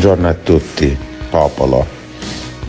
buongiorno 0.00 0.28
a 0.28 0.34
tutti, 0.34 0.96
popolo. 1.28 1.86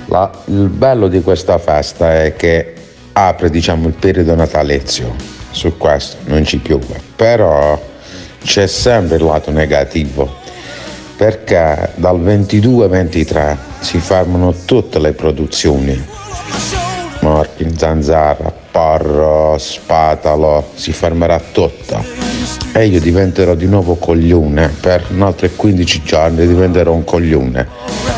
La- 0.07 0.29
il 0.47 0.67
bello 0.67 1.07
di 1.07 1.21
questa 1.21 1.57
festa 1.59 2.23
è 2.23 2.35
che 2.35 2.73
apre 3.13 3.49
diciamo, 3.49 3.87
il 3.87 3.93
periodo 3.93 4.35
natalizio, 4.35 5.15
su 5.51 5.77
questo 5.77 6.17
non 6.25 6.43
ci 6.43 6.57
piove, 6.57 6.99
però 7.15 7.81
c'è 8.43 8.67
sempre 8.67 9.15
il 9.15 9.23
lato 9.23 9.49
negativo, 9.49 10.29
perché 11.15 11.91
dal 11.95 12.19
22-23 12.19 13.55
si 13.79 13.99
fermano 13.99 14.53
tutte 14.65 14.99
le 14.99 15.13
produzioni, 15.13 16.05
Morkin, 17.21 17.77
Zanzara, 17.77 18.53
Porro, 18.71 19.55
Spatalo, 19.57 20.71
si 20.73 20.91
fermerà 20.91 21.39
tutto 21.39 22.30
e 22.73 22.85
io 22.85 22.99
diventerò 22.99 23.55
di 23.55 23.65
nuovo 23.65 23.95
coglione. 23.95 24.71
Per 24.79 25.05
un 25.09 25.21
altro 25.21 25.49
15 25.55 26.03
giorni 26.03 26.47
diventerò 26.47 26.93
un 26.93 27.03
coglione. 27.03 27.67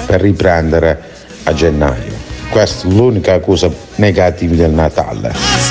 Per 0.06 0.22
riprendere 0.22 1.02
a 1.44 1.54
gennaio. 1.54 2.12
Questa 2.50 2.88
è 2.88 2.92
l'unica 2.92 3.40
cosa 3.40 3.70
negativa 3.96 4.56
del 4.56 4.72
Natale 4.72 5.63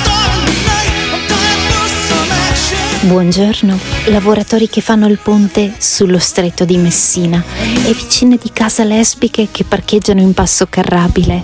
Buongiorno, 3.03 3.77
lavoratori 4.05 4.69
che 4.69 4.79
fanno 4.79 5.07
il 5.07 5.19
ponte 5.21 5.73
sullo 5.77 6.19
stretto 6.19 6.63
di 6.63 6.77
Messina 6.77 7.43
e 7.85 7.93
vicine 7.93 8.39
di 8.41 8.49
casa 8.53 8.85
lesbiche 8.85 9.49
che 9.51 9.65
parcheggiano 9.65 10.21
in 10.21 10.33
passo 10.33 10.67
carrabile. 10.69 11.43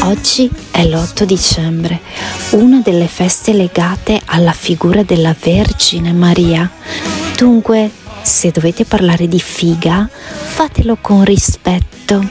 Oggi 0.00 0.50
è 0.72 0.84
l'8 0.84 1.22
dicembre, 1.22 2.00
una 2.50 2.80
delle 2.82 3.06
feste 3.06 3.52
legate 3.52 4.20
alla 4.24 4.50
figura 4.50 5.04
della 5.04 5.36
Vergine 5.38 6.12
Maria. 6.12 6.68
Dunque, 7.36 7.92
se 8.22 8.50
dovete 8.50 8.84
parlare 8.84 9.28
di 9.28 9.38
figa, 9.38 10.10
fatelo 10.10 10.98
con 11.00 11.22
rispetto, 11.22 12.26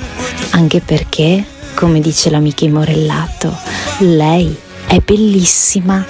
anche 0.49 0.81
perché, 0.81 1.41
come 1.73 2.01
dice 2.01 2.29
l'amica 2.29 2.67
Morellato, 2.67 3.57
lei 3.99 4.53
è 4.87 4.99
bellissima. 4.99 6.05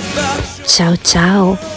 Ciao 0.65 0.97
ciao 0.99 1.76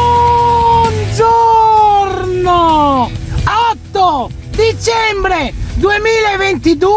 8 4.01 4.31
dicembre 4.49 5.53
2022 5.75 6.89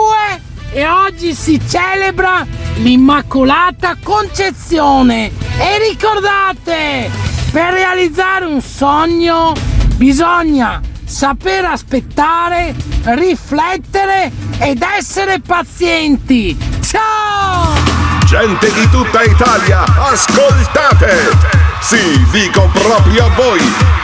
e 0.72 0.88
oggi 0.88 1.34
si 1.34 1.60
celebra 1.68 2.46
l'Immacolata 2.76 3.96
Concezione. 4.02 5.30
E 5.58 5.86
ricordate, 5.90 7.10
per 7.52 7.74
realizzare 7.74 8.46
un 8.46 8.62
sogno 8.62 9.52
bisogna 9.96 10.80
saper 11.04 11.66
aspettare, 11.66 12.74
riflettere 13.02 14.32
ed 14.58 14.82
essere 14.82 15.40
pazienti. 15.40 16.56
Ciao! 16.80 17.74
Gente 18.24 18.72
di 18.72 18.88
tutta 18.88 19.22
Italia, 19.22 19.84
ascoltate! 20.06 21.28
Sì, 21.82 22.26
dico 22.30 22.66
proprio 22.72 23.26
a 23.26 23.28
voi! 23.36 24.03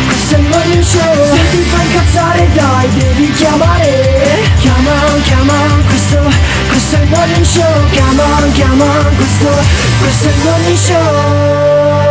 il 0.37 0.47
morning 0.47 0.83
show. 0.83 1.35
Se 1.35 1.49
ti 1.51 1.61
fa 1.63 1.81
incazzare 1.81 2.49
dai, 2.53 2.89
devi 2.93 3.31
chiamare. 3.31 4.49
Chiama, 4.59 4.93
chiama, 5.23 5.53
questo, 5.87 6.19
questo 6.67 6.95
è 6.95 7.01
il 7.01 7.09
morning 7.09 7.45
show. 7.45 7.89
Chiama, 7.91 8.23
chiama, 8.53 8.85
questo, 9.15 9.49
questo 9.99 10.27
è 10.27 10.31
il 10.31 10.41
morning 10.43 10.77
show. 10.77 12.10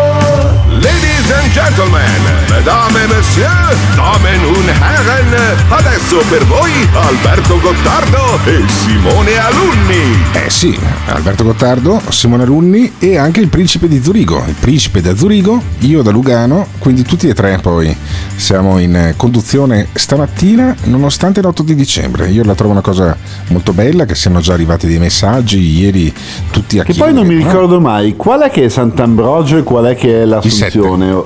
Ladies 0.71 1.33
and 1.33 1.51
gentlemen, 1.53 2.01
mesdames 2.49 2.95
et 2.95 3.09
messieurs, 3.09 3.77
damen 3.97 4.45
und 4.47 4.69
herren, 4.69 5.27
adesso 5.69 6.23
per 6.31 6.45
voi 6.47 6.71
Alberto 6.95 7.59
Gottardo 7.59 8.39
e 8.45 8.63
Simone 8.69 9.37
Alunni. 9.37 10.17
Eh 10.33 10.49
sì, 10.49 10.79
Alberto 11.07 11.43
Gottardo, 11.43 12.01
Simone 12.11 12.45
Alunni 12.45 12.93
e 13.01 13.17
anche 13.19 13.41
il 13.41 13.49
principe 13.49 13.89
di 13.89 14.01
Zurigo. 14.01 14.45
Il 14.47 14.55
principe 14.61 15.01
da 15.01 15.17
Zurigo, 15.17 15.61
io 15.81 16.03
da 16.03 16.13
Lugano, 16.13 16.69
quindi 16.79 17.03
tutti 17.03 17.27
e 17.27 17.35
tre 17.35 17.59
poi 17.61 17.95
siamo 18.37 18.79
in 18.79 19.15
conduzione 19.17 19.89
stamattina 19.93 20.77
nonostante 20.85 21.43
l'8 21.43 21.63
di 21.63 21.75
dicembre. 21.75 22.29
Io 22.29 22.45
la 22.45 22.55
trovo 22.55 22.71
una 22.71 22.81
cosa 22.81 23.17
molto 23.49 23.73
bella 23.73 24.05
che 24.05 24.15
siano 24.15 24.39
già 24.39 24.53
arrivati 24.53 24.87
dei 24.87 24.99
messaggi 24.99 25.81
ieri 25.81 26.15
tutti 26.53 26.79
a 26.79 26.85
Che 26.85 26.95
poi 26.95 27.13
non 27.13 27.27
mi 27.27 27.35
ricordo 27.35 27.81
mai 27.81 28.15
qual 28.15 28.43
è 28.43 28.51
che 28.51 28.67
è 28.67 28.69
Sant'Ambrogio 28.69 29.59
e 29.59 29.63
qual 29.65 29.87
è 29.87 29.97
che 29.97 30.23
è 30.23 30.25
l'Assunzione. 30.61 31.25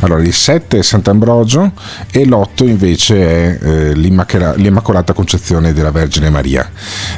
Allora, 0.00 0.22
il 0.22 0.32
7 0.32 0.78
è 0.78 0.82
Sant'Ambrogio 0.82 1.72
e 2.10 2.24
l'8 2.24 2.66
invece 2.66 3.16
è 3.16 3.58
eh, 3.62 3.94
l'Immacolata 3.94 5.12
Concezione 5.12 5.72
della 5.72 5.90
Vergine 5.90 6.30
Maria. 6.30 6.70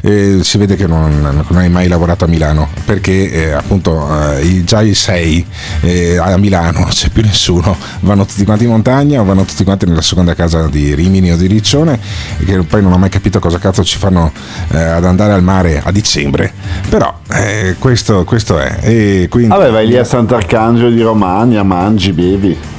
Eh, 0.03 0.41
si 0.43 0.59
vede 0.59 0.77
che 0.77 0.87
non, 0.87 1.21
non 1.21 1.59
hai 1.59 1.69
mai 1.69 1.89
lavorato 1.89 2.25
a 2.25 2.29
Milano 2.29 2.69
perché 2.85 3.31
eh, 3.31 3.53
appunto 3.53 4.07
eh, 4.37 4.63
già 4.65 4.83
i 4.83 4.95
6 4.95 5.47
a 6.21 6.37
Milano 6.37 6.81
non 6.81 6.89
c'è 6.89 7.09
più 7.09 7.23
nessuno, 7.23 7.77
vanno 8.01 8.25
tutti 8.25 8.45
quanti 8.45 8.65
in 8.65 8.71
montagna 8.71 9.21
o 9.21 9.25
vanno 9.25 9.45
tutti 9.45 9.65
quanti 9.65 9.87
nella 9.87 10.03
seconda 10.03 10.35
casa 10.35 10.69
di 10.69 10.95
Rimini 10.95 11.33
o 11.33 11.37
di 11.37 11.47
Riccione 11.47 11.99
che 12.45 12.63
poi 12.63 12.83
non 12.83 12.93
ho 12.93 12.99
mai 12.99 13.09
capito 13.09 13.39
cosa 13.39 13.59
cazzo 13.59 13.83
ci 13.85 13.99
fanno 13.99 14.33
eh, 14.73 14.79
ad 14.79 15.05
andare 15.05 15.33
al 15.33 15.43
mare 15.43 15.81
a 15.83 15.91
dicembre. 15.91 16.53
Però 16.89 17.13
eh, 17.31 17.77
questo, 17.79 18.25
questo 18.25 18.59
è. 18.59 18.79
E 18.81 19.27
quindi, 19.31 19.49
Vabbè, 19.49 19.71
vai 19.71 19.87
lì 19.87 19.97
a 19.97 20.05
Sant'Arcangelo 20.05 20.91
di 20.91 21.01
Romagna, 21.03 21.56
mangi, 21.65 22.13
bevi. 22.13 22.76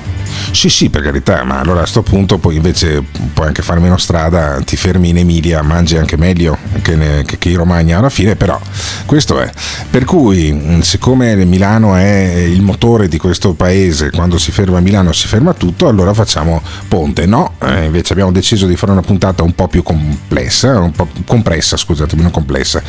Sì, 0.52 0.70
sì, 0.70 0.90
per 0.90 1.02
carità, 1.02 1.44
ma 1.44 1.60
allora 1.60 1.80
a 1.80 1.82
questo 1.82 2.02
punto 2.02 2.38
poi 2.38 2.56
invece 2.56 3.04
puoi 3.34 3.48
anche 3.48 3.62
fare 3.62 3.80
meno 3.80 3.98
strada, 3.98 4.60
ti 4.66 4.76
fermi 4.76 5.10
in 5.10 5.18
Emilia, 5.18 5.62
mangi 5.62 5.98
anche 5.98 6.18
meglio 6.18 6.58
che, 6.82 6.96
ne- 6.96 7.24
che- 7.26 7.50
in 7.50 7.58
Romagna 7.58 7.98
alla 8.00 8.10
fine, 8.10 8.36
però 8.36 8.60
questo 9.06 9.40
è. 9.40 9.50
Per 9.90 10.04
cui, 10.06 10.80
siccome 10.82 11.36
Milano 11.46 11.96
è 11.96 12.34
il 12.48 12.62
motore 12.62 13.08
di 13.08 13.18
questo 13.18 13.54
paese, 13.54 14.12
quando 14.12 14.38
si 14.38 14.52
ferma 14.52 14.80
Milano 14.80 15.12
si 15.12 15.28
ferma 15.28 15.54
tutto, 15.54 15.88
allora 15.88 16.14
facciamo 16.14 16.62
ponte. 16.88 17.26
No, 17.26 17.54
eh, 17.62 17.86
invece 17.86 18.14
abbiamo 18.14 18.32
deciso 18.32 18.66
di 18.66 18.76
fare 18.76 18.92
una 18.92 19.02
puntata 19.02 19.44
un 19.44 19.54
po' 19.54 19.68
più 19.68 19.84
complessa, 19.84 20.80
un 20.80 20.92
po' 20.92 21.08
compressa, 21.26 21.78
scusatemi, 21.78 22.22
non 22.22 22.32
complessa, 22.32 22.82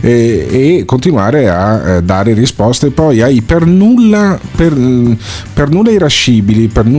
e, 0.00 0.78
e 0.78 0.84
continuare 0.84 1.48
a 1.48 1.88
eh, 1.96 2.02
dare 2.02 2.32
risposte 2.34 2.90
poi 2.90 3.22
ai 3.22 3.40
per 3.42 3.64
nulla, 3.66 4.38
per, 4.54 4.74
per 5.52 5.68
nulla 5.70 5.90
irascibili, 5.90 6.68
per 6.68 6.84
nulla 6.84 6.91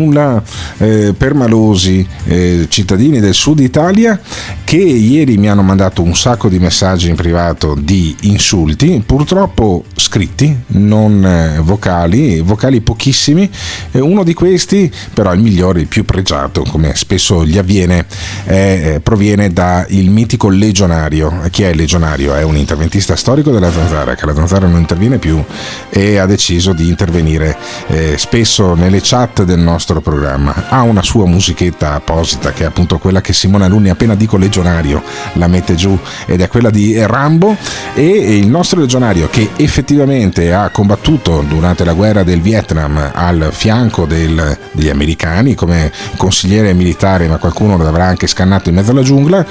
eh, 0.77 1.13
permalosi 1.17 2.05
eh, 2.25 2.65
cittadini 2.69 3.19
del 3.19 3.33
sud 3.33 3.59
Italia 3.59 4.19
che 4.63 4.77
ieri 4.77 5.37
mi 5.37 5.49
hanno 5.49 5.61
mandato 5.61 6.01
un 6.01 6.15
sacco 6.15 6.49
di 6.49 6.57
messaggi 6.57 7.09
in 7.09 7.15
privato 7.15 7.75
di 7.79 8.15
insulti, 8.21 9.03
purtroppo 9.05 9.83
scritti, 9.95 10.55
non 10.67 11.23
eh, 11.23 11.59
vocali, 11.59 12.41
vocali 12.41 12.81
pochissimi. 12.81 13.47
Uno 13.91 14.23
di 14.23 14.33
questi, 14.33 14.91
però 15.13 15.31
il 15.33 15.41
migliore, 15.41 15.81
il 15.81 15.87
più 15.87 16.05
pregiato, 16.05 16.63
come 16.63 16.95
spesso 16.95 17.45
gli 17.45 17.57
avviene, 17.57 18.05
è- 18.45 18.93
eh, 18.95 18.99
proviene 18.99 19.53
dal 19.53 19.85
mitico 19.89 20.49
legionario. 20.49 21.41
Chi 21.51 21.63
è 21.63 21.73
legionario? 21.73 22.33
È 22.33 22.41
un 22.41 22.57
interventista 22.57 23.15
storico 23.15 23.51
della 23.51 23.71
Zanzara, 23.71 24.15
che 24.15 24.25
la 24.25 24.33
Zanzara 24.33 24.67
non 24.67 24.79
interviene 24.79 25.19
più 25.19 25.43
e 25.89 26.17
ha 26.17 26.25
deciso 26.25 26.73
di 26.73 26.87
intervenire 26.87 27.55
eh, 27.87 28.15
spesso 28.17 28.73
nelle 28.73 29.01
chat 29.01 29.43
del 29.43 29.59
nostro 29.59 29.82
programma. 30.01 30.69
Ha 30.69 30.81
una 30.81 31.01
sua 31.03 31.25
musichetta 31.25 31.93
apposita 31.93 32.51
che 32.51 32.63
è 32.63 32.65
appunto 32.65 32.97
quella 32.97 33.21
che 33.21 33.33
Simone 33.33 33.65
Alunni 33.65 33.89
appena 33.89 34.15
dico 34.15 34.37
legionario 34.37 35.01
la 35.33 35.47
mette 35.47 35.75
giù 35.75 35.97
ed 36.25 36.41
è 36.41 36.47
quella 36.47 36.69
di 36.69 36.99
Rambo 37.05 37.55
e 37.93 38.37
il 38.37 38.47
nostro 38.47 38.79
legionario 38.79 39.27
che 39.29 39.49
effettivamente 39.57 40.53
ha 40.53 40.69
combattuto 40.69 41.43
durante 41.47 41.83
la 41.83 41.93
guerra 41.93 42.23
del 42.23 42.41
Vietnam 42.41 43.11
al 43.13 43.49
fianco 43.51 44.05
del- 44.05 44.57
degli 44.71 44.89
americani 44.89 45.55
come 45.55 45.91
consigliere 46.17 46.73
militare 46.73 47.27
ma 47.27 47.37
qualcuno 47.37 47.77
l'avrà 47.77 48.05
anche 48.05 48.27
scannato 48.27 48.69
in 48.69 48.75
mezzo 48.75 48.91
alla 48.91 49.01
giungla 49.01 49.45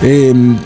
ehm, 0.00 0.60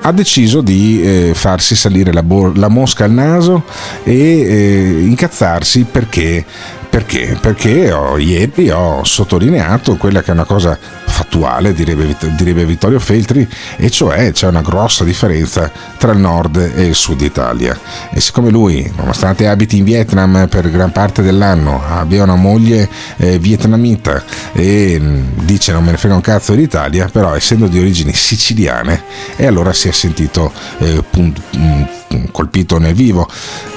ha 0.00 0.12
deciso 0.12 0.60
di 0.60 1.02
eh, 1.02 1.32
farsi 1.34 1.74
salire 1.74 2.12
la, 2.12 2.22
bo- 2.22 2.52
la 2.54 2.68
mosca 2.68 3.04
al 3.04 3.10
naso 3.10 3.64
e 4.04 4.12
eh, 4.14 5.00
incazzarsi 5.00 5.86
perché, 5.90 6.44
perché? 6.88 7.38
Perché 7.40 7.92
ho- 7.92 8.18
ieri 8.18 8.70
ho 8.70 9.04
sottolineato 9.04 9.96
quella 9.96 10.22
che 10.22 10.30
è 10.30 10.34
una 10.34 10.44
cosa 10.44 10.78
fattuale, 11.06 11.72
direbbe, 11.72 12.16
direbbe 12.36 12.64
Vittorio 12.64 12.98
Feltri, 12.98 13.46
e 13.76 13.90
cioè 13.90 14.32
c'è 14.32 14.46
una 14.46 14.60
grossa 14.60 15.04
differenza 15.04 15.70
tra 15.98 16.12
il 16.12 16.18
nord 16.18 16.72
e 16.74 16.84
il 16.84 16.94
sud 16.94 17.20
Italia. 17.22 17.78
E 18.10 18.20
siccome 18.20 18.50
lui, 18.50 18.90
nonostante 18.96 19.48
abiti 19.48 19.78
in 19.78 19.84
Vietnam 19.84 20.46
per 20.48 20.70
gran 20.70 20.92
parte 20.92 21.22
dell'anno, 21.22 21.82
abbia 21.86 22.22
una 22.22 22.36
moglie 22.36 22.88
eh, 23.16 23.38
vietnamita 23.38 24.22
e 24.52 24.98
mh, 24.98 25.44
dice 25.44 25.72
non 25.72 25.84
me 25.84 25.90
ne 25.92 25.96
frega 25.96 26.14
un 26.14 26.20
cazzo 26.20 26.52
dell'Italia, 26.52 27.08
però 27.10 27.34
essendo 27.34 27.66
di 27.66 27.78
origini 27.78 28.12
siciliane, 28.12 29.02
e 29.36 29.46
allora 29.46 29.72
si 29.72 29.88
è 29.88 29.92
sentito 29.92 30.52
eh, 30.78 31.02
pun- 31.08 31.34
mh, 31.50 32.30
colpito 32.32 32.78
nel 32.78 32.94
vivo, 32.94 33.28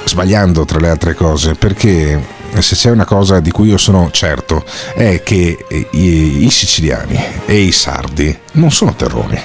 sbagliando 0.05 0.63
tra 0.65 0.79
le 0.79 0.89
altre 0.89 1.13
cose, 1.15 1.55
perché 1.55 2.39
se 2.59 2.75
c'è 2.75 2.89
una 2.89 3.05
cosa 3.05 3.39
di 3.39 3.51
cui 3.51 3.69
io 3.69 3.77
sono 3.77 4.09
certo 4.11 4.63
è 4.93 5.21
che 5.23 5.65
eh, 5.67 5.87
i, 5.91 6.45
i 6.45 6.49
siciliani 6.49 7.19
e 7.45 7.59
i 7.59 7.71
sardi 7.71 8.37
non 8.53 8.71
sono 8.71 8.93
terroni, 8.95 9.39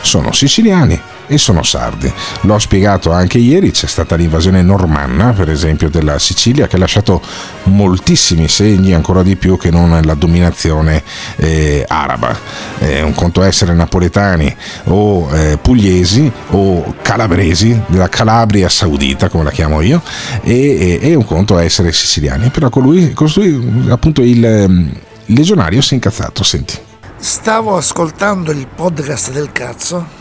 sono 0.00 0.32
siciliani 0.32 1.00
e 1.32 1.38
sono 1.38 1.62
sardi. 1.62 2.12
L'ho 2.42 2.58
spiegato 2.58 3.10
anche 3.10 3.38
ieri, 3.38 3.70
c'è 3.70 3.86
stata 3.86 4.16
l'invasione 4.16 4.60
normanna, 4.60 5.32
per 5.32 5.48
esempio, 5.48 5.88
della 5.88 6.18
Sicilia 6.18 6.66
che 6.66 6.76
ha 6.76 6.78
lasciato 6.78 7.22
moltissimi 7.64 8.48
segni, 8.48 8.92
ancora 8.92 9.22
di 9.22 9.36
più 9.36 9.56
che 9.56 9.70
non 9.70 9.98
la 10.04 10.14
dominazione 10.14 11.02
eh, 11.36 11.86
araba. 11.88 12.36
Eh, 12.80 13.00
un 13.02 13.14
conto 13.14 13.42
essere 13.42 13.72
napoletani 13.72 14.54
o 14.84 15.34
eh, 15.34 15.56
pugliesi 15.56 16.30
o 16.50 16.96
calabresi 17.00 17.80
della 17.86 18.10
Calabria 18.10 18.68
saudita, 18.68 19.30
come 19.30 19.44
la 19.44 19.50
chiamo 19.50 19.80
io, 19.80 20.02
e, 20.42 20.98
e- 21.00 21.10
e 21.10 21.14
un 21.14 21.24
conto 21.24 21.56
essere 21.56 21.92
siciliani. 21.92 22.50
Però 22.50 22.68
colui, 22.68 23.14
costui, 23.14 23.86
appunto 23.88 24.20
il, 24.20 24.44
ehm, 24.44 24.92
il 25.26 25.34
legionario 25.34 25.80
si 25.80 25.92
è 25.92 25.94
incazzato, 25.94 26.42
senti. 26.42 26.78
Stavo 27.16 27.76
ascoltando 27.76 28.50
il 28.50 28.66
podcast 28.66 29.30
del 29.30 29.50
cazzo 29.50 30.20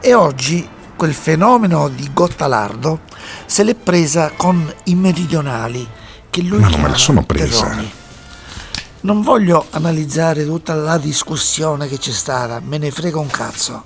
e 0.00 0.14
oggi 0.14 0.68
quel 0.96 1.14
fenomeno 1.14 1.88
di 1.88 2.10
Gottalardo 2.12 3.00
se 3.44 3.62
l'è 3.64 3.74
presa 3.74 4.32
con 4.36 4.72
i 4.84 4.94
meridionali 4.94 5.86
che 6.30 6.42
lui 6.42 6.60
Ma 6.60 6.68
non 6.68 6.80
me 6.80 6.88
la 6.90 6.96
sono 6.96 7.24
presa. 7.24 7.66
terroni. 7.66 7.92
Non 9.00 9.22
voglio 9.22 9.66
analizzare 9.70 10.44
tutta 10.44 10.74
la 10.74 10.98
discussione 10.98 11.86
che 11.86 11.98
c'è 11.98 12.10
stata, 12.12 12.60
me 12.60 12.78
ne 12.78 12.90
frega 12.90 13.18
un 13.18 13.28
cazzo. 13.30 13.84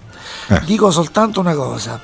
Eh. 0.48 0.60
Dico 0.64 0.90
soltanto 0.90 1.40
una 1.40 1.54
cosa, 1.54 2.00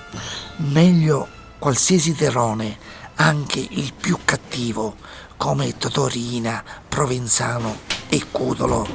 meglio 0.57 1.27
qualsiasi 1.59 2.15
terrone, 2.15 2.77
anche 3.17 3.65
il 3.71 3.93
più 3.99 4.19
cattivo, 4.25 4.97
come 5.37 5.77
Totorina, 5.79 6.63
Provenzano 6.89 7.79
e 8.09 8.23
Cudolo, 8.31 8.87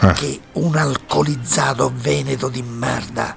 Eh. 0.00 0.12
che 0.12 0.40
un 0.54 0.76
alcolizzato 0.76 1.90
veneto 1.94 2.48
di 2.48 2.62
merda 2.62 3.36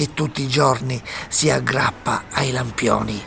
che 0.00 0.14
tutti 0.14 0.40
i 0.40 0.48
giorni 0.48 0.98
si 1.28 1.50
aggrappa 1.50 2.22
ai 2.32 2.52
lampioni. 2.52 3.22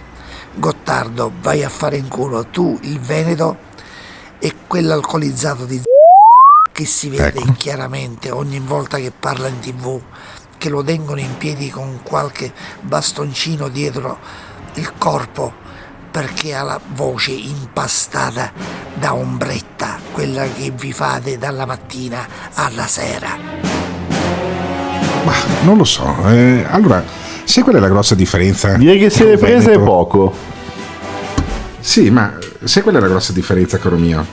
Gottardo, 0.55 1.31
vai 1.39 1.63
a 1.63 1.69
fare 1.69 1.97
in 1.97 2.07
culo 2.07 2.47
tu 2.47 2.79
il 2.81 2.99
veneto 2.99 3.57
e 4.39 4.55
quell'alcolizzato 4.65 5.65
di 5.65 5.79
che 6.71 6.85
si 6.85 7.09
vede 7.09 7.41
Ecco. 7.41 7.53
chiaramente 7.53 8.31
ogni 8.31 8.57
volta 8.57 8.97
che 8.97 9.11
parla 9.11 9.49
in 9.49 9.59
tv, 9.59 10.01
che 10.57 10.69
lo 10.69 10.83
tengono 10.83 11.19
in 11.19 11.37
piedi 11.37 11.69
con 11.69 11.99
qualche 12.01 12.51
bastoncino 12.81 13.67
dietro 13.67 14.17
il 14.73 14.93
corpo 14.97 15.53
perché 16.09 16.55
ha 16.55 16.63
la 16.63 16.81
voce 16.93 17.33
impastata 17.33 18.51
da 18.95 19.13
ombretta, 19.13 19.99
quella 20.11 20.47
che 20.47 20.71
vi 20.71 20.91
fate 20.91 21.37
dalla 21.37 21.67
mattina 21.67 22.27
alla 22.55 22.87
sera. 22.87 23.92
Ma 25.25 25.33
non 25.63 25.77
lo 25.77 25.83
so. 25.83 26.15
eh, 26.27 26.65
allora, 26.69 27.03
sai 27.43 27.63
qual 27.63 27.75
è 27.75 27.79
la 27.79 27.87
grossa 27.89 28.15
differenza? 28.15 28.75
Direi 28.75 28.99
che 28.99 29.09
se 29.09 29.33
è 29.33 29.37
Veneto- 29.37 29.79
poco. 29.83 30.35
Sì, 31.79 32.09
ma 32.09 32.37
sai 32.63 32.81
qual 32.81 32.95
è 32.95 32.99
la 32.99 33.07
grossa 33.07 33.33
differenza, 33.33 33.77
caro 33.77 33.97
mio? 33.97 34.25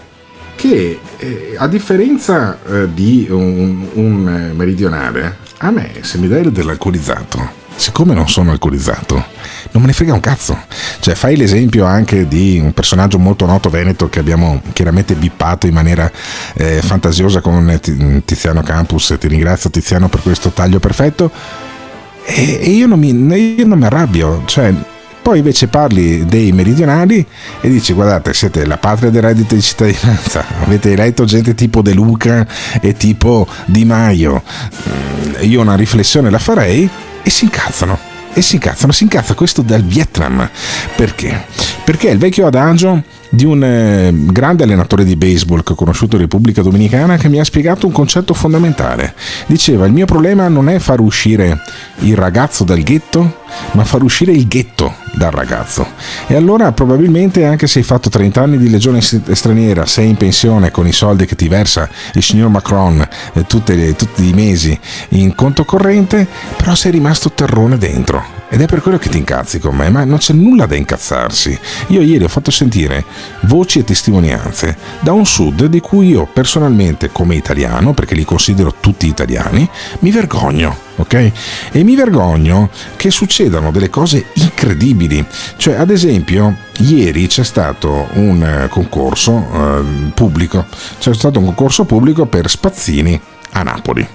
Che 0.55 0.99
eh, 1.17 1.55
a 1.57 1.67
differenza 1.67 2.59
eh, 2.69 2.89
di 2.93 3.27
un, 3.31 3.87
un, 3.95 4.29
eh, 4.29 4.53
meridionale, 4.53 5.39
a 5.59 5.71
me 5.71 5.91
se 6.03 6.19
mi 6.19 6.29
dai 6.29 6.51
dell'alcolizzato, 6.53 7.51
siccome 7.81 8.15
non 8.15 8.29
sono 8.29 8.51
alcolizzato, 8.51 9.15
non 9.73 9.83
me 9.83 9.87
ne 9.89 9.93
frega 9.95 10.13
un 10.13 10.21
cazzo. 10.21 10.59
Cioè, 11.01 11.15
fai 11.15 11.37
l'esempio 11.37 11.87
anche 11.87 12.29
di 12.29 12.61
un 12.63 12.73
personaggio 12.73 13.19
molto 13.19 13.47
noto 13.47 13.71
veneto 13.71 14.09
che 14.09 14.19
abbiamo 14.19 14.61
chiaramente 14.73 15.15
bippato 15.15 15.67
in 15.67 15.73
maniera 15.73 16.11
eh, 16.55 16.81
fantasiosa 16.83 17.41
con 17.41 17.79
Ti- 17.81 18.23
Tiziano 18.25 18.63
Campus. 18.63 19.17
Ti 19.19 19.29
ringrazio 19.29 19.71
Tiziano 19.71 20.09
per 20.09 20.21
questo 20.23 20.51
taglio 20.51 20.79
perfetto. 20.79 21.31
E, 22.25 22.59
e 22.61 22.71
io, 22.71 22.87
non 22.87 22.99
mi, 22.99 23.09
io 23.57 23.67
non 23.67 23.79
mi 23.79 23.87
arrabbio, 23.87 24.43
cioè, 24.45 24.75
poi 25.23 25.39
invece 25.39 25.69
parli 25.69 26.25
dei 26.27 26.53
meridionali 26.53 27.25
e 27.61 27.69
dici 27.69 27.93
guardate 27.93 28.33
siete 28.35 28.67
la 28.67 28.77
patria 28.77 29.11
del 29.11 29.23
reddito 29.23 29.55
di 29.55 29.63
cittadinanza, 29.63 30.45
avete 30.65 30.93
eletto 30.93 31.25
gente 31.25 31.55
tipo 31.55 31.83
De 31.83 31.93
Luca 31.93 32.47
e 32.81 32.95
tipo 32.95 33.47
Di 33.65 33.85
Maio, 33.85 34.43
Mm, 34.89 35.35
io 35.51 35.61
una 35.61 35.77
riflessione 35.77 36.31
la 36.31 36.39
farei 36.39 36.89
e 37.23 37.31
si 37.31 37.45
incazzano. 37.45 37.99
E 38.33 38.43
si 38.43 38.55
incazzano, 38.55 38.93
si 38.93 39.03
incazza 39.03 39.35
questo 39.35 39.61
dal 39.61 39.83
Vietnam. 39.83 40.49
Perché? 40.95 41.47
Perché 41.85 42.09
è 42.09 42.13
il 42.13 42.19
vecchio 42.19 42.47
adagio 42.47 43.03
di 43.29 43.45
un 43.45 43.63
eh, 43.63 44.13
grande 44.13 44.65
allenatore 44.65 45.05
di 45.05 45.17
baseball 45.17 45.63
che 45.63 45.73
ho 45.73 45.77
conosciuto 45.77 46.17
in 46.17 46.23
Repubblica 46.23 46.63
Dominicana 46.63 47.17
che 47.17 47.29
mi 47.29 47.41
ha 47.41 47.45
spiegato 47.45 47.87
un 47.87 47.93
concetto 47.93 48.33
fondamentale. 48.33 49.15
Diceva: 49.47 49.87
Il 49.87 49.93
mio 49.93 50.07
problema 50.07 50.47
non 50.49 50.69
è 50.69 50.79
far 50.79 51.01
uscire 51.01 51.59
il 52.01 52.17
ragazzo 52.17 52.63
dal 52.63 52.83
ghetto, 52.83 53.40
ma 53.73 53.85
far 53.85 54.03
uscire 54.03 54.33
il 54.33 54.47
ghetto 54.47 54.95
dal 55.13 55.31
ragazzo. 55.31 55.87
E 56.27 56.35
allora 56.35 56.73
probabilmente 56.73 57.45
anche 57.45 57.67
se 57.67 57.81
hai 57.81 57.85
fatto 57.85 58.09
30 58.09 58.41
anni 58.41 58.59
di 58.59 58.71
legione 58.71 59.01
straniera, 59.01 59.87
sei 59.87 60.09
in 60.09 60.17
pensione 60.17 60.71
con 60.71 60.87
i 60.87 60.93
soldi 60.93 61.27
che 61.27 61.37
ti 61.37 61.49
versa 61.49 61.89
il 62.15 62.23
signor 62.23 62.49
Macron 62.49 63.07
eh, 63.33 63.45
tutte, 63.47 63.95
tutti 63.95 64.29
i 64.29 64.33
mesi 64.33 64.79
in 65.11 65.35
conto 65.35 65.65
corrente, 65.65 66.27
però 66.57 66.75
sei 66.75 66.93
rimasto 66.93 67.33
terrone 67.33 67.79
dentro 67.79 68.39
ed 68.53 68.61
è 68.61 68.67
per 68.67 68.83
quello 68.83 68.99
che 68.99 69.09
ti 69.09 69.17
incazzi 69.17 69.61
con 69.61 69.77
me, 69.77 69.89
ma 69.91 70.03
non 70.03 70.19
c'è 70.19 70.33
nulla 70.33 70.67
da 70.67 70.75
incazzarsi. 70.75 71.57
Io 71.89 72.01
ieri 72.01 72.25
ho 72.25 72.29
fatto 72.29 72.51
sentire 72.51 73.05
voci 73.43 73.79
e 73.79 73.85
testimonianze 73.85 74.77
da 74.99 75.13
un 75.13 75.25
sud 75.25 75.67
di 75.67 75.79
cui 75.79 76.09
io 76.09 76.27
personalmente, 76.27 77.13
come 77.13 77.37
italiano, 77.37 77.95
perché 77.95 78.17
li 78.17 78.25
considero 78.25 78.75
tutti 78.81 79.07
italiani, 79.07 79.69
mi 80.01 80.11
vergogno. 80.11 80.89
Ok? 81.01 81.33
E 81.73 81.83
mi 81.83 81.95
vergogno 81.95 82.71
che 82.97 83.11
succedano 83.11 83.71
delle 83.71 83.91
cose 83.91 84.27
incredibili. 84.35 85.25
Cioè, 85.57 85.75
ad 85.75 85.91
esempio, 85.91 86.57
ieri 86.79 87.27
c'è 87.27 87.45
stato 87.45 88.09
un 88.15 88.43
eh, 88.43 88.69
concorso 88.69 89.47
eh, 89.53 90.11
pubblico, 90.15 90.67
c'è 90.99 91.15
stato 91.15 91.39
un 91.39 91.47
concorso 91.47 91.85
pubblico 91.85 92.27
per 92.27 92.49
spazzini 92.49 93.21
a 93.53 93.63
Napoli. 93.63 94.07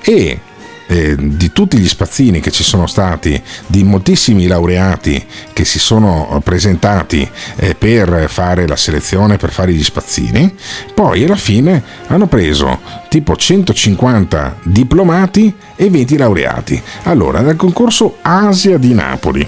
E 0.00 0.40
eh, 0.86 1.16
di 1.18 1.52
tutti 1.52 1.78
gli 1.78 1.88
spazzini 1.88 2.40
che 2.40 2.50
ci 2.50 2.62
sono 2.62 2.86
stati, 2.86 3.40
di 3.66 3.82
moltissimi 3.84 4.46
laureati 4.46 5.24
che 5.52 5.64
si 5.64 5.78
sono 5.78 6.40
presentati 6.44 7.28
eh, 7.56 7.74
per 7.74 8.26
fare 8.28 8.66
la 8.66 8.76
selezione, 8.76 9.36
per 9.36 9.50
fare 9.50 9.72
gli 9.72 9.82
spazzini, 9.82 10.54
poi 10.94 11.24
alla 11.24 11.36
fine 11.36 11.82
hanno 12.08 12.26
preso 12.26 12.80
tipo 13.08 13.36
150 13.36 14.58
diplomati 14.64 15.54
e 15.76 15.90
20 15.90 16.16
laureati. 16.16 16.82
Allora, 17.04 17.40
dal 17.40 17.56
concorso 17.56 18.18
Asia 18.22 18.78
di 18.78 18.94
Napoli. 18.94 19.46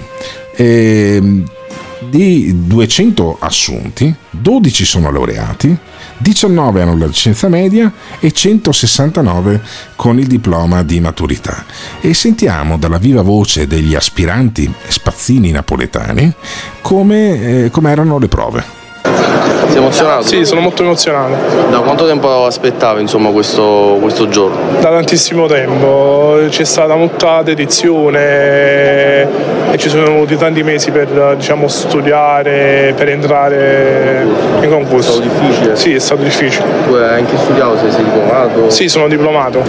Eh, 0.55 1.43
di 2.09 2.65
200 2.67 3.37
assunti, 3.39 4.13
12 4.29 4.85
sono 4.85 5.11
laureati, 5.11 5.75
19 6.17 6.81
hanno 6.81 6.97
la 6.97 7.05
licenza 7.05 7.47
media 7.47 7.91
e 8.19 8.31
169 8.31 9.61
con 9.95 10.19
il 10.19 10.27
diploma 10.27 10.83
di 10.83 10.99
maturità. 10.99 11.65
E 12.01 12.13
sentiamo 12.13 12.77
dalla 12.77 12.97
viva 12.97 13.21
voce 13.21 13.67
degli 13.67 13.95
aspiranti 13.95 14.71
spazzini 14.87 15.51
napoletani 15.51 16.33
come, 16.81 17.65
eh, 17.65 17.69
come 17.69 17.91
erano 17.91 18.17
le 18.17 18.27
prove. 18.27 18.76
Sei 19.67 19.77
emozionato? 19.77 20.23
Sì, 20.23 20.45
sono 20.45 20.61
molto 20.61 20.83
emozionato. 20.83 21.35
Da 21.69 21.79
quanto 21.79 22.05
tempo 22.07 22.45
aspettavi 22.45 23.01
insomma, 23.01 23.29
questo, 23.29 23.97
questo 23.99 24.27
giorno? 24.27 24.57
Da 24.79 24.89
tantissimo 24.89 25.47
tempo, 25.47 26.39
c'è 26.49 26.63
stata 26.63 26.95
molta 26.95 27.41
dedizione 27.41 29.21
e 29.71 29.77
ci 29.77 29.89
sono 29.89 30.05
voluti 30.05 30.37
tanti 30.37 30.63
mesi 30.63 30.91
per 30.91 31.35
diciamo, 31.35 31.67
studiare, 31.67 32.93
per 32.95 33.09
entrare 33.09 34.25
in 34.61 34.69
concorso. 34.69 35.09
È 35.09 35.13
stato 35.13 35.27
difficile? 35.27 35.75
Sì, 35.75 35.93
è 35.93 35.99
stato 35.99 36.21
difficile. 36.23 36.65
Tu 36.87 36.93
hai 36.93 37.19
anche 37.19 37.37
studiato, 37.37 37.77
sei, 37.77 37.91
sei 37.91 38.03
diplomato? 38.03 38.69
Sì, 38.69 38.87
sono 38.87 39.07
diplomato. 39.07 39.63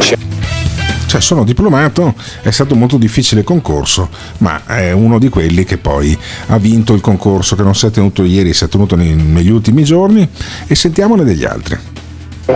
Cioè, 1.08 1.22
sono 1.22 1.42
diplomato, 1.42 2.14
è 2.42 2.50
stato 2.50 2.76
molto 2.76 2.98
difficile 2.98 3.40
il 3.40 3.46
concorso, 3.46 4.10
ma 4.38 4.66
è 4.66 4.92
uno 4.92 5.18
di 5.18 5.30
quelli 5.30 5.64
che 5.64 5.78
poi 5.78 6.16
ha 6.48 6.58
vinto 6.58 6.92
il 6.92 7.00
concorso 7.00 7.56
che 7.56 7.62
non 7.62 7.74
si 7.74 7.86
è 7.86 7.90
tenuto 7.90 8.24
ieri, 8.24 8.52
si 8.52 8.64
è 8.64 8.68
tenuto 8.68 8.94
negli 8.94 9.48
ultimi 9.50 9.84
giorni 9.84 10.28
e 10.66 10.74
sentiamone 10.74 11.24
degli 11.24 11.46
altri. 11.46 11.78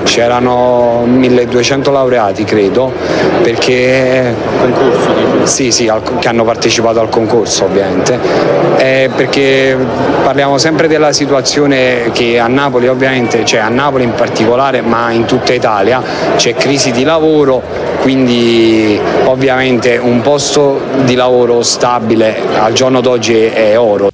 C'erano 0.05 1.05
1200 1.07 1.91
laureati, 1.91 2.45
credo, 2.45 2.93
perché 3.43 4.35
sì, 5.45 5.71
sì, 5.71 5.91
che 6.19 6.29
hanno 6.29 6.45
partecipato 6.45 6.99
al 6.99 7.11
concorso 7.11 7.65
ovviamente, 7.65 8.19
eh, 8.79 9.11
perché 9.15 9.77
parliamo 10.25 10.57
sempre 10.57 10.89
della 10.89 11.13
situazione 11.13 12.11
che 12.13 12.39
a 12.39 12.47
Napoli 12.47 12.89
ovviamente, 12.89 13.45
cioè 13.45 13.61
a 13.61 13.69
Napoli 13.69 14.05
in 14.05 14.15
particolare, 14.15 14.81
ma 14.81 15.11
in 15.11 15.27
tutta 15.27 15.53
Italia 15.53 16.03
c'è 16.37 16.55
crisi 16.55 16.91
di 16.91 17.05
lavoro, 17.05 17.63
quindi 18.01 18.99
ovviamente 19.25 19.99
un 19.99 20.23
posto 20.23 20.81
di 21.05 21.15
lavoro 21.15 21.63
stabile 21.63 22.35
al 22.59 22.73
giorno 22.73 23.03
d'oggi 23.03 23.35
è 23.45 23.79
oro. 23.79 24.11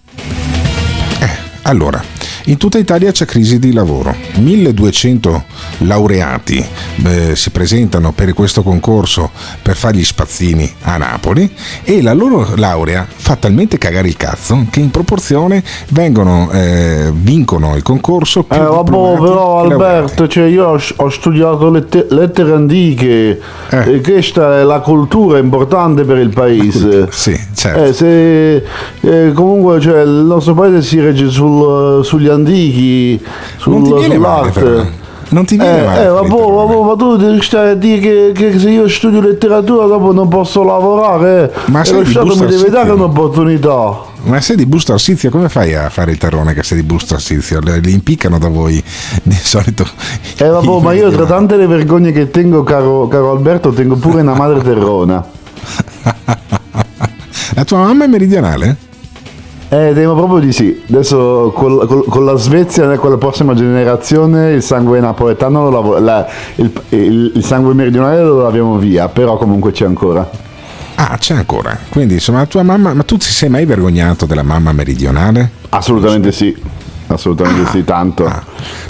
Eh, 1.21 1.29
allora, 1.63 2.03
in 2.49 2.57
tutta 2.57 2.79
Italia 2.79 3.11
c'è 3.13 3.27
crisi 3.27 3.59
di 3.59 3.73
lavoro. 3.73 4.15
1200 4.37 5.45
laureati 5.79 6.65
eh, 7.05 7.37
si 7.37 7.51
presentano 7.51 8.13
per 8.13 8.33
questo 8.33 8.63
concorso 8.63 9.31
per 9.63 9.77
fare 9.77 9.97
gli 9.99 10.05
spazzini 10.05 10.71
a 10.83 10.97
Napoli 10.97 11.51
e 11.85 12.01
la 12.03 12.13
loro 12.15 12.49
laurea 12.57 13.07
fa 13.09 13.37
talmente 13.37 13.77
cagare 13.79 14.09
il 14.09 14.17
cazzo 14.17 14.67
che 14.71 14.81
in 14.81 14.91
proporzione 14.91 15.63
vengono, 15.91 16.51
eh, 16.51 17.11
vincono 17.13 17.77
il 17.77 17.83
concorso 17.83 18.43
più 18.45 18.57
eh, 18.57 18.61
vabbè, 18.61 18.91
però 18.91 19.61
Alberto, 19.61 20.27
cioè 20.27 20.45
io 20.47 20.67
ho, 20.69 20.81
ho 20.97 21.09
studiato 21.11 21.71
lette, 21.71 22.07
lettere 22.11 22.53
antiche 22.53 23.41
Eh. 23.71 23.95
e 23.95 24.01
questa 24.01 24.59
è 24.59 24.63
la 24.63 24.81
cultura 24.81 25.39
importante 25.39 26.05
per 26.05 26.17
il 26.19 26.31
paese. 26.31 27.09
sì, 27.11 27.39
certo. 27.55 27.85
Eh, 27.85 27.93
se, 27.93 28.57
eh, 29.01 29.33
comunque 29.35 29.81
cioè, 29.81 30.01
il 30.03 30.09
nostro 30.27 30.55
paese 30.55 30.81
si 30.83 30.99
regge 31.01 31.29
sul- 31.29 32.03
sugli 32.05 32.27
antichi, 32.29 32.37
sul, 32.47 33.73
Non 33.73 33.83
ti 33.83 33.93
viene 33.95 34.19
male, 34.19 34.53
sull'arte. 34.53 34.61
però. 34.61 34.85
Non 35.31 35.45
ti 35.45 35.57
viene 35.59 35.83
eh, 35.83 35.85
male, 35.85 36.05
eh, 36.05 36.09
vabbè, 36.09 36.29
vabbè, 36.29 36.85
ma 36.87 36.97
tu 36.97 37.17
devi 37.17 37.43
stare 37.43 37.71
a 37.71 37.75
dire 37.75 37.99
che, 38.01 38.33
che 38.35 38.59
se 38.59 38.71
io 38.71 38.89
studio 38.89 39.21
letteratura 39.21 39.85
dopo 39.85 40.13
non 40.13 40.27
posso 40.29 40.63
lavorare. 40.65 41.53
Ma 41.67 41.83
e 41.83 41.85
sei 41.85 41.99
lo 41.99 42.05
Stato 42.07 42.37
mi 42.37 42.47
deve 42.47 42.71
dare 42.71 42.93
un'opportunità. 42.93 44.07
Ma 44.23 44.41
sei 44.41 44.57
di 44.57 44.65
Busto 44.65 44.95
Arsizio, 44.95 45.29
come 45.29 45.51
fai 45.51 45.75
a 45.75 45.91
fare 45.91 46.13
il 46.13 46.19
terrone 46.19 46.55
che 46.55 46.63
sei 46.63 46.79
di 46.79 46.83
Busto 46.83 47.15
Arsizio? 47.15 47.61
Li 47.61 47.93
impiccano 47.93 48.39
da 48.39 48.49
voi 48.49 48.83
di 49.23 49.35
solito. 49.35 49.87
Eh 50.39 50.49
vabbè, 50.49 50.81
ma 50.81 50.93
io 50.95 51.11
tra 51.11 51.25
tante 51.27 51.57
le 51.57 51.67
vergogne 51.67 52.11
che 52.11 52.31
tengo, 52.31 52.63
caro, 52.63 53.07
caro 53.09 53.31
Alberto, 53.31 53.71
tengo 53.71 53.97
pure 53.97 54.23
una 54.23 54.35
madre 54.35 54.63
terrona. 54.63 55.23
La 57.55 57.65
tua 57.65 57.79
mamma 57.79 58.05
è 58.05 58.09
meridionale? 58.09 58.77
Eh, 59.71 59.93
temo 59.95 60.15
proprio 60.15 60.39
di 60.39 60.51
sì. 60.53 60.83
Adesso 60.89 61.53
col- 61.55 61.87
col- 61.87 62.05
con 62.09 62.25
la 62.25 62.37
Svezia, 62.37 62.97
con 62.99 63.11
la 63.11 63.19
prossima 63.19 63.53
generazione, 63.55 64.53
il 64.53 64.63
sangue 64.63 64.99
napoletano, 64.99 65.69
lav- 65.69 65.99
la- 65.99 66.27
il, 66.57 66.73
il- 66.91 67.33
il 67.35 67.45
sangue 67.45 67.75
meridionale 67.75 68.23
lo 68.23 68.41
laviamo 68.43 68.77
via, 68.79 69.09
però 69.09 69.37
comunque 69.37 69.73
c'è 69.73 69.85
ancora. 69.85 70.27
Ah, 70.95 71.17
c'è 71.19 71.35
ancora. 71.35 71.77
Quindi, 71.91 72.15
insomma, 72.15 72.39
la 72.39 72.47
tua 72.47 72.63
mamma. 72.63 72.95
Ma 72.95 73.03
tu 73.03 73.19
ti 73.19 73.27
sei 73.27 73.51
mai 73.51 73.67
vergognato 73.67 74.25
della 74.25 74.43
mamma 74.43 74.73
meridionale? 74.73 75.51
Assolutamente 75.69 76.33
sì. 76.33 76.57
Assolutamente 77.09 77.71
sì, 77.71 77.85
tanto. 77.85 78.25
Ah, 78.25 78.43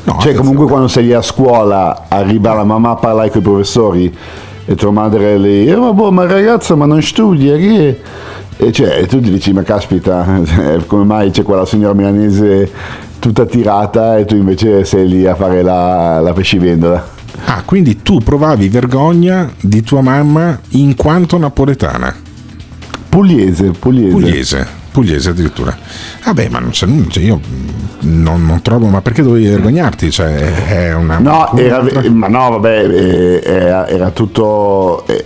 No, 0.05 0.17
cioè, 0.21 0.33
comunque 0.35 0.67
quando 0.67 0.87
sei 0.89 1.13
a 1.13 1.23
scuola, 1.23 2.05
arriva 2.09 2.55
la 2.55 2.65
mamma 2.65 2.91
a 2.91 2.95
parlare 2.97 3.31
con 3.31 3.41
i 3.41 3.45
professori 3.45 4.17
e 4.65 4.75
tua 4.75 4.91
madre 4.91 5.35
è 5.35 5.39
lì, 5.39 5.67
eh, 5.67 5.75
vabbè, 5.75 6.11
ma 6.11 6.25
ragazza, 6.27 6.75
ma 6.77 6.87
non 6.87 7.03
studia, 7.03 7.57
che... 7.57 8.01
E 8.61 8.73
cioè, 8.73 9.07
tu 9.07 9.21
ti 9.21 9.31
dici, 9.31 9.53
ma 9.53 9.63
caspita, 9.63 10.43
eh, 10.75 10.85
come 10.87 11.05
mai 11.05 11.31
c'è 11.31 11.43
quella 11.45 11.65
signora 11.65 11.95
milanese 11.95 12.71
tutta 13.21 13.47
tirata 13.47 14.19
e 14.19 14.25
tu 14.25 14.35
invece 14.35 14.85
sei 14.85 15.09
lì 15.09 15.27
a 15.27 15.35
fare 15.37 15.63
la, 15.63 16.21
la 16.21 16.33
pescivendola? 16.33 17.17
Ah, 17.45 17.63
quindi 17.65 18.03
tu 18.03 18.19
provavi 18.19 18.69
vergogna 18.69 19.49
di 19.61 19.83
tua 19.83 20.01
mamma 20.01 20.59
in 20.71 20.97
quanto 20.97 21.39
napoletana? 21.39 22.13
Pugliese, 23.09 23.71
pugliese. 23.79 24.11
Pugliese, 24.13 24.67
pugliese 24.91 25.31
addirittura. 25.31 25.77
Vabbè, 26.25 26.49
ma 26.49 26.59
non 26.59 26.71
c'è 26.71 26.87
nulla, 26.87 27.21
io 27.21 27.41
non, 28.01 28.45
non 28.45 28.61
trovo, 28.63 28.87
ma 28.89 29.01
perché 29.03 29.23
dovevi 29.23 29.47
vergognarti? 29.47 30.11
Cioè, 30.11 30.67
è 30.67 30.95
una... 30.95 31.19
No, 31.19 31.57
era, 31.57 31.81
ma 32.11 32.27
no, 32.27 32.51
vabbè, 32.51 32.89
eh, 32.89 33.41
era, 33.45 33.87
era 33.87 34.11
tutto. 34.11 35.07
eh, 35.07 35.25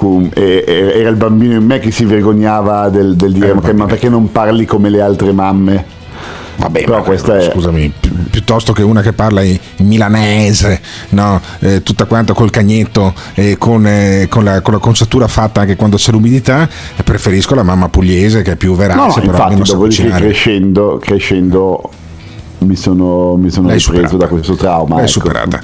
cum- 0.00 0.30
eh, 0.32 0.64
eh, 0.66 0.98
era 1.00 1.10
il 1.10 1.16
bambino 1.16 1.52
in 1.54 1.64
me 1.64 1.78
che 1.78 1.90
si 1.90 2.06
vergognava 2.06 2.88
del, 2.88 3.16
del 3.16 3.32
dire 3.32 3.52
ma, 3.52 3.60
che- 3.60 3.74
ma 3.74 3.84
perché 3.84 4.08
non 4.08 4.32
parli 4.32 4.64
come 4.64 4.88
le 4.88 5.02
altre 5.02 5.30
mamme? 5.32 5.98
Vabbè, 6.56 6.84
Però 6.84 6.98
ma 6.98 7.02
questa 7.02 7.38
è. 7.38 7.50
scusami, 7.50 7.90
pi- 8.00 8.10
piuttosto 8.30 8.72
che 8.74 8.82
una 8.82 9.00
che 9.02 9.12
parla 9.14 9.42
in 9.42 9.58
in 9.76 9.86
milanese, 9.86 10.80
no? 11.10 11.40
Eh, 11.60 11.82
tutta 11.82 12.04
quanta 12.04 12.32
col 12.34 12.50
cagnetto 12.50 13.14
e 13.34 13.56
con, 13.58 13.86
eh, 13.86 14.26
con 14.28 14.44
la, 14.44 14.60
con 14.60 14.74
la 14.74 14.78
conciatura 14.78 15.26
fatta 15.26 15.60
anche 15.62 15.76
quando 15.76 15.96
c'è 15.96 16.12
l'umidità, 16.12 16.68
eh, 16.96 17.02
preferisco 17.02 17.54
la 17.54 17.62
mamma 17.62 17.88
pugliese 17.88 18.42
che 18.42 18.52
è 18.52 18.56
più 18.56 18.70
No, 18.72 18.76
verace, 18.76 19.20
no, 19.20 19.30
però 19.30 19.50
infatti, 19.50 19.70
dopodiché 19.70 20.08
crescendo, 20.10 20.98
crescendo 21.00 21.90
mi 22.58 22.76
sono, 22.76 23.36
mi 23.36 23.48
sono 23.50 23.68
ripreso 23.68 23.92
superata. 23.92 24.16
da 24.16 24.26
questo 24.26 24.54
trauma. 24.54 24.94
L'hai 24.96 25.04
ecco. 25.04 25.12
superata. 25.12 25.60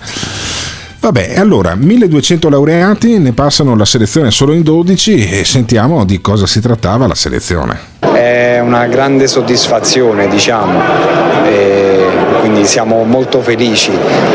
Vabbè, 1.00 1.38
allora 1.38 1.75
1200 1.75 2.49
laureati, 2.49 3.19
ne 3.19 3.33
passano 3.33 3.76
la 3.76 3.85
selezione 3.85 4.31
solo 4.31 4.53
in 4.53 4.62
12 4.62 5.38
e 5.38 5.45
sentiamo 5.45 6.05
di 6.05 6.21
cosa 6.21 6.47
si 6.47 6.61
trattava 6.61 7.07
la 7.07 7.15
selezione. 7.15 7.79
È 8.00 8.56
una 8.66 8.87
grande 8.87 9.28
soddisfazione, 9.28 10.26
diciamo. 10.28 10.80
E 11.46 12.04
quindi 12.40 12.64
siamo 12.64 13.04
molto 13.04 13.40
felici 13.40 13.90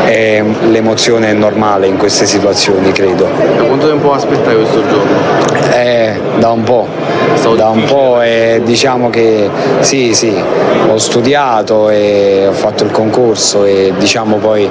e 0.06 0.42
l'emozione 0.70 1.30
è 1.30 1.32
normale 1.32 1.86
in 1.86 1.96
queste 1.96 2.26
situazioni, 2.26 2.92
credo. 2.92 3.28
Da 3.56 3.62
quanto 3.62 3.88
tempo 3.88 4.12
aspettavi 4.12 4.56
questo 4.56 4.82
giorno? 4.88 5.72
Eh, 5.72 6.20
da 6.38 6.50
un 6.50 6.62
po', 6.62 6.88
da 7.56 7.68
un 7.68 7.84
po' 7.84 8.20
e 8.20 8.60
diciamo 8.64 9.10
che 9.10 9.48
sì, 9.80 10.14
sì, 10.14 10.34
ho 10.88 10.98
studiato 10.98 11.88
e 11.88 12.46
ho 12.48 12.52
fatto 12.52 12.84
il 12.84 12.90
concorso 12.90 13.64
e 13.64 13.92
diciamo 13.96 14.36
poi 14.36 14.68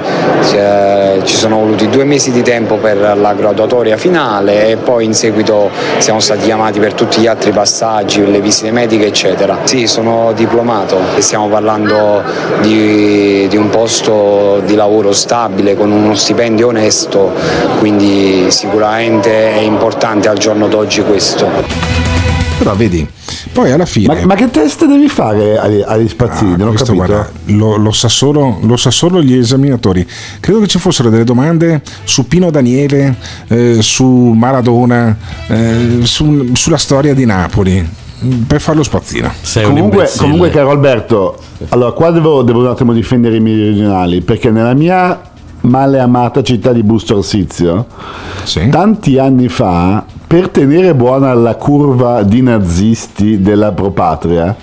eh, 0.54 1.20
ci 1.24 1.36
sono 1.36 1.56
voluti 1.58 1.88
due 1.88 2.04
mesi 2.04 2.30
di 2.30 2.42
tempo 2.42 2.76
per 2.76 3.16
la 3.16 3.32
graduatoria 3.34 3.96
finale 3.96 4.68
e 4.68 4.76
poi 4.76 5.04
in 5.04 5.14
seguito 5.14 5.70
siamo 5.98 6.20
stati 6.20 6.42
chiamati 6.42 6.78
per 6.78 6.94
tutti 6.94 7.20
gli 7.20 7.26
altri 7.26 7.50
passaggi, 7.50 8.24
le 8.30 8.40
visite 8.40 8.70
mediche 8.70 9.06
eccetera. 9.06 9.51
Sì, 9.64 9.86
sono 9.86 10.32
diplomato 10.34 10.98
e 11.16 11.20
stiamo 11.20 11.48
parlando 11.48 12.22
di, 12.60 13.46
di 13.48 13.56
un 13.56 13.68
posto 13.70 14.62
di 14.64 14.74
lavoro 14.74 15.12
stabile 15.12 15.76
con 15.76 15.90
uno 15.90 16.14
stipendio 16.14 16.68
onesto, 16.68 17.32
quindi 17.78 18.50
sicuramente 18.50 19.54
è 19.54 19.60
importante 19.60 20.28
al 20.28 20.38
giorno 20.38 20.68
d'oggi 20.68 21.02
questo. 21.02 21.46
Però 22.58 22.74
vedi, 22.76 23.06
poi 23.52 23.72
alla 23.72 23.86
fine... 23.86 24.14
Ma, 24.14 24.26
ma 24.26 24.34
che 24.34 24.50
test 24.50 24.86
devi 24.86 25.08
fare 25.08 25.58
agli, 25.58 25.82
agli 25.84 26.08
spazzini? 26.08 26.56
non 26.56 26.68
ho 26.68 26.70
Questo, 26.70 26.94
guarda, 26.94 27.28
lo, 27.46 27.76
lo 27.76 27.90
sa 27.90 28.08
solo, 28.08 28.58
lo 28.62 28.76
sa 28.76 28.90
solo 28.90 29.20
gli 29.20 29.34
esaminatori. 29.34 30.06
Credo 30.38 30.60
che 30.60 30.68
ci 30.68 30.78
fossero 30.78 31.10
delle 31.10 31.24
domande 31.24 31.82
su 32.04 32.28
Pino 32.28 32.50
Daniele, 32.50 33.16
eh, 33.48 33.78
su 33.80 34.06
Maradona, 34.06 35.16
eh, 35.48 35.98
su- 36.02 36.54
sulla 36.54 36.76
storia 36.76 37.14
di 37.14 37.24
Napoli, 37.24 37.84
per 38.46 38.60
fare 38.60 38.76
lo 38.76 38.82
spazzino. 38.82 39.30
comunque, 39.62 40.10
comunque, 40.16 40.50
caro 40.50 40.70
Alberto, 40.70 41.38
allora 41.70 41.92
qua 41.92 42.10
devo, 42.10 42.42
devo 42.42 42.60
un 42.60 42.66
attimo 42.68 42.92
difendere 42.92 43.36
i 43.36 43.40
meridionali 43.40 44.20
perché 44.20 44.50
nella 44.50 44.74
mia 44.74 45.20
male 45.62 46.00
amata 46.00 46.42
città 46.42 46.72
di 46.72 46.82
Busto 46.82 47.18
Arsizio, 47.18 47.86
tanti 48.70 49.18
anni 49.18 49.48
fa, 49.48 50.04
per 50.26 50.48
tenere 50.48 50.94
buona 50.94 51.34
la 51.34 51.54
curva 51.56 52.22
di 52.22 52.42
nazisti 52.42 53.40
della 53.40 53.72
Propatria, 53.72 54.54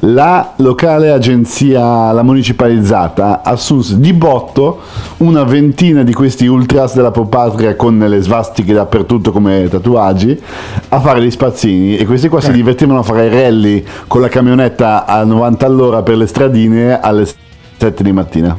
la 0.00 0.54
locale 0.56 1.10
agenzia, 1.10 2.10
la 2.12 2.22
municipalizzata, 2.22 3.42
assunse 3.42 3.98
di 4.00 4.12
botto 4.14 4.80
una 5.18 5.44
ventina 5.44 6.02
di 6.02 6.12
questi 6.14 6.46
ultras 6.46 6.94
della 6.94 7.10
Propatria 7.10 7.76
con 7.76 7.98
le 7.98 8.20
svastiche 8.20 8.72
dappertutto 8.72 9.30
come 9.30 9.68
tatuaggi 9.68 10.40
a 10.88 11.00
fare 11.00 11.22
gli 11.22 11.30
spazzini 11.30 11.96
e 11.98 12.06
questi 12.06 12.28
qua 12.28 12.40
si 12.40 12.50
divertivano 12.52 13.00
a 13.00 13.02
fare 13.02 13.26
i 13.26 13.28
rally 13.28 13.84
con 14.06 14.22
la 14.22 14.28
camionetta 14.28 15.04
a 15.04 15.22
90 15.24 15.66
all'ora 15.66 16.02
per 16.02 16.16
le 16.16 16.26
stradine 16.26 16.98
alle 16.98 17.28
7 17.76 18.02
di 18.02 18.12
mattina. 18.12 18.58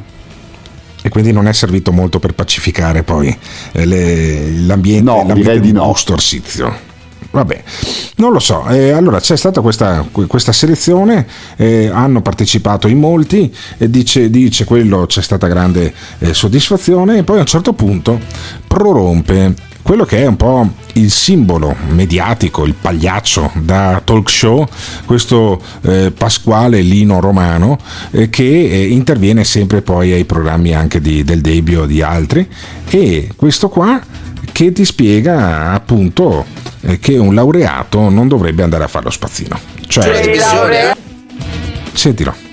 E 1.04 1.10
quindi 1.10 1.32
non 1.32 1.48
è 1.48 1.54
servito 1.54 1.92
molto 1.92 2.20
per 2.20 2.34
pacificare 2.34 3.02
poi 3.02 3.36
eh, 3.72 3.86
le- 3.86 4.52
l'ambiente, 4.68 5.04
No, 5.10 5.16
l'ambiente 5.18 5.42
direi 5.42 5.60
di 5.60 5.72
no. 5.72 5.86
Busto 5.88 6.14
Arsizio. 6.14 6.90
Vabbè, 7.32 7.64
non 8.18 8.34
lo 8.34 8.40
so. 8.40 8.68
eh, 8.68 8.92
allora 8.92 9.20
c'è 9.20 9.38
stata 9.38 9.62
questa, 9.62 10.06
questa 10.12 10.52
selezione, 10.52 11.26
eh, 11.56 11.90
hanno 11.92 12.22
partecipato 12.22 12.88
in 12.88 13.00
molti, 13.00 13.54
e 13.78 13.90
dice, 13.90 14.30
dice 14.30 14.66
quello 14.66 15.06
c'è 15.06 15.22
stata 15.22 15.48
grande 15.48 15.94
eh, 16.20 16.34
soddisfazione, 16.34 17.20
e 17.20 17.24
poi 17.24 17.38
a 17.38 17.42
un 17.42 17.46
certo 17.46 17.74
punto 17.74 18.20
prorompe 18.68 19.70
quello 19.82 20.06
che 20.06 20.20
è 20.20 20.28
un 20.28 20.38
po' 20.38 20.70
il 20.94 21.10
simbolo 21.10 21.76
mediatico, 21.90 22.66
il 22.66 22.76
pagliaccio 22.80 23.52
da 23.56 24.00
talk 24.04 24.30
show, 24.30 24.68
questo 25.06 25.60
eh, 25.82 26.14
Pasquale 26.16 26.82
Lino 26.82 27.20
Romano, 27.20 27.80
eh, 28.12 28.30
che 28.30 28.44
eh, 28.44 28.88
interviene 28.88 29.44
sempre 29.44 29.82
poi 29.82 30.12
ai 30.12 30.26
programmi 30.26 30.76
anche 30.76 31.02
di- 31.02 31.24
del 31.24 31.42
Debbio 31.42 31.82
o 31.82 31.86
di 31.88 32.02
altri, 32.02 32.48
e 32.90 33.30
questo 33.36 33.70
qua 33.70 34.00
che 34.52 34.72
ti 34.72 34.86
spiega 34.86 35.72
appunto 35.72 36.46
eh, 36.46 36.71
che 37.00 37.18
un 37.18 37.34
laureato 37.34 38.10
non 38.10 38.28
dovrebbe 38.28 38.64
andare 38.64 38.84
a 38.84 38.88
fare 38.88 39.06
lo 39.06 39.12
spazzino. 39.12 39.60
Cioè, 39.88 40.86
sentilo. 41.94 42.51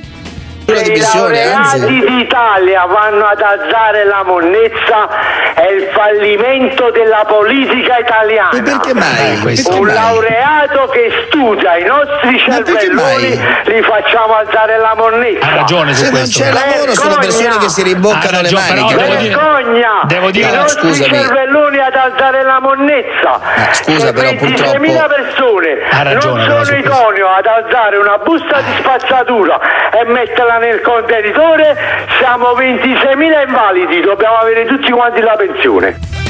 I 0.69 1.01
laureati 1.01 2.05
d'Italia 2.05 2.85
vanno 2.85 3.25
ad 3.25 3.41
alzare 3.41 4.05
la 4.05 4.23
monnezza 4.23 5.09
è 5.55 5.67
il 5.71 5.89
fallimento 5.95 6.91
della 6.91 7.25
politica 7.27 7.97
italiana. 7.97 8.51
E 8.51 8.61
perché 8.61 8.93
mai? 8.93 9.41
Un 9.71 9.87
laureato 9.87 10.89
che 10.93 11.11
studia 11.27 11.79
i 11.79 11.85
nostri 11.85 12.39
cervelloni 12.39 13.41
li 13.65 13.81
facciamo 13.83 14.35
alzare 14.37 14.77
la 14.79 14.95
monnezza. 14.95 15.47
Ha 15.47 15.55
ragione 15.57 15.95
su 15.95 16.05
Se 16.05 16.11
questo. 16.11 16.45
non 16.45 16.53
c'è 16.53 16.67
lavoro 16.67 16.93
sono 16.93 17.15
persone 17.17 17.57
che 17.57 17.69
si 17.71 17.83
riboccano 17.83 18.37
Ha 18.39 18.43
le 18.43 18.51
ragione, 18.51 18.63
maniche. 18.69 18.95
però 18.95 19.07
Devo 19.09 19.09
devo 19.09 19.23
dire- 19.23 19.35
Vergogna! 19.37 19.91
devo 20.05 20.31
dire- 20.31 20.49
I 20.49 20.53
No, 20.53 20.61
nostri 20.61 20.89
scusami. 20.95 21.15
cervelloni 21.19 21.79
ad 21.79 21.95
alzare 21.95 22.43
la 22.43 22.61
monnezza. 22.61 23.41
scusa, 23.73 24.07
Se 24.09 24.13
però, 24.13 24.29
26.000 24.29 25.07
persone 25.07 25.79
Ha 25.91 26.03
ragione, 26.03 26.47
non 26.47 26.65
sono 26.67 26.77
questo. 26.77 26.77
idoneo 26.77 27.29
ad 27.29 27.47
alzare 27.47 27.97
una 27.97 28.19
busta 28.19 28.61
di 28.61 28.73
spazzatura 28.81 29.59
e 29.99 30.05
metterla 30.05 30.57
nel 30.59 30.81
contenitore, 30.81 31.77
siamo 32.19 32.53
26.000 32.53 33.49
invalidi, 33.49 34.01
dobbiamo 34.01 34.37
avere 34.37 34.67
tutti 34.67 34.91
quanti 34.91 35.21
la 35.21 35.37
pensione. 35.37 36.28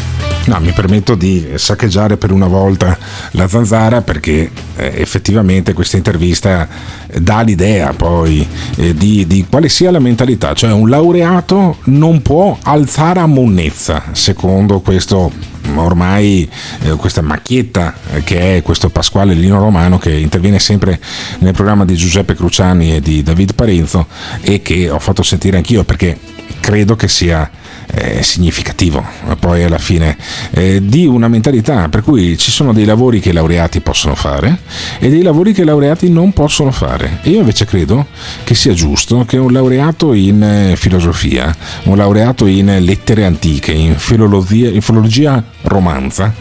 No, 0.48 0.58
mi 0.60 0.72
permetto 0.72 1.14
di 1.14 1.46
saccheggiare 1.56 2.16
per 2.16 2.32
una 2.32 2.46
volta 2.46 2.96
la 3.32 3.46
zanzara 3.46 4.00
perché 4.00 4.50
eh, 4.76 4.92
effettivamente 4.96 5.74
questa 5.74 5.98
intervista 5.98 6.66
eh, 7.06 7.20
dà 7.20 7.42
l'idea 7.42 7.92
poi 7.92 8.48
eh, 8.76 8.94
di, 8.94 9.26
di 9.26 9.44
quale 9.46 9.68
sia 9.68 9.90
la 9.90 9.98
mentalità, 9.98 10.54
cioè 10.54 10.72
un 10.72 10.88
laureato 10.88 11.76
non 11.84 12.22
può 12.22 12.56
alzare 12.62 13.20
a 13.20 13.26
monnezza, 13.26 14.04
secondo 14.12 14.80
questo 14.80 15.30
ormai 15.74 16.48
eh, 16.84 16.92
questa 16.92 17.20
macchietta 17.20 17.94
eh, 18.14 18.24
che 18.24 18.56
è 18.56 18.62
questo 18.62 18.88
Pasquale 18.88 19.34
Lino 19.34 19.58
Romano 19.58 19.98
che 19.98 20.14
interviene 20.14 20.58
sempre 20.58 20.98
nel 21.40 21.52
programma 21.52 21.84
di 21.84 21.94
Giuseppe 21.94 22.34
Cruciani 22.34 22.96
e 22.96 23.00
di 23.02 23.22
David 23.22 23.54
Parenzo 23.54 24.06
e 24.40 24.62
che 24.62 24.88
ho 24.88 24.98
fatto 24.98 25.22
sentire 25.22 25.58
anch'io 25.58 25.84
perché 25.84 26.18
credo 26.60 26.96
che 26.96 27.08
sia 27.08 27.50
eh, 27.90 28.22
significativo 28.22 29.04
poi 29.38 29.62
alla 29.62 29.78
fine 29.78 30.16
eh, 30.50 30.80
di 30.82 31.06
una 31.06 31.28
mentalità 31.28 31.88
per 31.88 32.02
cui 32.02 32.36
ci 32.36 32.50
sono 32.50 32.72
dei 32.72 32.84
lavori 32.84 33.20
che 33.20 33.30
i 33.30 33.32
laureati 33.32 33.80
possono 33.80 34.14
fare 34.14 34.58
e 34.98 35.08
dei 35.08 35.22
lavori 35.22 35.52
che 35.52 35.62
i 35.62 35.64
laureati 35.64 36.10
non 36.10 36.32
possono 36.32 36.70
fare. 36.70 37.20
E 37.22 37.30
io 37.30 37.40
invece 37.40 37.64
credo 37.64 38.06
che 38.44 38.54
sia 38.54 38.72
giusto 38.72 39.24
che 39.24 39.36
un 39.36 39.52
laureato 39.52 40.12
in 40.12 40.42
eh, 40.42 40.76
filosofia 40.76 41.54
un 41.84 41.96
laureato 41.96 42.46
in 42.46 42.76
lettere 42.80 43.24
antiche 43.24 43.72
in 43.72 43.96
filologia, 43.96 44.68
in 44.68 44.80
filologia 44.80 45.42
romanza 45.62 46.32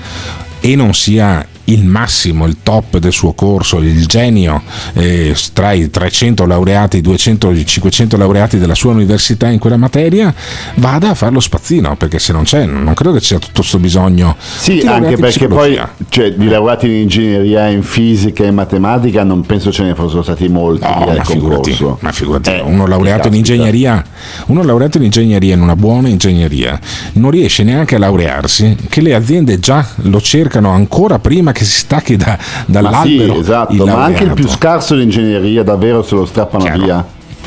e 0.59 0.75
non 0.75 0.93
sia 0.93 1.45
il 1.69 1.83
massimo, 1.83 2.45
il 2.45 2.57
top 2.63 2.97
del 2.97 3.11
suo 3.11 3.33
corso, 3.33 3.77
il 3.79 4.05
genio 4.05 4.61
eh, 4.93 5.35
tra 5.53 5.71
i 5.71 5.89
300 5.89 6.45
laureati, 6.45 7.01
200, 7.01 7.65
500 7.65 8.17
laureati 8.17 8.57
della 8.57 8.75
sua 8.75 8.91
università 8.91 9.49
in 9.49 9.59
quella 9.59 9.77
materia, 9.77 10.33
vada 10.75 11.09
a 11.09 11.13
fare 11.13 11.33
lo 11.33 11.39
spazzino, 11.39 11.95
perché 11.95 12.19
se 12.19 12.31
non 12.31 12.43
c'è, 12.43 12.65
non 12.65 12.93
credo 12.93 13.13
che 13.13 13.19
ci 13.19 13.27
sia 13.27 13.39
tutto 13.39 13.59
questo 13.59 13.79
bisogno. 13.79 14.35
Sì, 14.37 14.83
anche 14.85 15.17
perché 15.17 15.47
poi 15.47 15.79
cioè, 16.09 16.33
di 16.33 16.47
laureati 16.47 16.87
in 16.87 16.93
ingegneria, 16.93 17.67
in 17.67 17.83
fisica 17.83 18.43
e 18.43 18.47
in 18.47 18.55
matematica 18.55 19.23
non 19.23 19.45
penso 19.45 19.71
ce 19.71 19.83
ne 19.83 19.95
fossero 19.95 20.21
stati 20.21 20.47
molti 20.47 20.85
No, 20.87 21.05
ma 21.05 21.23
figurati, 21.23 21.77
ma 21.99 22.11
figurati, 22.11 22.49
Eh, 22.49 22.61
uno 22.61 22.87
laureato 22.87 23.27
in 23.27 23.33
ingegneria, 23.33 24.03
uno 24.47 24.63
laureato 24.63 24.97
in 24.97 25.03
ingegneria, 25.03 25.53
in 25.55 25.61
una 25.61 25.75
buona 25.75 26.07
ingegneria, 26.07 26.79
non 27.13 27.31
riesce 27.31 27.63
neanche 27.63 27.95
a 27.95 27.99
laurearsi, 27.99 28.75
che 28.87 29.01
le 29.01 29.13
aziende 29.13 29.59
già 29.59 29.85
lo 30.03 30.21
cercano 30.21 30.69
ancora 30.69 31.19
prima 31.19 31.51
che 31.57 31.65
si 31.65 31.79
stacchi 31.79 32.15
da- 32.15 32.37
Ma 32.37 32.43
sì, 32.65 32.71
dall'albero. 32.71 33.39
esatto, 33.39 33.85
ma 33.85 34.03
anche 34.03 34.23
il 34.23 34.33
più 34.33 34.47
scarso 34.47 34.95
di 34.95 35.01
ingegneria 35.03 35.63
davvero 35.63 36.03
se 36.03 36.13
lo 36.15 36.25
strappano 36.25 36.63
via. 36.77 37.03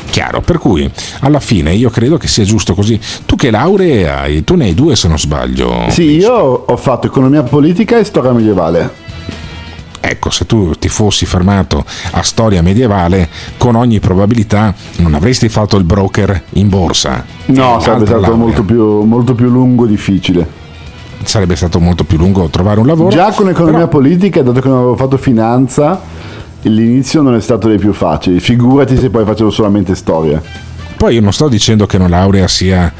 Chiaro, 0.09 0.41
per 0.41 0.57
cui 0.57 0.91
alla 1.21 1.39
fine 1.39 1.73
io 1.73 1.89
credo 1.89 2.17
che 2.17 2.27
sia 2.27 2.43
giusto 2.43 2.73
così. 2.75 2.99
Tu 3.25 3.37
che 3.37 3.49
lauree 3.49 4.09
hai? 4.09 4.43
Tu 4.43 4.55
ne 4.55 4.65
hai 4.65 4.73
due 4.73 4.97
se 4.97 5.07
non 5.07 5.17
sbaglio. 5.17 5.85
Sì, 5.87 6.17
io 6.17 6.33
ho 6.33 6.75
fatto 6.77 7.07
economia 7.07 7.43
politica 7.43 7.97
e 7.97 8.03
storia 8.03 8.31
medievale. 8.33 8.99
Ecco, 10.01 10.29
se 10.29 10.45
tu 10.45 10.73
ti 10.77 10.89
fossi 10.89 11.25
fermato 11.25 11.85
a 12.11 12.21
storia 12.23 12.61
medievale, 12.61 13.29
con 13.57 13.75
ogni 13.75 13.99
probabilità 14.01 14.73
non 14.97 15.13
avresti 15.13 15.47
fatto 15.47 15.77
il 15.77 15.85
broker 15.85 16.43
in 16.53 16.67
borsa. 16.67 17.23
No, 17.45 17.79
sarebbe 17.79 18.07
stato 18.07 18.35
molto 18.35 18.63
più, 18.63 19.03
molto 19.03 19.33
più 19.35 19.47
lungo 19.47 19.85
e 19.85 19.87
difficile. 19.87 20.59
Sarebbe 21.23 21.55
stato 21.55 21.79
molto 21.79 22.03
più 22.03 22.17
lungo 22.17 22.47
trovare 22.49 22.79
un 22.79 22.87
lavoro. 22.87 23.09
Già 23.09 23.31
con 23.31 23.49
economia 23.49 23.87
politica, 23.87 24.41
dato 24.41 24.59
che 24.59 24.67
non 24.67 24.77
avevo 24.77 24.95
fatto 24.95 25.17
finanza, 25.17 25.99
l'inizio 26.63 27.21
non 27.21 27.35
è 27.35 27.41
stato 27.41 27.67
dei 27.67 27.77
più 27.77 27.93
facili. 27.93 28.39
Figurati 28.39 28.97
se 28.97 29.09
poi 29.09 29.25
facevo 29.25 29.49
solamente 29.49 29.95
storia. 29.95 30.41
Poi 30.97 31.15
io 31.15 31.21
non 31.21 31.33
sto 31.33 31.47
dicendo 31.47 31.85
che 31.85 31.97
una 31.97 32.07
laurea 32.07 32.47
sia 32.47 32.91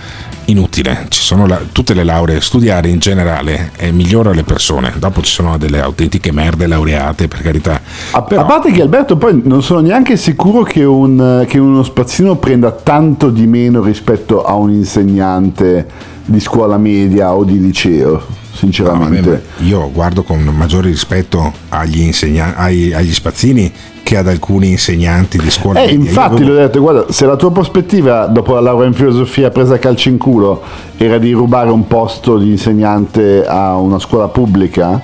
inutile. 0.51 1.07
Ci 1.09 1.21
sono 1.21 1.45
la- 1.47 1.59
tutte 1.71 1.93
le 1.93 2.03
lauree, 2.03 2.39
studiare 2.41 2.89
in 2.89 2.99
generale 2.99 3.71
eh, 3.77 3.91
migliora 3.91 4.31
le 4.31 4.43
persone. 4.43 4.93
Dopo 4.97 5.21
ci 5.21 5.31
sono 5.31 5.57
delle 5.57 5.81
autentiche 5.81 6.31
merde 6.31 6.67
laureate, 6.67 7.27
per 7.27 7.41
carità. 7.41 7.81
A, 8.11 8.25
a 8.29 8.43
parte 8.45 8.71
che 8.71 8.81
Alberto 8.81 9.17
poi 9.17 9.41
non 9.43 9.63
sono 9.63 9.79
neanche 9.79 10.15
sicuro 10.17 10.63
che, 10.63 10.83
un- 10.83 11.45
che 11.47 11.57
uno 11.57 11.83
spazzino 11.83 12.35
prenda 12.35 12.71
tanto 12.71 13.29
di 13.29 13.47
meno 13.47 13.81
rispetto 13.81 14.43
a 14.43 14.53
un 14.53 14.71
insegnante 14.71 15.87
di 16.25 16.39
scuola 16.39 16.77
media 16.77 17.33
o 17.33 17.43
di 17.43 17.59
liceo, 17.59 18.23
sinceramente. 18.53 19.43
No, 19.57 19.65
io 19.67 19.91
guardo 19.91 20.23
con 20.23 20.39
maggiore 20.43 20.89
rispetto 20.89 21.51
agli, 21.69 22.01
insegna- 22.01 22.55
ai- 22.55 22.93
agli 22.93 23.11
spazzini 23.11 23.71
che 24.03 24.17
ad 24.17 24.27
alcuni 24.27 24.69
insegnanti 24.71 25.37
di 25.37 25.49
scuola 25.49 25.81
Eh, 25.83 25.91
infatti 25.93 26.35
avevo- 26.41 26.51
l'ho 26.51 26.57
detto, 26.59 26.79
guarda, 26.81 27.05
se 27.11 27.25
la 27.25 27.35
tua 27.35 27.51
prospettiva 27.51 28.25
dopo 28.27 28.53
la 28.53 28.59
laurea 28.61 28.87
in 28.87 28.93
filosofia 28.93 29.49
presa 29.49 29.75
a 29.75 29.77
calci 29.77 30.09
in 30.09 30.17
culo 30.17 30.61
era 30.97 31.17
di 31.17 31.31
rubare 31.31 31.69
un 31.69 31.87
posto 31.87 32.37
di 32.37 32.49
insegnante 32.51 33.45
a 33.45 33.75
una 33.77 33.99
scuola 33.99 34.27
pubblica, 34.27 35.01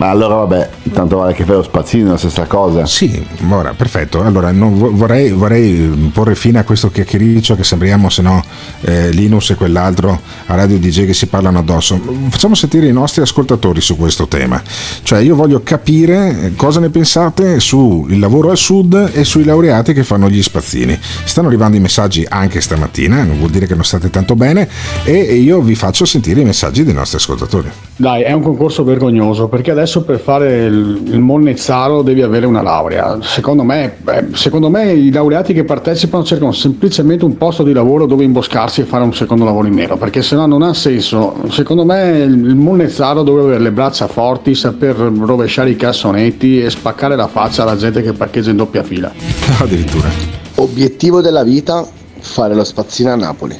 ma 0.00 0.08
allora 0.08 0.34
vabbè, 0.34 0.70
tanto 0.92 1.18
vale 1.18 1.34
che 1.34 1.44
fai 1.44 1.56
lo 1.56 1.62
spazzino, 1.62 2.08
è 2.08 2.10
la 2.12 2.16
stessa 2.16 2.46
cosa. 2.46 2.86
Sì, 2.86 3.22
ora, 3.50 3.74
perfetto. 3.74 4.22
Allora, 4.22 4.50
vorrei, 4.50 5.30
vorrei 5.30 6.10
porre 6.12 6.34
fine 6.34 6.58
a 6.58 6.64
questo 6.64 6.90
chiacchiericcio 6.90 7.54
che 7.54 7.64
sembriamo, 7.64 8.08
se 8.08 8.22
no, 8.22 8.42
eh, 8.80 9.10
Linus 9.10 9.50
e 9.50 9.54
quell'altro 9.54 10.18
a 10.46 10.54
Radio 10.54 10.78
DJ 10.78 11.06
che 11.06 11.14
si 11.14 11.26
parlano 11.26 11.58
addosso. 11.58 12.00
Facciamo 12.28 12.54
sentire 12.54 12.88
i 12.88 12.92
nostri 12.92 13.22
ascoltatori 13.22 13.80
su 13.80 13.96
questo 13.96 14.26
tema. 14.26 14.62
Cioè, 15.02 15.20
io 15.20 15.36
voglio 15.36 15.60
capire 15.62 16.44
eh, 16.44 16.54
cosa 16.56 16.80
ne 16.80 16.88
pensate 16.88 17.60
sul 17.60 18.18
lavoro 18.18 18.50
al 18.50 18.56
sud 18.56 19.10
e 19.12 19.24
sui 19.24 19.44
laureati 19.44 19.92
che 19.92 20.02
fanno 20.02 20.30
gli 20.30 20.42
spazzini. 20.42 20.98
Stanno 21.24 21.48
arrivando 21.48 21.76
i 21.76 21.80
messaggi 21.80 22.26
anche 22.26 22.62
stamattina, 22.62 23.22
non 23.22 23.36
vuol 23.36 23.50
dire 23.50 23.66
che 23.66 23.74
non 23.74 23.84
state 23.84 24.10
tanto 24.10 24.34
bene, 24.34 24.66
e 25.04 25.20
e 25.30 25.34
io 25.34 25.60
vi 25.60 25.74
faccio 25.74 26.04
sentire 26.04 26.40
i 26.40 26.44
messaggi 26.44 26.82
dei 26.82 26.94
nostri 26.94 27.18
ascoltatori. 27.18 27.70
Dai, 27.96 28.22
è 28.22 28.32
un 28.32 28.42
concorso 28.42 28.82
vergognoso 28.82 29.48
perché 29.48 29.70
adesso 29.70 29.89
per 29.98 30.20
fare 30.20 30.64
il, 30.66 31.02
il 31.06 31.18
monnezzaro 31.18 32.02
devi 32.02 32.22
avere 32.22 32.46
una 32.46 32.62
laurea. 32.62 33.18
Secondo 33.20 33.64
me, 33.64 33.96
eh, 34.06 34.26
secondo 34.34 34.70
me 34.70 34.92
i 34.92 35.10
laureati 35.10 35.52
che 35.52 35.64
partecipano 35.64 36.22
cercano 36.22 36.52
semplicemente 36.52 37.24
un 37.24 37.36
posto 37.36 37.64
di 37.64 37.72
lavoro 37.72 38.06
dove 38.06 38.22
imboscarsi 38.22 38.82
e 38.82 38.84
fare 38.84 39.02
un 39.02 39.12
secondo 39.12 39.44
lavoro 39.44 39.66
in 39.66 39.74
nero 39.74 39.96
perché 39.96 40.22
sennò 40.22 40.46
non 40.46 40.62
ha 40.62 40.72
senso. 40.72 41.34
Secondo 41.48 41.84
me 41.84 42.20
il, 42.20 42.32
il 42.32 42.54
monnezzaro 42.54 43.24
deve 43.24 43.40
avere 43.40 43.58
le 43.58 43.72
braccia 43.72 44.06
forti, 44.06 44.54
saper 44.54 44.94
rovesciare 44.96 45.70
i 45.70 45.76
cassonetti 45.76 46.62
e 46.62 46.70
spaccare 46.70 47.16
la 47.16 47.26
faccia 47.26 47.62
alla 47.62 47.76
gente 47.76 48.02
che 48.02 48.12
parcheggia 48.12 48.50
in 48.50 48.56
doppia 48.56 48.84
fila. 48.84 49.12
Addirittura. 49.58 50.08
Obiettivo 50.56 51.20
della 51.20 51.42
vita, 51.42 51.84
fare 52.20 52.54
lo 52.54 52.64
spazzino 52.64 53.10
a 53.10 53.16
Napoli. 53.16 53.58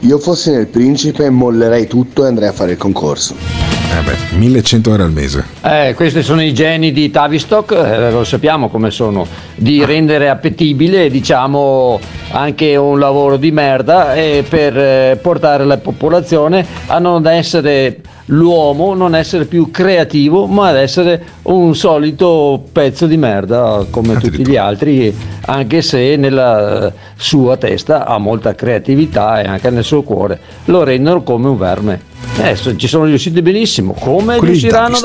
Io 0.00 0.18
fossi 0.18 0.50
nel 0.50 0.66
Principe 0.66 1.30
mollerei 1.30 1.86
tutto 1.86 2.24
e 2.24 2.28
andrei 2.28 2.48
a 2.48 2.52
fare 2.52 2.72
il 2.72 2.78
concorso. 2.78 3.77
Eh 3.90 4.02
beh, 4.02 4.36
1100 4.36 4.90
euro 4.90 5.04
al 5.04 5.12
mese. 5.12 5.44
Eh, 5.62 5.94
questi 5.96 6.22
sono 6.22 6.42
i 6.42 6.52
geni 6.52 6.92
di 6.92 7.10
Tavistock, 7.10 7.72
eh, 7.72 8.10
lo 8.10 8.22
sappiamo 8.22 8.68
come 8.68 8.90
sono, 8.90 9.26
di 9.54 9.84
rendere 9.84 10.28
appetibile 10.28 11.10
diciamo 11.10 11.98
anche 12.30 12.76
un 12.76 12.98
lavoro 12.98 13.38
di 13.38 13.50
merda 13.50 14.14
per 14.48 14.76
eh, 14.76 15.18
portare 15.20 15.64
la 15.64 15.78
popolazione 15.78 16.64
a 16.86 16.98
non 16.98 17.26
essere 17.26 18.00
l'uomo, 18.28 18.94
non 18.94 19.14
essere 19.14 19.44
più 19.44 19.70
creativo, 19.70 20.46
ma 20.46 20.68
ad 20.68 20.76
essere 20.76 21.22
un 21.42 21.74
solito 21.74 22.64
pezzo 22.72 23.06
di 23.06 23.16
merda 23.16 23.86
come 23.90 24.16
tutti 24.16 24.46
gli 24.46 24.56
altri, 24.56 25.14
anche 25.46 25.82
se 25.82 26.16
nella 26.16 26.88
eh, 26.88 26.92
sua 27.16 27.56
testa 27.56 28.06
ha 28.06 28.18
molta 28.18 28.54
creatività 28.54 29.40
e 29.40 29.46
anche 29.46 29.70
nel 29.70 29.84
suo 29.84 30.02
cuore 30.02 30.40
lo 30.66 30.82
rendono 30.82 31.22
come 31.22 31.48
un 31.48 31.58
verme. 31.58 32.00
Eh, 32.40 32.56
so- 32.56 32.76
ci 32.76 32.86
sono 32.88 33.04
riusciti 33.04 33.42
benissimo, 33.42 33.94
come 33.94 34.36
Quelli 34.36 34.54
di 34.54 34.60
riusciranno 34.60 34.98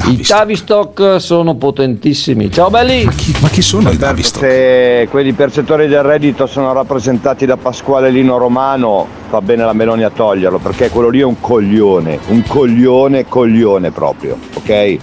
Tavistock. 0.00 0.18
I 0.18 0.26
Tavistock 0.26 1.20
sono 1.20 1.54
potentissimi. 1.54 2.50
Ciao 2.50 2.70
belli! 2.70 3.04
Ma 3.40 3.48
chi 3.48 3.62
sono 3.62 3.90
i 3.90 3.98
Se 4.22 5.06
quelli 5.10 5.32
percettori 5.32 5.86
del 5.86 6.02
reddito 6.02 6.46
sono 6.46 6.72
rappresentati 6.72 7.46
da 7.46 7.56
Pasquale 7.56 8.10
Lino 8.10 8.38
Romano, 8.38 9.06
fa 9.28 9.40
bene 9.40 9.64
la 9.64 9.72
Meloni 9.72 10.02
a 10.02 10.10
toglierlo, 10.10 10.58
perché 10.58 10.88
quello 10.88 11.10
lì 11.10 11.20
è 11.20 11.24
un 11.24 11.38
coglione, 11.38 12.18
un 12.28 12.42
coglione, 12.46 13.26
coglione 13.28 13.90
proprio, 13.90 14.38
ok? 14.54 14.98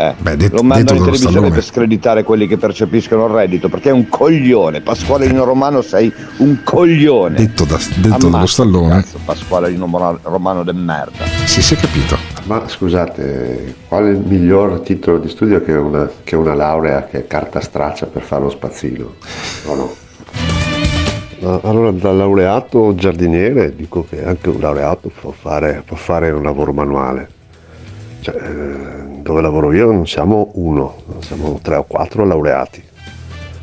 Eh, 0.00 0.14
lo 0.16 0.36
detto 0.36 0.62
mandano 0.62 0.96
in 0.96 1.02
televisione 1.02 1.16
Stallone. 1.16 1.50
per 1.50 1.64
screditare 1.64 2.22
quelli 2.22 2.46
che 2.46 2.56
percepiscono 2.56 3.26
il 3.26 3.32
reddito, 3.32 3.68
perché 3.68 3.88
è 3.88 3.92
un 3.92 4.08
coglione. 4.08 4.80
Pasquale 4.80 5.26
Lino 5.26 5.42
Romano 5.42 5.82
sei 5.82 6.12
un 6.36 6.58
coglione. 6.62 7.34
Detto, 7.34 7.64
da, 7.64 7.80
detto 7.96 8.28
dallo 8.28 8.46
stallone. 8.46 8.90
cazzo, 8.90 9.18
Pasquale 9.24 9.70
Lino 9.70 10.18
Romano 10.22 10.62
de 10.62 10.72
merda. 10.72 11.24
Sì, 11.46 11.60
si 11.60 11.74
è 11.74 11.76
capito. 11.76 12.27
Ma 12.48 12.66
scusate, 12.66 13.74
qual 13.88 14.06
è 14.06 14.08
il 14.08 14.20
miglior 14.20 14.80
titolo 14.80 15.18
di 15.18 15.28
studio 15.28 15.62
che 15.62 15.72
una, 15.72 16.10
che 16.24 16.34
una 16.34 16.54
laurea 16.54 17.04
che 17.04 17.18
è 17.18 17.26
carta 17.26 17.60
straccia 17.60 18.06
per 18.06 18.22
fare 18.22 18.44
lo 18.44 18.48
spazzino? 18.48 19.14
No? 19.66 19.94
Ah, 21.42 21.60
Allora 21.64 21.90
da 21.90 22.10
laureato 22.10 22.94
giardiniere 22.94 23.76
dico 23.76 24.06
che 24.08 24.24
anche 24.24 24.48
un 24.48 24.60
laureato 24.60 25.10
può 25.10 25.30
fare, 25.30 25.82
può 25.84 25.98
fare 25.98 26.30
un 26.30 26.42
lavoro 26.42 26.72
manuale. 26.72 27.28
Cioè, 28.20 28.34
eh, 28.34 29.20
dove 29.20 29.42
lavoro 29.42 29.70
io 29.74 29.92
non 29.92 30.06
siamo 30.06 30.52
uno, 30.54 31.02
siamo 31.18 31.58
tre 31.60 31.76
o 31.76 31.84
quattro 31.84 32.24
laureati 32.24 32.82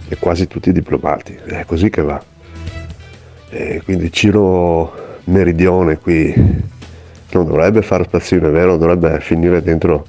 e 0.07 0.15
quasi 0.19 0.45
tutti 0.45 0.71
diplomati. 0.71 1.35
È 1.43 1.65
così 1.65 1.89
che 1.89 2.03
va. 2.03 2.21
E 3.49 3.81
quindi 3.83 4.11
Ciro 4.11 4.93
Meridione 5.23 5.97
qui 5.97 6.73
non 7.37 7.47
dovrebbe 7.47 7.81
fare 7.81 8.03
spazzino, 8.03 8.47
è 8.47 8.51
vero, 8.51 8.77
dovrebbe 8.77 9.19
finire 9.19 9.61
dentro 9.61 10.07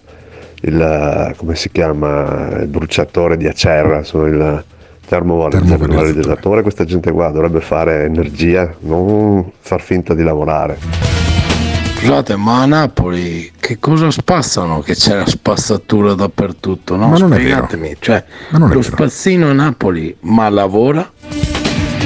il, 0.63 1.35
come 1.37 1.55
si 1.55 1.71
chiama, 1.71 2.59
il 2.61 2.67
bruciatore 2.67 3.37
di 3.37 3.47
Acerra, 3.47 4.03
sono 4.03 4.27
il 4.27 4.65
termovalorizzatore, 5.07 6.63
questa 6.63 6.85
gente 6.85 7.13
qua 7.13 7.29
dovrebbe 7.31 7.61
fare 7.61 8.05
energia, 8.05 8.75
non 8.81 9.51
far 9.61 9.81
finta 9.81 10.15
di 10.15 10.23
lavorare. 10.23 10.79
Scusate, 11.99 12.37
ma 12.37 12.63
a 12.63 12.67
Napoli 12.67 13.51
che 13.59 13.79
cosa 13.79 14.11
spazzano? 14.11 14.81
Che 14.81 14.95
c'è 14.95 15.17
la 15.17 15.27
spazzatura 15.27 16.15
dappertutto, 16.15 16.95
no? 16.95 17.09
Ma 17.09 17.19
non 17.19 17.33
è 17.33 17.37
vero. 17.37 17.65
Spiegatemi, 17.65 17.97
cioè 17.99 18.23
Ma 18.51 18.59
non 18.59 18.71
è 18.71 18.75
lo 18.75 18.81
vero. 18.81 18.95
spazzino 18.95 19.49
a 19.49 19.53
Napoli, 19.53 20.15
ma 20.21 20.49
lavora? 20.49 21.11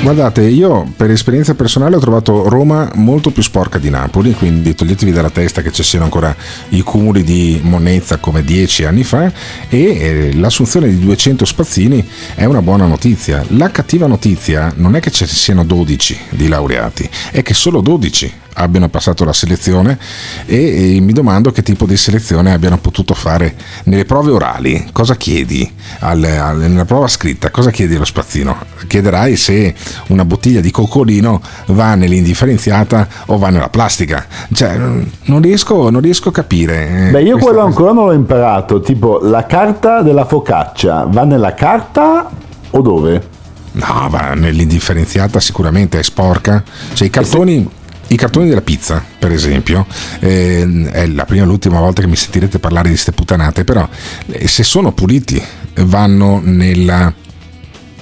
Guardate, 0.03 0.41
io 0.41 0.91
per 0.97 1.11
esperienza 1.11 1.55
personale 1.55 1.95
ho 1.95 2.01
trovato 2.01 2.49
Roma 2.49 2.91
molto 2.95 3.31
più 3.31 3.43
sporca 3.43 3.79
di 3.79 3.91
Napoli, 3.91 4.33
quindi 4.33 4.75
toglietevi 4.75 5.13
dalla 5.13 5.29
testa 5.29 5.61
che 5.61 5.73
ci 5.73 5.83
siano 5.83 6.07
ancora 6.07 6.35
i 6.71 6.81
cumuli 6.81 7.23
di 7.23 7.61
monnezza 7.63 8.17
come 8.17 8.43
dieci 8.43 8.85
anni 8.85 9.05
fa 9.05 9.31
e 9.69 9.79
eh, 9.79 10.35
l'assunzione 10.37 10.89
di 10.89 10.99
200 11.01 11.45
spazzini 11.45 12.09
è 12.35 12.47
una 12.47 12.63
buona 12.63 12.87
notizia. 12.87 13.45
La 13.49 13.71
cattiva 13.71 14.07
notizia 14.07 14.73
non 14.77 14.97
è 14.97 15.01
che 15.01 15.11
ci 15.11 15.27
siano 15.27 15.65
12 15.65 16.19
di 16.31 16.49
laureati, 16.49 17.09
è 17.31 17.43
che 17.43 17.53
solo 17.53 17.83
12 17.83 18.33
abbiano 18.63 18.89
passato 18.89 19.25
la 19.25 19.33
selezione 19.33 19.99
e, 20.47 20.97
e 20.97 21.01
mi 21.01 21.13
domando 21.13 21.51
che 21.51 21.63
tipo 21.63 21.87
di 21.87 21.97
selezione 21.97 22.53
abbiano 22.53 22.79
potuto 22.79 23.15
fare 23.15 23.55
nelle 23.85 24.05
prove 24.05 24.31
orali. 24.31 24.89
Cosa 24.93 25.17
chiedi 25.17 25.71
al- 26.01 26.23
al- 26.25 26.59
nella 26.59 26.85
prova 26.85 27.09
scritta? 27.09 27.51
Cosa 27.51 27.71
chiedi 27.71 27.95
allo 27.97 28.05
spazzino? 28.05 28.57
Chiederai 28.87 29.37
se 29.37 29.75
una 30.09 30.25
bottiglia 30.25 30.61
di 30.61 30.71
coccolino 30.71 31.41
va 31.67 31.95
nell'indifferenziata 31.95 33.07
o 33.27 33.39
va 33.39 33.51
nella 33.51 33.69
plastica. 33.69 34.27
Cioè, 34.53 34.77
non 34.77 35.41
riesco, 35.41 35.91
non 35.91 36.01
riesco 36.01 36.29
a 36.29 36.33
capire. 36.33 37.09
eh, 37.09 37.11
Beh, 37.11 37.23
io 37.23 37.39
quello 37.39 37.59
cosa. 37.59 37.67
ancora 37.69 37.93
non 37.93 38.05
l'ho 38.07 38.13
imparato, 38.13 38.81
tipo 38.81 39.19
la 39.23 39.47
carta 39.47 40.03
della 40.03 40.25
focaccia 40.25 41.07
va 41.09 41.25
nella 41.25 41.55
carta 41.55 42.29
o 42.71 42.81
dove? 42.83 43.39
No, 43.73 44.09
va 44.11 44.35
nell'indifferenziata 44.35 45.39
sicuramente 45.39 45.99
è 45.99 46.03
sporca. 46.03 46.63
Cioè, 46.93 47.07
i 47.07 47.11
cartoni. 47.11 47.69
I 48.13 48.17
cartoni 48.17 48.49
della 48.49 48.61
pizza, 48.61 49.05
per 49.21 49.31
esempio, 49.31 49.87
eh, 50.19 50.89
è 50.91 51.07
la 51.07 51.25
prima 51.25 51.45
e 51.45 51.47
l'ultima 51.47 51.79
volta 51.79 52.01
che 52.01 52.09
mi 52.09 52.17
sentirete 52.17 52.59
parlare 52.59 52.89
di 52.89 52.95
queste 52.95 53.13
puttanate, 53.13 53.63
però 53.63 53.89
eh, 54.27 54.49
se 54.49 54.65
sono 54.65 54.91
puliti 54.91 55.41
vanno 55.85 56.41
nella 56.43 57.15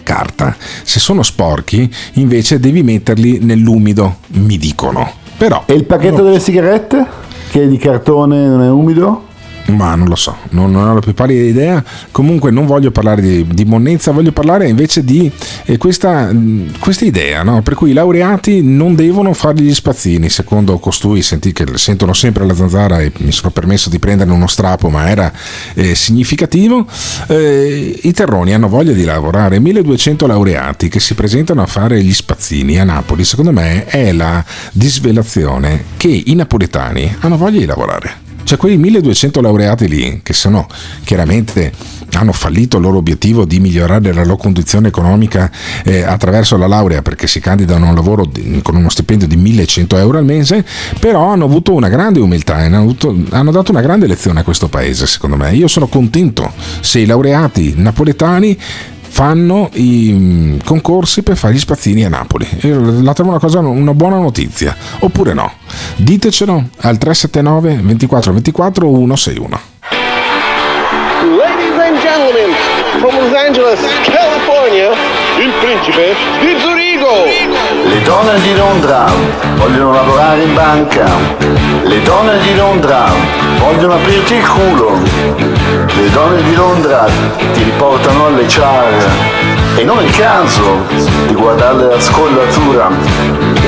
carta, 0.02 0.56
se 0.82 0.98
sono 0.98 1.22
sporchi 1.22 1.94
invece 2.14 2.58
devi 2.58 2.82
metterli 2.82 3.40
nell'umido, 3.42 4.20
mi 4.28 4.56
dicono. 4.56 5.12
Però 5.36 5.64
E 5.66 5.74
il 5.74 5.84
pacchetto 5.84 6.22
delle 6.22 6.40
sigarette? 6.40 7.04
Che 7.50 7.62
è 7.62 7.68
di 7.68 7.76
cartone 7.76 8.46
non 8.46 8.62
è 8.62 8.70
umido? 8.70 9.27
Ma 9.68 9.94
non 9.94 10.08
lo 10.08 10.16
so, 10.16 10.34
non, 10.50 10.70
non 10.70 10.88
ho 10.88 10.94
la 10.94 11.00
più 11.00 11.12
pallida 11.12 11.44
idea. 11.44 11.84
Comunque 12.10 12.50
non 12.50 12.64
voglio 12.64 12.90
parlare 12.90 13.20
di, 13.20 13.46
di 13.46 13.64
monnezza, 13.66 14.12
voglio 14.12 14.32
parlare 14.32 14.66
invece 14.66 15.04
di 15.04 15.30
eh, 15.66 15.76
questa, 15.76 16.34
questa 16.78 17.04
idea, 17.04 17.42
no? 17.42 17.60
per 17.60 17.74
cui 17.74 17.90
i 17.90 17.92
laureati 17.92 18.62
non 18.62 18.94
devono 18.94 19.34
fare 19.34 19.60
gli 19.60 19.74
spazzini, 19.74 20.30
secondo 20.30 20.78
costui 20.78 21.20
senti 21.20 21.52
che 21.52 21.66
sentono 21.74 22.14
sempre 22.14 22.46
la 22.46 22.54
zanzara 22.54 23.00
e 23.00 23.12
mi 23.18 23.32
sono 23.32 23.50
permesso 23.50 23.90
di 23.90 23.98
prenderne 23.98 24.32
uno 24.32 24.46
strappo, 24.46 24.88
ma 24.88 25.10
era 25.10 25.30
eh, 25.74 25.94
significativo. 25.94 26.86
Eh, 27.26 28.00
I 28.02 28.12
terroni 28.12 28.54
hanno 28.54 28.68
voglia 28.68 28.92
di 28.92 29.04
lavorare, 29.04 29.58
1200 29.58 30.26
laureati 30.26 30.88
che 30.88 30.98
si 30.98 31.14
presentano 31.14 31.60
a 31.60 31.66
fare 31.66 32.02
gli 32.02 32.14
spazzini 32.14 32.78
a 32.80 32.84
Napoli, 32.84 33.22
secondo 33.24 33.52
me 33.52 33.84
è 33.84 34.12
la 34.12 34.42
disvelazione 34.72 35.84
che 35.98 36.08
i 36.08 36.34
napoletani 36.34 37.16
hanno 37.20 37.36
voglia 37.36 37.58
di 37.58 37.66
lavorare. 37.66 38.27
Cioè 38.48 38.56
quei 38.56 38.78
1200 38.78 39.42
laureati 39.42 39.86
lì, 39.86 40.20
che 40.22 40.32
sono 40.32 40.66
chiaramente 41.04 41.70
hanno 42.14 42.32
fallito 42.32 42.78
il 42.78 42.82
loro 42.82 42.96
obiettivo 42.96 43.44
di 43.44 43.60
migliorare 43.60 44.10
la 44.14 44.22
loro 44.22 44.38
condizione 44.38 44.88
economica 44.88 45.50
eh, 45.84 46.00
attraverso 46.00 46.56
la 46.56 46.66
laurea 46.66 47.02
perché 47.02 47.26
si 47.26 47.40
candidano 47.40 47.84
a 47.84 47.88
un 47.90 47.94
lavoro 47.94 48.24
di, 48.24 48.60
con 48.62 48.74
uno 48.74 48.88
stipendio 48.88 49.26
di 49.26 49.36
1100 49.36 49.98
euro 49.98 50.16
al 50.16 50.24
mese, 50.24 50.64
però 50.98 51.26
hanno 51.28 51.44
avuto 51.44 51.74
una 51.74 51.90
grande 51.90 52.20
umiltà 52.20 52.62
e 52.62 52.64
hanno, 52.64 52.78
avuto, 52.78 53.14
hanno 53.32 53.50
dato 53.50 53.70
una 53.70 53.82
grande 53.82 54.06
lezione 54.06 54.40
a 54.40 54.44
questo 54.44 54.68
paese, 54.68 55.06
secondo 55.06 55.36
me. 55.36 55.54
Io 55.54 55.68
sono 55.68 55.86
contento 55.86 56.50
se 56.80 57.00
i 57.00 57.04
laureati 57.04 57.74
napoletani 57.76 58.56
fanno 59.08 59.70
i 59.74 60.12
mm, 60.12 60.58
concorsi 60.64 61.22
per 61.22 61.36
fare 61.36 61.54
gli 61.54 61.58
spazzini 61.58 62.04
a 62.04 62.08
Napoli. 62.08 62.46
La 63.02 63.12
trovo 63.12 63.30
una, 63.30 63.38
cosa, 63.38 63.58
una 63.60 63.94
buona 63.94 64.18
notizia, 64.18 64.76
oppure 65.00 65.32
no? 65.32 65.52
Ditecelo 65.96 66.68
al 66.80 66.98
379 66.98 67.80
24 67.82 68.32
24 68.32 68.86
161. 68.86 69.60
Ladies 71.36 71.78
and 71.78 71.98
gentlemen, 72.00 72.54
from 73.00 73.14
Los 73.16 73.34
Angeles, 73.34 73.80
California, 74.04 74.90
il 75.40 75.52
principe 75.60 76.14
di 76.40 76.60
Zurigo. 76.60 76.87
Le 77.10 78.02
donne 78.02 78.38
di 78.42 78.54
Londra 78.54 79.06
vogliono 79.56 79.92
lavorare 79.92 80.42
in 80.42 80.52
banca. 80.52 81.06
Le 81.82 82.02
donne 82.02 82.38
di 82.40 82.54
Londra 82.54 83.06
vogliono 83.60 83.94
aprirti 83.94 84.34
il 84.34 84.46
culo. 84.46 84.98
Le 85.86 86.10
donne 86.10 86.42
di 86.42 86.54
Londra 86.54 87.06
ti 87.54 87.62
riportano 87.62 88.26
alle 88.26 88.44
char. 88.46 89.08
E 89.76 89.84
non 89.84 90.00
è 90.00 90.02
il 90.02 90.10
caso 90.10 90.84
di 91.26 91.32
guardare 91.32 91.86
la 91.86 91.98
scollatura. 91.98 92.90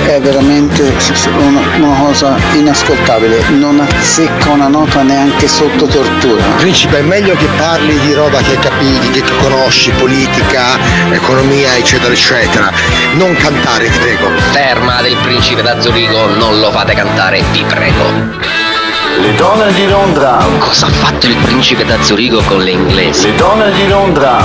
È 0.06 0.20
veramente 0.20 0.92
una, 1.38 1.60
una 1.76 1.98
cosa 1.98 2.36
inascoltabile, 2.54 3.48
non 3.50 3.80
azzecca 3.80 4.50
una 4.50 4.68
nota 4.68 5.02
neanche 5.02 5.46
sotto 5.46 5.86
tortura. 5.86 6.42
Principe, 6.58 6.98
è 6.98 7.02
meglio 7.02 7.34
che 7.34 7.46
parli 7.56 7.98
di 8.00 8.12
roba 8.12 8.40
che 8.40 8.58
capisci, 8.58 9.10
che 9.10 9.22
conosci, 9.40 9.90
politica, 9.92 10.78
economia, 11.10 11.76
eccetera, 11.76 12.12
eccetera. 12.12 12.72
Non 13.14 13.34
cantare, 13.36 13.88
ti 13.90 13.98
prego. 13.98 14.28
Ferma 14.50 15.00
del 15.02 15.16
principe 15.22 15.62
da 15.62 15.80
Zurigo, 15.80 16.26
non 16.34 16.58
lo 16.58 16.70
fate 16.70 16.94
cantare, 16.94 17.42
vi 17.52 17.64
prego. 17.64 18.69
Le 19.18 19.35
donne 19.35 19.73
di 19.73 19.87
Londra. 19.88 20.38
Cosa 20.59 20.87
ha 20.87 20.90
fatto 20.90 21.27
il 21.27 21.37
principe 21.37 21.85
da 21.85 22.01
Zurigo 22.03 22.40
con 22.42 22.61
le 22.61 22.70
inglesi? 22.70 23.27
Le 23.27 23.35
donne 23.35 23.73
di 23.73 23.88
Londra 23.88 24.38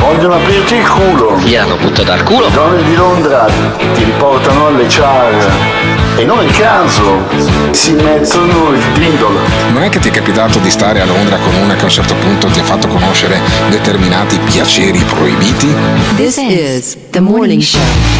vogliono 0.00 0.34
aprirti 0.34 0.74
il 0.74 0.86
culo. 0.86 1.38
Gli 1.38 1.54
hanno 1.54 1.76
buttato 1.76 2.10
al 2.10 2.22
culo? 2.24 2.46
Le 2.46 2.52
donne 2.52 2.82
di 2.82 2.94
Londra 2.94 3.46
ti 3.94 4.04
riportano 4.04 4.66
alle 4.66 4.86
char. 4.88 5.50
E 6.16 6.24
non 6.24 6.44
il 6.44 6.50
caso 6.50 7.22
si 7.70 7.92
mettono 7.92 8.72
il 8.72 8.82
dindolo. 8.94 9.38
Non 9.72 9.82
è 9.84 9.88
che 9.88 10.00
ti 10.00 10.08
è 10.08 10.10
capitato 10.10 10.58
di 10.58 10.70
stare 10.70 11.00
a 11.00 11.04
Londra 11.04 11.36
con 11.36 11.54
una 11.54 11.74
che 11.74 11.82
a 11.82 11.84
un 11.84 11.90
certo 11.90 12.14
punto 12.14 12.48
ti 12.48 12.58
ha 12.58 12.64
fatto 12.64 12.88
conoscere 12.88 13.40
determinati 13.70 14.38
piaceri 14.38 14.98
proibiti? 15.04 15.72
This 16.16 16.38
is 16.38 16.96
the 17.10 17.20
morning 17.20 17.62
show. 17.62 18.17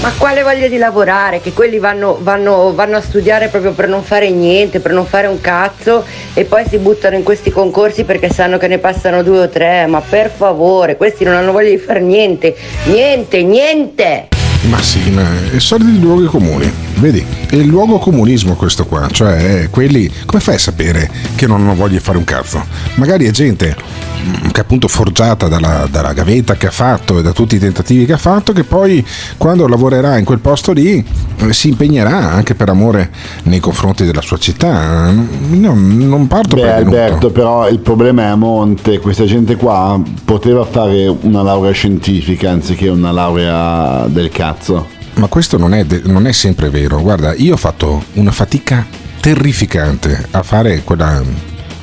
Ma 0.00 0.12
quale 0.16 0.44
voglia 0.44 0.68
di 0.68 0.78
lavorare? 0.78 1.40
Che 1.40 1.52
quelli 1.52 1.78
vanno, 1.78 2.18
vanno, 2.20 2.72
vanno, 2.72 2.96
a 2.96 3.00
studiare 3.00 3.48
proprio 3.48 3.72
per 3.72 3.88
non 3.88 4.04
fare 4.04 4.30
niente, 4.30 4.78
per 4.78 4.92
non 4.92 5.04
fare 5.04 5.26
un 5.26 5.40
cazzo 5.40 6.04
e 6.34 6.44
poi 6.44 6.64
si 6.68 6.78
buttano 6.78 7.16
in 7.16 7.24
questi 7.24 7.50
concorsi 7.50 8.04
perché 8.04 8.30
sanno 8.30 8.58
che 8.58 8.68
ne 8.68 8.78
passano 8.78 9.24
due 9.24 9.40
o 9.40 9.48
tre. 9.48 9.86
Ma 9.86 10.00
per 10.00 10.30
favore, 10.30 10.96
questi 10.96 11.24
non 11.24 11.34
hanno 11.34 11.50
voglia 11.50 11.70
di 11.70 11.78
fare 11.78 12.00
niente, 12.00 12.54
niente, 12.84 13.42
niente! 13.42 14.28
Ma 14.68 14.80
sì, 14.80 15.10
ma 15.10 15.26
è 15.52 15.58
soliti 15.58 16.00
luoghi 16.00 16.26
comuni, 16.26 16.72
vedi? 16.98 17.24
È 17.48 17.54
il 17.54 17.66
luogo 17.66 17.98
comunismo 17.98 18.54
questo 18.54 18.84
qua, 18.86 19.08
cioè 19.10 19.62
eh, 19.62 19.70
quelli, 19.70 20.10
come 20.26 20.40
fai 20.40 20.56
a 20.56 20.58
sapere 20.58 21.10
che 21.34 21.46
non 21.46 21.76
di 21.88 21.98
fare 21.98 22.18
un 22.18 22.24
cazzo? 22.24 22.64
Magari 22.94 23.26
è 23.26 23.30
gente 23.30 23.76
mm, 23.76 24.48
che 24.50 24.60
è 24.60 24.60
appunto 24.60 24.88
forgiata 24.88 25.48
dalla, 25.48 25.86
dalla, 25.90 26.12
gavetta 26.12 26.56
che 26.56 26.66
ha 26.66 26.70
fatto 26.70 27.18
e 27.18 27.22
da 27.22 27.32
tutti 27.32 27.56
i 27.56 27.58
tentativi 27.58 28.04
che 28.04 28.14
ha 28.14 28.18
fatto, 28.18 28.52
che 28.52 28.64
poi 28.64 29.04
quando 29.36 29.66
lavorerà 29.66 30.18
in 30.18 30.24
quel 30.24 30.40
posto 30.40 30.72
lì 30.72 31.04
eh, 31.38 31.52
si 31.52 31.68
impegnerà 31.68 32.32
anche 32.32 32.54
per 32.54 32.68
amore 32.68 33.10
nei 33.44 33.60
confronti 33.60 34.04
della 34.04 34.22
sua 34.22 34.38
città. 34.38 35.12
Io 35.52 35.74
non 35.74 36.26
parto 36.26 36.56
Beh, 36.56 36.62
per 36.62 36.70
Alberto, 36.70 37.30
però 37.30 37.68
il 37.68 37.78
problema 37.78 38.22
è 38.22 38.26
a 38.26 38.36
monte, 38.36 38.98
questa 38.98 39.24
gente 39.24 39.56
qua 39.56 40.00
poteva 40.24 40.64
fare 40.64 41.06
una 41.06 41.42
laurea 41.42 41.72
scientifica 41.72 42.50
anziché 42.50 42.88
una 42.88 43.12
laurea 43.12 44.06
del 44.08 44.28
cazzo. 44.30 44.96
Ma 45.18 45.26
questo 45.26 45.58
non 45.58 45.74
è, 45.74 45.84
non 46.04 46.28
è 46.28 46.32
sempre 46.32 46.70
vero. 46.70 47.00
Guarda, 47.00 47.34
io 47.34 47.54
ho 47.54 47.56
fatto 47.56 48.04
una 48.14 48.30
fatica 48.30 48.86
terrificante 49.20 50.28
a 50.30 50.44
fare 50.44 50.82
quella 50.84 51.20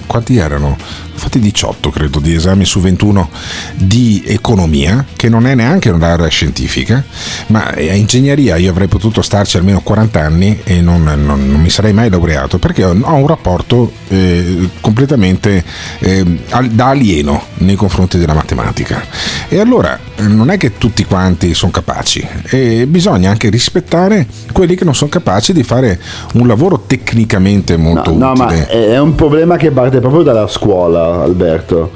quanti 0.07 0.37
erano? 0.37 0.77
Fatti 1.15 1.39
18 1.39 1.89
credo 1.89 2.19
di 2.19 2.33
esami 2.33 2.65
su 2.65 2.79
21 2.79 3.29
di 3.73 4.23
economia, 4.25 5.05
che 5.15 5.29
non 5.29 5.47
è 5.47 5.55
neanche 5.55 5.89
un'area 5.89 6.27
scientifica, 6.27 7.03
ma 7.47 7.67
a 7.67 7.93
ingegneria 7.93 8.57
io 8.57 8.71
avrei 8.71 8.87
potuto 8.87 9.21
starci 9.21 9.57
almeno 9.57 9.81
40 9.81 10.19
anni 10.19 10.59
e 10.63 10.81
non, 10.81 11.03
non, 11.03 11.49
non 11.49 11.61
mi 11.61 11.69
sarei 11.69 11.93
mai 11.93 12.09
laureato 12.09 12.59
perché 12.59 12.83
ho, 12.83 12.95
ho 12.99 13.13
un 13.13 13.27
rapporto 13.27 13.91
eh, 14.09 14.69
completamente 14.81 15.63
eh, 15.99 16.23
da 16.71 16.87
alieno 16.87 17.43
nei 17.59 17.75
confronti 17.75 18.17
della 18.17 18.33
matematica. 18.33 19.03
E 19.47 19.59
allora 19.59 19.97
non 20.17 20.49
è 20.49 20.57
che 20.57 20.77
tutti 20.77 21.05
quanti 21.05 21.53
sono 21.53 21.71
capaci 21.71 22.25
e 22.45 22.85
bisogna 22.87 23.29
anche 23.29 23.49
rispettare 23.49 24.27
quelli 24.51 24.75
che 24.75 24.83
non 24.83 24.95
sono 24.95 25.09
capaci 25.09 25.53
di 25.53 25.63
fare 25.63 25.99
un 26.33 26.47
lavoro 26.47 26.83
tecnicamente 26.85 27.77
molto 27.77 28.13
no, 28.13 28.31
utile. 28.31 28.45
No, 28.45 28.45
ma 28.45 28.67
è 28.67 28.99
un 28.99 29.15
problema 29.15 29.57
che 29.57 29.71
parte 29.71 29.99
proprio 29.99 30.23
dalla 30.23 30.47
scuola, 30.47 31.04
Alberto. 31.05 31.91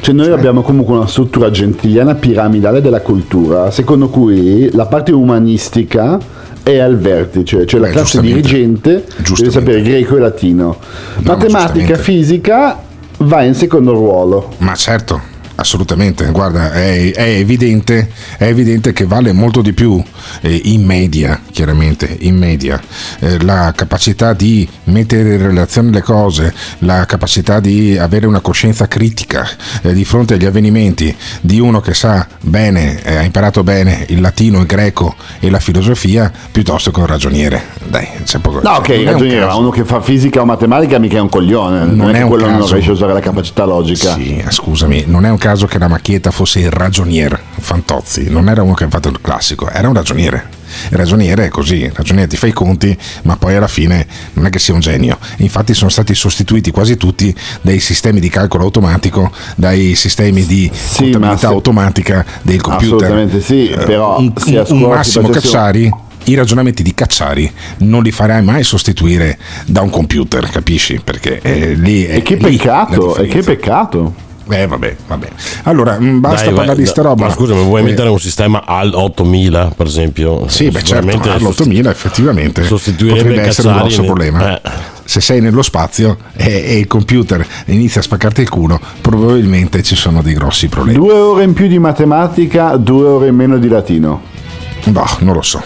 Cioè 0.00 0.14
noi 0.14 0.30
abbiamo 0.30 0.62
comunque 0.62 0.96
una 0.96 1.06
struttura 1.06 1.50
gentiliana 1.50 2.14
piramidale 2.14 2.80
della 2.80 3.00
cultura, 3.00 3.70
secondo 3.70 4.08
cui 4.08 4.70
la 4.72 4.86
parte 4.86 5.12
umanistica 5.12 6.18
è 6.62 6.78
al 6.78 6.96
vertice, 6.98 7.66
cioè 7.66 7.80
la 7.80 7.86
Beh, 7.86 7.92
classe 7.92 8.20
giustamente. 8.20 8.40
dirigente 8.40 9.04
deve 9.36 9.50
sapere 9.50 9.82
greco 9.82 10.16
e 10.16 10.20
latino. 10.20 10.76
Matematica, 11.22 11.68
giustamente. 11.68 11.96
fisica 11.98 12.78
va 13.18 13.42
in 13.42 13.54
secondo 13.54 13.92
ruolo. 13.92 14.52
Ma 14.58 14.74
certo, 14.74 15.20
assolutamente, 15.56 16.30
guarda, 16.30 16.72
è, 16.72 17.12
è 17.12 17.28
evidente, 17.36 18.10
è 18.38 18.44
evidente 18.44 18.92
che 18.92 19.04
vale 19.06 19.32
molto 19.32 19.60
di 19.60 19.72
più 19.72 20.02
eh, 20.40 20.60
in 20.64 20.84
media, 20.84 21.40
chiaramente, 21.52 22.16
in 22.20 22.36
media, 22.36 22.80
eh, 23.20 23.40
la 23.42 23.72
capacità 23.76 24.32
di 24.32 24.68
mettere 24.84 25.34
in 25.34 25.42
relazione 25.42 25.90
le 25.90 26.02
cose, 26.02 26.52
la 26.78 27.04
capacità 27.06 27.60
di 27.60 27.96
avere 27.98 28.26
una 28.26 28.40
coscienza 28.40 28.88
critica 28.88 29.46
eh, 29.82 29.92
di 29.92 30.04
fronte 30.04 30.34
agli 30.34 30.46
avvenimenti 30.46 31.14
di 31.40 31.60
uno 31.60 31.80
che 31.80 31.94
sa 31.94 32.26
bene, 32.40 33.02
eh, 33.02 33.16
ha 33.16 33.22
imparato 33.22 33.62
bene 33.62 34.04
il 34.08 34.20
latino, 34.20 34.60
il 34.60 34.66
greco 34.66 35.14
e 35.38 35.50
la 35.50 35.60
filosofia, 35.60 36.32
piuttosto 36.50 36.90
che 36.90 37.00
un 37.00 37.06
ragioniere. 37.06 37.62
Dai, 37.84 38.08
c'è 38.24 38.38
poco 38.38 38.60
No, 38.62 38.70
ok, 38.76 38.88
non 38.88 38.96
è 38.96 39.00
un 39.00 39.12
ragioniere, 39.12 39.46
caso. 39.46 39.58
uno 39.58 39.70
che 39.70 39.84
fa 39.84 40.00
fisica 40.00 40.40
o 40.40 40.44
matematica 40.44 40.98
mica 40.98 41.18
è 41.18 41.20
un 41.20 41.28
coglione, 41.28 41.84
non, 41.84 42.08
è, 42.10 42.12
è 42.12 42.16
che 42.16 42.22
un 42.22 42.28
quello 42.28 42.46
non 42.48 42.60
caso. 42.60 42.72
riesce 42.74 42.90
a 42.90 42.94
usare 42.94 43.12
la 43.12 43.20
capacità 43.20 43.64
logica. 43.64 44.14
Sì, 44.14 44.42
scusami, 44.48 45.04
non 45.06 45.26
è 45.26 45.30
un 45.30 45.38
caso 45.38 45.66
che 45.66 45.78
la 45.78 45.88
macchietta 45.88 46.30
fosse 46.30 46.60
il 46.60 46.70
ragionier 46.70 47.38
Fantozzi, 47.58 48.30
non 48.30 48.48
era 48.48 48.62
uno 48.62 48.74
che 48.74 48.84
ha 48.84 48.88
fatto 48.88 49.08
il 49.08 49.20
classico, 49.20 49.68
era 49.70 49.88
un 49.88 49.94
ragioniere. 49.94 50.60
Ragioniere 50.90 51.46
è 51.46 51.48
così, 51.48 51.90
ragioniere 51.92 52.28
ti 52.28 52.36
fa 52.36 52.46
i 52.46 52.52
conti, 52.52 52.96
ma 53.22 53.36
poi 53.36 53.54
alla 53.56 53.68
fine 53.68 54.06
non 54.34 54.46
è 54.46 54.50
che 54.50 54.58
sia 54.58 54.74
un 54.74 54.80
genio. 54.80 55.18
Infatti 55.38 55.74
sono 55.74 55.90
stati 55.90 56.14
sostituiti 56.14 56.70
quasi 56.70 56.96
tutti 56.96 57.34
dai 57.60 57.80
sistemi 57.80 58.20
di 58.20 58.28
calcolo 58.28 58.64
automatico, 58.64 59.30
dai 59.56 59.94
sistemi 59.94 60.44
di 60.46 60.70
contabilità 60.70 61.18
ma 61.26 61.36
se- 61.36 61.46
automatica 61.46 62.24
del 62.42 62.60
computer. 62.60 62.94
Assolutamente 62.96 63.40
sì, 63.40 63.68
Eh, 63.68 63.76
però 63.84 64.18
un, 64.18 64.32
un- 64.46 64.64
un 64.68 64.80
Massimo 64.82 65.28
Cacciari 65.28 65.92
i 66.26 66.34
ragionamenti 66.34 66.84
di 66.84 66.94
Cacciari 66.94 67.50
non 67.78 68.02
li 68.04 68.12
farai 68.12 68.42
mai 68.44 68.62
sostituire 68.62 69.36
da 69.66 69.80
un 69.80 69.90
computer, 69.90 70.48
capisci? 70.48 71.00
Perché 71.02 71.40
eh, 71.42 71.74
lì 71.74 72.04
è 72.04 72.16
E 72.16 72.22
che 72.22 72.36
lì 72.36 72.42
peccato, 72.42 73.16
e 73.16 73.26
che 73.26 73.42
peccato. 73.42 74.14
Eh 74.48 74.66
vabbè, 74.66 74.96
vabbè. 75.06 75.28
Allora, 75.64 75.98
mh, 75.98 76.20
basta 76.20 76.44
Dai, 76.46 76.54
parlare 76.54 76.66
vai, 76.74 76.84
di 76.84 76.86
sta 76.86 77.02
roba. 77.02 77.26
Ma 77.26 77.32
scusa, 77.32 77.54
ma 77.54 77.62
vuoi 77.62 77.80
Eh, 77.80 77.84
mettere 77.84 78.08
un 78.08 78.18
sistema 78.20 78.64
al 78.66 78.92
8000, 78.92 79.72
per 79.76 79.86
esempio? 79.86 80.44
Sì, 80.48 80.70
beh 80.70 80.82
certo, 80.82 81.10
Sicuramente 81.10 81.28
all'8000 81.30 81.88
effettivamente 81.88 82.62
potrebbe 82.62 83.40
essere 83.42 83.68
un 83.68 83.76
grosso 83.76 84.00
ne- 84.00 84.06
problema. 84.06 84.60
eh. 84.62 84.70
se 85.04 85.20
sei 85.20 85.40
nello 85.40 85.62
spazio 85.62 86.16
e, 86.36 86.62
e 86.66 86.78
il 86.78 86.86
computer 86.86 87.44
inizia 87.66 88.00
a 88.00 88.04
spaccarti 88.04 88.40
il 88.40 88.48
culo, 88.48 88.80
probabilmente 89.00 89.82
ci 89.82 89.94
sono 89.96 90.22
dei 90.22 90.32
grossi 90.34 90.68
problemi. 90.68 90.98
Due 90.98 91.12
ore 91.12 91.44
in 91.44 91.52
più 91.52 91.66
di 91.66 91.78
matematica, 91.78 92.76
due 92.76 93.06
ore 93.06 93.26
in 93.28 93.34
meno 93.34 93.58
di 93.58 93.68
latino. 93.68 94.22
Boh, 94.84 95.04
non 95.20 95.34
lo 95.34 95.42
so. 95.42 95.62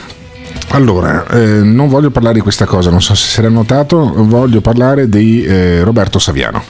Allora, 0.70 1.26
eh, 1.28 1.60
non 1.62 1.88
voglio 1.88 2.10
parlare 2.10 2.34
di 2.34 2.40
questa 2.40 2.64
cosa, 2.64 2.90
non 2.90 3.00
so 3.00 3.14
se 3.14 3.28
si 3.28 3.38
era 3.38 3.48
notato, 3.48 4.12
voglio 4.24 4.60
parlare 4.60 5.08
di 5.08 5.44
eh, 5.44 5.82
Roberto 5.84 6.18
Saviano. 6.18 6.62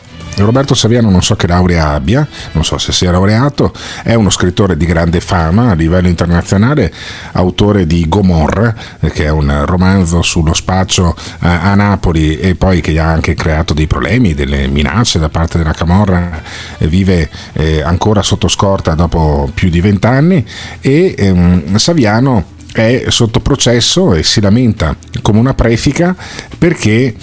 Roberto 0.45 0.75
Saviano 0.75 1.11
non 1.11 1.23
so 1.23 1.35
che 1.35 1.47
laurea 1.47 1.91
abbia, 1.91 2.27
non 2.53 2.65
so 2.65 2.77
se 2.79 2.93
sia 2.93 3.11
laureato, 3.11 3.73
è 4.03 4.15
uno 4.15 4.31
scrittore 4.31 4.77
di 4.77 4.85
grande 4.85 5.21
fama 5.21 5.71
a 5.71 5.75
livello 5.75 6.09
internazionale, 6.09 6.93
autore 7.33 7.87
di 7.87 8.07
Gomorra, 8.09 8.75
che 9.13 9.25
è 9.25 9.31
un 9.31 9.65
romanzo 9.65 10.23
sullo 10.23 10.53
spaccio 10.53 11.17
eh, 11.41 11.49
a 11.49 11.75
Napoli 11.75 12.39
e 12.39 12.55
poi 12.55 12.81
che 12.81 12.99
ha 12.99 13.07
anche 13.07 13.35
creato 13.35 13.73
dei 13.73 13.87
problemi, 13.87 14.35
delle 14.35 14.69
minacce 14.69 15.19
da 15.19 15.29
parte 15.29 15.59
della 15.59 15.73
Camorra, 15.73 16.43
eh, 16.79 16.87
vive 16.87 17.31
eh, 17.55 17.83
ancora 17.83 18.23
sotto 18.23 18.49
scorta 18.49 18.95
dopo 18.95 19.51
più 19.55 19.71
di 19.71 19.81
vent'anni 19.81 20.45
e 20.81 21.15
ehm, 21.17 21.77
Saviano 21.77 22.55
è 22.73 23.05
sotto 23.09 23.41
processo 23.41 24.13
e 24.13 24.23
si 24.23 24.41
lamenta 24.41 24.95
come 25.23 25.39
una 25.39 25.55
prefica 25.55 26.15
perché 26.59 27.15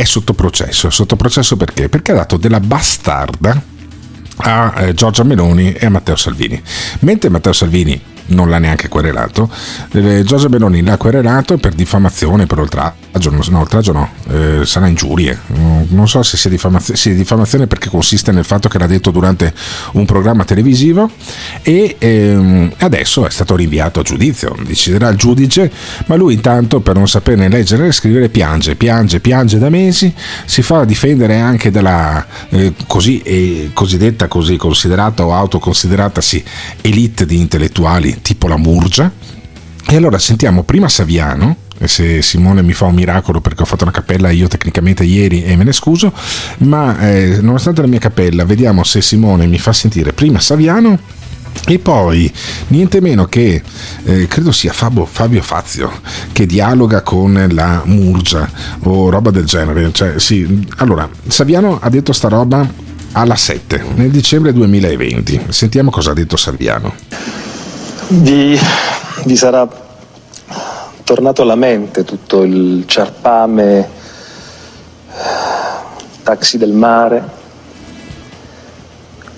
è 0.00 0.04
sotto 0.04 0.32
processo. 0.32 0.90
Sotto 0.90 1.16
processo 1.16 1.56
perché? 1.56 1.88
Perché 1.88 2.12
ha 2.12 2.16
dato 2.16 2.36
della 2.36 2.60
bastarda 2.60 3.60
a 4.36 4.74
eh, 4.76 4.94
Giorgia 4.94 5.24
Meloni 5.24 5.72
e 5.72 5.86
a 5.86 5.90
Matteo 5.90 6.16
Salvini. 6.16 6.60
Mentre 7.00 7.28
Matteo 7.28 7.52
Salvini 7.52 8.00
non 8.28 8.48
l'ha 8.48 8.58
neanche 8.58 8.88
querelato. 8.88 9.50
Eh, 9.92 10.22
Giorgia 10.24 10.48
Meloni 10.48 10.82
l'ha 10.82 10.96
querelato 10.96 11.56
per 11.58 11.72
diffamazione, 11.74 12.46
per 12.46 12.58
oltraggio, 12.58 13.30
no, 13.30 13.58
oltraggio 13.58 13.92
no, 13.92 14.10
eh, 14.30 14.60
sarà 14.64 14.86
ingiurie. 14.86 15.38
Non 15.88 16.08
so 16.08 16.22
se 16.22 16.36
sia 16.36 16.50
diffamazione, 16.50 16.98
sì, 16.98 17.14
diffamazione 17.14 17.66
perché 17.66 17.88
consiste 17.88 18.32
nel 18.32 18.44
fatto 18.44 18.68
che 18.68 18.78
l'ha 18.78 18.86
detto 18.86 19.10
durante 19.10 19.52
un 19.92 20.04
programma 20.04 20.44
televisivo 20.44 21.10
e 21.62 21.96
ehm, 21.98 22.72
adesso 22.78 23.26
è 23.26 23.30
stato 23.30 23.56
rinviato 23.56 24.00
a 24.00 24.02
giudizio, 24.02 24.54
deciderà 24.64 25.08
il 25.08 25.16
giudice, 25.16 25.70
ma 26.06 26.16
lui 26.16 26.34
intanto 26.34 26.80
per 26.80 26.96
non 26.96 27.08
saperne 27.08 27.48
leggere 27.48 27.88
e 27.88 27.92
scrivere 27.92 28.28
piange, 28.28 28.76
piange, 28.76 29.20
piange 29.20 29.58
da 29.58 29.68
mesi, 29.68 30.12
si 30.44 30.62
fa 30.62 30.84
difendere 30.84 31.38
anche 31.38 31.70
dalla 31.70 32.26
eh, 32.50 32.74
così, 32.86 33.20
eh, 33.22 33.70
cosiddetta, 33.72 34.28
così 34.28 34.56
considerata 34.56 35.24
o 35.24 35.34
autoconsideratasi 35.34 36.44
elite 36.82 37.26
di 37.26 37.38
intellettuali 37.38 38.17
tipo 38.22 38.48
la 38.48 38.56
Murgia. 38.56 39.10
E 39.90 39.96
allora 39.96 40.18
sentiamo 40.18 40.64
prima 40.64 40.88
Saviano, 40.88 41.56
e 41.78 41.88
se 41.88 42.20
Simone 42.22 42.62
mi 42.62 42.72
fa 42.72 42.86
un 42.86 42.94
miracolo 42.94 43.40
perché 43.40 43.62
ho 43.62 43.66
fatto 43.66 43.84
una 43.84 43.92
cappella 43.92 44.30
io 44.30 44.48
tecnicamente 44.48 45.04
ieri 45.04 45.44
e 45.44 45.56
me 45.56 45.64
ne 45.64 45.72
scuso, 45.72 46.12
ma 46.58 46.98
eh, 46.98 47.38
nonostante 47.40 47.80
la 47.80 47.86
mia 47.86 48.00
cappella, 48.00 48.44
vediamo 48.44 48.82
se 48.84 49.00
Simone 49.00 49.46
mi 49.46 49.58
fa 49.58 49.72
sentire 49.72 50.12
prima 50.12 50.40
Saviano 50.40 50.98
e 51.66 51.78
poi 51.78 52.30
niente 52.68 53.00
meno 53.00 53.26
che 53.26 53.62
eh, 54.04 54.26
credo 54.26 54.52
sia 54.52 54.72
Fabio, 54.72 55.04
Fabio, 55.06 55.42
Fazio 55.42 55.90
che 56.32 56.46
dialoga 56.46 57.02
con 57.02 57.46
la 57.50 57.82
Murgia 57.84 58.50
o 58.80 59.08
roba 59.08 59.30
del 59.30 59.44
genere. 59.44 59.90
Cioè, 59.92 60.18
sì, 60.18 60.66
allora, 60.76 61.08
Saviano 61.26 61.78
ha 61.80 61.88
detto 61.88 62.12
sta 62.12 62.28
roba 62.28 62.66
alla 63.12 63.36
7 63.36 63.84
nel 63.94 64.10
dicembre 64.10 64.52
2020. 64.52 65.46
Sentiamo 65.48 65.90
cosa 65.90 66.10
ha 66.10 66.14
detto 66.14 66.36
Saviano 66.36 67.46
vi, 68.08 68.58
vi 69.24 69.36
sarà 69.36 69.68
tornato 71.04 71.42
alla 71.42 71.56
mente 71.56 72.04
tutto 72.04 72.42
il 72.42 72.84
ciarpame, 72.86 73.88
taxi 76.22 76.58
del 76.58 76.72
mare, 76.72 77.36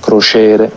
crociere, 0.01 0.71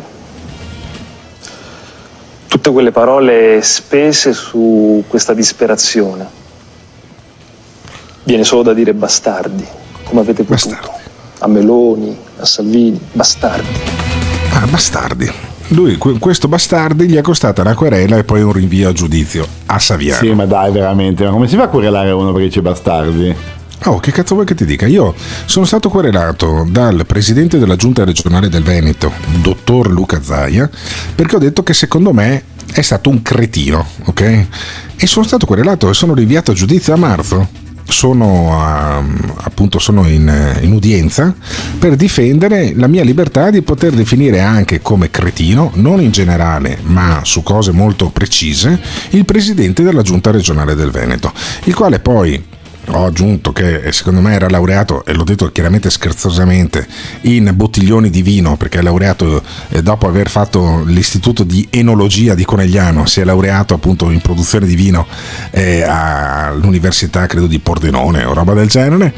tutte 2.48 2.72
quelle 2.72 2.92
parole 2.92 3.62
spese 3.62 4.34
su 4.34 5.04
questa 5.08 5.34
disperazione. 5.34 6.42
Viene 8.24 8.44
solo 8.44 8.64
da 8.64 8.74
dire 8.74 8.94
bastardi, 8.94 9.66
come 10.04 10.22
avete 10.22 10.44
potuto. 10.44 10.70
Bastardi. 10.70 11.02
A 11.40 11.48
Meloni, 11.48 12.18
a 12.38 12.46
Salvini, 12.46 13.00
bastardi. 13.12 13.80
Ah, 14.54 14.66
bastardi. 14.68 15.53
Lui, 15.70 15.98
questo 15.98 16.48
bastardi, 16.48 17.08
gli 17.08 17.16
è 17.16 17.22
costata 17.22 17.62
una 17.62 17.74
querela 17.74 18.18
e 18.18 18.24
poi 18.24 18.42
un 18.42 18.52
rinvio 18.52 18.90
a 18.90 18.94
giudizio 18.94 19.48
a 19.68 19.80
Saviano. 19.80 20.20
Sì, 20.20 20.34
ma 20.34 20.46
dai, 20.46 20.72
veramente, 20.72 21.24
ma 21.24 21.32
come 21.32 21.48
si 21.48 21.56
fa 21.56 21.64
a 21.64 21.68
querelare 21.68 22.12
uno 22.12 22.32
perché 22.32 22.50
c'è 22.50 22.62
bastardi? 22.62 23.36
Oh, 23.86 24.00
che 24.00 24.12
cazzo 24.12 24.36
vuoi 24.36 24.46
che 24.46 24.56
ti 24.56 24.66
dica? 24.66 24.86
Io 24.86 25.14
sono 25.46 25.66
stato 25.66 25.90
querelato 25.90 26.66
dal 26.70 27.06
presidente 27.06 27.60
della 27.60 27.76
giunta 27.76 28.06
regionale 28.06 28.50
del 28.50 28.64
Veneto, 28.64 29.12
dottor 29.42 29.90
Luca 29.90 30.22
Zaia, 30.22 30.70
perché 31.16 31.36
ho 31.36 31.40
detto 31.40 31.64
che 31.64 31.74
secondo 31.74 32.14
me 32.14 32.44
è 32.72 32.82
stato 32.82 33.10
un 33.10 33.22
cretino, 33.22 33.86
ok? 34.06 34.46
E 34.96 35.06
sono 35.06 35.26
stato 35.26 35.46
querelato 35.46 35.90
e 35.90 35.94
sono 35.94 36.14
rinviato 36.14 36.52
a 36.52 36.54
giudizio 36.54 36.94
a 36.94 36.98
marzo 36.98 37.62
sono, 37.86 38.62
a, 38.62 39.04
appunto, 39.44 39.80
sono 39.80 40.08
in, 40.08 40.58
in, 40.62 40.72
udienza 40.72 41.34
per 41.78 41.96
difendere 41.96 42.74
la 42.76 42.88
mia 42.88 43.04
libertà 43.04 43.50
di 43.50 43.62
poter 43.62 43.94
definire 43.94 44.42
anche 44.42 44.82
come 44.82 45.12
cretino, 45.12 45.72
non 45.76 46.02
in 46.02 46.12
generale, 46.12 46.80
ma 46.84 47.22
su 47.24 47.44
cose 47.44 47.72
molto 47.72 48.10
precise, 48.10 48.80
il 49.12 49.26
presidente 49.26 49.84
della 49.84 50.02
giunta 50.02 50.32
regionale 50.32 50.76
del 50.76 50.92
Veneto, 50.92 51.32
il 51.66 51.76
quale 51.76 52.00
poi 52.00 52.44
ho 52.88 53.06
aggiunto 53.06 53.52
che 53.52 53.92
secondo 53.92 54.22
me 54.22 54.34
era 54.34 54.50
laureato, 54.50 55.06
e 55.06 55.14
l'ho 55.14 55.24
detto 55.24 55.52
chiaramente 55.52 55.90
scherzosamente, 55.90 56.86
in 57.22 57.52
bottiglioni 57.54 58.10
di 58.10 58.22
vino, 58.22 58.58
perché 58.58 58.80
è 58.80 58.82
laureato 58.82 59.42
eh, 59.70 59.82
dopo 59.82 60.08
aver 60.08 60.30
fatto 60.30 60.84
l'istituto 60.86 61.44
di 61.44 61.68
enologia 61.70 62.36
di 62.36 62.46
Conegliano, 62.46 63.06
si 63.06 63.22
è 63.22 63.24
laureato 63.24 63.74
appunto 63.74 64.10
in 64.10 64.22
produzione 64.22 64.66
di 64.66 64.76
vino 64.76 65.08
eh, 65.52 65.84
all'università 65.84 67.26
credo 67.28 67.48
di 67.48 67.60
Pordenone 67.60 68.24
o 68.26 68.34
roba 68.34 68.54
del 68.54 68.68
genere. 68.68 69.14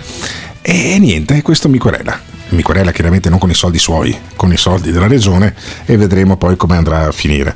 E 0.62 0.98
niente, 1.00 1.42
questo 1.42 1.70
mi 1.70 1.78
querela 1.78 2.34
mi 2.50 2.62
querela 2.62 2.92
chiaramente 2.92 3.30
non 3.30 3.40
con 3.40 3.50
i 3.50 3.54
soldi 3.54 3.80
suoi, 3.80 4.18
con 4.36 4.52
i 4.52 4.58
soldi 4.58 4.92
della 4.92 5.08
regione 5.08 5.54
e 5.86 5.98
vedremo 5.98 6.38
poi 6.38 6.56
come 6.56 6.76
andrà 6.76 7.08
a 7.08 7.12
finire. 7.12 7.54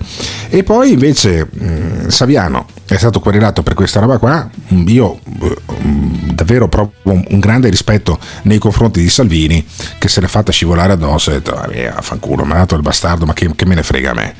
E 0.49 0.63
poi 0.63 0.93
invece 0.93 1.47
mh, 1.49 2.07
Saviano 2.07 2.65
è 2.85 2.97
stato 2.97 3.19
querelato 3.19 3.61
per 3.63 3.73
questa 3.73 3.99
roba 3.99 4.17
qua, 4.17 4.49
io 4.69 5.19
mh, 5.23 6.33
davvero 6.33 6.67
provo 6.67 6.91
un, 7.03 7.23
un, 7.27 7.39
grande 7.39 7.69
rispetto 7.69 8.17
nei 8.43 8.57
confronti 8.57 8.99
di 8.99 9.09
Salvini 9.09 9.65
che 9.97 10.07
se 10.07 10.21
l'è 10.21 10.27
fatta 10.27 10.51
scivolare 10.51 10.93
addosso 10.93 11.31
e 11.31 11.35
ha 11.35 11.37
detto, 11.37 11.55
ah, 11.55 12.01
fanculo, 12.01 12.45
mi 12.45 12.53
ha 12.53 12.57
dato 12.57 12.75
il 12.75 12.81
bastardo, 12.81 13.25
ma 13.25 13.33
che, 13.33 13.51
che 13.55 13.65
me 13.65 13.75
ne 13.75 13.83
frega 13.83 14.11
a 14.11 14.13
me. 14.13 14.35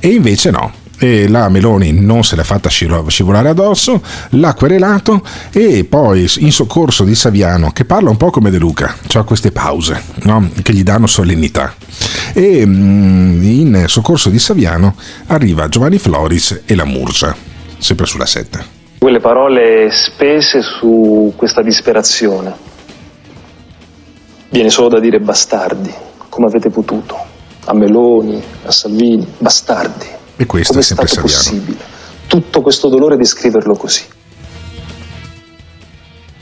E 0.00 0.08
invece 0.08 0.50
no, 0.50 0.72
e 1.02 1.26
la 1.26 1.48
Meloni 1.48 1.90
non 1.90 2.22
se 2.22 2.36
l'è 2.36 2.44
fatta 2.44 2.68
scivolare 2.68 3.48
addosso, 3.48 4.00
l'ha 4.30 4.54
querelato 4.54 5.26
e 5.50 5.82
poi 5.82 6.30
in 6.38 6.52
soccorso 6.52 7.02
di 7.02 7.16
Saviano, 7.16 7.72
che 7.72 7.84
parla 7.84 8.08
un 8.08 8.16
po' 8.16 8.30
come 8.30 8.50
De 8.50 8.58
Luca, 8.58 8.94
cioè 9.08 9.24
queste 9.24 9.50
pause 9.50 10.00
no? 10.22 10.48
che 10.62 10.72
gli 10.72 10.84
danno 10.84 11.08
solennità. 11.08 11.74
E 12.32 12.64
mm, 12.64 13.42
in 13.42 13.84
soccorso 13.88 14.30
di 14.30 14.38
Saviano 14.38 14.94
arriva 15.26 15.66
Giovanni 15.66 15.98
Floris 15.98 16.62
e 16.66 16.76
la 16.76 16.84
Murgia, 16.84 17.34
sempre 17.78 18.06
sulla 18.06 18.26
7. 18.26 18.64
Quelle 19.00 19.18
parole 19.18 19.90
spese 19.90 20.62
su 20.62 21.32
questa 21.34 21.62
disperazione. 21.62 22.54
Viene 24.50 24.70
solo 24.70 24.88
da 24.88 25.00
dire 25.00 25.18
bastardi, 25.18 25.92
come 26.28 26.46
avete 26.46 26.70
potuto. 26.70 27.16
A 27.64 27.74
Meloni, 27.74 28.40
a 28.66 28.70
Salvini, 28.70 29.26
bastardi. 29.38 30.20
E 30.36 30.46
questo 30.46 30.72
Come 30.72 30.82
è 30.82 30.86
sempre 30.86 31.06
stato 31.06 31.28
Saviano. 31.28 31.60
possibile? 31.60 31.84
Tutto 32.26 32.60
questo 32.60 32.88
dolore 32.88 33.16
descriverlo 33.16 33.74
così. 33.74 34.02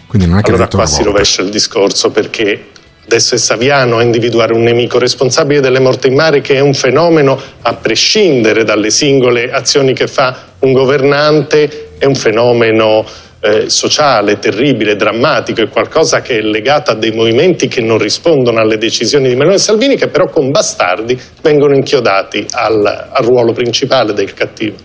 Quindi 0.07 0.27
non 0.27 0.39
è 0.39 0.43
che 0.43 0.51
allora 0.51 0.67
qua 0.67 0.87
si 0.87 1.03
rovescia 1.03 1.43
il 1.43 1.51
discorso 1.51 2.11
perché 2.11 2.71
adesso 3.05 3.35
è 3.35 3.39
Saviano 3.39 3.99
a 3.99 4.03
individuare 4.03 4.53
un 4.53 4.63
nemico 4.63 4.99
responsabile 4.99 5.61
delle 5.61 5.79
morti 5.81 6.09
in 6.09 6.15
mare 6.15 6.41
che 6.41 6.55
è 6.55 6.61
un 6.61 6.75
fenomeno 6.75 7.41
a 7.63 7.75
prescindere 7.75 8.65
dalle 8.65 8.91
singole 8.91 9.53
azioni 9.53 9.93
che 9.93 10.07
fa 10.07 10.49
un 10.61 10.73
governante, 10.73 11.93
è 11.99 12.07
un 12.07 12.15
fenomeno 12.15 13.05
eh, 13.41 13.71
sociale, 13.71 14.39
terribile, 14.39 14.97
drammatico, 14.97 15.63
è 15.63 15.69
qualcosa 15.69 16.21
che 16.21 16.39
è 16.39 16.43
legato 16.43 16.91
a 16.91 16.95
dei 16.95 17.13
movimenti 17.13 17.69
che 17.69 17.81
non 17.81 17.99
rispondono 17.99 18.61
alle 18.61 18.77
decisioni 18.77 19.29
di 19.29 19.35
Meloni 19.35 19.57
e 19.57 19.59
Salvini, 19.59 19.97
che 19.97 20.09
però 20.09 20.29
con 20.29 20.51
bastardi 20.51 21.19
vengono 21.43 21.75
inchiodati 21.75 22.47
al, 22.51 22.85
al 22.85 23.25
ruolo 23.25 23.53
principale 23.53 24.13
del 24.13 24.35
cattivo. 24.35 24.77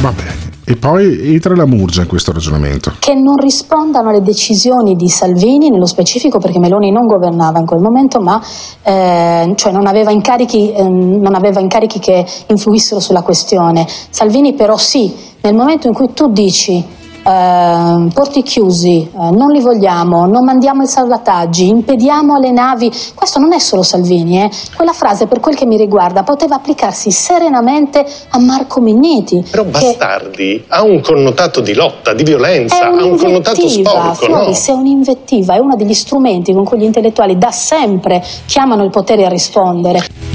Vabbè. 0.00 0.46
E 0.64 0.76
poi 0.76 1.32
entra 1.32 1.56
la 1.56 1.64
Murgia 1.64 2.02
in 2.02 2.08
questo 2.08 2.30
ragionamento. 2.30 2.92
Che 2.98 3.14
non 3.14 3.36
rispondano 3.38 4.10
alle 4.10 4.20
decisioni 4.20 4.96
di 4.96 5.08
Salvini, 5.08 5.70
nello 5.70 5.86
specifico 5.86 6.38
perché 6.38 6.58
Meloni 6.58 6.92
non 6.92 7.06
governava 7.06 7.58
in 7.58 7.64
quel 7.64 7.80
momento, 7.80 8.20
ma 8.20 8.38
eh, 8.82 9.50
cioè 9.56 9.72
non, 9.72 9.86
aveva 9.86 10.10
incarichi, 10.10 10.70
eh, 10.70 10.82
non 10.86 11.34
aveva 11.34 11.60
incarichi 11.60 11.98
che 12.00 12.22
influissero 12.48 13.00
sulla 13.00 13.22
questione. 13.22 13.86
Salvini 14.10 14.52
però 14.52 14.76
sì, 14.76 15.10
nel 15.40 15.54
momento 15.54 15.86
in 15.86 15.94
cui 15.94 16.12
tu 16.12 16.30
dici 16.30 16.84
eh, 17.28 18.08
porti 18.14 18.42
chiusi, 18.42 19.02
eh, 19.02 19.30
non 19.30 19.50
li 19.50 19.60
vogliamo, 19.60 20.24
non 20.26 20.44
mandiamo 20.44 20.82
i 20.82 20.86
salvataggi, 20.86 21.68
impediamo 21.68 22.34
alle 22.34 22.50
navi, 22.50 22.90
questo 23.14 23.38
non 23.38 23.52
è 23.52 23.58
solo 23.58 23.82
Salvini, 23.82 24.42
eh. 24.42 24.50
quella 24.74 24.92
frase 24.92 25.26
per 25.26 25.40
quel 25.40 25.54
che 25.54 25.66
mi 25.66 25.76
riguarda 25.76 26.22
poteva 26.22 26.56
applicarsi 26.56 27.10
serenamente 27.10 28.06
a 28.30 28.38
Marco 28.38 28.80
Minniti. 28.80 29.44
Però 29.50 29.64
Bastardi 29.64 30.64
ha 30.68 30.82
un 30.82 31.00
connotato 31.02 31.60
di 31.60 31.74
lotta, 31.74 32.14
di 32.14 32.22
violenza, 32.22 32.86
ha 32.86 32.90
un 32.90 33.16
connotato 33.16 33.68
sporco, 33.68 34.14
Floris, 34.14 34.68
no? 34.68 34.74
è 34.74 34.78
un'invettiva, 34.78 35.54
è 35.54 35.58
uno 35.58 35.76
degli 35.76 35.94
strumenti 35.94 36.54
con 36.54 36.64
cui 36.64 36.78
gli 36.78 36.84
intellettuali 36.84 37.36
da 37.36 37.50
sempre 37.50 38.24
chiamano 38.46 38.84
il 38.84 38.90
potere 38.90 39.26
a 39.26 39.28
rispondere. 39.28 40.27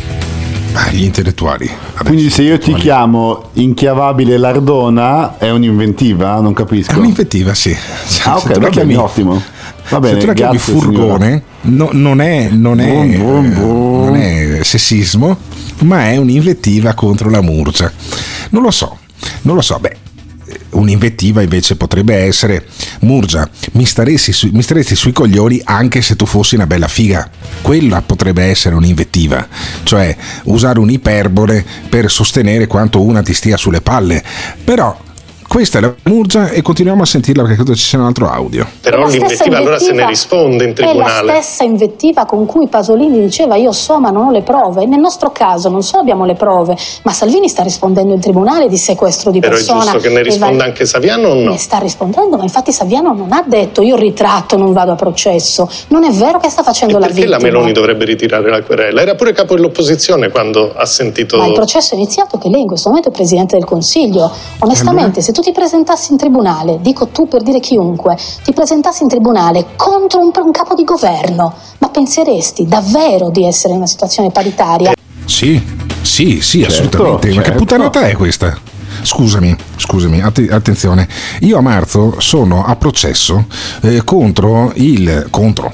Ah, 0.73 0.89
gli 0.91 1.03
intellettuali. 1.03 1.69
Quindi 2.03 2.29
se 2.29 2.41
io 2.41 2.57
ti 2.57 2.73
chiamo 2.73 3.49
inchiavabile 3.53 4.38
Lardona 4.38 5.38
è 5.38 5.49
un'inventiva? 5.51 6.39
Non 6.39 6.53
capisco. 6.53 6.93
È 6.93 6.95
un'inventiva, 6.97 7.53
sì. 7.53 7.71
Ah, 8.23 8.38
Se 8.39 8.49
ok, 8.49 8.57
bene, 8.59 8.69
chiami- 8.69 8.95
ottimo. 8.95 9.41
Va 9.89 10.00
bene, 10.00 10.13
se 10.15 10.19
tu 10.21 10.25
la 10.27 10.33
chiami 10.33 10.58
furgone, 10.58 11.43
no- 11.62 11.89
non, 11.91 12.21
è, 12.21 12.48
non, 12.50 12.79
è, 12.79 12.89
Bum, 12.89 13.17
bum, 13.17 13.45
eh, 13.45 13.50
bum. 13.50 14.04
non 14.06 14.15
è 14.15 14.60
sessismo, 14.63 15.37
ma 15.79 16.10
è 16.10 16.15
un'invettiva 16.17 16.93
contro 16.93 17.29
la 17.29 17.41
murgia. 17.41 17.91
Non 18.52 18.63
lo 18.63 18.71
so, 18.71 18.98
non 19.41 19.56
lo 19.56 19.62
so. 19.62 19.77
Beh, 19.79 19.98
un'invettiva 20.74 21.42
invece 21.42 21.76
potrebbe 21.76 22.15
essere 22.15 22.65
Murgia, 23.02 23.50
mi 23.74 23.86
staresti, 23.86 24.32
su- 24.32 24.50
mi 24.52 24.62
staresti 24.62 24.96
sui 24.96 25.12
coglioni 25.12 25.62
anche 25.63 26.02
se 26.02 26.15
tu 26.15 26.26
fossi 26.26 26.56
una 26.56 26.67
bella 26.67 26.88
figa. 26.88 27.30
Quella 27.62 28.02
potrebbe 28.02 28.44
essere 28.44 28.76
un'invettiva, 28.76 29.48
cioè 29.84 30.15
usare 30.46 30.80
un'iperbole 30.80 31.65
per 31.90 32.10
sostenere 32.12 32.67
quanto 32.67 33.02
una 33.02 33.21
ti 33.21 33.34
stia 33.34 33.58
sulle 33.58 33.82
palle. 33.82 34.24
Però 34.63 34.98
questa 35.54 35.77
è 35.77 35.81
la 35.81 35.93
Murgia 36.06 36.49
e 36.49 36.63
continuiamo 36.63 37.04
a 37.04 37.06
sentirla 37.06 37.43
perché 37.43 37.58
credo 37.58 37.75
ci 37.75 37.83
sia 37.83 37.99
un 37.99 38.06
altro 38.06 38.27
audio. 38.27 38.67
Però 38.81 38.97
È 38.97 38.99
la 39.01 39.06
stessa 39.08 39.19
l'invettiva 39.27 39.58
allora 39.58 39.77
se 39.77 39.83
ne 39.85 39.89
invettiva- 40.01 40.10
risponde 40.10 40.63
in 40.63 40.69
È 40.73 40.81
la 40.81 40.87
tribunale. 40.87 41.31
stessa 41.31 41.63
invettiva 41.63 42.25
con 42.25 42.45
cui 42.47 42.67
Pasolini 42.67 43.19
diceva 43.19 43.56
io 43.56 43.71
so 43.71 43.99
ma 43.99 44.10
non 44.10 44.25
ho 44.27 44.31
le 44.31 44.41
prove. 44.41 44.87
Nel 44.87 44.99
nostro 44.99 45.29
caso 45.31 45.69
non 45.69 45.83
solo 45.83 46.01
abbiamo 46.01 46.25
le 46.25 46.33
prove, 46.33 46.75
ma 47.04 47.12
Salvini 47.13 47.47
sta 47.49 47.62
rispondendo 47.62 48.13
in 48.15 48.19
tribunale 48.19 48.67
di 48.67 48.77
sequestro 48.77 49.29
di 49.29 49.39
Però 49.41 49.54
è 49.54 49.58
persona. 49.58 49.81
giusto 49.83 49.97
che 49.99 50.10
ne 50.10 50.19
e 50.21 50.23
risponda 50.23 50.58
va- 50.58 50.63
anche 50.63 50.85
Saviano 50.87 51.27
o 51.27 51.33
no? 51.35 51.51
Ne 51.51 51.58
sta 51.60 51.77
rispondendo, 51.77 52.35
ma 52.35 52.43
infatti 52.43 52.71
Saviano 52.71 53.13
non 53.13 53.31
ha 53.31 53.43
detto 53.45 53.83
io 53.83 53.95
ritratto, 53.95 54.58
non 54.58 54.73
vado 54.73 54.93
a 54.93 54.95
processo. 54.95 55.69
Non 55.89 56.04
è 56.04 56.10
vero 56.12 56.39
che 56.39 56.49
sta 56.49 56.63
facendo 56.63 56.97
la 56.97 57.06
Perché 57.06 57.21
vittima. 57.21 57.37
la 57.37 57.43
Meloni 57.43 57.71
dovrebbe 57.73 58.06
ritirare 58.06 58.49
la 58.49 58.63
querela? 58.63 59.01
Era 59.01 59.13
pure 59.13 59.33
capo 59.33 59.54
dell'opposizione 59.54 60.29
quando 60.29 60.73
ha 60.75 60.85
sentito... 60.87 61.37
Ma 61.37 61.45
il 61.45 61.54
processo 61.54 61.93
è 61.93 61.97
iniziato 61.97 62.39
che 62.39 62.49
lei 62.49 62.62
in 62.62 62.67
questo 62.67 62.89
momento 62.89 63.10
è 63.10 63.12
Presidente 63.12 63.56
del 63.56 63.65
Consiglio. 63.65 64.31
Onestamente, 64.60 65.21
se 65.21 65.31
tu 65.31 65.41
ti 65.44 65.52
presentassi 65.52 66.13
in 66.13 66.17
tribunale, 66.17 66.79
dico 66.81 67.10
tu 67.10 67.27
per 67.27 67.44
dire 67.44 67.60
chiunque, 67.60 68.17
ti 68.44 68.54
presentassi 68.54 69.04
in 69.04 69.10
tribunale 69.10 69.67
contro 69.75 70.21
un, 70.21 70.31
un 70.33 70.52
capo 70.52 70.73
di 70.73 70.83
governo, 70.83 71.54
ma 71.79 71.89
penseresti 71.89 72.65
davvero 72.65 73.29
di 73.29 73.46
essere 73.46 73.73
in 73.73 73.79
una 73.79 73.87
situazione 73.87 74.31
paritaria? 74.31 74.94
Sì, 75.25 75.62
sì, 76.02 76.41
sì, 76.41 76.62
Certo, 76.62 76.73
assolutamente. 76.73 77.27
Ma 77.27 77.35
che 77.35 77.44
certo. 77.44 77.60
puttanata 77.60 78.08
è 78.08 78.13
questa? 78.13 78.58
Scusami, 79.02 79.56
scusami, 79.75 80.21
atti- 80.21 80.48
attenzione. 80.48 81.08
Io 81.41 81.58
a 81.58 81.62
marzo 81.62 82.15
sono 82.19 82.63
a 82.63 82.75
processo 82.77 83.46
eh, 83.81 84.04
contro 84.04 84.71
il 84.75 85.27
contro 85.29 85.73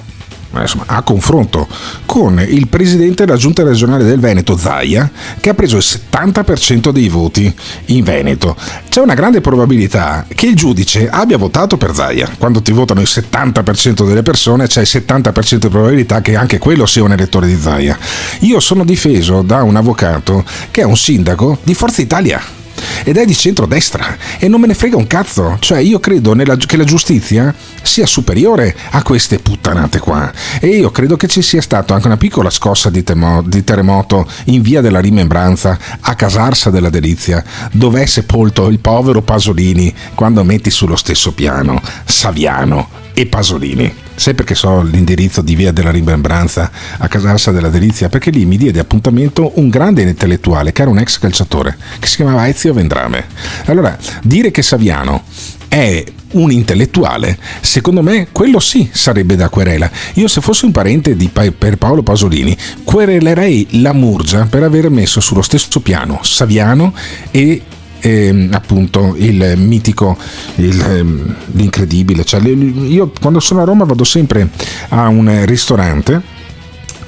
insomma, 0.54 0.86
a 0.88 1.02
confronto 1.02 1.68
con 2.06 2.40
il 2.40 2.68
presidente 2.68 3.26
della 3.26 3.38
giunta 3.38 3.64
regionale 3.64 4.04
del 4.04 4.20
Veneto, 4.20 4.58
Zaia, 4.58 5.10
che 5.40 5.50
ha 5.50 5.54
preso 5.54 5.78
il 5.78 5.84
70% 5.86 6.90
dei 6.90 7.10
voti 7.10 7.54
in 7.86 8.04
Veneto. 8.04 8.56
C'è 8.90 9.02
una 9.02 9.14
grande 9.14 9.42
probabilità 9.42 10.26
che 10.28 10.48
il 10.48 10.56
giudice 10.56 11.10
abbia 11.10 11.38
votato 11.38 11.78
per 11.78 11.94
Zaia. 11.94 12.30
Quando 12.38 12.62
ti 12.62 12.72
votano 12.72 13.02
il 13.02 13.08
70% 13.10 14.08
delle 14.08 14.24
persone, 14.24 14.68
c'è 14.68 14.82
il 14.82 14.88
70% 14.90 15.56
di 15.56 15.70
probabilità 15.70 16.22
che 16.22 16.36
anche 16.36 16.58
quello 16.58 16.86
sia 16.86 17.04
un 17.04 17.12
elettore 17.12 17.48
di 17.48 17.58
Zaia. 17.60 17.98
Io 18.40 18.60
sono 18.60 18.84
difeso 18.84 19.42
da 19.42 19.64
un 19.64 19.76
avvocato 19.76 20.44
che 20.72 20.82
è 20.82 20.86
un 20.86 20.98
sindaco 20.98 21.60
di 21.64 21.74
Forza 21.74 22.02
Italia 22.02 22.58
ed 23.04 23.18
è 23.18 23.26
di 23.26 23.36
centrodestra 23.36 24.18
e 24.40 24.48
non 24.48 24.60
me 24.62 24.68
ne 24.68 24.74
frega 24.74 24.98
un 24.98 25.08
cazzo. 25.08 25.58
Cioè, 25.60 25.80
io 25.80 26.00
credo 26.00 26.34
nella- 26.34 26.56
che 26.58 26.78
la 26.78 26.84
giustizia 26.84 27.54
sia 27.82 28.06
superiore 28.06 28.76
a 28.92 29.02
queste 29.04 29.40
puttanate 29.40 30.00
qua. 30.00 30.32
E 30.60 30.68
io 30.68 30.92
credo 30.92 31.16
che 31.16 31.28
ci 31.28 31.42
sia 31.42 31.62
stata 31.62 31.94
anche 31.94 32.08
una 32.08 32.18
piccola 32.18 32.50
scossa 32.50 32.90
di, 32.90 33.04
temo- 33.04 33.42
di 33.42 33.64
terremoto 33.64 34.28
in 34.46 34.62
via 34.62 34.82
della 34.82 35.00
rimembranza 35.00 35.78
a 36.00 36.16
Casarsa 36.16 36.70
della 36.70 36.90
Delizia, 36.90 37.44
dove 37.72 38.02
è 38.02 38.06
sepolto 38.06 38.68
il 38.68 38.80
povero 38.80 39.22
Pasolini 39.22 39.94
quando 40.16 40.44
metti 40.44 40.70
sullo 40.70 40.96
stesso 40.96 41.32
piano 41.34 41.82
Saviano 42.06 42.99
e 43.20 43.26
Pasolini. 43.26 43.94
Sai 44.16 44.34
perché 44.34 44.56
so 44.56 44.82
l'indirizzo 44.82 45.42
di 45.42 45.54
via 45.54 45.74
della 45.74 45.92
rimembranza 45.92 46.72
a 46.98 47.08
Casarsa 47.10 47.52
della 47.52 47.68
Delizia? 47.68 48.08
Perché 48.08 48.30
lì 48.30 48.46
mi 48.46 48.56
diede 48.56 48.80
appuntamento 48.80 49.52
un 49.56 49.68
grande 49.68 50.04
intellettuale 50.04 50.72
che 50.72 50.84
era 50.84 50.90
un 50.90 51.00
ex 51.00 51.20
calciatore 51.20 51.78
che 52.00 52.08
si 52.08 52.16
chiamava 52.16 52.48
Ezio 52.48 52.74
Vendrame. 52.74 53.28
Allora, 53.66 53.98
dire 54.24 54.52
che 54.52 54.62
Saviano 54.62 55.24
è 55.68 56.02
un 56.32 56.50
intellettuale, 56.50 57.38
secondo 57.60 58.02
me 58.02 58.30
quello 58.32 58.60
sì 58.60 58.90
sarebbe 58.90 59.36
da 59.36 59.50
querela. 59.50 59.92
Io 60.14 60.30
se 60.30 60.40
fossi 60.40 60.64
un 60.64 60.72
parente 60.72 61.18
di 61.18 61.28
Pa- 61.28 61.52
per 61.52 61.76
Paolo 61.76 62.04
Pasolini, 62.04 62.56
querelerei 62.86 63.82
la 63.82 63.92
Murgia 63.92 64.46
per 64.46 64.64
aver 64.64 64.90
messo 64.90 65.20
sullo 65.20 65.42
stesso 65.42 65.82
piano 65.82 66.20
Saviano 66.24 66.94
e 67.32 67.64
ehm, 68.00 68.50
appunto 68.54 69.16
il 69.18 69.54
mitico, 69.58 70.18
il, 70.56 70.80
ehm, 70.80 71.36
l'incredibile. 71.54 72.24
Cioè, 72.24 72.42
io 72.42 73.12
quando 73.20 73.40
sono 73.40 73.62
a 73.62 73.66
Roma 73.66 73.86
vado 73.86 74.04
sempre 74.04 74.50
a 74.90 75.08
un 75.08 75.46
ristorante 75.46 76.38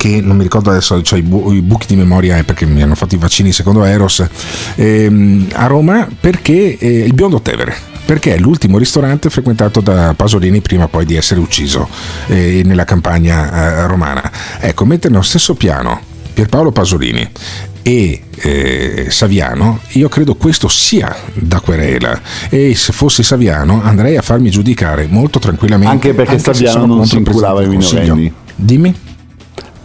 che 0.01 0.19
non 0.19 0.35
mi 0.35 0.41
ricordo 0.41 0.71
adesso, 0.71 0.99
cioè 1.03 1.19
i, 1.19 1.21
bu- 1.21 1.51
i 1.51 1.61
buchi 1.61 1.85
di 1.85 1.95
memoria 1.95 2.37
è 2.37 2.43
perché 2.43 2.65
mi 2.65 2.81
hanno 2.81 2.95
fatto 2.95 3.13
i 3.13 3.19
vaccini 3.19 3.51
secondo 3.51 3.83
Eros 3.83 4.25
ehm, 4.73 5.49
a 5.53 5.67
Roma 5.67 6.07
perché 6.19 6.75
eh, 6.75 7.03
il 7.05 7.13
Biondo 7.13 7.39
Tevere 7.39 7.75
perché 8.03 8.33
è 8.33 8.39
l'ultimo 8.39 8.79
ristorante 8.79 9.29
frequentato 9.29 9.79
da 9.79 10.15
Pasolini 10.15 10.59
prima 10.61 10.87
poi 10.87 11.05
di 11.05 11.15
essere 11.15 11.39
ucciso 11.39 11.87
eh, 12.25 12.63
nella 12.65 12.83
campagna 12.83 13.83
eh, 13.83 13.85
romana 13.85 14.31
ecco 14.59 14.85
mettere 14.85 15.09
nello 15.13 15.23
stesso 15.23 15.53
piano 15.53 16.01
Pierpaolo 16.33 16.71
Pasolini 16.71 17.29
e 17.81 18.21
eh, 18.35 19.07
Saviano, 19.09 19.79
io 19.89 20.09
credo 20.09 20.35
questo 20.35 20.67
sia 20.67 21.15
da 21.33 21.59
querela 21.59 22.19
e 22.49 22.75
se 22.75 22.91
fossi 22.91 23.23
Saviano 23.23 23.81
andrei 23.83 24.17
a 24.17 24.21
farmi 24.21 24.49
giudicare 24.49 25.07
molto 25.09 25.39
tranquillamente. 25.39 25.91
Anche 25.91 26.13
perché 26.13 26.37
se 26.39 26.53
Saviano 26.53 26.85
non 26.85 27.05
si 27.05 27.17
inculava 27.17 27.61
i 27.61 27.67
Consiglio. 27.67 28.15
minorenni. 28.15 28.33
Dimmi. 28.55 28.95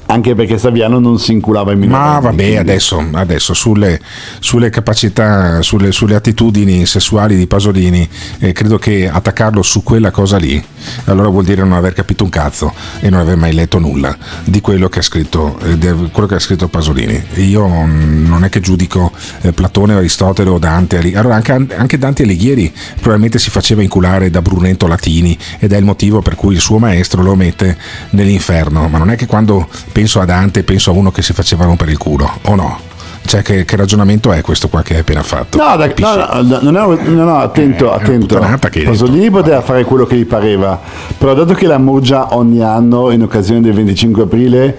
Anche 0.06 0.34
perché 0.34 0.56
Saviano 0.56 0.98
non 0.98 1.18
si 1.18 1.32
inculava 1.32 1.72
i 1.72 1.76
minorenni. 1.76 2.12
Ma 2.12 2.20
vabbè, 2.20 2.56
adesso, 2.56 3.04
adesso 3.12 3.54
sulle, 3.54 4.00
sulle 4.38 4.70
capacità, 4.70 5.62
sulle, 5.62 5.90
sulle 5.90 6.14
attitudini 6.14 6.86
sessuali 6.86 7.36
di 7.36 7.46
Pasolini, 7.46 8.08
eh, 8.38 8.52
credo 8.52 8.78
che 8.78 9.08
attaccarlo 9.08 9.62
su 9.62 9.82
quella 9.82 10.12
cosa 10.12 10.36
lì, 10.36 10.62
allora 11.06 11.28
vuol 11.28 11.44
dire 11.44 11.62
non 11.62 11.72
aver 11.72 11.92
capito 11.92 12.22
un 12.22 12.30
cazzo 12.30 12.72
e 13.00 13.10
non 13.10 13.20
aver 13.20 13.36
mai 13.36 13.52
letto 13.52 13.78
nulla 13.78 14.16
di 14.44 14.60
quello 14.60 14.88
che 14.88 15.00
ha 15.00 15.02
scritto, 15.02 15.58
eh, 15.64 15.76
quello 16.12 16.28
che 16.28 16.34
ha 16.36 16.40
scritto 16.40 16.68
Pasolini. 16.68 17.20
Io 17.34 17.66
mm, 17.66 18.26
non 18.28 18.44
è 18.44 18.48
che 18.48 18.60
giudico 18.60 19.10
eh, 19.40 19.52
Platone, 19.52 19.94
Aristotele 19.94 20.50
o 20.50 20.58
Dante, 20.58 20.98
allora 21.14 21.34
anche, 21.34 21.52
anche 21.52 21.98
Dante 21.98 22.22
Alighieri 22.22 22.72
probabilmente 22.94 23.38
si 23.38 23.50
faceva 23.50 23.82
inculare 23.82 24.30
da 24.30 24.40
Brunetto 24.40 24.86
Latini 24.86 25.36
ed 25.58 25.72
è 25.72 25.76
il 25.76 25.84
motivo 25.84 26.22
per 26.22 26.36
cui 26.36 26.54
il 26.54 26.60
suo 26.60 26.78
maestro 26.78 27.22
lo 27.22 27.34
mette 27.34 27.76
nell'inferno, 28.10 28.88
ma 28.88 28.98
non 28.98 29.10
è 29.10 29.16
che 29.16 29.26
quando 29.26 29.68
penso 29.96 30.20
a 30.20 30.26
Dante 30.26 30.62
penso 30.62 30.90
a 30.90 30.92
uno 30.92 31.10
che 31.10 31.22
si 31.22 31.32
faceva 31.32 31.64
rompere 31.64 31.90
il 31.90 31.96
culo, 31.96 32.30
o 32.42 32.54
no? 32.54 32.78
Cioè 33.24 33.40
che, 33.40 33.64
che 33.64 33.76
ragionamento 33.76 34.30
è 34.30 34.42
questo 34.42 34.68
qua 34.68 34.82
che 34.82 34.92
hai 34.92 35.00
appena 35.00 35.22
fatto? 35.22 35.56
No, 35.56 35.74
da- 35.74 35.90
no, 35.96 36.42
no, 36.42 36.70
no, 36.70 36.98
no, 37.02 37.24
no, 37.24 37.38
attento, 37.38 37.90
attento. 37.90 38.38
che 38.38 38.80
hai 38.80 38.84
Pasolini 38.84 39.30
poteva 39.30 39.62
fare 39.62 39.84
quello 39.84 40.04
che 40.04 40.16
gli 40.16 40.26
pareva, 40.26 40.78
però 41.16 41.32
dato 41.32 41.54
che 41.54 41.66
la 41.66 41.78
Murgia 41.78 42.36
ogni 42.36 42.60
anno, 42.60 43.10
in 43.10 43.22
occasione 43.22 43.62
del 43.62 43.72
25 43.72 44.24
aprile, 44.24 44.76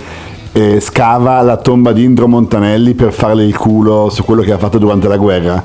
eh, 0.51 0.80
scava 0.80 1.41
la 1.41 1.57
tomba 1.57 1.93
di 1.93 2.03
Indro 2.03 2.28
Montanelli 2.28 2.93
per 2.93 3.11
farle 3.11 3.43
il 3.43 3.57
culo 3.57 4.11
su 4.11 4.24
quello 4.24 4.43
che 4.43 4.51
ha 4.51 4.59
fatto 4.59 4.78
durante 4.78 5.07
la 5.07 5.18
guerra. 5.18 5.63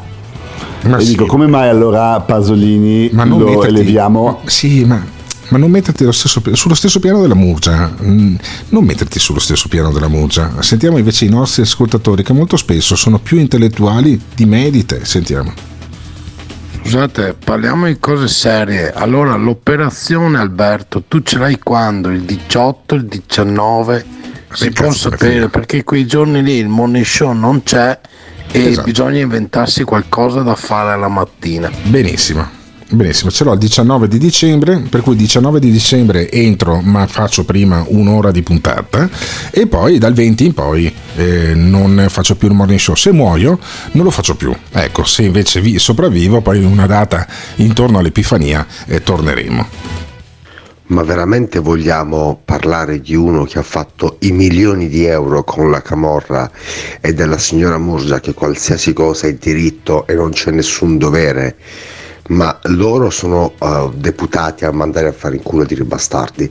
Ma 0.84 0.96
e 0.96 1.00
sì. 1.03 1.11
dico, 1.11 1.26
come 1.26 1.46
mai 1.46 1.68
allora 1.68 2.18
Pasolini 2.20 3.11
Ma 3.12 3.26
lo 3.26 3.36
metterti- 3.36 3.66
eleviamo? 3.66 4.40
Sì, 4.46 4.86
ma, 4.86 5.05
ma 5.53 5.59
non 5.59 5.70
metterti 5.70 6.11
stesso 6.12 6.40
sullo 6.55 6.74
stesso 6.74 6.98
piano 6.98 7.20
della 7.20 7.34
Murgia. 7.34 7.94
Mm, 8.03 8.36
Non 8.70 8.84
metterti 8.84 9.18
sullo 9.18 9.38
stesso 9.38 9.68
piano 9.68 9.92
della 9.92 10.09
Murgia. 10.09 10.62
Sentiamo 10.62 10.96
invece 10.96 11.26
i 11.26 11.28
nostri 11.28 11.61
ascoltatori 11.61 12.22
che 12.22 12.32
molto 12.32 12.57
spesso 12.57 12.96
sono 12.96 13.18
più 13.18 13.36
intellettuali 13.38 14.18
di 14.34 14.46
me 14.46 14.66
e 14.66 14.70
di 14.70 14.86
te. 14.86 15.05
Sentiamo. 15.05 15.53
Scusate, 16.82 17.36
parliamo 17.44 17.84
di 17.86 17.98
cose 18.00 18.28
serie. 18.28 18.92
Allora, 18.92 19.36
l'operazione 19.36 20.38
Alberto, 20.38 21.05
tu 21.07 21.20
ce 21.20 21.36
l'hai 21.36 21.59
quando? 21.59 22.09
Il 22.09 22.22
18, 22.22 22.94
il 22.94 23.05
19? 23.05 24.05
Si 24.55 24.70
può 24.70 24.90
sapere 24.90 25.48
perché 25.50 25.84
quei 25.84 26.07
giorni 26.07 26.42
lì 26.42 26.55
il 26.55 26.68
morning 26.68 27.05
show 27.05 27.32
non 27.32 27.62
c'è 27.62 27.98
e 28.50 28.64
Esatto. 28.68 28.86
bisogna 28.86 29.20
inventarsi 29.20 29.84
qualcosa 29.84 30.40
da 30.40 30.55
fare 30.55 30.92
alla 30.92 31.09
mattina. 31.09 31.70
Benissimo. 31.84 32.61
Benissimo, 32.93 33.30
ce 33.30 33.45
l'ho 33.45 33.55
il 33.55 33.59
19 33.59 34.07
di 34.07 34.18
dicembre, 34.18 34.82
per 34.86 35.01
cui 35.01 35.12
il 35.12 35.18
19 35.18 35.59
di 35.59 35.70
dicembre 35.70 36.30
entro 36.30 36.82
ma 36.82 37.07
faccio 37.07 37.43
prima 37.43 37.82
un'ora 37.88 38.30
di 38.30 38.43
puntata 38.43 39.09
e 39.51 39.66
poi 39.66 39.97
dal 39.97 40.12
20 40.12 40.45
in 40.45 40.53
poi 40.53 40.95
eh, 41.16 41.55
non 41.55 42.05
faccio 42.11 42.36
più 42.36 42.49
il 42.49 42.55
morning 42.55 42.78
show. 42.78 42.95
Se 42.95 43.11
muoio 43.11 43.59
non 43.93 44.05
lo 44.05 44.11
faccio 44.11 44.36
più. 44.36 44.55
Ecco, 44.70 45.05
se 45.05 45.22
invece 45.22 45.62
vi 45.62 45.78
sopravvivo 45.78 46.43
poi 46.43 46.59
in 46.59 46.66
una 46.66 46.84
data 46.84 47.26
intorno 47.57 47.99
all'Epifania 47.99 48.66
eh, 48.84 49.03
torneremo. 49.03 49.66
Ma 50.88 51.03
veramente 51.03 51.61
vogliamo 51.61 52.43
parlare 52.45 53.01
di 53.01 53.14
uno 53.14 53.45
che 53.45 53.59
ha 53.59 53.62
fatto 53.62 54.18
i 54.20 54.32
milioni 54.32 54.90
di 54.90 55.07
euro 55.07 55.45
con 55.45 55.70
la 55.70 55.80
Camorra 55.80 56.51
e 57.01 57.14
della 57.14 57.38
signora 57.38 57.78
Murgia 57.78 58.20
che 58.20 58.34
qualsiasi 58.34 58.93
cosa 58.93 59.28
è 59.28 59.32
diritto 59.32 60.07
e 60.07 60.12
non 60.12 60.32
c'è 60.32 60.51
nessun 60.51 60.99
dovere? 60.99 61.57
Ma 62.33 62.59
loro 62.62 63.11
sono 63.11 63.53
uh, 63.59 63.93
deputati 63.95 64.64
a 64.64 64.72
mandare 64.72 65.09
a 65.09 65.12
fare 65.12 65.37
in 65.37 65.43
culo 65.43 65.64
di 65.64 65.74
bastardi. 65.83 66.51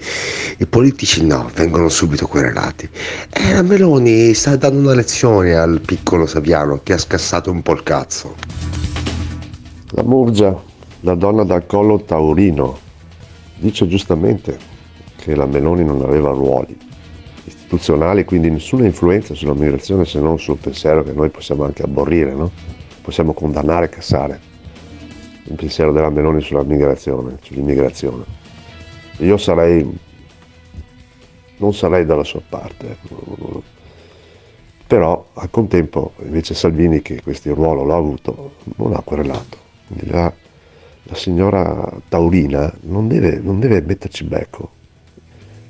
I 0.59 0.67
politici 0.67 1.25
no, 1.25 1.49
vengono 1.55 1.89
subito 1.89 2.27
querelati. 2.27 2.87
E 3.31 3.51
la 3.51 3.63
Meloni 3.63 4.31
sta 4.35 4.55
dando 4.57 4.77
una 4.77 4.93
lezione 4.93 5.55
al 5.55 5.81
piccolo 5.81 6.27
Saviano 6.27 6.81
che 6.83 6.93
ha 6.93 6.99
scassato 6.99 7.49
un 7.49 7.63
po' 7.63 7.73
il 7.73 7.81
cazzo. 7.81 8.35
La 9.89 10.03
Murgia, 10.03 10.55
la 10.99 11.15
donna 11.15 11.43
dal 11.43 11.65
collo 11.65 12.03
taurino, 12.03 12.77
dice 13.57 13.87
giustamente 13.87 14.59
che 15.15 15.35
la 15.35 15.47
Meloni 15.47 15.83
non 15.83 16.01
aveva 16.01 16.29
ruoli 16.29 16.77
istituzionali, 17.43 18.23
quindi 18.23 18.51
nessuna 18.51 18.85
influenza 18.85 19.33
sulla 19.33 19.55
migrazione 19.55 20.05
se 20.05 20.19
non 20.19 20.37
sul 20.37 20.57
pensiero 20.57 21.03
che 21.03 21.11
noi 21.11 21.29
possiamo 21.29 21.63
anche 21.63 21.81
aborrire, 21.81 22.35
no? 22.35 22.51
possiamo 23.01 23.33
condannare 23.33 23.85
e 23.85 23.89
cassare 23.89 24.49
il 25.51 25.57
pensiero 25.57 25.91
della 25.91 26.09
Meloni 26.09 26.41
sulla 26.41 26.63
migrazione, 26.63 27.37
sull'immigrazione. 27.41 28.23
Io 29.17 29.37
sarei, 29.37 29.97
non 31.57 31.73
sarei 31.73 32.05
dalla 32.05 32.23
sua 32.23 32.41
parte, 32.47 32.97
però 34.87 35.27
al 35.33 35.49
contempo 35.49 36.13
invece 36.23 36.53
Salvini 36.53 37.01
che 37.01 37.21
questo 37.21 37.53
ruolo 37.53 37.85
l'ha 37.85 37.95
avuto 37.95 38.55
non 38.77 38.93
ha 38.93 39.01
querelato, 39.01 39.57
l'ha 39.87 40.33
la 41.05 41.15
signora 41.15 41.91
Taurina 42.07 42.71
non 42.81 43.07
deve, 43.07 43.39
non 43.39 43.59
deve 43.59 43.81
metterci 43.81 44.23
becco. 44.23 44.69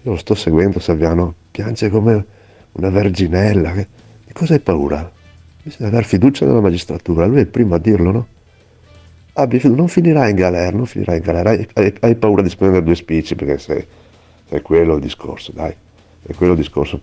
Io 0.03 0.11
lo 0.11 0.17
sto 0.17 0.35
seguendo, 0.35 0.79
Saviano, 0.79 1.33
piange 1.51 1.89
come 1.89 2.25
una 2.73 2.89
verginella. 2.89 3.71
Di 3.73 4.33
cosa 4.33 4.53
hai 4.53 4.59
paura? 4.59 5.09
Bisogna 5.63 5.89
avere 5.89 6.05
fiducia 6.05 6.45
nella 6.45 6.59
magistratura, 6.59 7.25
lui 7.25 7.37
è 7.37 7.41
il 7.41 7.47
primo 7.47 7.75
a 7.75 7.77
dirlo, 7.77 8.11
no? 8.11 8.27
Abbi, 9.33 9.61
non 9.63 9.87
finirà 9.87 10.27
in 10.27 10.35
galera, 10.35 10.75
non 10.75 10.85
finirà 10.85 11.15
in 11.15 11.21
galera. 11.21 11.51
Hai, 11.51 11.67
hai, 11.73 11.93
hai 12.01 12.15
paura 12.15 12.41
di 12.41 12.49
spendere 12.49 12.83
due 12.83 12.95
spicci 12.95 13.35
perché 13.35 13.57
sei, 13.57 13.85
sei 14.49 14.61
quello 14.61 14.95
il 14.95 15.01
discorso, 15.01 15.51
dai. 15.53 15.73
È 16.21 16.33
quello 16.33 16.53
il 16.53 16.59
discorso. 16.59 16.99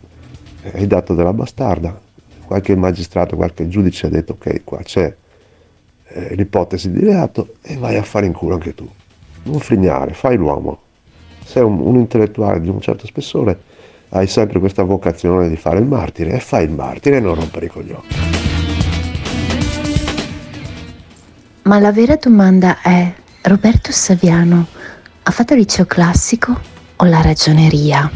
Hai 0.62 0.86
dato 0.86 1.14
della 1.14 1.32
bastarda. 1.32 1.98
Qualche 2.44 2.76
magistrato, 2.76 3.36
qualche 3.36 3.68
giudice 3.68 4.06
ha 4.06 4.10
detto 4.10 4.32
ok, 4.32 4.62
qua 4.64 4.78
c'è 4.82 5.14
eh, 6.08 6.34
l'ipotesi 6.34 6.90
di 6.90 7.00
reato 7.00 7.54
e 7.62 7.76
vai 7.76 7.96
a 7.96 8.02
fare 8.02 8.26
in 8.26 8.32
culo 8.32 8.54
anche 8.54 8.74
tu. 8.74 8.88
Non 9.44 9.60
frignare, 9.60 10.12
fai 10.12 10.36
l'uomo. 10.36 10.80
Sei 11.44 11.62
un, 11.62 11.78
un 11.80 11.96
intellettuale 11.96 12.60
di 12.60 12.68
un 12.68 12.80
certo 12.80 13.06
spessore, 13.06 13.58
hai 14.10 14.26
sempre 14.26 14.58
questa 14.58 14.82
vocazione 14.82 15.48
di 15.48 15.56
fare 15.56 15.78
il 15.78 15.86
martire 15.86 16.32
e 16.32 16.40
fai 16.40 16.64
il 16.64 16.70
martire 16.70 17.16
e 17.16 17.20
non 17.20 17.34
rompere 17.34 17.66
i 17.66 17.68
coglioni. 17.68 18.47
Ma 21.68 21.78
la 21.78 21.92
vera 21.92 22.16
domanda 22.16 22.80
è, 22.80 23.12
Roberto 23.42 23.92
Saviano 23.92 24.68
ha 25.22 25.30
fatto 25.30 25.52
il 25.52 25.58
liceo 25.58 25.84
classico 25.84 26.58
o 26.96 27.04
la 27.04 27.20
ragioneria? 27.20 28.10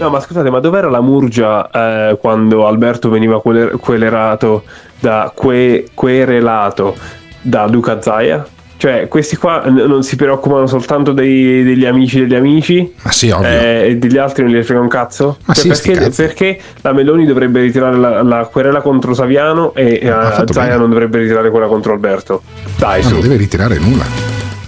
No, 0.00 0.10
ma 0.10 0.18
scusate, 0.18 0.50
ma 0.50 0.58
dov'era 0.58 0.90
la 0.90 1.00
Murgia 1.00 1.70
eh, 1.70 2.18
quando 2.20 2.66
Alberto 2.66 3.08
veniva 3.10 3.40
queler- 3.40 3.76
quelerato 3.76 4.64
da 4.98 5.32
que- 5.32 5.90
querelato 5.94 6.96
da 7.40 7.66
Luca 7.68 8.02
Zaia? 8.02 8.44
Cioè, 8.76 9.06
questi 9.06 9.36
qua 9.36 9.62
non 9.66 10.02
si 10.02 10.16
preoccupano 10.16 10.66
soltanto 10.66 11.12
dei, 11.12 11.62
degli 11.62 11.84
amici 11.84 12.18
degli 12.18 12.34
amici? 12.34 12.92
Ma 13.02 13.12
sì, 13.12 13.30
ovvio. 13.30 13.48
Eh, 13.48 13.90
e 13.90 13.96
degli 13.96 14.18
altri 14.18 14.42
non 14.42 14.52
gli 14.52 14.62
frega 14.62 14.80
un 14.80 14.88
cazzo? 14.88 15.36
Ma 15.44 15.54
Cioè, 15.54 15.74
sì, 15.74 15.90
perché, 15.92 16.10
perché 16.10 16.60
la 16.80 16.92
Meloni 16.92 17.24
dovrebbe 17.24 17.60
ritirare 17.60 17.96
la, 17.96 18.22
la 18.22 18.48
querela 18.50 18.80
contro 18.80 19.14
Saviano 19.14 19.72
e 19.74 20.00
eh, 20.02 20.44
Zaia 20.50 20.76
non 20.76 20.88
dovrebbe 20.88 21.18
ritirare 21.18 21.50
quella 21.50 21.68
contro 21.68 21.92
Alberto? 21.92 22.42
Dai, 22.76 23.02
Ma 23.02 23.06
su. 23.06 23.12
non 23.12 23.22
deve 23.22 23.36
ritirare 23.36 23.78
nulla. 23.78 24.04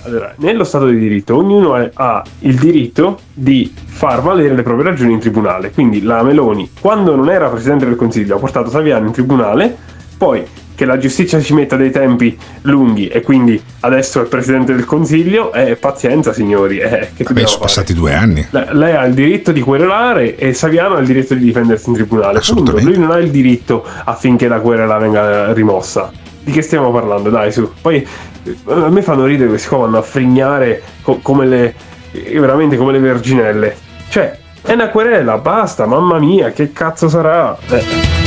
Allora, 0.07 0.35
nello 0.37 0.65
Stato 0.65 0.87
di 0.87 0.99
diritto 0.99 1.35
ognuno 1.35 1.75
ha 1.93 2.23
il 2.41 2.57
diritto 2.57 3.19
di 3.33 3.73
far 3.87 4.21
valere 4.21 4.55
le 4.55 4.63
proprie 4.63 4.85
ragioni 4.91 5.15
in 5.15 5.19
tribunale. 5.19 5.71
Quindi 5.71 6.03
la 6.03 6.23
Meloni, 6.23 6.71
quando 6.79 7.17
non 7.17 7.31
era 7.31 7.49
Presidente 7.49 7.87
del 7.87 7.97
Consiglio, 7.97 8.37
ha 8.37 8.39
portato 8.39 8.69
Saviano 8.69 9.07
in 9.07 9.13
tribunale, 9.13 9.75
poi 10.19 10.45
che 10.75 10.85
la 10.85 10.99
giustizia 10.99 11.41
ci 11.41 11.55
metta 11.55 11.77
dei 11.77 11.91
tempi 11.91 12.37
lunghi 12.63 13.09
e 13.09 13.21
quindi 13.23 13.61
adesso 13.81 14.23
è 14.23 14.25
Presidente 14.25 14.75
del 14.75 14.85
Consiglio, 14.85 15.53
eh, 15.53 15.77
pazienza 15.77 16.33
signori, 16.33 16.79
eh, 16.79 17.11
che 17.15 17.25
Vabbè, 17.25 17.41
sono 17.41 17.49
fare? 17.51 17.59
passati 17.61 17.95
due 17.95 18.15
anni. 18.15 18.47
Le- 18.51 18.69
Lei 18.73 18.95
ha 18.95 19.05
il 19.05 19.15
diritto 19.15 19.53
di 19.53 19.61
querelare 19.61 20.37
e 20.37 20.53
Saviano 20.53 20.97
ha 20.97 21.01
il 21.01 21.07
diritto 21.07 21.35
di 21.35 21.45
difendersi 21.45 21.89
in 21.89 21.95
tribunale. 21.95 22.41
Punto. 22.47 22.73
Lui 22.81 22.99
non 22.99 23.11
ha 23.11 23.19
il 23.19 23.31
diritto 23.31 23.87
affinché 24.05 24.49
la 24.49 24.61
querela 24.61 24.99
venga 24.99 25.53
rimossa. 25.53 26.11
Di 26.43 26.53
che 26.53 26.61
stiamo 26.63 26.91
parlando? 26.93 27.31
Dai, 27.31 27.51
su. 27.53 27.71
Poi 27.81 28.07
eh, 28.45 28.57
a 28.67 28.89
me 28.91 29.01
fanno 29.03 29.25
ridere 29.25 29.49
questi 29.49 29.69
qua 29.69 29.79
vanno 29.79 29.99
a 29.99 30.03
frignare 30.03 30.83
co- 31.03 31.21
come 31.23 31.47
le. 31.47 31.75
eh, 32.13 32.39
veramente 32.39 32.77
come 32.77 32.93
le 32.93 32.99
verginelle. 32.99 33.75
Cioè, 34.09 34.39
è 34.63 34.73
una 34.73 34.89
querela, 34.89 35.39
basta, 35.39 35.87
mamma 35.87 36.19
mia, 36.19 36.51
che 36.53 36.73
cazzo 36.73 37.09
sarà? 37.09 37.57
Eh. 37.69 38.24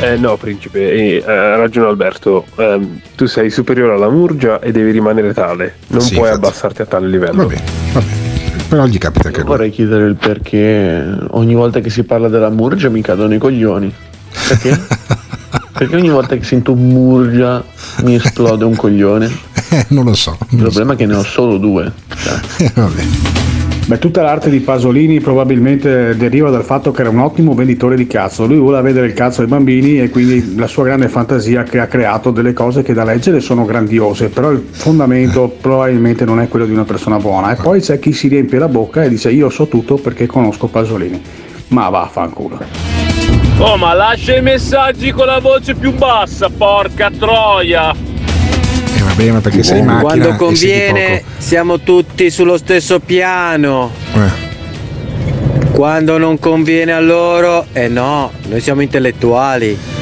Eh, 0.00 0.16
no, 0.16 0.36
principe, 0.36 0.92
eh, 0.92 1.24
ha 1.24 1.56
ragione 1.56 1.88
Alberto. 1.88 2.44
Ehm, 2.56 3.00
tu 3.14 3.26
sei 3.26 3.48
superiore 3.50 3.94
alla 3.94 4.10
Murgia 4.10 4.60
e 4.60 4.70
devi 4.72 4.90
rimanere 4.90 5.32
tale. 5.32 5.76
Non 5.88 6.00
Sì, 6.00 6.14
puoi 6.14 6.28
infatti. 6.28 6.46
abbassarti 6.46 6.82
a 6.82 6.86
tale 6.86 7.08
livello. 7.08 7.50
Però 8.68 8.84
gli 8.86 8.98
capita 8.98 9.30
lui. 9.30 9.42
Vorrei 9.44 9.70
chiedere 9.70 10.06
il 10.06 10.16
perché 10.16 11.16
ogni 11.30 11.54
volta 11.54 11.80
che 11.80 11.90
si 11.90 12.02
parla 12.02 12.28
della 12.28 12.50
Murgia 12.50 12.90
mi 12.90 13.00
cadono 13.02 13.34
i 13.34 13.38
coglioni. 13.38 13.92
Perché? 14.48 14.78
perché 15.72 15.96
ogni 15.96 16.10
volta 16.10 16.36
che 16.36 16.44
sento 16.44 16.74
Murgia 16.74 17.62
mi 18.02 18.16
esplode 18.16 18.64
un 18.64 18.74
coglione. 18.74 19.30
Eh, 19.70 19.86
non 19.88 20.04
lo 20.04 20.14
so. 20.14 20.36
Il 20.50 20.58
problema 20.58 20.94
è 20.94 20.96
che 20.96 21.06
ne 21.06 21.14
ho 21.14 21.22
solo 21.22 21.56
due. 21.56 21.90
Eh, 22.58 22.70
vabbè. 22.74 23.02
Beh, 23.86 23.98
tutta 23.98 24.22
l'arte 24.22 24.48
di 24.48 24.60
Pasolini 24.60 25.20
probabilmente 25.20 26.16
deriva 26.16 26.48
dal 26.48 26.64
fatto 26.64 26.90
che 26.90 27.02
era 27.02 27.10
un 27.10 27.18
ottimo 27.18 27.52
venditore 27.52 27.96
di 27.96 28.06
cazzo. 28.06 28.46
Lui 28.46 28.56
voleva 28.56 28.80
vedere 28.80 29.06
il 29.06 29.12
cazzo 29.12 29.42
ai 29.42 29.46
bambini 29.46 30.00
e 30.00 30.08
quindi 30.08 30.56
la 30.56 30.66
sua 30.66 30.84
grande 30.84 31.08
fantasia 31.08 31.64
che 31.64 31.78
ha 31.80 31.86
creato 31.86 32.30
delle 32.30 32.54
cose 32.54 32.82
che 32.82 32.94
da 32.94 33.04
leggere 33.04 33.40
sono 33.40 33.66
grandiose, 33.66 34.30
però 34.30 34.50
il 34.52 34.64
fondamento 34.70 35.54
probabilmente 35.60 36.24
non 36.24 36.40
è 36.40 36.48
quello 36.48 36.64
di 36.64 36.72
una 36.72 36.84
persona 36.84 37.18
buona. 37.18 37.52
E 37.52 37.60
poi 37.60 37.80
c'è 37.80 37.98
chi 37.98 38.14
si 38.14 38.28
riempie 38.28 38.58
la 38.58 38.68
bocca 38.68 39.02
e 39.02 39.10
dice 39.10 39.30
io 39.30 39.50
so 39.50 39.68
tutto 39.68 39.96
perché 39.96 40.24
conosco 40.24 40.66
Pasolini. 40.66 41.20
Ma 41.68 41.90
vaffanculo. 41.90 42.58
Oh, 43.58 43.76
ma 43.76 43.92
lascia 43.92 44.34
i 44.34 44.40
messaggi 44.40 45.12
con 45.12 45.26
la 45.26 45.40
voce 45.40 45.74
più 45.74 45.92
bassa, 45.92 46.48
porca 46.48 47.10
troia! 47.10 48.03
Eh, 49.16 49.16
vabbè, 49.16 49.30
ma 49.30 49.40
perché 49.40 49.62
sei 49.62 49.78
in 49.78 49.84
macchina 49.86 50.02
Quando 50.02 50.34
conviene 50.34 51.22
siamo 51.38 51.78
tutti 51.78 52.30
sullo 52.30 52.56
stesso 52.56 52.98
piano. 52.98 53.92
Quando 55.70 56.18
non 56.18 56.38
conviene 56.38 56.92
a 56.92 57.00
loro, 57.00 57.66
eh 57.72 57.88
no, 57.88 58.30
noi 58.48 58.60
siamo 58.60 58.80
intellettuali. 58.80 59.93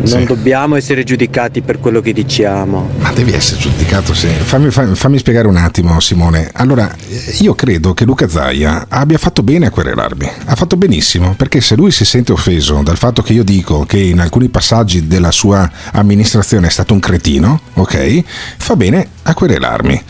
Non 0.00 0.24
dobbiamo 0.24 0.76
essere 0.76 1.04
giudicati 1.04 1.60
per 1.60 1.80
quello 1.80 2.00
che 2.00 2.12
diciamo. 2.12 2.88
Ma 2.98 3.12
devi 3.12 3.32
essere 3.32 3.60
giudicato, 3.60 4.14
sì. 4.14 4.28
Fammi, 4.28 4.70
fammi- 4.70 4.94
fammi 4.94 5.18
spiegare 5.18 5.48
un 5.48 5.56
attimo, 5.56 5.98
Simone. 6.00 6.50
Allora, 6.54 6.90
eh, 6.94 7.36
io 7.40 7.54
credo 7.54 7.94
che 7.94 8.04
Luca 8.04 8.28
Zaia 8.28 8.86
abbia 8.88 9.18
fatto 9.18 9.42
bene 9.42 9.66
a 9.66 9.70
querelarmi. 9.70 10.30
Ha 10.46 10.54
fatto 10.54 10.76
benissimo, 10.76 11.34
perché 11.34 11.60
se 11.60 11.74
lui 11.74 11.90
si 11.90 12.04
sente 12.04 12.32
offeso 12.32 12.80
dal 12.82 12.96
fatto 12.96 13.22
che 13.22 13.32
io 13.32 13.44
dico 13.44 13.84
che 13.84 13.98
in 13.98 14.20
alcuni 14.20 14.48
passaggi 14.48 15.06
della 15.06 15.30
sua 15.30 15.70
amministrazione 15.92 16.68
è 16.68 16.70
stato 16.70 16.94
un 16.94 17.00
cretino, 17.00 17.60
ok? 17.74 18.22
Fa 18.56 18.76
bene 18.76 19.08
a 19.22 19.34
querelarmi. 19.34 20.02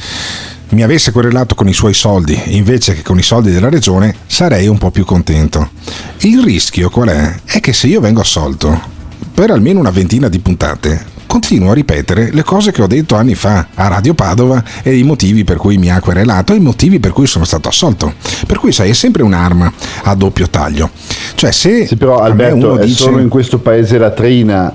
Mi 0.71 0.83
avesse 0.83 1.13
querelato 1.13 1.55
con 1.55 1.67
i 1.67 1.73
suoi 1.73 1.95
soldi 1.95 2.39
invece 2.49 2.95
che 2.95 3.03
con 3.03 3.19
i 3.19 3.23
soldi 3.23 3.51
della 3.51 3.71
regione, 3.71 4.15
sarei 4.27 4.67
un 4.67 4.77
po' 4.77 4.91
più 4.91 5.05
contento. 5.07 5.71
Il 6.19 6.43
rischio 6.43 6.91
qual 6.91 7.09
è? 7.09 7.35
È 7.45 7.61
che 7.61 7.73
se 7.73 7.87
io 7.87 8.01
vengo 8.01 8.21
assolto 8.21 8.97
per 9.39 9.53
almeno 9.53 9.79
una 9.79 9.91
ventina 9.91 10.29
di 10.29 10.41
puntate 10.41 11.01
continuo 11.29 11.71
a 11.71 11.75
ripetere 11.75 12.31
le 12.33 12.43
cose 12.43 12.73
che 12.73 12.83
ho 12.83 12.89
detto 12.89 13.15
anni 13.15 13.37
fa 13.37 13.69
a 13.73 13.87
Radio 13.87 14.13
Padova 14.13 14.65
e 14.83 14.97
i 14.97 15.05
motivi 15.05 15.45
per 15.45 15.59
cui 15.59 15.79
mi 15.79 15.93
ha 15.93 16.01
querelato 16.01 16.53
e 16.53 16.57
i 16.57 16.61
motivi 16.61 16.99
per 16.99 17.13
cui 17.13 17.29
sono 17.29 17.45
stato 17.45 17.69
assolto. 17.69 18.15
Per 18.49 18.59
cui 18.59 18.73
sai, 18.73 18.91
è 18.91 18.95
sempre 18.95 19.23
un'arma 19.23 19.73
a 20.03 20.15
doppio 20.17 20.49
taglio. 20.49 20.91
Cioè 21.37 21.53
se 21.53 21.87
Sì, 21.87 21.95
però 21.95 22.19
a 22.19 22.25
Alberto 22.25 22.79
è 22.79 22.85
dice 22.85 23.05
solo 23.05 23.21
in 23.21 23.29
questo 23.29 23.59
paese 23.61 23.97
latrina 23.97 24.75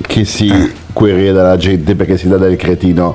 che 0.00 0.24
si 0.24 0.50
querela 0.90 1.42
la 1.42 1.58
gente 1.58 1.94
perché 1.94 2.16
si 2.16 2.26
dà 2.26 2.38
del 2.38 2.56
cretino. 2.56 3.14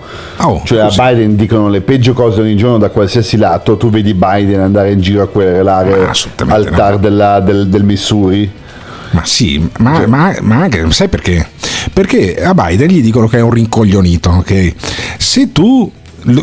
cioè 0.65 0.81
a 0.81 0.91
scusi. 0.91 1.01
Biden 1.01 1.35
dicono 1.35 1.67
le 1.67 1.81
peggio 1.81 2.13
cose 2.13 2.41
ogni 2.41 2.55
giorno 2.55 2.77
da 2.77 2.91
qualsiasi 2.91 3.37
lato, 3.37 3.75
tu 3.75 3.89
vedi 3.89 4.13
Biden 4.13 4.59
andare 4.59 4.91
in 4.91 5.01
giro 5.01 5.23
a 5.23 5.27
querelare 5.27 6.11
al 6.45 6.69
TAR 6.69 6.99
della- 6.99 7.39
del, 7.39 7.69
del 7.69 7.83
Missouri. 7.83 8.67
Ma 9.11 9.25
sì, 9.25 9.67
ma, 9.79 10.05
ma- 10.07 10.35
ma 10.41 10.55
anche, 10.61 10.85
sai 10.91 11.07
perché? 11.07 11.47
Perché 11.93 12.35
a 12.43 12.53
Biden 12.53 12.87
gli 12.89 13.01
dicono 13.01 13.27
che 13.27 13.37
è 13.37 13.41
un 13.41 13.51
rincoglionito, 13.51 14.29
ok? 14.29 14.73
Se 15.17 15.51
tu 15.51 15.91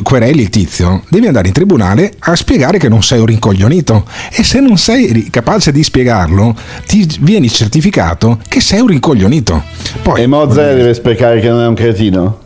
quereli 0.02 0.42
il 0.42 0.48
tizio, 0.48 1.02
devi 1.10 1.26
andare 1.26 1.48
in 1.48 1.52
tribunale 1.52 2.12
a 2.20 2.34
spiegare 2.34 2.78
che 2.78 2.88
non 2.88 3.02
sei 3.02 3.20
un 3.20 3.26
rincoglionito 3.26 4.04
e 4.32 4.42
se 4.42 4.58
non 4.60 4.78
sei 4.78 5.28
capace 5.30 5.70
di 5.70 5.82
spiegarlo, 5.84 6.56
ti 6.86 7.06
vieni 7.20 7.48
certificato 7.50 8.38
che 8.48 8.60
sei 8.60 8.80
un 8.80 8.88
rincoglionito. 8.88 9.62
Poi, 10.02 10.22
e 10.22 10.26
Mozart 10.26 10.74
deve 10.76 10.94
spiegare 10.94 11.40
che 11.40 11.48
non 11.48 11.60
è 11.60 11.66
un 11.66 11.74
cretino? 11.74 12.40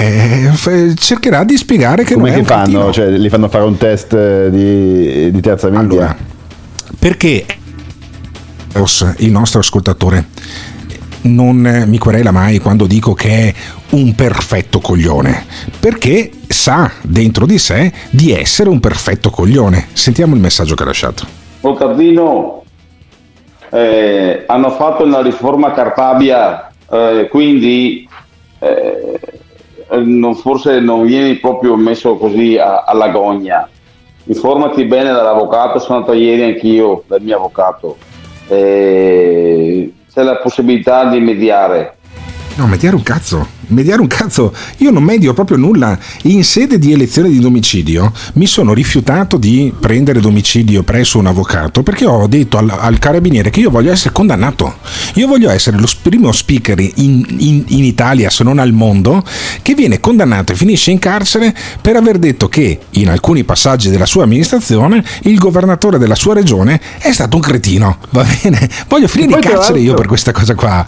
Eh, 0.00 0.50
cercherà 0.96 1.44
di 1.44 1.56
spiegare 1.56 2.02
che 2.04 2.14
Come 2.14 2.30
non 2.30 2.32
è 2.32 2.34
che 2.34 2.40
un 2.40 2.46
fanno? 2.46 2.64
cretino. 2.90 2.92
Cioè, 2.92 3.10
gli 3.10 3.28
fanno 3.28 3.48
fare 3.48 3.64
un 3.64 3.76
test 3.76 4.48
di, 4.48 5.30
di 5.30 5.40
terza 5.40 5.68
media? 5.70 6.16
Perché 6.98 7.44
il 9.18 9.30
nostro 9.30 9.60
ascoltatore 9.60 10.26
non 11.22 11.84
mi 11.86 11.98
querela 11.98 12.32
mai 12.32 12.58
quando 12.58 12.86
dico 12.86 13.12
che 13.14 13.28
è 13.48 13.54
un 13.90 14.14
perfetto 14.14 14.80
coglione, 14.80 15.44
perché 15.78 16.30
sa 16.48 16.90
dentro 17.02 17.46
di 17.46 17.58
sé 17.58 17.92
di 18.10 18.32
essere 18.32 18.68
un 18.68 18.80
perfetto 18.80 19.30
coglione. 19.30 19.88
Sentiamo 19.92 20.34
il 20.34 20.40
messaggio 20.40 20.74
che 20.74 20.82
ha 20.82 20.86
lasciato. 20.86 21.24
Boccardino, 21.60 22.64
eh, 23.70 24.44
hanno 24.46 24.70
fatto 24.70 25.04
una 25.04 25.22
riforma 25.22 25.72
Cartabia, 25.72 26.72
eh, 26.90 27.28
quindi 27.30 28.08
eh, 28.58 29.20
non- 30.04 30.34
forse 30.36 30.80
non 30.80 31.04
vieni 31.04 31.36
proprio 31.36 31.76
messo 31.76 32.16
così 32.16 32.56
a- 32.56 32.84
alla 32.84 33.08
gogna. 33.10 33.68
Informati 34.24 34.84
bene 34.84 35.10
dall'avvocato, 35.10 35.78
sono 35.78 35.98
andato 35.98 36.14
ieri 36.14 36.42
anch'io 36.42 37.02
dal 37.06 37.20
mio 37.22 37.36
avvocato. 37.36 37.96
Eh, 38.48 39.92
c'è 40.12 40.22
la 40.22 40.36
possibilità 40.36 41.08
di 41.08 41.20
mediare. 41.20 41.96
No, 42.56 42.66
mediare 42.66 42.96
un 42.96 43.02
cazzo, 43.02 43.46
mediare 43.72 44.00
un 44.00 44.06
cazzo. 44.06 44.52
Io 44.78 44.90
non 44.90 45.02
medio 45.02 45.32
proprio 45.32 45.56
nulla. 45.56 45.98
In 46.22 46.44
sede 46.44 46.78
di 46.78 46.92
elezione 46.92 47.28
di 47.28 47.38
domicilio 47.38 48.12
mi 48.34 48.46
sono 48.46 48.72
rifiutato 48.72 49.36
di 49.36 49.72
prendere 49.78 50.20
domicilio 50.20 50.82
presso 50.82 51.18
un 51.18 51.26
avvocato 51.26 51.82
perché 51.82 52.06
ho 52.06 52.26
detto 52.26 52.58
al, 52.58 52.70
al 52.70 52.98
carabiniere 52.98 53.50
che 53.50 53.60
io 53.60 53.70
voglio 53.70 53.92
essere 53.92 54.12
condannato. 54.12 54.76
Io 55.14 55.26
voglio 55.26 55.50
essere 55.50 55.78
lo 55.78 55.88
primo 56.02 56.32
speaker 56.32 56.78
in, 56.80 57.24
in- 57.38 57.64
in 57.68 57.84
Italia, 57.84 58.30
se 58.30 58.44
non 58.44 58.58
al 58.58 58.72
mondo, 58.72 59.24
che 59.62 59.74
viene 59.74 60.00
condannato 60.00 60.52
e 60.52 60.56
finisce 60.56 60.90
in 60.90 60.98
carcere 60.98 61.54
per 61.80 61.96
aver 61.96 62.18
detto 62.18 62.48
che 62.48 62.78
in 62.90 63.08
alcuni 63.08 63.44
passaggi 63.44 63.90
della 63.90 64.06
sua 64.06 64.24
amministrazione 64.24 65.04
il 65.22 65.38
governatore 65.38 65.98
della 65.98 66.14
sua 66.14 66.34
regione 66.34 66.80
è 66.98 67.12
stato 67.12 67.36
un 67.36 67.42
cretino. 67.42 67.98
Va 68.10 68.24
bene? 68.42 68.68
Voglio 68.88 69.08
finire 69.08 69.34
in 69.34 69.40
carcere 69.40 69.80
io 69.80 69.94
per 69.94 70.06
questa 70.06 70.32
cosa 70.32 70.54
qua. 70.54 70.84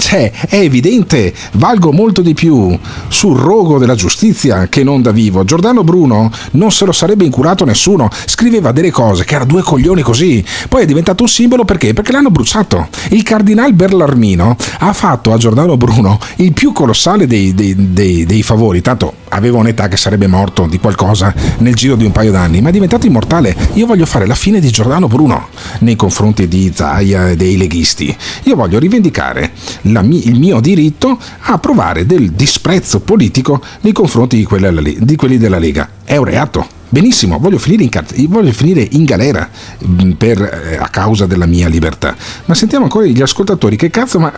Cioè, 0.00 0.30
è 0.48 0.56
evidente, 0.56 1.34
valgo 1.52 1.92
molto 1.92 2.17
di 2.22 2.34
più 2.34 2.76
sul 3.08 3.36
rogo 3.38 3.78
della 3.78 3.94
giustizia 3.94 4.68
che 4.68 4.82
non 4.84 5.02
da 5.02 5.10
vivo. 5.10 5.44
Giordano 5.44 5.84
Bruno 5.84 6.30
non 6.52 6.70
se 6.70 6.84
lo 6.84 6.92
sarebbe 6.92 7.24
incurato 7.24 7.64
nessuno, 7.64 8.08
scriveva 8.26 8.72
delle 8.72 8.90
cose 8.90 9.24
che 9.24 9.34
erano 9.34 9.50
due 9.50 9.62
coglioni 9.62 10.02
così. 10.02 10.44
Poi 10.68 10.82
è 10.82 10.86
diventato 10.86 11.22
un 11.22 11.28
simbolo 11.28 11.64
perché? 11.64 11.92
Perché 11.92 12.12
l'hanno 12.12 12.30
bruciato. 12.30 12.88
Il 13.10 13.22
cardinal 13.22 13.72
Berlarmino 13.72 14.56
ha 14.80 14.92
fatto 14.92 15.32
a 15.32 15.36
Giordano 15.38 15.76
Bruno 15.76 16.18
il 16.36 16.52
più 16.52 16.72
colossale 16.72 17.26
dei, 17.26 17.54
dei- 17.54 17.92
dei- 17.92 18.24
dei 18.26 18.42
favori, 18.42 18.80
tanto 18.82 19.14
aveva 19.30 19.58
un'età 19.58 19.88
che 19.88 19.96
sarebbe 19.96 20.26
morto 20.26 20.66
di 20.66 20.78
qualcosa 20.78 21.34
nel 21.58 21.74
giro 21.74 21.96
di 21.96 22.04
un 22.04 22.12
paio 22.12 22.32
d'anni, 22.32 22.60
ma 22.60 22.70
è 22.70 22.72
diventato 22.72 23.06
immortale. 23.06 23.54
Io 23.74 23.86
voglio 23.86 24.06
fare 24.06 24.26
la 24.26 24.34
fine 24.34 24.58
di 24.60 24.70
Giordano 24.70 25.06
Bruno 25.06 25.48
nei 25.80 25.96
confronti 25.96 26.48
di 26.48 26.72
Zaia 26.74 27.30
e 27.30 27.36
dei 27.36 27.56
leghisti. 27.56 28.14
Io 28.44 28.56
voglio 28.56 28.78
rivendicare 28.78 29.52
mi- 29.82 30.28
il 30.28 30.38
mio 30.38 30.60
diritto 30.60 31.18
a 31.40 31.58
provare 31.58 32.06
del 32.08 32.30
disprezzo 32.30 33.00
politico 33.00 33.60
nei 33.82 33.92
confronti 33.92 34.36
di, 34.36 34.98
di 35.00 35.14
quelli 35.16 35.36
della 35.36 35.58
Lega. 35.58 35.90
È 36.02 36.16
un 36.16 36.24
reato. 36.24 36.66
Benissimo, 36.88 37.38
voglio 37.38 37.58
finire 37.58 37.82
in, 37.82 38.30
voglio 38.30 38.50
finire 38.52 38.88
in 38.92 39.04
galera 39.04 39.46
mh, 39.78 40.12
per, 40.12 40.40
eh, 40.40 40.76
a 40.78 40.88
causa 40.88 41.26
della 41.26 41.44
mia 41.44 41.68
libertà. 41.68 42.16
Ma 42.46 42.54
sentiamo 42.54 42.84
ancora 42.84 43.04
gli 43.04 43.20
ascoltatori, 43.20 43.76
che 43.76 43.90
cazzo, 43.90 44.18
ma 44.18 44.32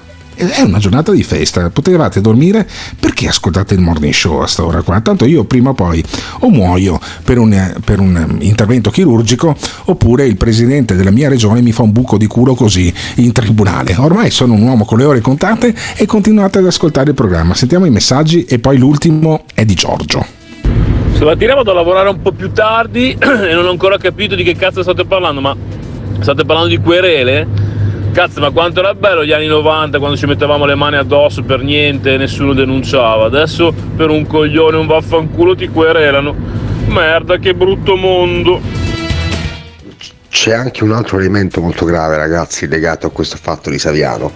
è 0.49 0.63
una 0.63 0.79
giornata 0.79 1.13
di 1.13 1.23
festa, 1.23 1.69
potevate 1.71 2.21
dormire, 2.21 2.67
perché 2.99 3.29
ascoltate 3.29 3.75
il 3.75 3.81
morning 3.81 4.13
show 4.13 4.41
a 4.41 4.47
sta 4.47 4.65
ora 4.65 4.83
qua? 4.83 5.01
Tanto 5.01 5.27
io 5.27 5.45
prima 5.45 5.71
o 5.71 5.75
poi 5.75 6.03
o 6.41 6.49
muoio 6.49 6.99
per 7.25 7.39
un, 7.39 7.75
per 7.85 8.01
un 8.01 8.27
um, 8.29 8.37
intervento 8.41 8.91
chirurgico 8.91 9.55
oppure 9.85 10.27
il 10.27 10.37
presidente 10.37 10.95
della 10.95 11.11
mia 11.11 11.29
regione 11.29 11.61
mi 11.61 11.73
fa 11.73 11.83
un 11.83 11.93
buco 11.93 12.17
di 12.17 12.27
culo 12.27 12.55
così 12.55 12.93
in 13.17 13.33
tribunale. 13.33 13.95
Ormai 13.99 14.31
sono 14.31 14.55
un 14.55 14.63
uomo 14.63 14.85
con 14.85 14.99
le 14.99 15.05
ore 15.05 15.21
contate 15.21 15.75
e 15.97 16.07
continuate 16.07 16.59
ad 16.59 16.67
ascoltare 16.67 17.11
il 17.11 17.15
programma. 17.15 17.55
Sentiamo 17.55 17.85
i 17.85 17.91
messaggi 17.91 18.45
e 18.45 18.59
poi 18.59 18.79
l'ultimo 18.79 19.45
è 19.55 19.65
di 19.65 19.75
Giorgio. 19.75 20.39
La 21.21 21.37
tiriamo 21.37 21.63
da 21.63 21.75
lavorare 21.75 22.09
un 22.09 22.23
po' 22.23 22.33
più 22.33 22.51
tardi 22.51 23.13
e 23.21 23.53
non 23.53 23.67
ho 23.67 23.71
ancora 23.71 23.99
capito 23.99 24.35
di 24.35 24.43
che 24.43 24.57
cazzo 24.57 24.83
state 24.83 25.05
parlando, 25.05 25.43
ma 25.43 25.55
state 26.21 26.47
parlando 26.47 26.71
di 26.75 26.79
querele? 26.79 27.70
Cazzo, 28.13 28.41
ma 28.41 28.51
quanto 28.51 28.81
era 28.81 28.93
bello 28.95 29.25
gli 29.25 29.31
anni 29.31 29.47
90 29.47 29.99
quando 29.99 30.17
ci 30.17 30.27
mettevamo 30.27 30.65
le 30.65 30.75
mani 30.75 30.97
addosso 30.97 31.45
per 31.45 31.63
niente 31.63 32.15
e 32.15 32.17
nessuno 32.17 32.55
denunciava. 32.55 33.27
Adesso 33.27 33.73
per 33.97 34.11
un 34.11 34.27
coglione 34.27 34.77
un 34.77 34.87
vaffanculo 34.87 35.55
ti 35.55 35.69
querelano. 35.69 36.35
Merda, 36.87 37.37
che 37.39 37.55
brutto 37.55 37.95
mondo. 37.95 38.61
C'è 40.29 40.53
anche 40.53 40.83
un 40.83 40.93
altro 40.93 41.19
elemento 41.19 41.61
molto 41.61 41.85
grave, 41.85 42.17
ragazzi, 42.17 42.67
legato 42.67 43.07
a 43.07 43.11
questo 43.11 43.37
fatto 43.41 43.71
di 43.71 43.79
Saviano 43.79 44.33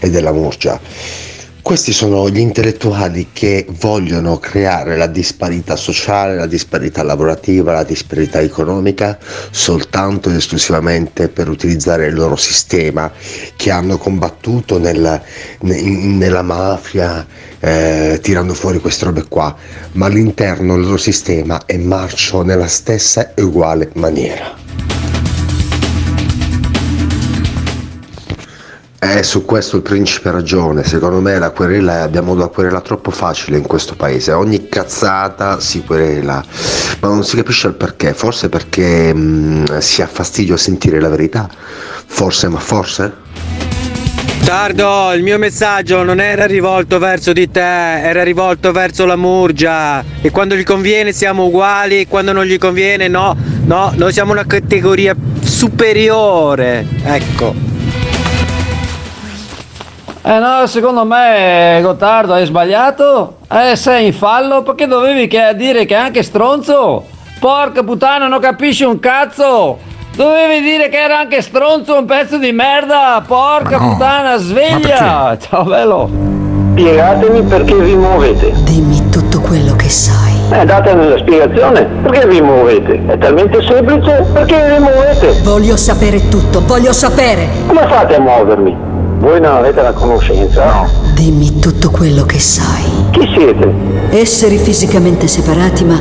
e 0.00 0.10
della 0.10 0.32
Murgia. 0.32 0.80
Questi 1.62 1.92
sono 1.92 2.28
gli 2.28 2.40
intellettuali 2.40 3.28
che 3.32 3.64
vogliono 3.78 4.38
creare 4.38 4.96
la 4.96 5.06
disparità 5.06 5.76
sociale, 5.76 6.34
la 6.34 6.46
disparità 6.46 7.04
lavorativa, 7.04 7.72
la 7.72 7.84
disparità 7.84 8.40
economica 8.40 9.16
soltanto 9.50 10.28
ed 10.28 10.34
esclusivamente 10.34 11.28
per 11.28 11.48
utilizzare 11.48 12.08
il 12.08 12.14
loro 12.14 12.34
sistema 12.34 13.12
che 13.54 13.70
hanno 13.70 13.96
combattuto 13.96 14.78
nel- 14.78 15.22
ne- 15.60 15.82
nella 15.82 16.42
mafia, 16.42 17.24
eh, 17.60 18.18
tirando 18.20 18.54
fuori 18.54 18.80
queste 18.80 19.04
robe 19.04 19.26
qua, 19.28 19.54
ma 19.92 20.06
all'interno 20.06 20.74
del 20.74 20.82
loro 20.82 20.96
sistema 20.96 21.64
è 21.64 21.76
marcio 21.76 22.42
nella 22.42 22.66
stessa 22.66 23.34
e 23.34 23.42
uguale 23.42 23.88
maniera. 23.94 25.01
Eh, 29.04 29.24
su 29.24 29.44
questo 29.44 29.74
il 29.74 29.82
principe 29.82 30.28
ha 30.28 30.32
ragione, 30.32 30.84
secondo 30.84 31.20
me 31.20 31.36
la 31.36 31.50
querela, 31.50 32.02
abbiamo 32.02 32.36
la 32.36 32.46
querela 32.46 32.80
troppo 32.80 33.10
facile 33.10 33.56
in 33.56 33.66
questo 33.66 33.96
paese, 33.96 34.30
ogni 34.30 34.68
cazzata 34.68 35.58
si 35.58 35.82
querela, 35.82 36.40
ma 37.00 37.08
non 37.08 37.24
si 37.24 37.34
capisce 37.34 37.66
il 37.66 37.74
perché, 37.74 38.14
forse 38.14 38.48
perché 38.48 39.12
mh, 39.12 39.78
si 39.78 40.02
ha 40.02 40.06
fastidio 40.06 40.54
a 40.54 40.56
sentire 40.56 41.00
la 41.00 41.08
verità, 41.08 41.48
forse 42.06 42.46
ma 42.46 42.60
forse? 42.60 43.12
Tardo, 44.44 45.12
il 45.14 45.24
mio 45.24 45.36
messaggio 45.36 46.04
non 46.04 46.20
era 46.20 46.46
rivolto 46.46 47.00
verso 47.00 47.32
di 47.32 47.50
te, 47.50 48.02
era 48.02 48.22
rivolto 48.22 48.70
verso 48.70 49.04
la 49.04 49.16
Murgia. 49.16 50.04
E 50.20 50.30
quando 50.30 50.54
gli 50.54 50.64
conviene 50.64 51.12
siamo 51.12 51.46
uguali, 51.46 52.00
e 52.00 52.06
quando 52.06 52.32
non 52.32 52.44
gli 52.44 52.58
conviene 52.58 53.08
no, 53.08 53.36
no, 53.64 53.92
noi 53.96 54.12
siamo 54.12 54.30
una 54.30 54.46
categoria 54.46 55.16
superiore. 55.40 56.86
Ecco. 57.02 57.72
Eh 60.24 60.38
no, 60.38 60.66
secondo 60.68 61.04
me 61.04 61.80
Gottardo 61.82 62.34
hai 62.34 62.44
sbagliato. 62.46 63.38
Eh, 63.50 63.74
sei 63.74 64.06
in 64.06 64.12
fallo 64.12 64.62
perché 64.62 64.86
dovevi 64.86 65.26
che- 65.26 65.52
dire 65.56 65.84
che 65.84 65.94
è 65.94 65.98
anche 65.98 66.22
stronzo. 66.22 67.04
Porca 67.40 67.82
puttana, 67.82 68.28
non 68.28 68.38
capisci 68.38 68.84
un 68.84 69.00
cazzo. 69.00 69.78
Dovevi 70.14 70.60
dire 70.60 70.88
che 70.88 70.98
era 70.98 71.18
anche 71.18 71.42
stronzo, 71.42 71.98
un 71.98 72.04
pezzo 72.04 72.38
di 72.38 72.52
merda. 72.52 73.20
Porca 73.26 73.78
no, 73.78 73.88
puttana, 73.90 74.36
sveglia. 74.36 75.36
Ciao 75.40 75.64
bello. 75.64 76.08
Spiegatemi 76.72 77.42
perché 77.42 77.74
vi 77.74 77.96
muovete. 77.96 78.52
Dimmi 78.62 79.08
tutto 79.10 79.40
quello 79.40 79.74
che 79.74 79.88
sai. 79.88 80.30
Eh, 80.52 80.64
datemi 80.64 81.08
la 81.08 81.18
spiegazione. 81.18 81.82
Perché 81.84 82.28
vi 82.28 82.40
muovete? 82.40 83.02
È 83.06 83.18
talmente 83.18 83.60
semplice. 83.62 84.24
Perché 84.32 84.68
vi 84.70 84.78
muovete? 84.78 85.40
Voglio 85.42 85.76
sapere 85.76 86.28
tutto, 86.28 86.62
voglio 86.64 86.92
sapere. 86.92 87.48
Come 87.66 87.86
fate 87.88 88.14
a 88.14 88.20
muovermi? 88.20 88.90
Voi 89.22 89.40
non 89.40 89.52
avete 89.54 89.80
la 89.82 89.92
conoscenza? 89.92 90.64
No. 90.64 90.88
Dimmi 91.14 91.60
tutto 91.60 91.90
quello 91.90 92.24
che 92.24 92.40
sai. 92.40 92.82
Chi 93.12 93.20
siete? 93.32 93.72
Esseri 94.10 94.58
fisicamente 94.58 95.28
separati 95.28 95.84
ma 95.84 96.00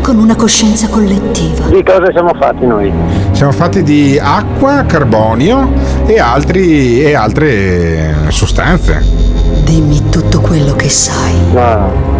con 0.00 0.16
una 0.16 0.34
coscienza 0.34 0.88
collettiva. 0.88 1.66
Di 1.66 1.82
cosa 1.84 2.10
siamo 2.10 2.32
fatti 2.32 2.64
noi? 2.64 2.90
Siamo 3.32 3.52
fatti 3.52 3.82
di 3.82 4.18
acqua, 4.18 4.84
carbonio 4.86 5.70
e, 6.06 6.18
altri, 6.18 7.02
e 7.02 7.14
altre 7.14 8.14
sostanze. 8.28 9.04
Dimmi 9.64 10.08
tutto 10.08 10.40
quello 10.40 10.74
che 10.74 10.88
sai. 10.88 11.34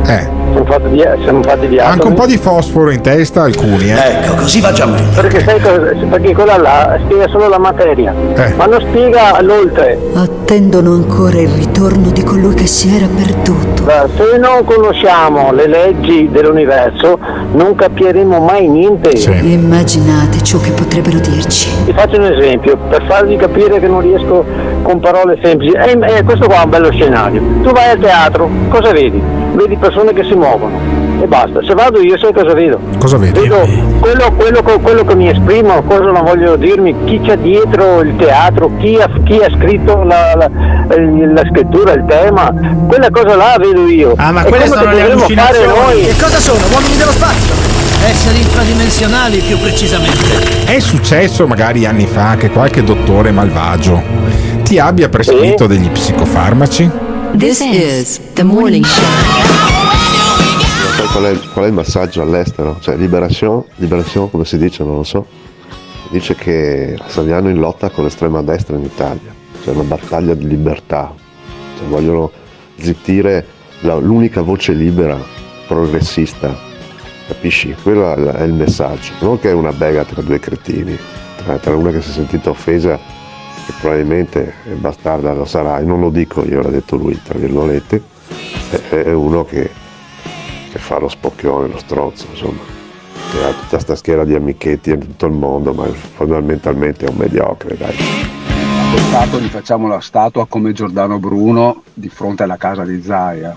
Eh. 0.05 0.42
Siamo 0.63 0.65
fatti 0.65 0.89
di, 0.95 1.05
siamo 1.25 1.43
fatti 1.43 1.69
di 1.69 1.79
Anche 1.81 2.07
un 2.07 2.15
po' 2.15 2.27
di 2.27 2.37
fosforo 2.37 2.91
in 2.91 3.01
testa 3.01 3.43
alcuni, 3.43 3.91
eh. 3.91 3.95
Ecco, 3.97 4.35
così 4.37 4.61
va 4.61 4.71
già 4.71 4.87
meglio. 4.87 5.09
Perché, 5.15 5.41
sai 5.43 5.61
cosa- 5.61 5.93
perché 6.09 6.35
quella 6.35 6.57
là 6.57 6.99
spiega 7.05 7.27
solo 7.29 7.49
la 7.49 7.59
materia, 7.59 8.15
Eh. 8.37 8.55
ma 8.55 8.67
non 8.67 8.81
spiega 8.81 9.41
l'oltre. 9.43 9.99
Attendono 10.15 10.93
ancora 10.93 11.41
il 11.41 11.49
ritorno 11.49 12.11
di 12.11 12.23
colui 12.23 12.55
che 12.55 12.67
si 12.67 12.95
era 12.95 13.07
perduto. 13.13 13.83
Beh, 13.83 14.11
Se 14.17 14.39
non 14.39 14.63
conosciamo 14.65 15.51
le 15.53 15.67
leggi 15.67 16.29
dell'universo, 16.31 17.19
non 17.55 17.75
capiremo 17.75 18.39
mai 18.39 18.69
niente. 18.69 19.11
Immaginate 19.11 20.43
ciò 20.43 20.59
che 20.61 20.71
potrebbero 20.71 21.19
dirci. 21.19 21.71
Ti 21.87 21.93
faccio 21.93 22.17
un 22.19 22.27
esempio, 22.33 22.77
per 22.89 23.05
farvi 23.09 23.37
capire 23.37 23.81
che 23.81 23.89
non 23.89 24.01
riesco 24.01 24.45
con 24.93 25.01
parole 25.01 25.39
semplici. 25.43 25.75
Eh, 25.75 25.99
eh, 26.19 26.23
questo 26.23 26.47
qua 26.47 26.61
è 26.61 26.65
un 26.65 26.71
bello 26.71 26.91
scenario. 26.93 27.43
Tu 27.63 27.71
vai 27.73 27.91
al 27.91 27.99
teatro, 27.99 28.49
cosa 28.69 28.93
vedi? 28.93 29.21
Vedi 29.55 29.77
persone 29.77 30.13
che 30.13 30.23
si 30.25 30.35
muovono 30.35 30.79
e 31.23 31.27
basta. 31.27 31.61
Se 31.67 31.73
vado 31.75 32.01
io 32.01 32.19
sai 32.19 32.33
cosa 32.33 32.53
vedo? 32.53 32.79
Cosa 32.99 33.17
vedi? 33.17 33.39
Vedo 33.41 33.67
quello, 34.01 34.33
quello, 34.37 34.63
quello 34.63 35.05
che 35.05 35.15
mi 35.15 35.29
esprimo, 35.29 35.83
cosa 35.83 36.11
non 36.11 36.23
voglio 36.25 36.57
dirmi, 36.57 36.95
chi 37.05 37.21
c'è 37.21 37.37
dietro 37.39 38.01
il 38.01 38.17
teatro, 38.17 38.71
chi 38.79 38.97
ha, 39.01 39.09
chi 39.25 39.39
ha 39.39 39.51
scritto 39.57 40.03
la, 40.03 40.35
la- 40.37 40.51
la 40.89 41.43
scrittura, 41.51 41.93
il 41.93 42.05
tema, 42.07 42.53
quella 42.87 43.09
cosa 43.11 43.35
là 43.37 43.57
vedo 43.59 43.87
io. 43.89 44.13
Ah, 44.17 44.31
ma 44.33 44.43
È 44.45 44.49
quelle 44.49 44.67
sono 44.67 44.81
che 44.83 44.87
le 44.89 45.01
dovremmo 45.01 45.21
fare 45.29 45.35
allucinazioni. 45.41 45.81
noi. 46.03 46.07
Che 46.07 46.23
cosa 46.23 46.39
sono? 46.39 46.59
Uomini 46.73 46.97
dello 46.97 47.11
spazio? 47.13 47.55
Esseri 48.05 48.41
infradimensionali 48.41 49.39
più 49.39 49.59
precisamente. 49.59 50.65
È 50.67 50.79
successo 50.81 51.47
magari 51.47 51.87
anni 51.87 52.07
fa 52.07 52.35
che 52.37 52.51
qualche 52.51 52.83
dottore 52.83 53.31
malvagio 53.31 54.03
ti 54.73 54.79
abbia 54.79 55.11
prescritto 55.11 55.67
degli 55.67 55.91
psicofarmaci? 55.91 56.91
This 57.37 57.61
is 57.61 58.33
the 58.33 58.43
morning 58.43 58.83
show. 58.83 59.05
Sai 60.97 61.07
qual 61.09 61.25
è, 61.25 61.39
qual 61.53 61.65
è 61.67 61.69
il 61.69 61.75
massaggio 61.75 62.23
all'estero? 62.23 62.79
Cioè, 62.81 62.97
Liberation, 62.97 63.63
Liberation, 63.75 64.31
come 64.31 64.47
si 64.47 64.57
dice, 64.57 64.83
non 64.83 64.97
lo 64.97 65.03
so. 65.03 65.27
Dice 66.09 66.35
che 66.35 66.99
Saviano 67.07 67.51
in 67.51 67.59
lotta 67.59 67.91
con 67.91 68.05
l'estrema 68.05 68.41
destra 68.41 68.75
in 68.77 68.85
Italia. 68.85 69.35
C'è 69.63 69.73
una 69.73 69.83
battaglia 69.83 70.33
di 70.33 70.49
libertà. 70.49 71.13
Cioè, 71.77 71.87
vogliono 71.89 72.31
zittire 72.79 73.47
la- 73.81 73.97
l'unica 73.97 74.41
voce 74.41 74.73
libera, 74.73 75.19
progressista. 75.67 76.57
Capisci? 77.27 77.77
Quello 77.83 78.11
è 78.11 78.37
è 78.39 78.43
il 78.45 78.55
messaggio. 78.55 79.13
Non 79.19 79.39
che 79.39 79.51
è 79.51 79.53
una 79.53 79.73
bega 79.73 80.03
tra 80.05 80.23
due 80.23 80.41
cretini, 80.41 80.97
tra, 81.45 81.59
tra 81.59 81.77
una 81.77 81.91
che 81.91 82.01
si 82.01 82.09
è 82.09 82.13
sentita 82.15 82.49
offesa 82.49 83.21
che 83.67 83.73
probabilmente 83.81 84.55
bastarda 84.75 85.33
lo 85.33 85.45
sarà, 85.45 85.79
e 85.79 85.83
non 85.83 86.01
lo 86.01 86.11
dico 86.11 86.45
io, 86.45 86.63
l'ha 86.63 86.71
detto 86.71 86.97
lui, 86.97 87.21
tra 87.23 87.39
virgolette, 87.39 88.03
è, 88.89 89.13
uno 89.13 89.45
che, 89.45 89.71
che 90.71 90.79
fa 90.79 90.99
lo 90.99 91.09
spocchione, 91.09 91.69
lo 91.69 91.79
stronzo, 91.79 92.27
insomma, 92.31 92.61
che 93.31 93.45
ha 93.45 93.53
tutta 93.53 93.79
sta 93.79 93.95
schiera 93.95 94.25
di 94.25 94.35
amichetti 94.35 94.91
in 94.91 95.01
tutto 95.01 95.27
il 95.27 95.33
mondo, 95.33 95.73
ma 95.73 95.87
fondamentalmente 95.87 97.07
è 97.07 97.09
un 97.09 97.17
mediocre, 97.17 97.77
dai. 97.77 97.95
Peccato 98.95 99.41
gli 99.41 99.49
facciamo 99.49 99.89
la 99.89 100.01
statua 100.01 100.47
come 100.47 100.73
Giordano 100.73 101.19
Bruno 101.19 101.83
di 101.95 102.09
fronte 102.09 102.43
alla 102.43 102.59
casa 102.59 102.85
di 102.85 103.03
Zaia. 103.03 103.57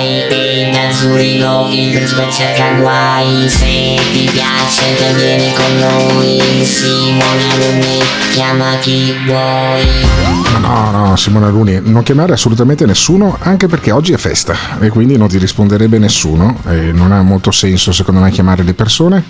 Dubai 0.00 0.28
E 0.30 0.70
da 0.72 0.92
Zurigo 0.92 1.68
il 1.70 1.92
principe 1.92 2.30
cerca 2.30 2.74
guai 2.74 3.48
Se 3.48 3.98
ti 4.12 4.30
piace 4.32 4.96
te 4.96 5.14
vieni 5.14 5.52
con 5.52 5.78
noi 5.78 6.64
Simone 6.64 7.52
Alunni 7.52 7.98
chiama 8.32 8.76
chi 8.80 9.14
vuoi 9.26 10.08
No, 10.60 10.90
no, 10.90 11.16
Simone 11.16 11.46
Aluni, 11.46 11.80
non 11.82 12.02
chiamare 12.02 12.34
assolutamente 12.34 12.84
nessuno, 12.84 13.36
anche 13.40 13.66
perché 13.66 13.90
oggi 13.92 14.12
è 14.12 14.18
festa 14.18 14.78
e 14.78 14.88
quindi 14.88 15.16
non 15.16 15.28
ti 15.28 15.38
risponderebbe 15.38 15.98
nessuno 15.98 16.58
e 16.68 16.92
non 16.92 17.12
ha 17.12 17.22
molto 17.22 17.50
senso 17.50 17.92
secondo 17.92 18.20
me 18.20 18.30
chiamare 18.30 18.62
le 18.62 18.74
persone. 18.74 19.24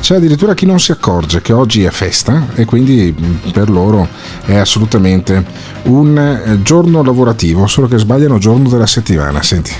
C'è 0.00 0.16
addirittura 0.16 0.54
chi 0.54 0.66
non 0.66 0.78
si 0.78 0.92
accorge 0.92 1.42
che 1.42 1.52
oggi 1.52 1.82
è 1.82 1.90
festa 1.90 2.46
e 2.54 2.64
quindi 2.64 3.14
per 3.52 3.68
loro 3.70 4.08
è 4.44 4.56
assolutamente 4.56 5.44
un 5.84 6.16
eh, 6.16 6.62
giorno 6.62 7.02
lavorativo, 7.02 7.66
solo 7.66 7.88
che 7.88 7.98
sbagliano 7.98 8.38
giorno 8.38 8.68
della 8.68 8.86
settimana, 8.86 9.42
senti. 9.42 9.72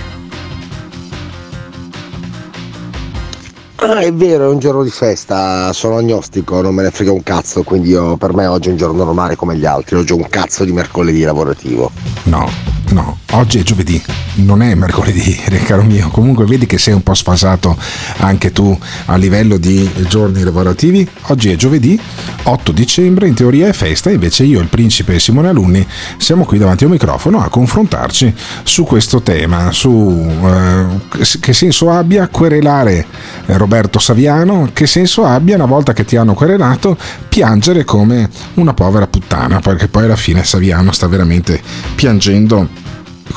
Ah, 3.80 4.00
è 4.00 4.12
vero, 4.12 4.44
è 4.44 4.48
un 4.52 4.58
giorno 4.58 4.82
di 4.82 4.90
festa, 4.90 5.72
sono 5.72 5.98
agnostico, 5.98 6.60
non 6.60 6.74
me 6.74 6.82
ne 6.82 6.90
frega 6.90 7.12
un 7.12 7.22
cazzo, 7.22 7.62
quindi 7.62 7.90
io- 7.90 8.16
per 8.16 8.34
me 8.34 8.46
oggi 8.46 8.68
è 8.68 8.70
un 8.72 8.76
giorno 8.76 9.04
normale 9.04 9.36
come 9.36 9.56
gli 9.56 9.64
altri, 9.66 9.94
oggi 9.96 10.12
è 10.12 10.16
un 10.16 10.26
cazzo 10.28 10.64
di 10.64 10.72
mercoledì 10.72 11.22
lavorativo. 11.22 11.92
No, 12.24 12.48
no, 12.90 13.18
oggi 13.32 13.58
è 13.58 13.62
giovedì, 13.62 14.02
non 14.36 14.62
è 14.62 14.74
mercoledì, 14.74 15.36
caro 15.64 15.82
mio. 15.82 16.08
Comunque 16.08 16.44
vedi 16.44 16.66
che 16.66 16.78
sei 16.78 16.94
un 16.94 17.02
po' 17.02 17.14
sfasato 17.14 17.76
anche 18.18 18.52
tu 18.52 18.76
a 19.06 19.16
livello 19.16 19.56
di 19.56 19.88
giorni 20.08 20.42
lavorativi. 20.42 21.08
Oggi 21.22 21.50
è 21.50 21.56
giovedì, 21.56 22.00
8 22.44 22.72
dicembre, 22.72 23.28
in 23.28 23.34
teoria 23.34 23.68
è 23.68 23.72
festa, 23.72 24.10
invece 24.10 24.44
io, 24.44 24.60
il 24.60 24.68
principe 24.68 25.14
e 25.14 25.20
Simone 25.20 25.48
Alunni 25.48 25.86
siamo 26.16 26.44
qui 26.44 26.58
davanti 26.58 26.84
a 26.84 26.86
un 26.86 26.92
microfono 26.92 27.42
a 27.42 27.48
confrontarci 27.48 28.34
su 28.62 28.84
questo 28.84 29.22
tema, 29.22 29.70
su 29.72 30.26
eh, 30.42 31.18
che 31.40 31.52
senso 31.52 31.90
abbia 31.90 32.28
querelare 32.28 33.06
eh, 33.46 33.56
Roberto 33.56 33.98
Saviano, 33.98 34.70
che 34.72 34.86
senso 34.86 35.24
abbia 35.24 35.56
una 35.56 35.66
volta 35.66 35.92
che 35.92 36.04
ti 36.04 36.16
hanno 36.16 36.34
querelato 36.34 36.96
piangere 37.28 37.84
come 37.84 38.28
una 38.54 38.74
povera 38.74 39.06
puttana, 39.06 39.60
perché 39.60 39.88
poi 39.88 40.04
alla 40.04 40.16
fine 40.16 40.44
Saviano 40.44 40.92
sta 40.92 41.06
veramente 41.06 41.60
piangendo 41.94 42.68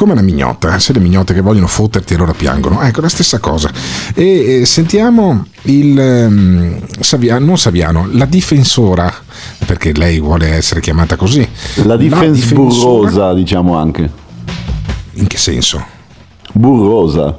come 0.01 0.13
una 0.13 0.23
mignotta, 0.23 0.73
eh, 0.73 0.79
se 0.79 0.93
le 0.93 0.99
mignotte 0.99 1.31
che 1.31 1.41
vogliono 1.41 1.67
fotterti 1.67 2.15
allora 2.15 2.33
piangono, 2.33 2.81
ecco 2.81 3.01
la 3.01 3.07
stessa 3.07 3.37
cosa. 3.37 3.69
E, 4.15 4.63
sentiamo 4.65 5.45
il 5.65 5.99
ehm, 5.99 6.79
Saviano, 6.99 7.45
non 7.45 7.55
Saviano, 7.59 8.07
la 8.11 8.25
difensora, 8.25 9.13
perché 9.63 9.93
lei 9.93 10.19
vuole 10.19 10.53
essere 10.53 10.81
chiamata 10.81 11.15
così. 11.15 11.47
La 11.83 11.97
difense 11.97 12.31
difensora- 12.31 13.09
burrosa, 13.09 13.33
diciamo 13.35 13.77
anche. 13.77 14.09
In 15.13 15.27
che 15.27 15.37
senso? 15.37 15.85
Burrosa. 16.51 17.37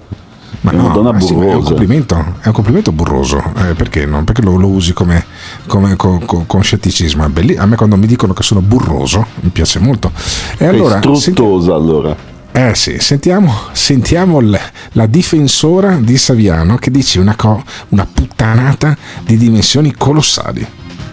Ma 0.61 0.71
È 0.71 0.75
una 0.75 0.87
no, 0.87 0.95
donna 0.95 1.11
ma 1.11 1.21
sì, 1.21 1.35
è 1.35 1.55
un 1.55 1.65
complimento, 1.65 2.17
è 2.43 2.47
un 2.47 2.53
complimento 2.53 2.93
burroso. 2.93 3.43
Eh, 3.57 3.75
perché 3.75 4.07
no? 4.07 4.23
Perché 4.23 4.43
lo, 4.43 4.55
lo 4.55 4.69
usi 4.69 4.93
come, 4.93 5.25
come- 5.67 5.97
co- 5.97 6.23
co- 6.25 6.45
con 6.47 6.63
scetticismo? 6.63 7.25
A 7.25 7.67
me 7.67 7.75
quando 7.75 7.97
mi 7.97 8.07
dicono 8.07 8.33
che 8.33 8.45
sono 8.45 8.61
burroso 8.61 9.27
mi 9.41 9.49
piace 9.49 9.81
molto. 9.81 10.13
E 10.59 10.67
allora, 10.67 11.01
struttosa 11.01 11.75
allora. 11.75 12.31
Eh 12.53 12.75
sì, 12.75 12.99
sentiamo, 12.99 13.53
sentiamo 13.73 14.41
l- 14.41 14.59
la 14.93 15.07
difensora 15.07 15.97
di 15.97 16.19
Saviano 16.19 16.77
che 16.77 16.91
dice 16.91 17.19
una, 17.19 17.35
co- 17.35 17.63
una 17.89 18.07
puttanata 18.11 18.97
di 19.25 19.37
dimensioni 19.39 19.95
colossali. 19.97 20.67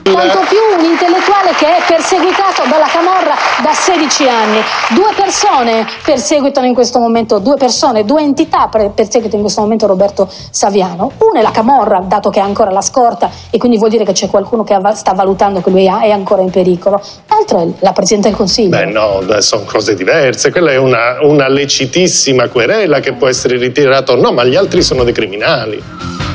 Quanto 0.04 0.40
più 0.48 0.58
un 0.78 0.86
intellettuale 0.86 1.52
che 1.58 1.78
è 1.78 1.82
perseguitato 1.88 2.64
dalla 2.70 2.88
Camorra 2.88 3.36
da 3.62 3.74
16 3.74 4.28
anni. 4.28 4.60
Due 4.90 5.12
persone 5.16 5.86
perseguitano 6.04 6.66
in 6.66 6.74
questo 6.74 7.00
momento, 7.00 7.40
due 7.40 7.58
persone, 7.58 8.06
due 8.06 8.22
entità 8.22 8.68
perseguitano 8.70 9.36
in 9.36 9.42
questo 9.42 9.62
momento 9.62 9.88
Roberto 9.88 10.30
Saviano. 10.50 11.12
Una 11.20 11.40
è 11.40 11.42
la 11.44 11.52
Camorra, 11.52 12.00
dato 12.00 12.30
che 12.30 12.40
ha 12.40 12.44
ancora 12.44 12.72
la 12.72 12.82
scorta 12.82 13.30
e 13.50 13.58
quindi 13.58 13.78
vuol 13.78 13.90
dire 13.90 14.04
che 14.04 14.14
c'è 14.14 14.28
qualcuno 14.28 14.64
che 14.64 14.78
sta 14.94 15.14
valutando 15.14 15.62
che 15.62 15.70
lui 15.70 15.86
è 15.86 16.10
ancora 16.12 16.42
in 16.42 16.50
pericolo. 16.50 17.02
L'altro 17.28 17.62
è 17.62 17.68
la 17.80 17.92
Presidente 17.92 18.30
del 18.30 18.38
Consiglio. 18.38 18.70
Beh 18.70 18.86
no, 18.86 19.22
sono 19.40 19.64
cose 19.66 19.96
diverse. 19.96 20.52
Quella 20.52 20.72
è 20.72 20.78
una, 20.78 21.18
una 21.22 21.48
lecitissima 21.48 22.48
querela 22.48 23.00
che 23.00 23.14
può 23.14 23.28
essere 23.28 23.58
ritirata 23.58 24.14
o 24.14 24.16
no, 24.16 24.32
ma 24.32 24.44
gli 24.44 24.56
altri 24.56 24.82
sono 24.82 25.04
dei 25.04 25.14
criminali. 25.14 26.29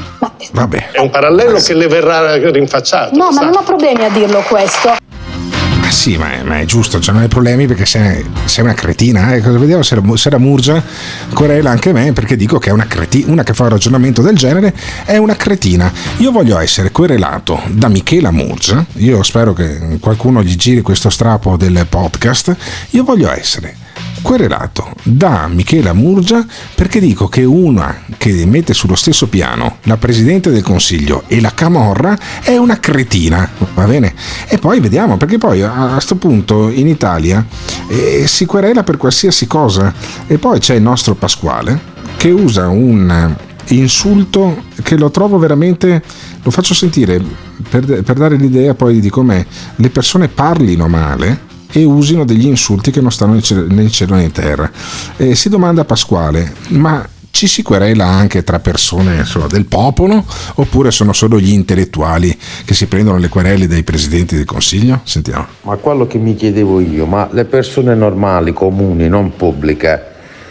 Vabbè. 0.54 0.90
È 0.92 1.00
un 1.00 1.10
parallelo 1.10 1.58
che 1.58 1.74
le 1.74 1.88
verrà 1.88 2.36
rinfacciato. 2.36 3.16
No, 3.16 3.26
ma 3.26 3.32
sa. 3.32 3.44
non 3.46 3.56
ho 3.56 3.62
problemi 3.62 4.04
a 4.04 4.08
dirlo 4.08 4.40
questo. 4.42 4.96
Ma 5.80 5.90
sì, 5.90 6.16
ma 6.16 6.32
è, 6.32 6.42
ma 6.44 6.60
è 6.60 6.64
giusto, 6.64 7.00
cioè 7.00 7.12
non 7.12 7.24
hai 7.24 7.28
problemi 7.28 7.66
perché 7.66 7.84
sei, 7.84 8.24
sei 8.44 8.62
una 8.62 8.74
cretina. 8.74 9.34
Eh? 9.34 9.40
Cosa 9.40 9.58
vediamo 9.58 9.82
se 9.82 9.96
la, 9.96 10.02
se 10.16 10.30
la 10.30 10.38
Murgia 10.38 10.80
querela 11.34 11.70
anche 11.70 11.92
me 11.92 12.12
perché 12.12 12.36
dico 12.36 12.58
che 12.58 12.70
è 12.70 12.72
una 12.72 12.86
cretina, 12.86 13.32
una 13.32 13.42
che 13.42 13.52
fa 13.52 13.64
un 13.64 13.70
ragionamento 13.70 14.22
del 14.22 14.36
genere 14.36 14.72
è 15.04 15.16
una 15.16 15.34
cretina. 15.34 15.92
Io 16.18 16.30
voglio 16.30 16.56
essere 16.60 16.92
querelato 16.92 17.60
da 17.70 17.88
Michela 17.88 18.30
Murgia, 18.30 18.86
io 18.98 19.24
spero 19.24 19.52
che 19.54 19.98
qualcuno 19.98 20.40
gli 20.40 20.54
giri 20.54 20.82
questo 20.82 21.10
strapo 21.10 21.56
del 21.56 21.84
podcast, 21.88 22.56
io 22.90 23.02
voglio 23.02 23.28
essere 23.32 23.82
querelato 24.24 24.90
da 25.02 25.46
Michela 25.48 25.92
Murgia 25.92 26.44
perché 26.74 26.98
dico 26.98 27.28
che 27.28 27.44
una 27.44 28.04
che 28.16 28.46
mette 28.46 28.72
sullo 28.72 28.94
stesso 28.94 29.28
piano 29.28 29.76
la 29.82 29.98
Presidente 29.98 30.50
del 30.50 30.62
Consiglio 30.62 31.24
e 31.26 31.42
la 31.42 31.52
Camorra 31.54 32.18
è 32.42 32.56
una 32.56 32.80
cretina, 32.80 33.48
va 33.74 33.84
bene? 33.84 34.14
E 34.48 34.56
poi 34.56 34.80
vediamo, 34.80 35.18
perché 35.18 35.36
poi 35.36 35.62
a 35.62 35.88
questo 35.92 36.16
punto 36.16 36.70
in 36.70 36.88
Italia 36.88 37.44
eh, 37.86 38.26
si 38.26 38.46
querela 38.46 38.82
per 38.82 38.96
qualsiasi 38.96 39.46
cosa 39.46 39.92
e 40.26 40.38
poi 40.38 40.58
c'è 40.58 40.74
il 40.74 40.82
nostro 40.82 41.14
Pasquale 41.14 41.92
che 42.16 42.30
usa 42.30 42.68
un 42.68 43.36
insulto 43.68 44.64
che 44.82 44.96
lo 44.96 45.10
trovo 45.10 45.36
veramente 45.38 46.02
lo 46.42 46.50
faccio 46.50 46.72
sentire 46.72 47.22
per, 47.68 48.02
per 48.02 48.14
dare 48.16 48.36
l'idea 48.36 48.74
poi 48.74 49.00
di 49.00 49.10
come 49.10 49.46
le 49.76 49.90
persone 49.90 50.28
parlino 50.28 50.88
male 50.88 51.52
e 51.74 51.84
usino 51.84 52.24
degli 52.24 52.46
insulti 52.46 52.92
che 52.92 53.00
non 53.00 53.10
stanno 53.10 53.34
in 53.34 53.42
cielo- 53.42 53.66
né 53.68 54.22
in 54.22 54.32
terra. 54.32 54.70
E 55.16 55.34
si 55.34 55.48
domanda 55.48 55.84
Pasquale, 55.84 56.52
ma 56.68 57.06
ci 57.30 57.48
si 57.48 57.62
querela 57.64 58.06
anche 58.06 58.44
tra 58.44 58.60
persone 58.60 59.16
insomma, 59.16 59.48
del 59.48 59.66
popolo 59.66 60.24
oppure 60.54 60.92
sono 60.92 61.12
solo 61.12 61.40
gli 61.40 61.50
intellettuali 61.50 62.36
che 62.64 62.74
si 62.74 62.86
prendono 62.86 63.18
le 63.18 63.28
querele 63.28 63.66
dai 63.66 63.82
presidenti 63.82 64.36
del 64.36 64.44
consiglio? 64.44 65.00
Sentiamo. 65.02 65.46
Ma 65.62 65.74
quello 65.74 66.06
che 66.06 66.18
mi 66.18 66.36
chiedevo 66.36 66.78
io, 66.78 67.06
ma 67.06 67.28
le 67.32 67.44
persone 67.44 67.92
normali, 67.96 68.52
comuni, 68.52 69.08
non 69.08 69.34
pubbliche, 69.34 70.00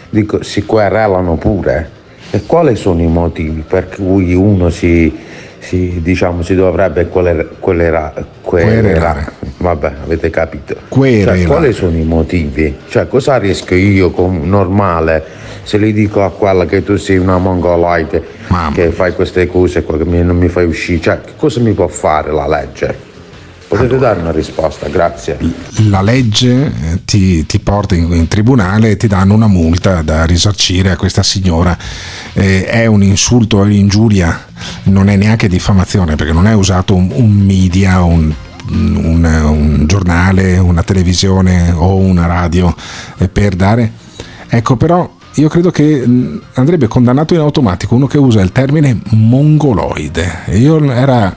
dico, 0.09 0.43
si 0.43 0.65
querelano 0.65 1.37
pure? 1.37 2.01
E 2.31 2.43
quali 2.45 2.75
sono 2.75 3.01
i 3.01 3.07
motivi 3.07 3.63
per 3.65 3.87
cui 3.87 4.33
uno 4.33 4.69
si, 4.69 5.15
si, 5.63 6.01
diciamo, 6.01 6.41
si 6.43 6.55
dovrebbe 6.55 7.07
querela, 7.07 7.45
querela, 7.59 8.13
querela- 8.41 8.81
Vabbè, 9.57 9.91
avete 10.03 10.29
capito. 10.29 10.75
Cioè, 11.23 11.37
quali 11.45 11.71
sono 11.73 11.95
i 11.97 12.03
motivi? 12.03 12.75
Cioè, 12.89 13.07
cosa 13.07 13.37
riesco 13.37 13.73
io, 13.75 14.11
come 14.11 14.39
normale, 14.45 15.23
se 15.63 15.79
gli 15.79 15.93
dico 15.93 16.21
a 16.21 16.31
quella 16.31 16.65
che 16.65 16.83
tu 16.83 16.97
sei 16.97 17.17
una 17.17 17.37
mongoloide, 17.37 18.21
che 18.73 18.91
fai 18.91 19.13
queste 19.13 19.47
cose 19.47 19.85
che 19.85 19.93
non 20.03 20.35
mi 20.35 20.49
fai 20.49 20.65
uscire, 20.65 20.99
cioè, 20.99 21.19
cosa 21.37 21.61
mi 21.61 21.71
può 21.71 21.87
fare 21.87 22.31
la 22.33 22.45
legge? 22.47 23.11
Potete 23.75 23.97
dare 23.97 24.19
una 24.19 24.31
risposta, 24.31 24.87
grazie. 24.87 25.37
La 25.89 26.01
legge 26.01 26.65
eh, 26.65 27.05
ti, 27.05 27.45
ti 27.45 27.59
porta 27.59 27.95
in, 27.95 28.11
in 28.13 28.27
tribunale 28.27 28.91
e 28.91 28.97
ti 28.97 29.07
danno 29.07 29.33
una 29.33 29.47
multa 29.47 30.01
da 30.01 30.25
risarcire 30.25 30.91
a 30.91 30.95
questa 30.95 31.23
signora. 31.23 31.75
Eh, 32.33 32.65
è 32.65 32.85
un 32.85 33.01
insulto, 33.01 33.59
è 33.61 33.65
un'ingiuria, 33.65 34.45
non 34.83 35.09
è 35.09 35.15
neanche 35.15 35.47
diffamazione 35.47 36.15
perché 36.15 36.33
non 36.33 36.47
è 36.47 36.53
usato 36.53 36.93
un, 36.93 37.09
un 37.13 37.31
media, 37.31 38.01
un, 38.03 38.31
un- 38.69 39.41
un 39.43 39.85
giornale, 39.87 40.57
una 40.59 40.83
televisione 40.83 41.71
o 41.75 41.95
una 41.95 42.25
radio 42.27 42.75
eh, 43.17 43.27
per 43.27 43.55
dare. 43.55 43.91
Ecco, 44.49 44.75
però 44.75 45.11
io 45.35 45.49
credo 45.49 45.71
che 45.71 46.05
mh, 46.05 46.41
andrebbe 46.53 46.87
condannato 46.87 47.33
in 47.33 47.39
automatico 47.39 47.95
uno 47.95 48.05
che 48.05 48.19
usa 48.19 48.39
il 48.41 48.51
termine 48.51 48.99
mongoloide. 49.09 50.41
Io 50.51 50.91
era 50.91 51.35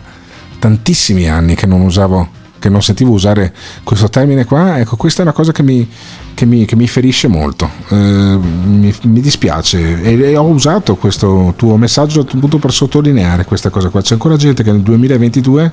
tantissimi 0.58 1.28
anni 1.28 1.54
che 1.54 1.66
non 1.66 1.80
usavo 1.80 2.44
che 2.58 2.68
non 2.68 2.82
sentivo 2.82 3.12
usare 3.12 3.54
questo 3.84 4.08
termine 4.08 4.44
qua. 4.44 4.78
Ecco 4.78 4.96
questa 4.96 5.20
è 5.20 5.22
una 5.22 5.32
cosa 5.32 5.52
che 5.52 5.62
mi, 5.62 5.88
che 6.34 6.46
mi, 6.46 6.64
che 6.64 6.76
mi 6.76 6.88
ferisce 6.88 7.28
molto. 7.28 7.68
Eh, 7.88 7.94
mi, 7.94 8.94
mi 9.02 9.20
dispiace. 9.20 10.02
E, 10.02 10.20
e 10.20 10.36
ho 10.36 10.46
usato 10.46 10.96
questo 10.96 11.54
tuo 11.56 11.76
messaggio 11.76 12.20
appunto 12.20 12.58
per 12.58 12.72
sottolineare 12.72 13.44
questa 13.44 13.70
cosa 13.70 13.88
qua. 13.88 14.00
C'è 14.00 14.14
ancora 14.14 14.36
gente 14.36 14.62
che 14.62 14.72
nel 14.72 14.80
2022 14.80 15.72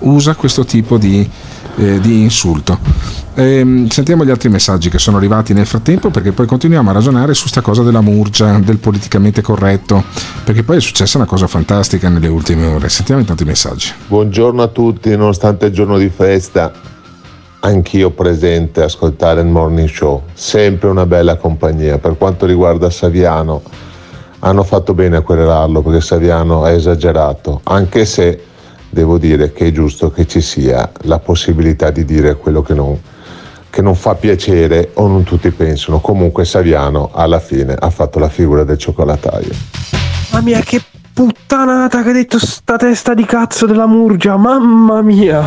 usa 0.00 0.34
questo 0.34 0.64
tipo 0.64 0.98
di, 0.98 1.28
eh, 1.76 2.00
di 2.00 2.22
insulto. 2.22 2.78
Ehm, 3.34 3.88
sentiamo 3.88 4.24
gli 4.24 4.30
altri 4.30 4.48
messaggi 4.48 4.88
che 4.88 4.98
sono 4.98 5.18
arrivati 5.18 5.52
nel 5.52 5.66
frattempo 5.66 6.10
perché 6.10 6.32
poi 6.32 6.46
continuiamo 6.46 6.88
a 6.88 6.92
ragionare 6.92 7.34
su 7.34 7.48
sta 7.48 7.60
cosa 7.60 7.82
della 7.82 8.00
murgia 8.00 8.58
del 8.58 8.78
politicamente 8.78 9.42
corretto 9.42 10.02
perché 10.42 10.62
poi 10.62 10.78
è 10.78 10.80
successa 10.80 11.18
una 11.18 11.26
cosa 11.26 11.46
fantastica 11.46 12.08
nelle 12.08 12.28
ultime 12.28 12.66
ore. 12.66 12.88
Sentiamo 12.88 13.20
intanto 13.20 13.42
i 13.42 13.46
messaggi. 13.46 13.92
Buongiorno 14.06 14.62
a 14.62 14.68
tutti, 14.68 15.14
nonostante 15.16 15.66
il 15.66 15.72
giorno 15.72 15.98
di 15.98 16.08
festa, 16.08 16.72
anch'io 17.60 18.10
presente 18.10 18.80
a 18.80 18.84
ascoltare 18.84 19.40
il 19.40 19.46
morning 19.46 19.88
show, 19.88 20.22
sempre 20.32 20.88
una 20.88 21.04
bella 21.04 21.36
compagnia. 21.36 21.98
Per 21.98 22.16
quanto 22.16 22.46
riguarda 22.46 22.88
Saviano, 22.88 23.62
hanno 24.38 24.62
fatto 24.62 24.94
bene 24.94 25.16
a 25.16 25.20
querelarlo 25.20 25.82
perché 25.82 26.00
Saviano 26.00 26.62
ha 26.62 26.70
esagerato, 26.70 27.60
anche 27.64 28.04
se 28.04 28.40
devo 28.96 29.18
dire 29.18 29.52
che 29.52 29.66
è 29.66 29.72
giusto 29.72 30.10
che 30.10 30.26
ci 30.26 30.40
sia 30.40 30.90
la 31.02 31.18
possibilità 31.18 31.90
di 31.90 32.06
dire 32.06 32.36
quello 32.36 32.62
che 32.62 32.72
non, 32.72 32.98
che 33.68 33.82
non 33.82 33.94
fa 33.94 34.14
piacere 34.14 34.92
o 34.94 35.06
non 35.06 35.22
tutti 35.22 35.50
pensano. 35.50 36.00
Comunque 36.00 36.46
Saviano 36.46 37.10
alla 37.12 37.38
fine 37.38 37.76
ha 37.78 37.90
fatto 37.90 38.18
la 38.18 38.30
figura 38.30 38.64
del 38.64 38.78
cioccolataio. 38.78 39.50
Mamma 40.30 40.42
mia, 40.42 40.60
che 40.60 40.80
puttanata 41.12 42.02
che 42.02 42.08
ha 42.08 42.12
detto 42.12 42.38
sta 42.38 42.76
testa 42.76 43.12
di 43.12 43.26
cazzo 43.26 43.66
della 43.66 43.86
Murgia, 43.86 44.38
mamma 44.38 45.02
mia. 45.02 45.46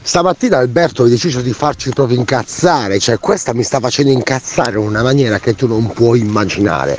Stamattina 0.00 0.56
Alberto 0.56 1.02
ha 1.02 1.08
deciso 1.08 1.42
di 1.42 1.52
farci 1.52 1.90
proprio 1.90 2.16
incazzare, 2.16 2.98
cioè 2.98 3.18
questa 3.18 3.52
mi 3.52 3.62
sta 3.62 3.80
facendo 3.80 4.10
incazzare 4.10 4.78
in 4.78 4.86
una 4.86 5.02
maniera 5.02 5.38
che 5.38 5.54
tu 5.54 5.66
non 5.66 5.92
puoi 5.92 6.20
immaginare. 6.20 6.98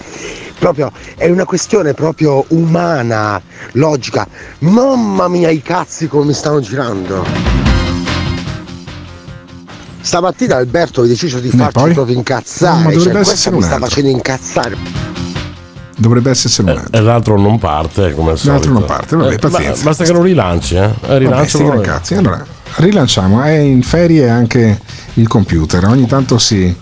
Proprio 0.60 0.92
è 1.16 1.30
una 1.30 1.46
questione 1.46 1.94
proprio 1.94 2.44
umana, 2.50 3.42
logica. 3.74 4.28
Mamma 4.60 5.28
mia 5.30 5.50
i 5.50 5.62
cazzi 5.62 6.08
come 6.08 6.26
mi 6.26 6.34
stanno 6.34 6.60
girando. 6.60 7.26
Stamattina 10.02 10.56
Alberto 10.58 11.02
ha 11.02 11.06
deciso 11.06 11.40
di 11.40 11.50
farci 11.50 11.80
poi? 11.80 11.94
proprio 11.94 12.16
incazzare, 12.16 12.78
ma 12.84 12.84
cioè 12.84 12.94
dovrebbe 12.94 13.16
questa 13.18 13.34
essere 13.34 13.52
mi 13.56 13.58
un 13.58 13.64
sta 13.64 13.74
altro. 13.76 13.90
facendo 13.90 14.10
incazzare. 14.10 14.78
dovrebbe 15.98 16.30
essere 16.30 16.64
un 16.72 16.78
altro 16.78 16.98
E 16.98 17.02
l'altro 17.02 17.40
non 17.40 17.60
parte 17.60 18.14
come 18.14 18.32
al 18.32 18.38
solito. 18.38 18.54
L'altro 18.54 18.72
non 18.74 18.86
parte, 18.86 19.16
vabbè, 19.16 19.34
Eh, 19.34 19.38
pazienza. 19.38 19.84
ba- 19.84 19.90
basta 19.90 20.04
che 20.06 20.12
lo 20.14 20.22
rilanci, 20.22 20.76
eh. 20.76 20.84
Eh, 20.84 20.90
Vabbè, 21.08 21.26
ragazzi, 21.70 22.16
allora 22.16 22.46
rilanciamo, 22.76 23.42
è 23.44 23.52
in 23.58 23.82
ferie 23.84 24.30
anche 24.30 24.80
il 25.16 25.28
computer, 25.28 25.86
ogni 25.86 26.06
tanto 26.08 26.38
si, 26.38 26.76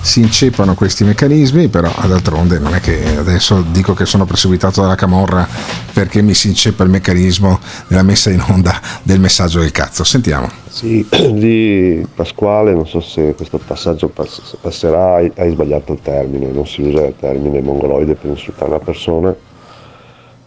si 0.00 0.20
inceppano 0.20 0.74
questi 0.74 1.04
meccanismi, 1.04 1.68
però 1.68 1.92
d'altronde 2.06 2.58
non 2.58 2.74
è 2.74 2.80
che 2.80 3.16
adesso 3.16 3.64
dico 3.70 3.94
che 3.94 4.06
sono 4.06 4.24
perseguitato 4.24 4.80
dalla 4.80 4.94
camorra 4.94 5.46
perché 5.92 6.22
mi 6.22 6.34
si 6.34 6.48
inceppa 6.48 6.84
il 6.84 6.90
meccanismo 6.90 7.58
della 7.86 8.02
messa 8.02 8.30
in 8.30 8.42
onda 8.48 8.80
del 9.02 9.20
messaggio 9.20 9.60
del 9.60 9.72
cazzo. 9.72 10.04
Sentiamo. 10.04 10.48
Sì, 10.68 11.06
di 11.32 12.06
Pasquale, 12.14 12.72
non 12.72 12.86
so 12.86 13.00
se 13.00 13.34
questo 13.34 13.58
passaggio 13.58 14.08
pass- 14.08 14.56
passerà, 14.60 15.14
hai 15.16 15.50
sbagliato 15.50 15.92
il 15.92 16.00
termine, 16.02 16.50
non 16.50 16.66
si 16.66 16.82
usa 16.82 17.06
il 17.06 17.14
termine 17.18 17.60
mongoloide 17.60 18.14
per 18.14 18.30
insultare 18.30 18.70
una 18.70 18.78
persona, 18.78 19.34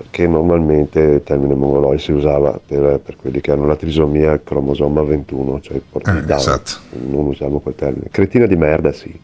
perché 0.03 0.27
normalmente 0.27 0.99
il 0.99 1.23
termine 1.23 1.53
mongoloide 1.55 2.01
si 2.01 2.11
usava 2.11 2.59
per, 2.65 2.99
per 3.03 3.15
quelli 3.15 3.39
che 3.39 3.51
hanno 3.51 3.65
la 3.65 3.75
trisomia 3.77 4.31
al 4.31 4.43
cromosoma 4.43 5.01
21, 5.01 5.61
cioè 5.61 5.79
porti 5.89 6.09
Eh, 6.09 6.33
esatto. 6.35 6.71
non 7.07 7.27
usiamo 7.27 7.59
quel 7.59 7.75
termine. 7.75 8.07
Cretina 8.11 8.45
di 8.45 8.55
merda 8.57 8.91
sì, 8.91 9.17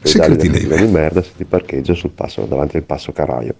Devi 0.00 0.18
dargli 0.18 0.32
una 0.32 0.52
cucina 0.52 0.76
di 0.76 0.86
merda 0.92 1.22
se 1.22 1.30
ti 1.36 1.44
parcheggia 1.44 1.94
sul 1.94 2.10
passo, 2.10 2.44
davanti 2.44 2.76
al 2.76 2.82
passo 2.84 3.12
Caraio. 3.12 3.54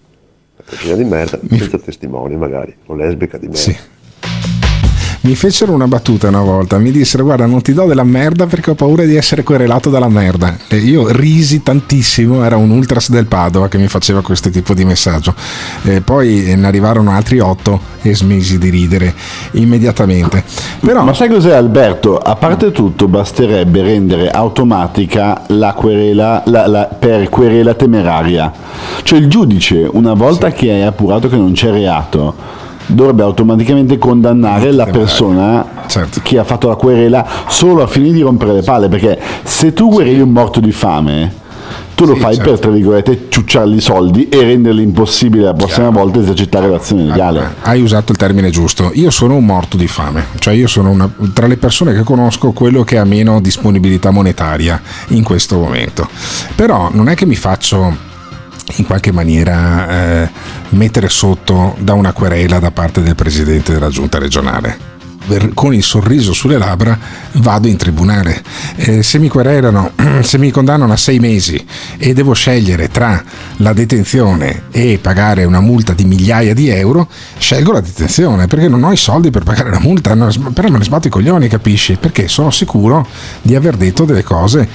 Cucina 0.65 0.95
di 0.95 1.05
merda 1.05 1.39
senza 1.49 1.79
testimoni 1.79 2.37
magari, 2.37 2.75
o 2.87 2.95
lesbica 2.95 3.37
di 3.39 3.47
merda. 3.49 4.01
Mi 5.25 5.37
fecero 5.37 5.73
una 5.73 5.87
battuta 5.87 6.27
una 6.27 6.41
volta, 6.41 6.79
mi 6.79 6.91
dissero 6.91 7.23
guarda 7.23 7.47
non 7.47 7.62
ti 7.62 7.73
do 7.73 7.85
della 7.87 8.03
merda 8.03 8.47
perché 8.47 8.70
ho 8.70 8.75
paura 8.75 9.05
di 9.05 9.14
essere 9.14 9.45
querelato 9.45 9.89
dalla 9.89 10.09
merda. 10.09 10.57
E 10.66 10.79
io 10.79 11.12
risi 11.12 11.62
tantissimo, 11.62 12.43
era 12.43 12.57
un 12.57 12.70
ultras 12.70 13.09
del 13.09 13.27
Padova 13.27 13.68
che 13.68 13.79
mi 13.79 13.87
faceva 13.87 14.20
questo 14.20 14.51
tipo 14.51 14.75
di 14.75 14.85
messaggio. 14.85 15.33
E 15.85 16.01
poi 16.01 16.53
ne 16.57 16.66
arrivarono 16.66 17.12
altri 17.12 17.39
otto 17.39 17.79
e 18.03 18.16
smisi 18.16 18.59
di 18.59 18.68
ridere 18.68 19.14
immediatamente. 19.53 20.43
Però, 20.81 21.05
Ma 21.05 21.14
sai 21.14 21.29
cos'è 21.29 21.53
Alberto? 21.53 22.18
A 22.18 22.35
parte 22.35 22.73
tutto 22.73 23.07
basterebbe 23.07 23.81
rendere 23.81 24.29
automatica 24.29 25.43
la 25.49 25.73
querela 25.75 26.43
la- 26.47 26.66
la- 26.66 26.87
per 26.99 27.29
querela 27.29 27.75
temeraria. 27.75 28.53
Cioè 29.05 29.20
il 29.20 29.29
giudice, 29.29 29.89
una 29.93 30.14
volta 30.14 30.51
che 30.51 30.81
è 30.81 30.83
appurato 30.83 31.29
che 31.29 31.37
non 31.37 31.53
c'è 31.53 31.70
reato, 31.70 32.35
dovrebbe 32.87 33.22
automaticamente 33.22 33.99
condannare 33.99 34.72
la 34.72 34.87
persona 34.87 35.80
Certo. 35.87 36.20
che 36.22 36.39
ha 36.39 36.45
fatto 36.45 36.68
la 36.68 36.74
querela 36.76 37.26
solo 37.49 37.83
a 37.83 37.87
fine 37.87 38.12
di 38.12 38.20
rompere 38.22 38.55
le 38.55 38.62
palle, 38.62 38.89
perché 38.89 39.18
se 39.43 39.72
tu 39.72 39.89
quereli 39.91 40.20
un 40.20 40.30
morto 40.30 40.59
di 40.61 40.72
fame, 40.72 41.41
tu 41.95 42.07
lo 42.07 42.16
fai 42.16 42.35
certo. 42.35 42.51
per, 42.51 42.59
tra 42.59 42.70
virgolette, 42.70 43.26
ciucciargli 43.28 43.76
i 43.76 43.80
soldi 43.80 44.28
e 44.28 44.41
renderli 44.43 44.83
impossibile 44.83 45.45
la 45.45 45.53
prossima 45.53 45.91
volta 45.91 46.18
esercitare 46.20 46.68
l'azione 46.68 47.05
legale. 47.05 47.55
hai 47.62 47.83
usato 47.83 48.12
il 48.12 48.18
termine 48.18 48.51
giusto. 48.51 48.91
Io 48.95 49.11
sono 49.11 49.37
un 49.37 49.45
morto 49.45 49.76
di 49.76 49.87
fame, 49.87 50.24
cioè 50.39 50.55
io 50.55 50.66
sono 50.66 50.91
una- 50.91 51.11
tra 51.33 51.47
le 51.47 51.57
persone 51.59 51.93
che 51.95 52.03
conosco 52.03 52.53
quello 52.53 52.83
che 52.83 52.99
ha 52.99 53.05
meno 53.05 53.41
disponibilità 53.41 54.11
monetaria 54.11 54.80
in 55.09 55.22
questo 55.22 55.59
momento. 55.59 56.09
Però 56.57 56.89
non 56.93 57.09
è 57.09 57.14
che 57.14 57.26
mi 57.26 57.37
faccio 57.37 58.11
in 58.77 58.87
qualche 58.87 59.12
maniera 59.12 59.89
eh, 59.89 60.31
mettere 60.70 61.09
sotto 61.09 61.77
da 61.79 61.95
una 61.95 62.12
querela 62.12 62.59
da 62.59 62.70
parte 62.70 63.03
del 63.03 63.14
presidente 63.14 63.73
della 63.73 63.89
giunta 63.89 64.18
regionale. 64.18 64.91
Con 65.55 65.73
il 65.73 65.85
sorriso 65.85 66.33
sulle 66.33 66.59
labbra 66.59 66.99
vado 67.35 67.68
in 67.68 67.77
tribunale. 67.77 68.43
Eh, 68.75 69.05
se 69.05 69.20
mi 69.20 69.29
querelano, 69.29 69.93
se 70.20 70.37
mi 70.37 70.51
condannano 70.51 70.93
a 70.93 70.97
sei 70.97 71.20
mesi 71.20 71.64
e 71.97 72.12
devo 72.12 72.33
scegliere 72.33 72.89
tra 72.89 73.23
la 73.59 73.73
detenzione 73.73 74.64
e 74.73 74.99
pagare 75.01 75.45
una 75.45 75.61
multa 75.61 75.93
di 75.93 76.05
migliaia 76.05 76.55
di 76.55 76.68
euro, 76.70 77.09
scelgo 77.39 77.70
la 77.70 77.81
detenzione 77.81 78.49
perché 78.49 78.66
non 78.66 78.83
ho 78.83 78.91
i 78.91 78.97
soldi 78.97 79.31
per 79.31 79.45
pagare 79.45 79.70
la 79.70 79.79
multa, 79.79 80.16
però 80.53 80.68
me 80.68 80.79
ne 80.79 80.85
sbatto 80.85 81.07
i 81.07 81.11
coglioni, 81.11 81.47
capisci? 81.47 81.97
Perché 82.01 82.27
sono 82.27 82.51
sicuro 82.51 83.07
di 83.43 83.55
aver 83.55 83.77
detto 83.77 84.05
delle 84.05 84.25
cose 84.25 84.68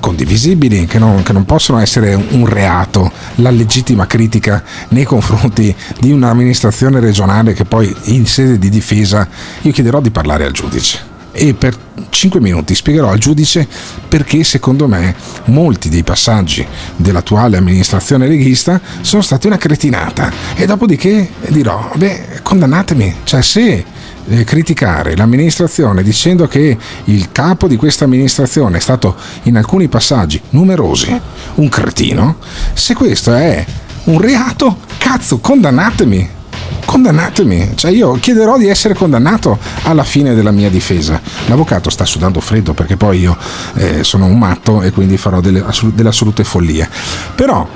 condivisibili, 0.00 0.86
che 0.86 0.98
non, 0.98 1.22
che 1.22 1.32
non 1.32 1.44
possono 1.44 1.78
essere 1.78 2.14
un 2.14 2.46
reato, 2.46 3.10
la 3.36 3.50
legittima 3.50 4.06
critica 4.06 4.62
nei 4.88 5.04
confronti 5.04 5.74
di 5.98 6.10
un'amministrazione 6.10 7.00
regionale 7.00 7.52
che 7.52 7.64
poi 7.64 7.94
in 8.04 8.26
sede 8.26 8.58
di 8.58 8.68
difesa 8.68 9.28
io 9.62 9.72
chiederò 9.72 10.00
di 10.00 10.10
parlare 10.10 10.44
al 10.44 10.52
giudice. 10.52 11.10
E 11.34 11.54
per 11.54 11.74
5 12.10 12.40
minuti 12.40 12.74
spiegherò 12.74 13.10
al 13.10 13.18
giudice 13.18 13.66
perché 14.06 14.44
secondo 14.44 14.86
me 14.86 15.14
molti 15.46 15.88
dei 15.88 16.02
passaggi 16.02 16.66
dell'attuale 16.94 17.56
amministrazione 17.56 18.28
leghista 18.28 18.78
sono 19.00 19.22
stati 19.22 19.46
una 19.46 19.56
cretinata 19.56 20.30
e 20.54 20.66
dopodiché 20.66 21.30
dirò, 21.48 21.90
beh, 21.96 22.40
condannatemi, 22.42 23.16
cioè 23.24 23.40
se 23.40 23.84
eh, 24.28 24.44
criticare 24.44 25.16
l'amministrazione 25.16 26.02
dicendo 26.02 26.46
che 26.46 26.76
il 27.04 27.32
capo 27.32 27.66
di 27.66 27.76
questa 27.76 28.04
amministrazione 28.04 28.78
è 28.78 28.80
stato 28.80 29.16
in 29.44 29.56
alcuni 29.56 29.88
passaggi 29.88 30.40
numerosi 30.50 31.20
un 31.54 31.68
cretino, 31.68 32.36
se 32.72 32.94
questo 32.94 33.34
è 33.34 33.64
un 34.04 34.20
reato, 34.20 34.78
cazzo, 34.98 35.38
condannatemi. 35.38 36.40
Condannatemi, 36.84 37.72
cioè 37.76 37.90
io 37.90 38.12
chiederò 38.14 38.58
di 38.58 38.66
essere 38.68 38.94
condannato 38.94 39.58
alla 39.84 40.04
fine 40.04 40.34
della 40.34 40.50
mia 40.50 40.68
difesa. 40.68 41.20
L'avvocato 41.46 41.88
sta 41.90 42.04
sudando 42.04 42.40
freddo 42.40 42.74
perché 42.74 42.96
poi 42.96 43.20
io 43.20 43.36
eh, 43.74 44.04
sono 44.04 44.26
un 44.26 44.38
matto 44.38 44.82
e 44.82 44.90
quindi 44.90 45.16
farò 45.16 45.40
delle, 45.40 45.64
delle 45.94 46.08
assolute 46.08 46.44
follie. 46.44 46.88
Però 47.34 47.66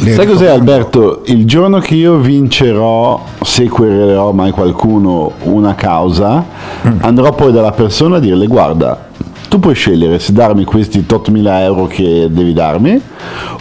le 0.00 0.12
Sai 0.12 0.26
cos'è 0.26 0.48
Alberto? 0.48 1.22
Il 1.26 1.44
giorno 1.46 1.78
che 1.78 1.94
io 1.94 2.16
vincerò, 2.18 3.20
se 3.42 3.68
querelerò 3.68 4.32
mai 4.32 4.50
qualcuno 4.52 5.32
una 5.44 5.74
causa, 5.74 6.44
Mm. 6.86 6.98
andrò 7.00 7.32
poi 7.32 7.50
dalla 7.52 7.72
persona 7.72 8.16
a 8.16 8.20
dirle 8.20 8.46
guarda, 8.46 9.06
tu 9.48 9.58
puoi 9.58 9.74
scegliere 9.74 10.18
se 10.20 10.32
darmi 10.32 10.64
questi 10.64 11.04
8.000 11.04 11.62
euro 11.62 11.86
che 11.86 12.28
devi 12.30 12.52
darmi 12.52 13.00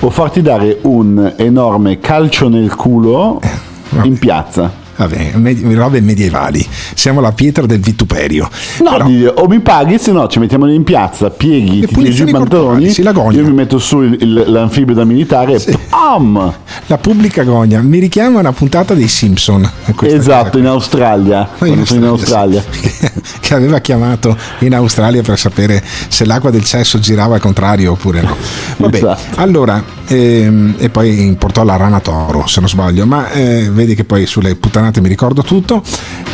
o 0.01 0.09
farti 0.11 0.41
dare 0.41 0.77
un 0.83 1.33
enorme 1.37 1.99
calcio 1.99 2.47
nel 2.49 2.75
culo 2.75 3.39
in 4.03 4.19
piazza. 4.19 4.85
Vabbè, 4.97 5.33
med- 5.35 5.73
robe 5.73 6.01
medievali. 6.01 6.65
Siamo 6.95 7.19
alla 7.19 7.31
pietra 7.31 7.65
del 7.65 7.79
vituperio. 7.79 8.49
No, 8.83 9.05
di- 9.05 9.25
o 9.25 9.47
mi 9.47 9.59
paghi, 9.59 9.97
se 9.99 10.11
no 10.11 10.27
ci 10.27 10.39
mettiamo 10.39 10.69
in 10.71 10.83
piazza, 10.83 11.29
pieghi, 11.29 11.85
ti 11.85 11.93
tiri 11.93 12.11
giù 12.13 12.27
i 12.27 12.31
pantaloni, 12.31 12.89
sì, 12.89 13.03
la 13.03 13.11
io 13.11 13.43
mi 13.45 13.53
metto 13.53 13.77
su 13.79 14.01
il- 14.01 14.17
il- 14.19 14.43
l'anfibio 14.47 14.93
da 14.95 15.05
militare 15.05 15.53
e 15.53 15.77
pam! 15.89 16.53
La 16.87 16.97
pubblica 16.97 17.43
gogna 17.43 17.81
mi 17.81 17.99
richiama 17.99 18.39
una 18.39 18.51
puntata 18.51 18.93
dei 18.93 19.07
Simpson. 19.07 19.69
questa 19.95 20.17
Esatto, 20.17 20.57
in 20.57 20.65
Australia. 20.65 21.47
quando 21.57 21.85
sono 21.85 21.99
in 21.99 22.05
Australia. 22.07 22.63
che 23.39 23.53
aveva 23.53 23.79
chiamato 23.79 24.35
in 24.59 24.73
Australia 24.73 25.21
per 25.21 25.37
sapere 25.37 25.83
se 26.07 26.25
l'acqua 26.25 26.49
del 26.49 26.63
cesso 26.63 26.99
girava 26.99 27.35
al 27.35 27.41
contrario 27.41 27.91
oppure 27.91 28.21
no. 28.21 28.35
Vabbè, 28.77 28.97
Esatto. 28.97 29.39
allora, 29.41 29.83
ehm, 30.07 30.75
e 30.77 30.89
poi 30.89 31.35
portò 31.37 31.63
la 31.63 31.75
rana 31.75 31.99
toro, 31.99 32.45
se 32.47 32.59
non 32.59 32.69
sbaglio, 32.69 33.05
ma 33.05 33.29
eh, 33.31 33.69
vedi 33.71 33.95
che 33.95 34.03
poi 34.03 34.25
sulle 34.25 34.55
puttanate 34.87 35.01
mi 35.01 35.07
ricordo 35.07 35.43
tutto. 35.43 35.83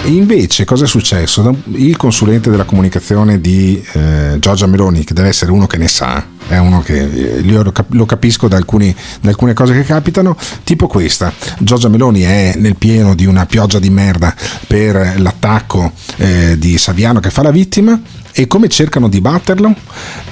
E 0.03 0.09
invece, 0.09 0.65
cosa 0.65 0.85
è 0.85 0.87
successo? 0.87 1.55
Il 1.73 1.97
consulente 1.97 2.49
della 2.49 2.65
comunicazione 2.65 3.39
di 3.39 3.83
eh, 3.93 4.37
Giorgia 4.39 4.67
Meloni, 4.67 5.03
che 5.03 5.13
deve 5.13 5.29
essere 5.29 5.51
uno 5.51 5.67
che 5.67 5.77
ne 5.77 5.87
sa, 5.87 6.25
è 6.47 6.57
uno 6.57 6.81
che 6.81 7.01
eh, 7.01 7.41
lo 7.43 8.05
capisco 8.05 8.47
da, 8.47 8.57
alcuni- 8.57 8.95
da 9.21 9.29
alcune 9.29 9.53
cose 9.53 9.73
che 9.73 9.83
capitano, 9.83 10.35
tipo 10.63 10.87
questa. 10.87 11.31
Giorgia 11.59 11.89
Meloni 11.89 12.21
è 12.21 12.53
nel 12.57 12.75
pieno 12.75 13.15
di 13.15 13.25
una 13.25 13.45
pioggia 13.45 13.79
di 13.79 13.89
merda 13.89 14.33
per 14.67 15.15
l'attacco 15.17 15.91
eh, 16.17 16.57
di 16.57 16.77
Saviano 16.77 17.19
che 17.19 17.29
fa 17.29 17.41
la 17.41 17.51
vittima 17.51 17.99
e 18.35 18.47
come 18.47 18.67
cercano 18.67 19.07
di 19.07 19.21
batterlo? 19.21 19.75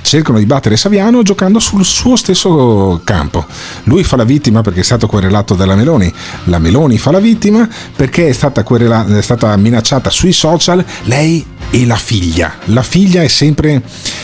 Cercano 0.01 0.39
di 0.39 0.45
battere 0.47 0.75
Saviano 0.75 1.21
giocando 1.21 1.59
sul 1.59 1.85
suo 1.85 2.15
stesso 2.15 2.99
campo. 3.03 3.45
Lui 3.83 4.03
fa 4.03 4.15
la 4.15 4.23
vittima 4.23 4.61
perché 4.61 4.79
è 4.79 4.83
stato 4.83 5.05
querelato 5.05 5.53
dalla 5.53 5.75
Meloni, 5.75 6.11
la 6.45 6.57
Meloni 6.57 6.97
fa 6.97 7.11
la 7.11 7.19
vittima 7.19 7.69
perché 7.95 8.27
è 8.27 8.33
stata, 8.33 8.63
querela- 8.63 9.05
è 9.05 9.21
stata 9.21 9.55
minacciata 9.55 10.09
sui 10.09 10.31
social 10.31 10.83
lei 11.03 11.45
e 11.71 11.85
la 11.85 11.95
figlia. 11.95 12.55
La 12.65 12.83
figlia 12.83 13.23
è 13.23 13.27
sempre 13.27 13.81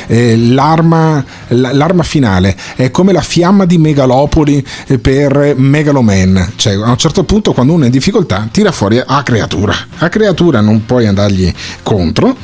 eh, 0.08 0.38
l'arma, 0.38 1.24
l'arma 1.48 2.04
finale, 2.04 2.56
è 2.76 2.92
come 2.92 3.14
la 3.14 3.22
fiamma 3.22 3.66
di 3.66 3.78
Megalopoli 3.78 4.64
eh, 4.88 5.00
per 5.00 5.56
Megaloman. 5.58 6.54
Cioè, 6.56 6.74
a 6.74 6.90
un 6.90 6.98
certo 6.98 7.24
punto, 7.24 7.54
quando 7.54 7.74
uno 7.74 7.84
è 7.84 7.86
in 7.86 7.92
difficoltà, 7.92 8.48
tira 8.52 8.72
fuori 8.72 9.02
a 9.04 9.24
creatura. 9.24 9.74
A 10.00 10.10
creatura 10.10 10.60
non 10.60 10.86
puoi 10.86 11.08
andargli 11.08 11.52
contro. 11.82 12.36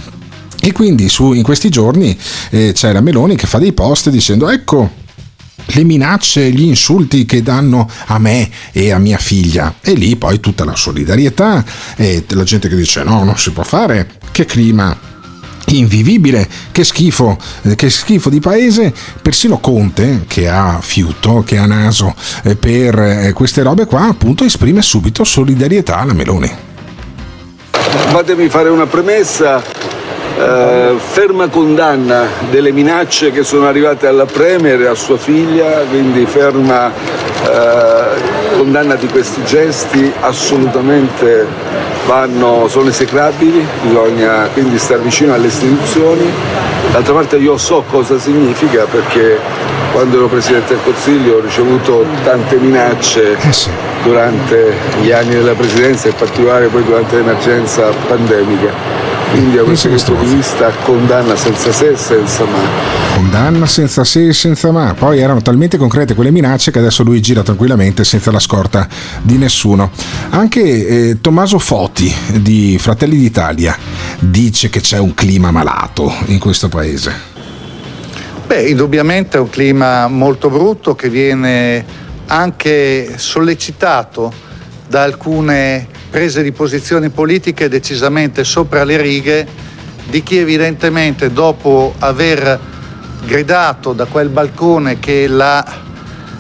E 0.60 0.72
quindi 0.72 1.10
su, 1.10 1.34
in 1.34 1.44
questi 1.44 1.68
giorni 1.68 2.18
eh, 2.52 2.72
c'è 2.74 2.94
la 2.94 3.02
Meloni 3.02 3.36
che 3.36 3.48
fa 3.48 3.60
dei 3.60 3.74
post 3.74 4.10
dicendo 4.10 4.50
ecco 4.50 5.02
le 5.66 5.84
minacce, 5.84 6.50
gli 6.52 6.64
insulti 6.64 7.26
che 7.26 7.42
danno 7.42 7.90
a 8.08 8.20
me 8.20 8.50
e 8.72 8.92
a 8.92 8.98
mia 8.98 9.18
figlia. 9.18 9.76
E 9.82 9.94
lì 9.94 10.16
poi 10.16 10.40
tutta 10.40 10.66
la 10.66 10.76
solidarietà 10.76 11.64
e 11.96 12.24
la 12.28 12.44
gente 12.44 12.68
che 12.68 12.76
dice 12.76 13.04
no, 13.04 13.24
non 13.24 13.38
si 13.38 13.52
può 13.52 13.64
fare, 13.64 14.10
che 14.32 14.46
clima 14.46 15.12
invivibile, 15.68 16.48
che 16.72 16.84
schifo, 16.84 17.38
che 17.76 17.90
schifo 17.90 18.30
di 18.30 18.40
paese, 18.40 18.94
persino 19.22 19.60
Conte 19.60 20.26
che 20.28 20.50
ha 20.50 20.80
fiuto, 20.82 21.44
che 21.46 21.58
ha 21.58 21.66
naso 21.66 22.14
eh, 22.44 22.56
per 22.56 23.00
eh, 23.00 23.34
queste 23.34 23.64
robe 23.64 23.86
qua, 23.86 24.08
appunto 24.08 24.44
esprime 24.44 24.82
subito 24.82 25.24
solidarietà 25.24 26.00
alla 26.00 26.14
Meloni. 26.14 26.52
Fatemi 27.72 28.50
fare 28.50 28.70
una 28.70 28.86
premessa. 28.86 30.03
Eh, 30.38 30.96
ferma 30.98 31.48
condanna 31.48 32.26
delle 32.50 32.72
minacce 32.72 33.32
che 33.32 33.44
sono 33.44 33.68
arrivate 33.68 34.08
alla 34.08 34.26
Premier 34.26 34.82
e 34.82 34.88
a 34.88 34.96
sua 34.96 35.18
figlia, 35.18 35.84
quindi 35.90 36.26
ferma 36.26 36.88
eh, 36.90 38.58
condanna 38.58 38.96
di 38.96 39.08
questi 39.08 39.44
gesti 39.44 40.12
assolutamente 40.22 41.46
vanno, 42.06 42.68
sono 42.68 42.90
esecrabili, 42.90 43.66
bisogna 43.82 44.48
quindi 44.54 44.78
stare 44.78 45.02
vicino 45.02 45.34
alle 45.34 45.48
istituzioni. 45.48 46.32
D'altra 46.92 47.14
parte 47.14 47.38
io 47.38 47.58
so 47.58 47.84
cosa 47.90 48.20
significa 48.20 48.86
perché 48.86 49.40
quando 49.94 50.18
ero 50.18 50.28
Presidente 50.28 50.74
del 50.74 50.84
Consiglio 50.84 51.38
ho 51.38 51.40
ricevuto 51.40 52.06
tante 52.24 52.56
minacce 52.58 53.38
durante 54.04 54.74
gli 55.02 55.12
anni 55.12 55.36
della 55.36 55.54
Presidenza, 55.54 56.08
in 56.08 56.16
particolare 56.16 56.68
poi 56.68 56.84
durante 56.84 57.16
l'emergenza 57.16 57.90
pandemica. 58.08 59.13
Quindi 59.34 59.56
da 59.56 59.64
questo 59.64 59.90
punto 59.90 60.14
di 60.14 60.36
vista 60.36 60.70
condanna 60.84 61.36
senza 61.36 61.72
se 61.72 61.94
e 61.94 61.98
senza 61.98 62.46
ma. 62.46 62.60
Condanna 63.16 63.66
senza 63.66 64.04
se 64.04 64.28
e 64.28 64.32
senza 64.32 64.72
ma. 64.72 64.94
Poi 64.94 65.18
erano 65.18 65.42
talmente 65.42 65.76
concrete 65.76 66.14
quelle 66.14 66.30
minacce 66.30 66.70
che 66.70 66.78
adesso 66.78 67.02
lui 67.02 67.20
gira 67.20 67.42
tranquillamente 67.42 68.04
senza 68.04 68.30
la 68.30 68.38
scorta 68.38 68.88
di 69.24 69.38
nessuno. 69.40 69.90
Anche 70.30 70.62
eh, 70.62 71.18
Tommaso 71.20 71.58
Foti 71.58 72.14
di 72.42 72.78
Fratelli 72.80 73.18
d'Italia 73.18 73.76
dice 74.20 74.70
che 74.70 74.82
c'è 74.82 75.00
un 75.00 75.16
clima 75.16 75.50
malato 75.50 76.14
in 76.28 76.38
questo 76.38 76.70
paese. 76.70 77.12
Beh, 78.46 78.70
indubbiamente 78.70 79.38
è 79.38 79.40
un 79.40 79.50
clima 79.50 80.08
molto 80.10 80.52
brutto 80.52 80.94
che 80.94 81.10
viene 81.10 81.84
anche 82.28 83.14
sollecitato 83.16 84.32
da 84.94 85.02
alcune 85.02 85.88
prese 86.12 86.44
di 86.44 86.52
posizioni 86.52 87.10
politiche 87.10 87.68
decisamente 87.68 88.44
sopra 88.44 88.84
le 88.84 89.02
righe 89.02 89.48
di 90.04 90.22
chi 90.22 90.38
evidentemente 90.38 91.34
dopo 91.34 91.96
aver 91.98 92.60
gridato 93.26 93.94
da 93.94 94.06
quel 94.06 94.30
balcone 94.30 95.00
che 95.00 95.26
la 95.28 95.66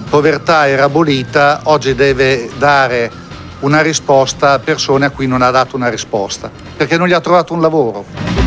povertà 0.07 0.67
era 0.67 0.83
abolita, 0.83 1.61
oggi 1.63 1.95
deve 1.95 2.47
dare 2.59 3.09
una 3.61 3.81
risposta 3.81 4.51
a 4.51 4.59
persone 4.59 5.05
a 5.07 5.09
cui 5.09 5.25
non 5.25 5.41
ha 5.41 5.49
dato 5.49 5.75
una 5.75 5.89
risposta, 5.89 6.51
perché 6.77 6.95
non 6.95 7.07
gli 7.07 7.13
ha 7.13 7.21
trovato 7.21 7.55
un 7.55 7.61
lavoro. 7.61 8.42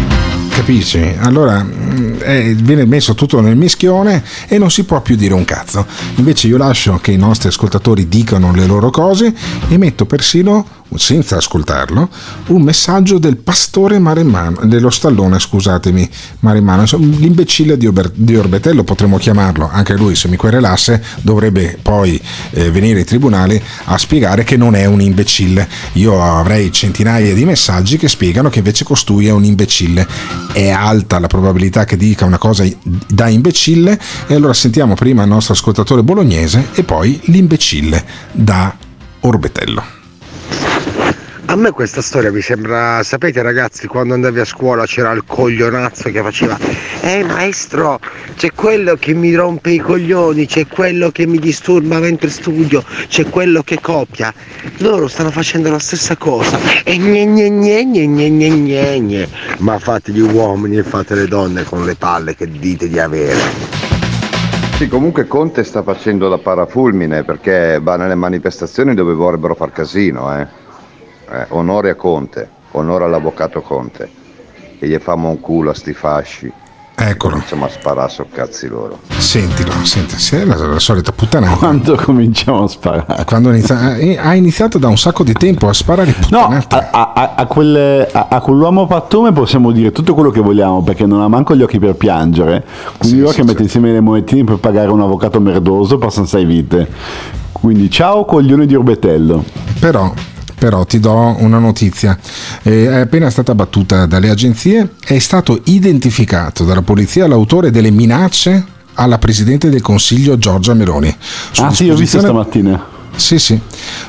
Capisci? 0.57 1.15
Allora 1.19 1.63
mh, 1.63 2.17
eh, 2.23 2.55
viene 2.55 2.87
messo 2.87 3.15
tutto 3.15 3.41
nel 3.43 3.57
mischione 3.57 4.25
e 4.49 4.57
non 4.57 4.71
si 4.71 4.85
può 4.85 5.03
più 5.03 5.15
dire 5.15 5.35
un 5.35 5.45
cazzo. 5.45 5.87
Invece 6.15 6.47
io 6.49 6.57
lascio 6.57 6.99
che 7.01 7.13
i 7.13 7.19
nostri 7.19 7.49
ascoltatori 7.49 8.09
dicano 8.09 8.53
le 8.55 8.65
loro 8.65 8.89
cose 8.91 9.35
e 9.69 9.77
metto 9.77 10.07
persino, 10.07 10.67
senza 10.95 11.37
ascoltarlo, 11.37 12.09
un 12.49 12.63
messaggio 12.63 13.19
del 13.19 13.37
pastore 13.37 13.99
Maremmano, 13.99 14.61
dello 14.65 14.91
stallone, 14.91 15.39
scusatemi, 15.39 16.09
Maremmano, 16.41 16.85
l'imbecille 16.97 17.77
di, 17.77 17.87
Ober- 17.87 18.13
di 18.15 18.37
Orbetello 18.37 18.85
potremmo 18.85 19.19
chiamarlo, 19.19 19.69
anche 19.71 19.95
lui 19.95 20.15
se 20.15 20.29
mi 20.29 20.37
querelasse 20.37 21.03
dovrebbe 21.21 21.79
poi 21.81 22.21
eh, 22.51 22.71
venire 22.71 23.01
in 23.01 23.05
tribunale 23.05 23.63
a 23.85 23.99
spiegare 23.99 24.45
che 24.45 24.57
non 24.57 24.75
è 24.75 24.85
un 24.87 25.01
imbecille. 25.01 25.69
Io 25.95 26.23
avrei 26.23 26.73
centinaia 26.73 27.35
di 27.35 27.45
messaggi 27.45 27.97
che 27.97 28.09
spiegano 28.09 28.49
che 28.49 28.59
invece 28.59 28.85
costui 28.85 29.27
è 29.27 29.33
un 29.33 29.45
imbecille. 29.45 30.07
È 30.53 30.69
alta 30.71 31.19
la 31.19 31.27
probabilità 31.27 31.85
che 31.85 31.97
dica 31.97 32.25
una 32.25 32.39
cosa 32.39 32.65
da 33.09 33.29
imbecille 33.29 33.99
e 34.27 34.35
allora 34.35 34.55
sentiamo 34.55 34.95
prima 34.95 35.23
il 35.23 35.29
nostro 35.29 35.55
ascoltatore 35.55 36.03
bolognese 36.03 36.69
e 36.75 36.83
poi 36.83 37.21
l'imbecille 37.25 38.05
da 38.33 38.75
Orbetello. 39.21 40.06
A 41.49 41.55
me 41.55 41.71
questa 41.71 42.03
storia 42.03 42.33
mi 42.33 42.41
sembra, 42.41 43.03
sapete 43.05 43.41
ragazzi, 43.41 43.87
quando 43.87 44.15
andavi 44.15 44.41
a 44.41 44.45
scuola 44.45 44.85
c'era 44.85 45.13
il 45.13 45.23
coglionazzo 45.25 46.11
che 46.11 46.21
faceva 46.21 46.59
Eh 47.01 47.23
maestro, 47.23 48.01
c'è 48.37 48.51
quello 48.53 48.97
che 48.97 49.15
mi 49.15 49.33
rompe 49.33 49.71
i 49.71 49.79
coglioni, 49.79 50.47
c'è 50.47 50.67
quello 50.67 51.11
che 51.13 51.25
mi 51.25 51.39
disturba 51.39 52.01
mentre 52.01 52.31
studio, 52.31 52.83
c'è 53.09 53.29
quello 53.31 53.63
che 53.63 53.79
copia. 53.81 54.35
Loro 54.79 55.07
stanno 55.07 55.31
facendo 55.31 55.71
la 55.71 55.79
stessa 55.79 56.17
cosa. 56.17 56.59
E 56.83 56.97
gne 56.99 57.25
gne 57.25 57.49
gne 57.49 57.85
gne 57.85 58.07
gne 58.07 58.29
gne 58.29 58.49
gne 58.51 59.01
gne. 59.01 59.29
Ma 59.59 59.79
fate 59.79 60.11
gli 60.11 60.21
uomini 60.21 60.79
e 60.79 60.83
fate 60.83 61.15
le 61.15 61.29
donne 61.29 61.63
con 61.63 61.85
le 61.85 61.95
palle 61.95 62.35
che 62.35 62.51
dite 62.51 62.89
di 62.89 62.99
avere. 62.99 63.86
Sì, 64.77 64.89
comunque 64.89 65.27
Conte 65.27 65.65
sta 65.65 65.83
facendo 65.83 66.29
la 66.29 66.37
parafulmine 66.37 67.25
perché 67.25 67.81
va 67.81 67.97
nelle 67.97 68.15
manifestazioni 68.15 68.93
dove 68.93 69.15
vorrebbero 69.15 69.55
far 69.55 69.73
casino, 69.73 70.39
eh. 70.39 70.47
Eh, 71.31 71.47
onore 71.49 71.89
a 71.89 71.95
Conte, 71.95 72.47
onore 72.73 73.05
all'avvocato 73.05 73.63
Conte, 73.63 74.07
che 74.79 74.87
gli 74.87 74.99
famo 74.99 75.31
un 75.31 75.41
culo 75.41 75.71
a 75.71 75.75
sti 75.75 75.95
fasci. 75.95 76.53
Eccolo. 76.99 77.35
Cominciamo 77.35 77.67
a 77.67 77.69
sparare 77.69 78.11
so 78.11 78.27
cazzi 78.33 78.69
loro. 78.69 79.01
Sentilo, 79.19 79.71
senti, 79.83 80.19
sì, 80.19 80.37
è 80.37 80.45
la, 80.45 80.57
la 80.57 80.79
solita 80.79 81.13
puttanata. 81.13 81.55
Quando 81.57 81.95
cominciamo 81.95 82.65
a 82.65 82.69
sparare? 82.69 83.25
Quando 83.27 83.51
inizia- 83.51 83.97
eh, 83.97 84.17
ha 84.19 84.35
iniziato 84.35 84.79
da 84.79 84.89
un 84.89 84.97
sacco 84.97 85.23
di 85.23 85.35
tempo 85.35 85.69
a 85.69 85.75
sparare 85.75 86.15
No, 86.31 86.49
a, 86.49 86.89
a- 86.91 87.35
a- 87.37 87.47
quelle- 87.47 88.09
a- 88.11 88.29
a 88.31 88.41
quell'uomo 88.41 88.87
pattume 88.87 89.31
possiamo 89.33 89.73
dire 89.73 89.93
tutto 89.93 90.15
quello 90.15 90.31
che 90.31 90.41
vogliamo 90.41 90.83
perché 90.83 91.05
non 91.05 91.21
ha 91.21 91.29
manco 91.29 91.55
gli 91.55 91.63
occhi 91.63 91.79
per 91.79 91.97
piangere. 91.97 92.65
Quindi 92.97 93.21
ora 93.23 93.33
che 93.33 93.45
mette 93.45 93.63
insieme 93.63 93.93
le 93.93 94.01
monetine 94.01 94.45
per 94.45 94.57
pagare 94.57 94.89
un 94.91 95.01
avvocato 95.03 95.39
merdoso 95.39 95.99
passano 95.99 96.25
sei 96.27 96.47
vite. 96.47 96.89
Quindi 97.53 97.91
ciao 97.91 98.25
coglione 98.25 98.65
di 98.65 98.75
Orbetello. 98.75 99.45
Però, 99.79 100.13
però 100.59 100.85
ti 100.85 100.99
do 101.01 101.37
una 101.39 101.59
notizia. 101.59 102.19
Eh, 102.63 102.89
è 102.89 103.01
appena 103.01 103.31
stata 103.31 103.55
battuta 103.55 104.07
dalle 104.07 104.29
agenzie, 104.31 104.93
è 105.05 105.19
stato 105.19 105.61
identificato 105.65 106.65
dalla 106.65 106.83
polizia 106.83 107.27
l'autore 107.27 107.71
delle 107.71 107.91
minacce 107.91 108.65
alla 108.95 109.19
Presidente 109.19 109.69
del 109.69 109.83
Consiglio 109.83 110.39
Giorgia 110.39 110.75
Meloni. 110.75 111.15
Su 111.53 111.63
Ah 111.63 111.71
sì, 111.73 111.89
ho 111.89 111.95
visto 111.95 112.19
disposizione- 112.19 112.25
stamattina. 112.29 112.95
Sì, 113.17 113.39
sì. 113.39 113.59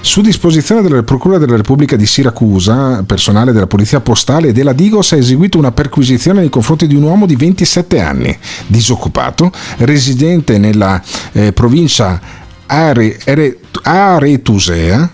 Su 0.02 0.20
disposizione 0.20 0.82
della 0.82 1.02
Procura 1.02 1.38
della 1.38 1.56
Repubblica 1.56 1.96
di 1.96 2.06
Siracusa, 2.06 3.04
personale 3.06 3.54
della 3.54 3.66
Polizia 3.68 4.02
Postale 4.02 4.50
e 4.50 4.52
della 4.52 4.74
Digos 4.74 5.14
ha 5.14 5.16
eseguito 5.16 5.58
una 5.58 5.72
perquisizione 5.72 6.42
nei 6.42 6.50
confronti 6.50 6.88
di 6.88 6.96
un 6.96 7.04
uomo 7.04 7.26
di 7.26 7.38
27 7.38 8.02
anni, 8.02 8.38
disoccupato, 8.68 9.50
residente 9.78 10.58
nella 10.58 11.02
eh, 11.32 11.54
provincia 11.54 12.20
Are- 12.66 13.18
Ere- 13.24 13.60
Aretusea. 13.82 15.10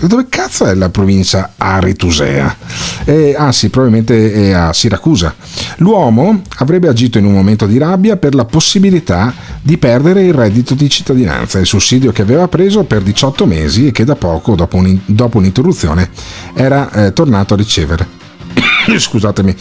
Dove 0.00 0.26
cazzo 0.28 0.64
è 0.64 0.74
la 0.74 0.90
provincia 0.90 1.54
Aretusea? 1.56 2.56
Eh, 3.04 3.34
ah 3.36 3.50
sì, 3.50 3.68
probabilmente 3.68 4.32
è 4.32 4.52
a 4.52 4.72
Siracusa. 4.72 5.34
L'uomo 5.78 6.42
avrebbe 6.58 6.88
agito 6.88 7.18
in 7.18 7.24
un 7.24 7.32
momento 7.32 7.66
di 7.66 7.78
rabbia 7.78 8.16
per 8.16 8.34
la 8.34 8.44
possibilità 8.44 9.34
di 9.60 9.76
perdere 9.76 10.24
il 10.24 10.32
reddito 10.32 10.74
di 10.74 10.88
cittadinanza, 10.88 11.58
il 11.58 11.66
sussidio 11.66 12.12
che 12.12 12.22
aveva 12.22 12.46
preso 12.46 12.84
per 12.84 13.02
18 13.02 13.44
mesi 13.44 13.88
e 13.88 13.92
che 13.92 14.04
da 14.04 14.14
poco, 14.14 14.54
dopo, 14.54 14.76
un- 14.76 15.00
dopo 15.04 15.38
un'interruzione, 15.38 16.10
era 16.54 16.90
eh, 16.92 17.12
tornato 17.12 17.54
a 17.54 17.56
ricevere. 17.56 18.06
Scusatemi, 18.96 19.54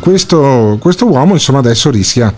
questo, 0.00 0.78
questo 0.80 1.06
uomo 1.06 1.34
insomma 1.34 1.58
adesso 1.58 1.90
rischia 1.90 2.32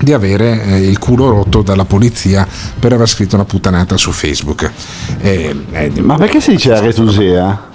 di 0.00 0.12
avere 0.12 0.62
eh, 0.64 0.88
il 0.88 0.98
culo 0.98 1.28
rotto 1.30 1.62
dalla 1.62 1.84
polizia 1.84 2.46
per 2.78 2.92
aver 2.92 3.08
scritto 3.08 3.34
una 3.34 3.44
puttanata 3.44 3.96
su 3.96 4.10
Facebook. 4.12 4.70
Eh, 5.20 5.54
eh, 5.72 5.92
Ma 6.00 6.16
perché 6.16 6.40
si 6.40 6.52
dice 6.52 6.72
Aretusea? 6.72 7.72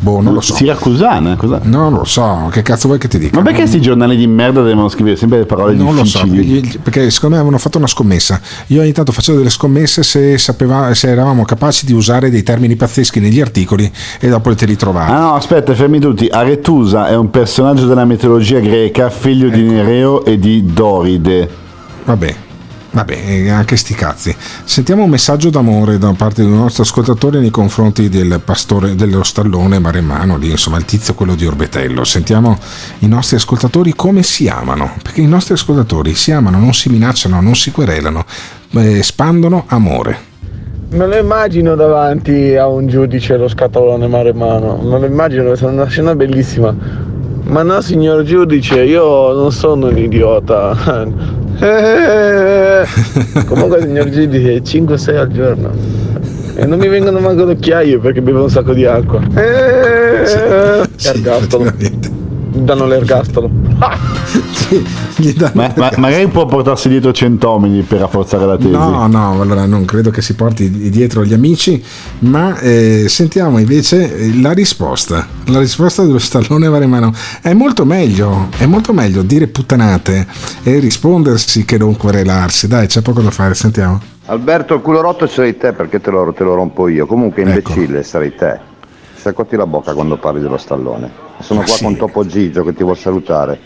Boh, 0.00 0.20
non 0.20 0.34
lo 0.34 0.40
so. 0.40 0.54
Siracusana? 0.54 1.36
Cosa? 1.36 1.60
Non 1.62 1.92
lo 1.92 2.04
so, 2.04 2.48
che 2.50 2.62
cazzo 2.62 2.86
vuoi 2.88 2.98
che 2.98 3.08
ti 3.08 3.18
dica? 3.18 3.36
Ma 3.36 3.42
perché 3.42 3.60
questi 3.60 3.80
giornali 3.80 4.16
di 4.16 4.26
merda 4.26 4.62
devono 4.62 4.88
scrivere 4.88 5.16
sempre 5.16 5.38
le 5.38 5.46
parole 5.46 5.74
Non 5.74 5.94
lo 5.94 6.04
so, 6.04 6.24
difficili? 6.24 6.78
perché, 6.82 7.10
secondo 7.10 7.36
me 7.36 7.40
avevano 7.40 7.58
fatto 7.60 7.78
una 7.78 7.86
scommessa. 7.86 8.40
Io 8.68 8.80
ogni 8.80 8.92
tanto 8.92 9.12
facevo 9.12 9.38
delle 9.38 9.50
scommesse 9.50 10.02
se, 10.02 10.38
sapeva, 10.38 10.92
se 10.94 11.08
eravamo 11.08 11.44
capaci 11.44 11.86
di 11.86 11.92
usare 11.92 12.30
dei 12.30 12.42
termini 12.42 12.74
pazzeschi 12.76 13.20
negli 13.20 13.40
articoli 13.40 13.90
e 14.18 14.28
dopo 14.28 14.54
te 14.54 14.66
li 14.66 14.76
trovavo. 14.76 15.12
Ah 15.12 15.18
no, 15.20 15.34
aspetta, 15.34 15.74
fermi 15.74 16.00
tutti. 16.00 16.26
Aretusa 16.28 17.08
è 17.08 17.16
un 17.16 17.30
personaggio 17.30 17.86
della 17.86 18.04
mitologia 18.04 18.58
greca, 18.58 19.08
figlio 19.10 19.48
di 19.50 19.62
Ecco. 19.62 19.72
Nereo 19.72 20.24
e 20.24 20.38
di 20.38 20.64
Doride. 20.72 21.48
Vabbè, 22.04 22.34
vabbè, 22.92 23.12
eh, 23.12 23.50
anche 23.50 23.76
sti 23.76 23.94
cazzi. 23.94 24.34
Sentiamo 24.64 25.02
un 25.02 25.10
messaggio 25.10 25.50
d'amore 25.50 25.98
da 25.98 26.12
parte 26.12 26.42
un 26.42 26.56
nostro 26.56 26.84
ascoltatore 26.84 27.40
nei 27.40 27.50
confronti 27.50 28.08
del 28.08 28.40
pastore 28.44 28.94
dello 28.94 29.22
stallone 29.22 29.78
Maremmano, 29.78 30.36
lì, 30.36 30.50
insomma 30.50 30.78
il 30.78 30.84
tizio 30.84 31.14
quello 31.14 31.34
di 31.34 31.46
Orbetello. 31.46 32.04
Sentiamo 32.04 32.58
i 33.00 33.08
nostri 33.08 33.36
ascoltatori 33.36 33.94
come 33.94 34.22
si 34.22 34.48
amano, 34.48 34.92
perché 35.02 35.20
i 35.20 35.26
nostri 35.26 35.54
ascoltatori 35.54 36.14
si 36.14 36.30
amano, 36.30 36.58
non 36.58 36.74
si 36.74 36.88
minacciano, 36.88 37.40
non 37.40 37.56
si 37.56 37.70
querelano, 37.70 38.24
eh, 38.74 39.02
spandono 39.02 39.64
amore. 39.68 40.30
Me 40.90 41.06
lo 41.06 41.16
immagino 41.16 41.74
davanti 41.74 42.54
a 42.54 42.68
un 42.68 42.86
giudice 42.86 43.38
lo 43.38 43.48
scatolone 43.48 44.06
maremmano, 44.08 44.76
me 44.76 44.98
lo 44.98 45.06
immagino, 45.06 45.54
è 45.54 45.62
una 45.62 45.86
scena 45.86 46.14
bellissima. 46.14 47.11
Ma 47.52 47.62
no 47.62 47.82
signor 47.82 48.22
giudice, 48.22 48.82
io 48.82 49.34
non 49.34 49.52
sono 49.52 49.88
un 49.88 49.98
idiota. 49.98 51.30
Eh, 51.62 52.84
Comunque 53.46 53.82
signor 53.82 54.08
giudice, 54.08 54.62
5-6 54.62 55.16
al 55.16 55.28
giorno. 55.28 55.70
E 56.56 56.66
non 56.66 56.76
mi 56.78 56.88
vengono 56.88 57.20
manco 57.20 57.44
occhiaie 57.44 57.98
perché 57.98 58.20
bevo 58.20 58.42
un 58.42 58.50
sacco 58.50 58.72
di 58.72 58.84
acqua. 58.84 59.20
Eh, 59.36 60.88
Ergastolo. 61.04 61.72
Danno 62.52 62.86
l'ergastolo. 62.86 63.48
Ma, 65.52 65.72
ma- 65.76 65.92
magari 65.98 66.26
può 66.28 66.46
portarsi 66.46 66.88
dietro 66.88 67.12
centomini 67.12 67.82
per 67.82 68.00
rafforzare 68.00 68.46
la 68.46 68.56
tesi. 68.56 68.70
No, 68.70 69.06
no, 69.06 69.40
allora 69.40 69.66
non 69.66 69.84
credo 69.84 70.10
che 70.10 70.22
si 70.22 70.34
porti 70.34 70.70
dietro 70.90 71.24
gli 71.24 71.32
amici, 71.32 71.82
ma 72.20 72.58
eh, 72.58 73.06
sentiamo 73.08 73.58
invece 73.58 74.16
eh, 74.16 74.40
la 74.40 74.52
risposta. 74.52 75.26
La 75.46 75.58
risposta 75.58 76.02
dello 76.02 76.18
stallone 76.18 76.68
Maremmano 76.68 77.12
è 77.40 77.52
molto 77.52 77.84
meglio, 77.84 78.48
è 78.56 78.66
molto 78.66 78.92
meglio 78.92 79.22
dire 79.22 79.46
puttanate 79.46 80.26
e 80.62 80.78
rispondersi 80.78 81.64
che 81.64 81.78
non 81.78 81.96
querelarsi. 81.96 82.66
Dai, 82.68 82.86
c'è 82.86 83.02
poco 83.02 83.20
da 83.20 83.30
fare, 83.30 83.54
sentiamo. 83.54 84.00
Alberto, 84.26 84.74
il 84.74 84.82
culo 84.82 85.00
rotto 85.00 85.26
sei 85.26 85.56
te 85.56 85.72
perché 85.72 86.00
te 86.00 86.10
lo, 86.10 86.32
te 86.32 86.44
lo 86.44 86.54
rompo 86.54 86.88
io. 86.88 87.06
Comunque, 87.06 87.42
Ecco. 87.42 87.70
imbecille, 87.70 88.02
sarei 88.02 88.34
te. 88.34 88.70
Staccoti 89.14 89.56
la 89.56 89.66
bocca 89.66 89.94
quando 89.94 90.16
parli 90.16 90.40
dello 90.40 90.56
stallone. 90.56 91.10
Sono 91.40 91.60
Ma 91.60 91.66
qua 91.66 91.76
sì. 91.76 91.84
con 91.84 91.96
Topo 91.96 92.26
Gigio 92.26 92.64
che 92.64 92.74
ti 92.74 92.82
vuol 92.82 92.96
salutare. 92.96 93.58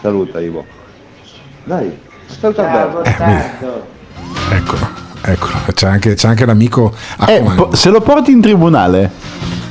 Saluta, 0.00 0.40
Ivo. 0.40 0.64
Dai. 1.68 1.98
Saluta 2.40 2.62
Alberto. 2.62 3.86
Eccolo, 4.50 4.88
eccolo. 5.20 5.52
C'è 5.74 5.86
anche, 5.86 6.14
c'è 6.14 6.28
anche 6.28 6.46
l'amico 6.46 6.94
a 7.18 7.30
Eh, 7.30 7.42
po- 7.42 7.74
se 7.74 7.90
lo 7.90 8.00
porti 8.00 8.30
in 8.30 8.40
tribunale, 8.40 9.10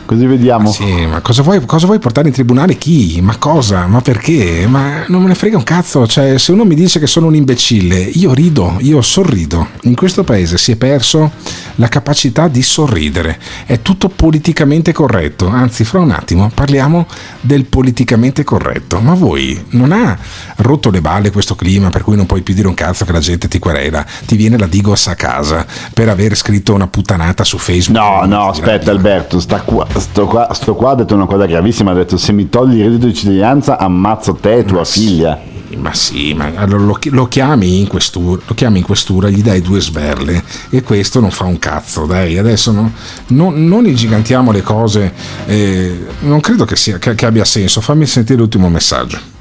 così 0.08 0.26
vediamo. 0.26 0.72
Sì, 0.72 1.06
ma 1.06 1.22
cosa 1.22 1.44
vuoi, 1.44 1.64
cosa 1.66 1.86
vuoi 1.86 2.00
portare 2.00 2.30
in 2.30 2.34
tribunale? 2.34 2.78
Chi? 2.78 3.20
Ma 3.22 3.36
cosa? 3.38 3.86
Ma 3.86 4.02
perché? 4.02 4.66
Ma 4.68 5.04
non 5.08 5.22
me 5.22 5.28
ne 5.28 5.36
frega 5.36 5.58
un 5.58 5.64
cazzo. 5.64 6.08
Cioè, 6.08 6.40
se 6.40 6.52
uno 6.52 6.64
mi 6.64 6.74
dice 6.74 7.00
che 7.00 7.06
sono 7.06 7.28
un 7.28 7.36
imbecille, 7.36 7.98
io 8.00 8.34
rido, 8.34 8.78
io 8.80 9.02
sorrido. 9.02 9.68
In 9.82 9.96
questo 9.96 10.24
paese 10.24 10.58
si 10.58 10.72
è 10.72 10.76
perso 10.78 11.32
la 11.76 11.90
capacità 11.90 12.48
di 12.48 12.64
sorridere. 12.64 13.38
È 13.66 13.82
tutto 13.82 14.10
politicamente 14.10 14.94
corretto. 14.94 15.48
Anzi, 15.48 15.84
fra 15.84 16.00
un 16.00 16.12
attimo 16.12 16.50
parliamo 16.54 17.06
del 17.42 17.66
politicamente 17.66 18.44
corretto. 18.44 19.00
Ma 19.00 19.14
voi 19.14 19.62
non 19.72 19.92
ha 19.92 20.18
rotto 20.58 20.90
le 20.90 21.02
balle 21.02 21.32
questo 21.32 21.56
clima 21.56 21.90
per 21.90 22.04
cui 22.04 22.16
non 22.16 22.26
puoi 22.26 22.42
più 22.42 22.54
dire 22.54 22.68
un 22.68 22.74
cazzo 22.74 23.04
che 23.04 23.12
la 23.12 23.20
gente 23.20 23.48
ti 23.48 23.60
querela, 23.60 24.06
ti 24.26 24.38
viene 24.38 24.58
la 24.58 24.68
Digos 24.68 25.08
a 25.08 25.16
casa 25.16 25.66
per 25.94 26.08
aver 26.08 26.36
scritto 26.36 26.74
una 26.74 26.88
puttanata 26.88 27.44
su 27.44 27.58
Facebook. 27.58 28.00
No, 28.00 28.26
no, 28.26 28.50
aspetta 28.50 28.92
Alberto, 28.92 29.40
sta 29.40 29.62
qua, 29.62 29.86
sto, 30.00 30.26
qua, 30.26 30.54
sto 30.54 30.76
qua 30.76 30.92
ha 30.92 30.96
detto 30.96 31.16
una 31.16 31.26
cosa 31.26 31.46
gravissima, 31.46 31.92
ha 31.92 31.94
detto 31.94 32.18
se 32.18 32.32
mi 32.32 32.50
togli 32.50 32.80
il 32.80 32.86
reddito 32.86 33.08
di 33.08 33.14
cittadinanza 33.14 33.78
ammazzo 33.78 34.34
te 34.34 34.58
e 34.58 34.66
tua 34.66 34.86
figlia. 34.86 35.56
Ma 35.76 35.94
sì, 35.94 36.34
ma 36.34 36.52
allora 36.56 36.84
lo, 36.84 36.98
lo 37.12 37.28
chiami 37.28 37.80
in 37.80 37.88
questura, 37.88 38.42
lo 38.46 38.54
chiami 38.54 38.80
in 38.80 38.86
questura, 38.86 39.30
gli 39.30 39.42
dai 39.42 39.62
due 39.62 39.82
sberle 39.82 40.42
e 40.70 40.82
questo 40.82 41.20
non 41.20 41.30
fa 41.30 41.44
un 41.44 41.60
cazzo, 41.60 42.06
dai, 42.06 42.38
adesso 42.38 42.72
no- 42.72 42.92
non, 43.28 43.68
non 43.68 43.86
ingigantiamo 43.86 44.52
le 44.52 44.62
cose, 44.62 45.14
eh, 45.46 46.06
non 46.22 46.40
credo 46.40 46.64
che, 46.64 46.78
sia, 46.78 46.98
che, 47.00 47.16
che 47.16 47.26
abbia 47.26 47.44
senso, 47.44 47.82
fammi 47.82 48.06
sentire 48.06 48.40
l'ultimo 48.40 48.70
messaggio. 48.70 49.36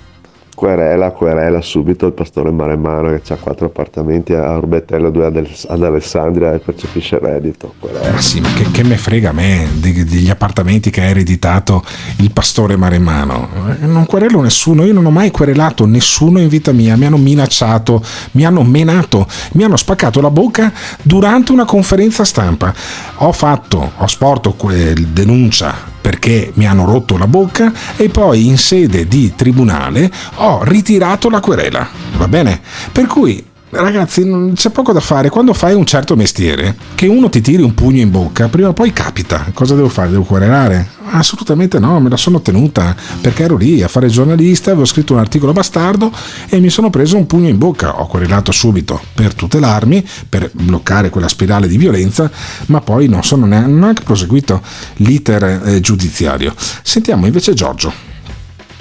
Querela, 0.57 1.11
querela 1.11 1.61
subito 1.61 2.07
il 2.07 2.15
pastore 2.15 2.51
Maremmano 2.51 3.11
che 3.11 3.35
ha 3.35 3.37
quattro 3.37 3.67
appartamenti 3.67 4.33
a 4.33 4.57
Orbetello, 4.57 5.11
due 5.11 5.27
ad, 5.27 5.37
Al- 5.37 5.51
ad 5.69 5.85
Alessandria 5.85 6.55
e 6.55 6.61
percepisce 6.61 7.19
reddito. 7.19 7.75
Querela. 7.79 8.13
Ma 8.13 8.21
sì, 8.23 8.41
ma 8.41 8.49
che, 8.55 8.71
che 8.71 8.83
me 8.83 8.97
frega 8.97 9.29
a 9.29 9.33
me 9.33 9.69
de- 9.75 10.07
degli 10.07 10.31
appartamenti 10.31 10.89
che 10.89 11.03
ha 11.03 11.05
ereditato 11.05 11.85
il 12.21 12.31
pastore 12.31 12.77
Maremmano? 12.77 13.49
Eh, 13.83 13.87
Non 13.87 14.07
querelo 14.07 14.41
nessuno, 14.41 14.85
io 14.85 14.95
non 14.95 15.05
ho 15.05 15.11
mai 15.11 15.31
querelato 15.31 15.85
nessuno 15.85 16.39
in 16.41 16.49
vita 16.49 16.73
mia, 16.73 16.97
mi 16.97 17.05
hanno 17.05 17.19
minacciato, 17.19 18.03
mi 18.33 18.47
hanno 18.47 18.63
menato, 18.63 19.27
mi 19.53 19.63
hanno 19.63 19.77
spaccato 19.77 20.23
la 20.23 20.31
bocca 20.31 20.73
durante 21.03 21.53
una 21.53 21.67
conferenza 21.67 22.25
stampa. 22.25 22.73
Ho 23.17 23.33
fatto, 23.33 23.93
ho 23.95 24.07
sporto 24.07 24.55
quel 24.55 25.09
denuncia 25.09 25.95
perché 26.07 26.53
mi 26.55 26.69
hanno 26.69 26.85
rotto 26.85 27.19
la 27.19 27.27
bocca 27.27 27.73
e 27.97 28.09
poi 28.11 28.47
in 28.47 28.59
sede 28.59 29.09
di 29.09 29.33
tribunale 29.35 30.09
ho 30.37 30.63
ritirato 30.63 31.29
la 31.29 31.41
querela. 31.41 31.89
Va 32.17 32.29
bene? 32.29 32.61
Per 32.93 33.07
cui 33.07 33.45
Ragazzi, 33.69 34.53
c'è 34.55 34.71
poco 34.71 34.93
da 34.93 35.01
fare. 35.01 35.29
Quando 35.29 35.53
fai 35.53 35.75
un 35.75 35.85
certo 35.85 36.15
mestiere, 36.15 36.77
che 36.95 37.09
uno 37.09 37.29
ti 37.29 37.41
tiri 37.41 37.63
un 37.63 37.75
pugno 37.75 38.01
in 38.01 38.11
bocca, 38.11 38.49
prima 38.49 38.69
o 38.69 38.73
poi 38.73 38.93
capita. 38.93 39.51
Cosa 39.53 39.75
devo 39.75 39.89
fare? 39.89 40.11
Devo 40.11 40.23
querelare? 40.23 40.89
Assolutamente 41.11 41.81
no, 41.81 41.99
me 41.99 42.09
la 42.09 42.17
sono 42.17 42.41
tenuta 42.41 42.95
perché 43.21 43.43
ero 43.43 43.57
lì 43.57 43.83
a 43.83 43.89
fare 43.89 44.09
giornalista, 44.09 44.71
avevo 44.71 44.85
scritto 44.85 45.13
un 45.13 45.19
articolo 45.19 45.53
bastardo 45.53 46.13
e 46.49 46.61
mi 46.61 46.69
sono 46.69 46.91
preso 46.91 47.17
un 47.17 47.27
pugno 47.27 47.49
in 47.49 47.59
bocca. 47.59 48.01
Ho 48.01 48.07
querelato 48.07 48.53
subito 48.53 49.01
per 49.15 49.35
tutelarmi, 49.35 50.07
per 50.29 50.49
bloccare 50.53 51.11
quella 51.11 51.29
spirale 51.29 51.67
di 51.67 51.77
violenza, 51.77 52.31
ma 52.67 52.81
poi 52.81 53.09
non 53.09 53.25
sono 53.25 53.47
neanche 53.47 54.03
proseguito 54.03 54.63
l'iter 54.99 55.63
eh, 55.65 55.81
giudiziario. 55.81 56.55
Sentiamo 56.57 57.27
invece 57.27 57.53
Giorgio. 57.53 58.15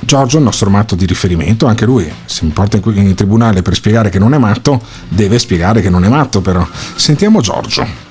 Giorgio, 0.05 0.37
il 0.37 0.43
nostro 0.43 0.69
matto 0.69 0.95
di 0.95 1.05
riferimento, 1.05 1.65
anche 1.65 1.85
lui, 1.85 2.09
se 2.25 2.45
mi 2.45 2.51
porta 2.51 2.77
in, 2.77 2.83
in 2.95 3.15
tribunale 3.15 3.63
per 3.63 3.73
spiegare 3.73 4.09
che 4.09 4.19
non 4.19 4.33
è 4.33 4.37
matto, 4.37 4.79
deve 5.07 5.39
spiegare 5.39 5.81
che 5.81 5.89
non 5.89 6.05
è 6.05 6.07
matto 6.07 6.41
però. 6.41 6.65
Sentiamo 6.95 7.41
Giorgio. 7.41 8.03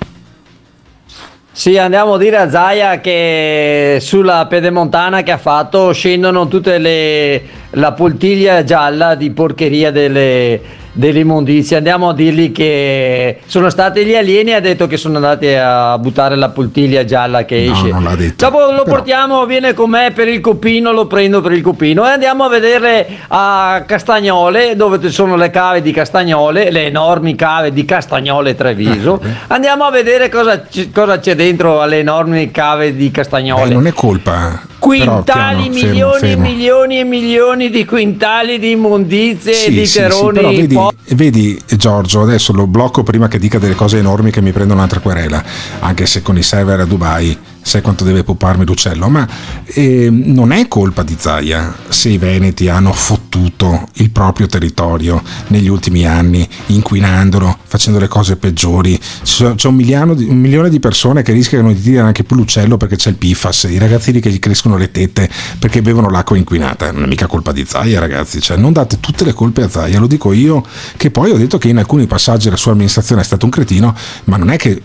Sì, 1.53 1.79
andiamo 1.79 2.15
a 2.15 2.19
dire 2.19 2.39
a 2.39 2.51
Zaia 2.51 3.01
che 3.01 3.99
sulla 4.01 4.47
pedemontana 4.47 5.23
che 5.23 5.31
ha 5.31 5.39
fatto 5.39 5.93
scendono 5.93 6.49
tutte 6.49 6.79
le 6.79 7.43
la 7.75 7.93
poltiglia 7.93 8.65
gialla 8.65 9.15
di 9.15 9.31
porcheria 9.31 9.91
delle, 9.91 10.61
dell'immondizia. 10.95 11.77
Andiamo 11.79 12.09
a 12.09 12.15
dirgli 12.15 12.51
che 12.53 13.41
sono 13.47 13.69
stati 13.69 14.05
gli 14.05 14.15
alieni 14.15 14.51
e 14.51 14.55
ha 14.55 14.61
detto 14.61 14.87
che 14.87 14.97
sono 14.97 15.17
andati 15.17 15.49
a 15.49 15.99
buttare 15.99 16.37
la 16.37 16.49
poltiglia 16.49 17.05
gialla 17.05 17.45
che 17.45 17.65
No, 17.67 17.73
esce. 17.73 17.89
non 17.89 18.05
l'ha 18.05 18.15
detto. 18.17 18.49
Dopo 18.49 18.71
lo 18.73 18.85
portiamo, 18.85 19.45
viene 19.45 19.75
con 19.75 19.91
me 19.91 20.13
per 20.15 20.29
il 20.29 20.41
copino, 20.41 20.93
lo 20.93 21.07
prendo 21.07 21.41
per 21.41 21.53
il 21.53 21.61
copino 21.63 22.07
e 22.07 22.11
andiamo 22.11 22.45
a 22.45 22.49
vedere 22.49 23.07
a 23.29 23.83
Castagnole, 23.87 24.77
dove 24.77 25.01
ci 25.01 25.11
sono 25.11 25.37
le 25.37 25.51
cave 25.51 25.83
di 25.83 25.93
Castagnole, 25.93 26.71
le 26.71 26.87
enormi 26.87 27.35
cave 27.35 27.73
di 27.73 27.85
Castagnole 27.85 28.55
Treviso. 28.55 29.21
Eh, 29.23 29.29
Andiamo 29.49 29.85
a 29.85 29.91
vedere 29.91 30.29
cosa, 30.29 30.63
c- 30.63 30.91
cosa 30.93 31.19
c'è 31.19 31.35
dentro 31.35 31.81
alle 31.83 31.99
enormi 31.99 32.51
cave 32.51 32.95
di 32.95 33.11
Castagnole. 33.11 33.71
Eh, 33.71 33.75
non 33.75 33.87
è 33.87 33.93
colpa. 33.93 34.73
Quintali, 34.85 35.23
piano, 35.25 35.69
milioni 35.71 36.31
e 36.33 36.37
milioni 36.37 36.99
e 36.99 37.05
milioni 37.05 37.71
di 37.71 37.85
quintali 37.87 38.59
di 38.59 38.73
immondizie 38.73 39.53
e 39.53 39.55
Sì, 39.55 39.71
di 39.71 39.87
sì, 39.87 39.93
sì, 39.93 39.99
teroni. 39.99 40.37
però 40.37 40.51
vedi, 40.51 40.75
po- 40.75 40.93
vedi, 41.11 41.59
Giorgio, 41.77 42.21
adesso 42.21 42.53
lo 42.53 42.67
blocco 42.67 43.03
prima 43.03 43.27
che 43.27 43.39
dica 43.39 43.59
delle 43.59 43.75
cose 43.75 43.99
enormi 43.99 44.31
che 44.31 44.43
mi 44.43 44.53
prendo 44.53 44.75
un'altra 44.75 45.01
querela, 45.01 45.43
anche 45.81 46.05
se 46.05 46.21
con 46.21 46.37
i 46.37 46.43
server 46.43 46.81
a 46.81 46.85
Dubai 46.85 47.37
sai 47.65 47.81
quanto 47.81 48.05
deve 48.05 48.23
puparmi 48.25 48.67
l'uccello, 48.67 49.09
ma 49.09 49.27
eh, 49.65 50.09
non 50.11 50.53
è 50.53 50.69
colpa 50.69 51.03
di 51.03 51.17
Zaia 51.19 51.75
se 51.89 52.11
i 52.11 52.19
veneti 52.19 52.69
hanno 52.69 52.93
fottuto 52.93 53.89
il 53.95 54.11
proprio 54.11 54.47
territorio 54.47 55.23
negli 55.49 55.69
ultimi 55.69 56.07
anni, 56.07 56.47
inquinandolo, 56.67 57.57
facendo 57.65 57.99
le 57.99 58.07
cose 58.07 58.37
peggiori. 58.37 59.01
C'è 59.23 59.67
un, 59.67 59.75
miliano 59.75 60.13
un 60.13 60.37
milione 60.37 60.69
di 60.69 60.79
persone 60.79 61.23
che 61.23 61.33
rischiano 61.33 61.73
di 61.73 61.81
tirare 61.81 62.07
anche 62.07 62.23
più 62.23 62.37
l'uccello 62.37 62.77
perché 62.77 62.97
c'è 62.97 63.09
il 63.09 63.17
PFAS, 63.17 63.65
i 63.71 63.79
ragazzini 63.79 64.21
che 64.21 64.31
gli 64.31 64.39
crescono 64.39 64.77
le 64.77 64.91
tette 64.91 65.29
perché 65.59 65.81
bevono 65.81 66.11
l'acqua 66.11 66.37
inquinata. 66.37 66.93
Non 66.93 67.05
è 67.05 67.07
mica 67.07 67.27
colpa 67.27 67.53
di 67.53 67.65
Zaia, 67.67 67.99
ragazzi. 67.99 68.41
Cioè, 68.41 68.59
non 68.59 68.75
date 68.75 69.01
tutte 69.01 69.25
le 69.25 69.33
colpe 69.33 69.63
a 69.63 69.71
Zaia, 69.71 69.99
lo 69.99 70.07
dico 70.07 70.33
io, 70.33 70.63
che 70.99 71.11
poi 71.11 71.31
ho 71.31 71.39
detto 71.39 71.57
che 71.57 71.69
in 71.69 71.79
alcuni 71.79 72.07
passaggi 72.07 72.51
la 72.51 72.57
sua 72.57 72.73
amministrazione 72.73 73.23
è 73.23 73.25
stato 73.25 73.47
un 73.47 73.51
cretino, 73.51 73.95
ma 74.25 74.37
non 74.37 74.51
è 74.51 74.59
che 74.59 74.83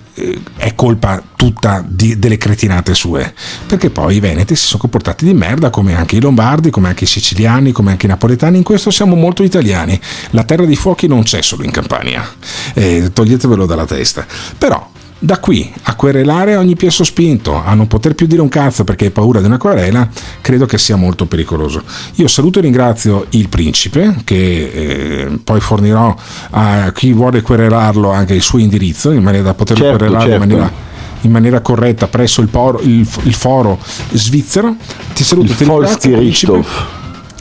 è 0.56 0.76
colpa 0.76 1.22
tutta 1.36 1.84
di- 1.88 2.20
delle 2.20 2.38
cretinate 2.38 2.94
sue, 2.94 3.34
perché 3.66 3.90
poi 3.90 4.16
i 4.16 4.20
veneti 4.20 4.56
si 4.56 4.66
sono 4.66 4.80
comportati 4.82 5.26
di 5.26 5.34
merda, 5.34 5.70
come 5.70 5.96
anche 5.96 6.16
i 6.18 6.22
lombardi, 6.22 6.70
come 6.70 6.88
anche 6.90 7.06
i 7.06 7.08
siciliani, 7.08 7.72
come 7.72 7.92
anche 7.92 8.06
i 8.06 8.10
napoletani. 8.10 8.58
In 8.58 8.64
questo 8.64 8.92
siamo 8.92 9.16
molto 9.16 9.44
italiani. 9.44 10.00
La 10.32 10.44
terra 10.44 10.66
dei 10.66 10.76
fuochi 10.76 11.08
non 11.08 11.24
c'è 11.24 11.42
solo 11.42 11.64
in 11.64 11.72
Campania, 11.72 12.28
Eh, 12.74 13.12
toglietevelo 13.14 13.66
dalla 13.66 13.86
testa. 13.86 14.26
Però 14.58 14.92
da 15.22 15.38
qui 15.40 15.70
a 15.84 15.96
querelare 15.96 16.56
ogni 16.56 16.76
piè 16.76 16.90
sospinto, 16.90 17.62
a 17.62 17.74
non 17.74 17.88
poter 17.88 18.16
più 18.16 18.26
dire 18.26 18.42
un 18.42 18.48
cazzo 18.48 18.86
perché 18.86 19.06
hai 19.06 19.12
paura 19.12 19.42
di 19.42 19.48
una 19.48 19.58
querela, 19.58 20.08
credo 20.42 20.66
che 20.66 20.78
sia 20.78 20.96
molto 20.96 21.26
pericoloso. 21.26 21.84
Io 22.16 22.28
saluto 22.30 22.60
e 22.60 22.62
ringrazio 22.62 23.26
il 23.32 23.50
principe, 23.50 24.16
che 24.24 24.36
eh, 24.74 25.40
poi 25.44 25.60
fornirò 25.60 26.16
a 26.52 26.92
chi 26.94 27.12
vuole 27.12 27.42
querelarlo 27.42 28.12
anche 28.12 28.34
il 28.34 28.42
suo 28.42 28.60
indirizzo, 28.60 29.12
in 29.12 29.22
maniera 29.24 29.46
da 29.46 29.54
poterlo 29.54 29.84
Certo, 29.84 29.98
querelare 29.98 30.30
certo. 30.30 30.44
in 30.44 30.50
maniera 30.50 30.88
in 31.24 31.32
maniera 31.32 31.60
corretta 31.60 32.08
presso 32.08 32.40
il, 32.40 32.48
poro- 32.48 32.80
il- 32.80 33.06
il 33.24 33.34
foro 33.34 33.78
svizzero. 34.14 34.74
Ti 35.14 35.24
saluto, 35.26 35.52
Il 35.52 35.58
ti 35.58 35.66
ringrazio, 35.66 36.16
principe. 36.16 36.64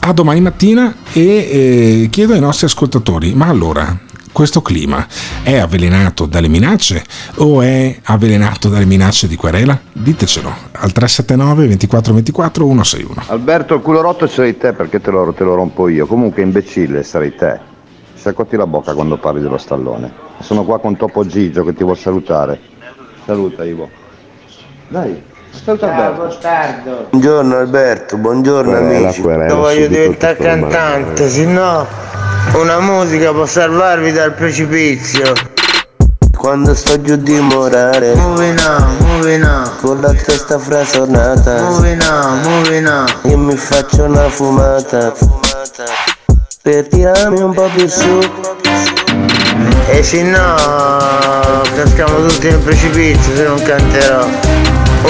A 0.01 0.11
domani 0.11 0.41
mattina 0.41 0.93
e 1.13 1.21
eh, 2.03 2.07
chiedo 2.11 2.33
ai 2.33 2.41
nostri 2.41 2.65
ascoltatori, 2.65 3.33
ma 3.35 3.45
allora 3.47 3.97
questo 4.31 4.61
clima 4.61 5.05
è 5.43 5.57
avvelenato 5.57 6.25
dalle 6.25 6.47
minacce 6.47 7.03
o 7.35 7.61
è 7.61 7.97
avvelenato 8.03 8.69
dalle 8.69 8.85
minacce 8.85 9.27
di 9.27 9.35
querela? 9.35 9.79
Ditecelo 9.91 10.49
al 10.71 10.91
379 10.91 11.67
24 11.67 12.13
24 12.13 12.65
161. 12.65 13.23
Alberto, 13.27 13.75
il 13.75 13.81
culo 13.81 14.01
rotto 14.01 14.27
sarai 14.27 14.57
te 14.57 14.73
perché 14.73 15.01
te 15.01 15.11
lo, 15.11 15.33
te 15.33 15.43
lo 15.43 15.55
rompo 15.55 15.87
io. 15.87 16.05
Comunque, 16.05 16.41
imbecille, 16.41 17.03
sarai 17.03 17.35
te. 17.35 17.59
Staccoti 18.15 18.55
la 18.57 18.67
bocca 18.67 18.93
quando 18.93 19.17
parli 19.17 19.41
dello 19.41 19.57
stallone. 19.57 20.11
Sono 20.39 20.63
qua 20.63 20.79
con 20.79 20.95
Topo 20.95 21.25
Gigio 21.25 21.63
che 21.63 21.73
ti 21.73 21.83
vuol 21.83 21.97
salutare. 21.97 22.59
Saluta, 23.25 23.63
Ivo. 23.63 23.89
Dai, 24.87 25.21
saluta 25.51 26.05
Alberto. 26.05 27.07
Buongiorno 27.11 27.57
Alberto, 27.57 28.17
buongiorno 28.17 28.71
Querela, 28.71 29.07
amici. 29.07 29.21
querela, 29.21 29.53
Io 29.53 29.55
voglio 29.55 29.87
diventare 29.87 30.35
cantante, 30.35 31.29
se 31.29 31.45
no 31.45 32.08
una 32.53 32.79
musica 32.79 33.31
può 33.31 33.45
salvarvi 33.45 34.11
dal 34.11 34.33
precipizio. 34.33 35.33
Quando 36.37 36.73
sto 36.73 37.01
giù 37.01 37.17
di 37.17 37.37
morare 37.37 38.15
Moving 38.15 38.59
on, 38.59 38.97
moving 38.99 39.43
on. 39.43 39.71
Con 39.81 39.99
la 39.99 40.13
testa 40.13 40.57
frasonata 40.57 41.63
Moving 41.63 42.01
on, 42.01 42.39
moving 42.41 42.87
on. 42.87 43.05
Io 43.23 43.37
mi 43.37 43.55
faccio 43.57 44.03
una 44.03 44.29
fumata. 44.29 45.13
Per 46.61 46.87
tirarmi 46.87 47.41
un 47.41 47.53
po' 47.53 47.69
più 47.75 47.87
su. 47.87 48.19
E 49.89 50.03
se 50.03 50.23
no 50.23 50.55
caschiamo 51.75 52.27
tutti 52.27 52.47
nel 52.47 52.59
precipizio 52.59 53.35
se 53.35 53.43
non 53.43 53.61
canterò. 53.61 54.25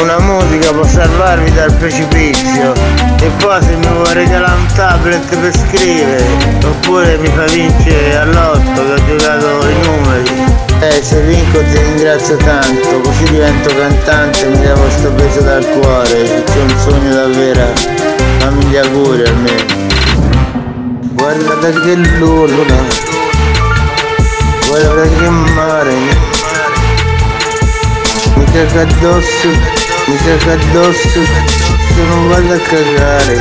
Una 0.01 0.19
musica 0.19 0.71
può 0.71 0.83
salvarvi 0.83 1.51
dal 1.53 1.73
precipizio 1.73 3.08
E 3.21 3.27
poi 3.39 3.61
se 3.61 3.75
mi 3.75 3.87
vuoi 3.87 4.13
regalare 4.13 4.57
un 4.57 4.67
tablet 4.75 5.37
per 5.37 5.53
scrivere, 5.53 6.23
oppure 6.63 7.17
mi 7.17 7.27
fa 7.27 7.43
vincere 7.45 8.17
all'otto 8.17 8.85
che 8.85 8.91
ho 8.91 9.05
giocato 9.05 9.67
i 9.67 9.75
numeri. 9.85 10.57
Eh, 10.79 11.03
se 11.03 11.19
vinco 11.23 11.59
ti 11.59 11.77
ringrazio 11.77 12.37
tanto, 12.37 13.01
così 13.01 13.23
divento 13.25 13.75
cantante, 13.75 14.45
mi 14.45 14.61
levo 14.61 14.89
sto 14.89 15.11
peso 15.11 15.41
dal 15.41 15.65
cuore, 15.65 16.43
c'è 16.45 16.61
un 16.61 16.75
sogno 16.77 17.13
davvero, 17.13 17.67
fammi 18.37 18.63
gli 18.63 18.77
auguri 18.77 19.23
almeno. 19.23 19.87
Guarda 21.11 21.69
che 21.81 21.95
luna, 21.95 22.75
guarda 24.69 25.01
che 25.01 25.29
mare, 25.29 25.93
mi 28.35 28.45
caga 28.45 28.81
addosso, 28.81 29.49
mi 30.05 30.15
caga 30.15 30.53
addosso, 30.53 31.19
se 31.99 32.05
non 32.05 32.29
vado 32.29 32.53
a 32.53 32.59
cagare. 32.59 33.37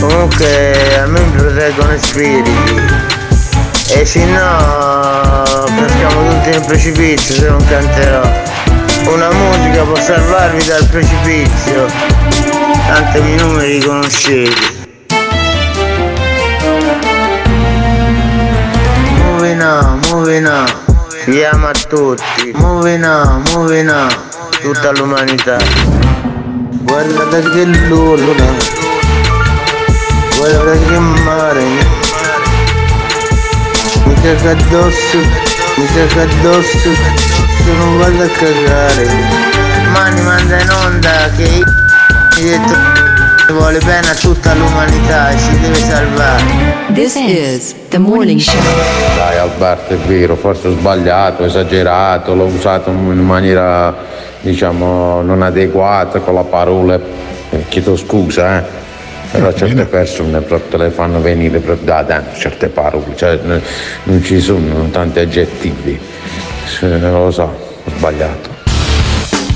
Comunque 0.00 0.98
a 0.98 1.06
me 1.06 1.20
mi 1.20 1.30
proteggono 1.30 1.94
i 1.94 1.98
spiriti. 1.98 2.52
E 3.92 4.04
se 4.04 4.24
no 4.26 5.42
caschiamo 5.76 6.28
tutti 6.28 6.50
nel 6.50 6.64
precipizio 6.66 7.34
se 7.34 7.48
non 7.48 7.64
canterò. 7.66 8.22
Una 9.06 9.30
musica 9.32 9.82
può 9.84 9.96
salvarvi 9.96 10.64
dal 10.66 10.86
precipizio. 10.88 11.86
Tanto 12.86 13.18
i 13.18 13.34
numeri 13.36 13.80
li 13.80 13.86
conoscete. 13.86 14.78
Moving 19.16 19.62
on, 19.62 20.00
moving 20.10 20.46
on. 20.46 20.66
Chiama 21.24 21.70
a 21.70 21.72
tutti. 21.88 22.52
Moving 22.54 23.04
on, 23.04 23.42
moving 23.52 23.90
on. 23.90 24.08
Tutta 24.60 24.90
l'umanità. 24.92 25.99
Guarda 26.90 27.38
che 27.50 27.64
luna. 27.86 28.56
Guarda 30.36 30.72
che 30.72 30.98
mare. 30.98 31.62
Mi 34.06 34.14
caga 34.14 34.50
addosso. 34.50 35.18
Mi 35.76 35.86
caga 35.86 36.22
addosso. 36.22 36.90
Se 37.62 37.72
non 37.78 37.96
vado 37.96 38.24
a 38.24 38.26
cagare. 38.26 39.06
Mani 39.92 40.20
manda 40.22 40.60
in 40.60 40.70
onda 40.70 41.30
che 41.36 41.44
i 41.44 41.64
mi 42.36 42.42
detto 42.42 43.52
vuole 43.52 43.78
bene 43.78 44.08
a 44.08 44.14
tutta 44.14 44.52
l'umanità 44.54 45.30
e 45.30 45.38
si 45.38 45.60
deve 45.60 45.76
salvare. 45.76 46.42
This 46.92 47.14
is 47.14 47.72
the 47.90 47.98
morning 47.98 48.40
show. 48.40 48.60
Dai 49.14 49.38
Alberto, 49.38 49.94
è 49.94 49.96
vero, 49.96 50.34
forse 50.34 50.66
ho 50.66 50.72
sbagliato, 50.72 51.44
ho 51.44 51.46
esagerato, 51.46 52.34
l'ho 52.34 52.46
usato 52.46 52.90
in 52.90 53.24
maniera 53.24 53.94
diciamo 54.40 55.22
non 55.22 55.42
adeguata 55.42 56.20
con 56.20 56.34
la 56.34 56.44
parola, 56.44 56.98
eh, 57.50 57.64
chiedo 57.68 57.96
scusa, 57.96 58.58
eh. 58.60 58.78
Però 59.32 59.52
certe 59.52 59.84
persone 59.84 60.40
proprio 60.40 60.70
te 60.70 60.76
le 60.84 60.90
fanno 60.90 61.20
venire 61.20 61.60
proprio 61.60 61.86
da 61.86 62.02
dentro 62.02 62.36
certe 62.36 62.66
parole, 62.66 63.04
cioè 63.14 63.38
non 63.44 64.22
ci 64.24 64.40
sono 64.40 64.88
tanti 64.90 65.20
aggettivi. 65.20 65.98
Se- 66.66 66.86
Non 66.96 67.12
lo 67.26 67.30
so, 67.30 67.42
ho 67.42 67.90
sbagliato. 67.96 68.48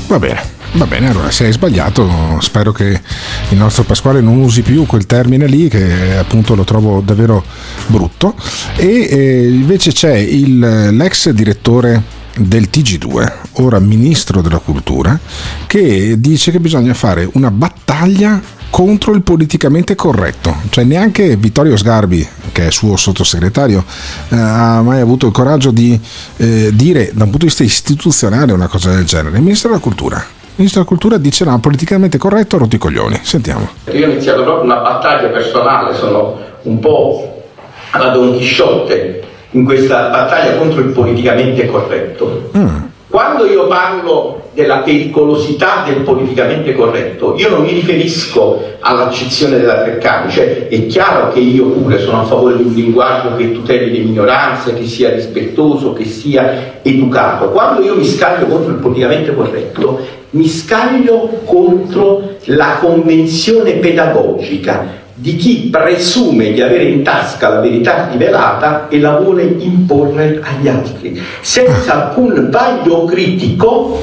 Va 0.06 0.19
bene. 0.20 0.52
Va 0.77 0.86
bene, 0.86 1.09
allora 1.11 1.31
se 1.31 1.44
hai 1.47 1.52
sbagliato 1.52 2.09
spero 2.40 2.73
che 2.73 3.01
il 3.51 3.56
nostro 3.56 3.85
Pasquale 3.85 4.20
non 4.20 4.39
usi 4.39 4.62
più 4.62 4.86
quel 4.86 5.06
termine 5.06 5.47
lì 5.47 5.69
che 5.69 6.16
appunto 6.19 6.56
lo 6.56 6.65
trovo 6.65 7.01
davvero 7.01 7.44
brutto 7.86 8.35
e 8.77 9.06
eh, 9.09 9.48
invece 9.48 9.93
c'è 9.93 10.15
il- 10.16 10.89
l'ex 10.97 11.31
direttore 11.31 12.02
del 12.36 12.69
TG2, 12.73 13.32
ora 13.62 13.78
ministro 13.78 14.40
della 14.40 14.59
cultura, 14.59 15.19
che 15.66 16.16
dice 16.19 16.51
che 16.51 16.61
bisogna 16.61 16.94
fare 16.94 17.28
una 17.32 17.51
battaglia 17.51 18.40
contro 18.70 19.15
il 19.15 19.23
politicamente 19.23 19.94
corretto, 19.94 20.52
cioè 20.70 20.82
neanche 20.82 21.36
Vittorio 21.36 21.77
Sgarbi, 21.77 22.27
che 22.51 22.66
è 22.66 22.70
suo 22.73 22.97
sottosegretario, 22.97 23.85
eh, 24.31 24.36
ha 24.36 24.82
mai 24.82 25.01
avuto 25.01 25.27
il 25.27 25.32
coraggio 25.32 25.70
di 25.70 25.98
eh, 26.39 26.70
dire 26.73 27.11
da 27.12 27.23
un 27.23 27.31
punto 27.31 27.39
di 27.39 27.44
vista 27.47 27.62
istituzionale 27.62 28.52
una 28.52 28.66
cosa 28.66 28.90
del 28.90 29.05
genere. 29.05 29.36
Il 29.36 29.43
ministro 29.43 29.69
della 29.69 29.81
cultura. 29.81 30.16
Il 30.16 30.61
ministro 30.61 30.82
della 30.82 30.93
cultura 30.93 31.19
dice 31.19 31.44
no, 31.44 31.59
politicamente 31.61 32.19
corretto, 32.19 32.59
rotti 32.59 32.74
i 32.74 32.78
coglioni. 32.78 33.20
Sentiamo. 33.23 33.69
Io 33.93 34.06
ho 34.06 34.11
iniziato 34.11 34.43
proprio 34.43 34.65
una 34.65 34.81
battaglia 34.81 35.28
personale, 35.28 35.97
sono 35.97 36.36
un 36.62 36.81
po' 36.81 37.44
alla 37.90 38.09
Don 38.09 38.36
Chisciotte 38.36 39.23
in 39.55 39.64
questa 39.64 40.09
battaglia 40.09 40.56
contro 40.56 40.81
il 40.81 40.89
politicamente 40.90 41.66
corretto. 41.66 42.51
Quando 43.09 43.47
io 43.47 43.68
parlo 43.68 44.51
della 44.55 44.78
pericolosità 44.78 45.85
del 45.86 46.01
politicamente 46.01 46.74
corretto, 46.74 47.36
io 47.36 47.48
non 47.51 47.62
mi 47.62 47.72
riferisco 47.72 48.60
all'accezione 48.81 49.59
della 49.59 49.82
Treccani, 49.82 50.32
cioè 50.32 50.66
è 50.66 50.86
chiaro 50.86 51.32
che 51.32 51.39
io 51.39 51.66
pure 51.66 52.01
sono 52.01 52.22
a 52.22 52.24
favore 52.24 52.56
di 52.56 52.64
un 52.64 52.72
linguaggio 52.72 53.36
che 53.36 53.52
tuteli 53.52 53.93
le 53.93 54.05
minoranze, 54.05 54.74
che 54.74 54.86
sia 54.86 55.10
rispettoso, 55.10 55.93
che 55.93 56.05
sia 56.05 56.81
educato. 56.82 57.51
Quando 57.51 57.82
io 57.82 57.94
mi 57.94 58.05
scaglio 58.05 58.47
contro 58.47 58.72
il 58.72 58.78
politicamente 58.78 59.32
corretto, 59.32 60.01
mi 60.31 60.48
scaglio 60.48 61.40
contro 61.44 62.36
la 62.47 62.78
convenzione 62.81 63.74
pedagogica 63.74 65.02
di 65.14 65.36
chi 65.36 65.68
presume 65.70 66.52
di 66.52 66.60
avere 66.60 66.84
in 66.84 67.02
tasca 67.02 67.48
la 67.48 67.60
verità 67.60 68.08
rivelata 68.10 68.88
e 68.88 68.98
la 68.98 69.16
vuole 69.18 69.44
imporre 69.44 70.40
agli 70.42 70.68
altri, 70.68 71.22
senza 71.40 72.08
alcun 72.08 72.48
vaglio 72.50 73.04
critico 73.04 74.02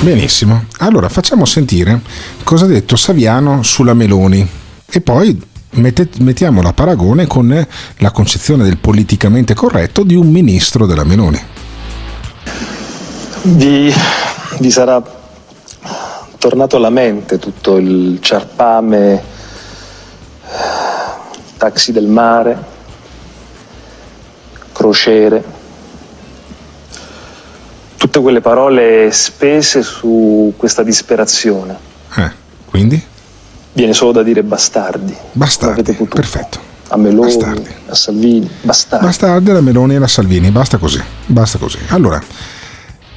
Benissimo. 0.00 0.66
Allora 0.78 1.08
facciamo 1.08 1.44
sentire 1.46 2.00
cosa 2.44 2.66
ha 2.66 2.68
detto 2.68 2.96
Saviano 2.96 3.62
sulla 3.62 3.94
Meloni 3.94 4.46
e 4.88 5.00
poi 5.00 5.40
mette- 5.70 6.08
mettiamo 6.20 6.60
la 6.60 6.72
paragone 6.72 7.26
con 7.26 7.66
la 7.96 8.10
concezione 8.10 8.64
del 8.64 8.76
politicamente 8.76 9.54
corretto 9.54 10.04
di 10.04 10.14
un 10.14 10.28
ministro 10.28 10.86
della 10.86 11.02
Meloni. 11.02 11.40
Vi, 13.42 13.92
vi 14.60 14.70
sarà 14.70 15.02
tornato 16.38 16.76
alla 16.76 16.90
mente 16.90 17.38
tutto 17.38 17.78
il 17.78 18.18
ciarpame, 18.20 19.22
taxi 21.56 21.92
del 21.92 22.06
mare, 22.06 22.74
crociere, 24.72 25.44
tutte 27.96 28.20
quelle 28.20 28.40
parole 28.40 29.10
spese 29.10 29.82
su 29.82 30.52
questa 30.56 30.82
disperazione. 30.82 31.76
Eh, 32.16 32.30
quindi? 32.66 33.02
Viene 33.72 33.92
solo 33.92 34.12
da 34.12 34.22
dire 34.22 34.42
bastardi. 34.42 35.14
Bastardi, 35.32 35.92
perfetto. 35.92 36.64
A 36.88 36.96
Meloni, 36.96 37.66
a 37.88 37.94
Salvini, 37.94 38.48
bastardi. 38.62 39.06
Bastardi, 39.06 39.50
la 39.50 39.60
Meloni 39.60 39.96
e 39.96 39.98
la 39.98 40.06
Salvini, 40.06 40.50
basta 40.50 40.78
così, 40.78 41.02
basta 41.26 41.58
così. 41.58 41.78
Allora, 41.88 42.22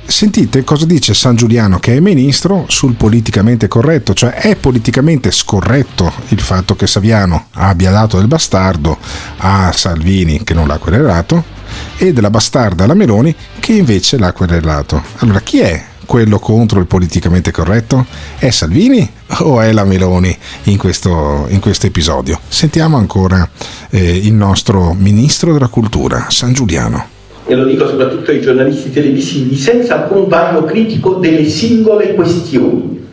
sentite 0.10 0.64
cosa 0.64 0.86
dice 0.86 1.14
San 1.14 1.36
Giuliano 1.36 1.80
che 1.80 1.96
è 1.96 2.00
ministro 2.00 2.66
sul 2.68 2.96
politicamente 2.96 3.68
corretto, 3.68 4.14
cioè 4.14 4.32
è 4.32 4.56
politicamente 4.56 5.32
scorretto 5.32 6.12
il 6.30 6.40
fatto 6.40 6.76
che 6.76 6.88
Saviano 6.88 7.48
abbia 7.54 7.92
dato 7.92 8.18
del 8.18 8.28
bastardo 8.28 8.98
a 9.38 9.72
Salvini 9.74 10.44
che 10.44 10.54
non 10.54 10.68
l'ha 10.68 10.78
querelato 10.78 11.44
e 11.98 12.12
della 12.14 12.30
bastarda 12.30 12.84
alla 12.84 12.96
Meloni 12.96 13.34
che 13.60 13.74
invece 13.74 14.18
l'ha 14.18 14.34
querelato. 14.34 15.02
Allora 15.18 15.42
chi 15.42 15.60
è 15.60 15.86
quello 16.06 16.40
contro 16.40 16.80
il 16.80 16.88
politicamente 16.88 17.52
corretto? 17.52 18.06
È 18.38 18.50
Salvini 18.50 19.08
o 19.42 19.62
è 19.62 19.72
la 19.72 19.84
Meloni 19.84 20.36
in 20.64 20.78
questo, 20.78 21.46
in 21.50 21.60
questo 21.60 21.86
episodio? 21.86 22.40
Sentiamo 22.48 22.98
ancora 22.98 23.48
eh, 23.92 24.18
il 24.18 24.34
nostro 24.34 24.94
ministro 24.94 25.54
della 25.54 25.68
cultura, 25.68 26.26
San 26.30 26.54
Giuliano. 26.54 27.19
E 27.50 27.56
lo 27.56 27.64
dico 27.64 27.88
soprattutto 27.88 28.30
ai 28.30 28.42
giornalisti 28.42 28.92
televisivi, 28.92 29.56
senza 29.56 30.04
alcun 30.04 30.28
vaglio 30.28 30.66
critico 30.66 31.16
delle 31.16 31.46
singole 31.46 32.14
questioni. 32.14 33.04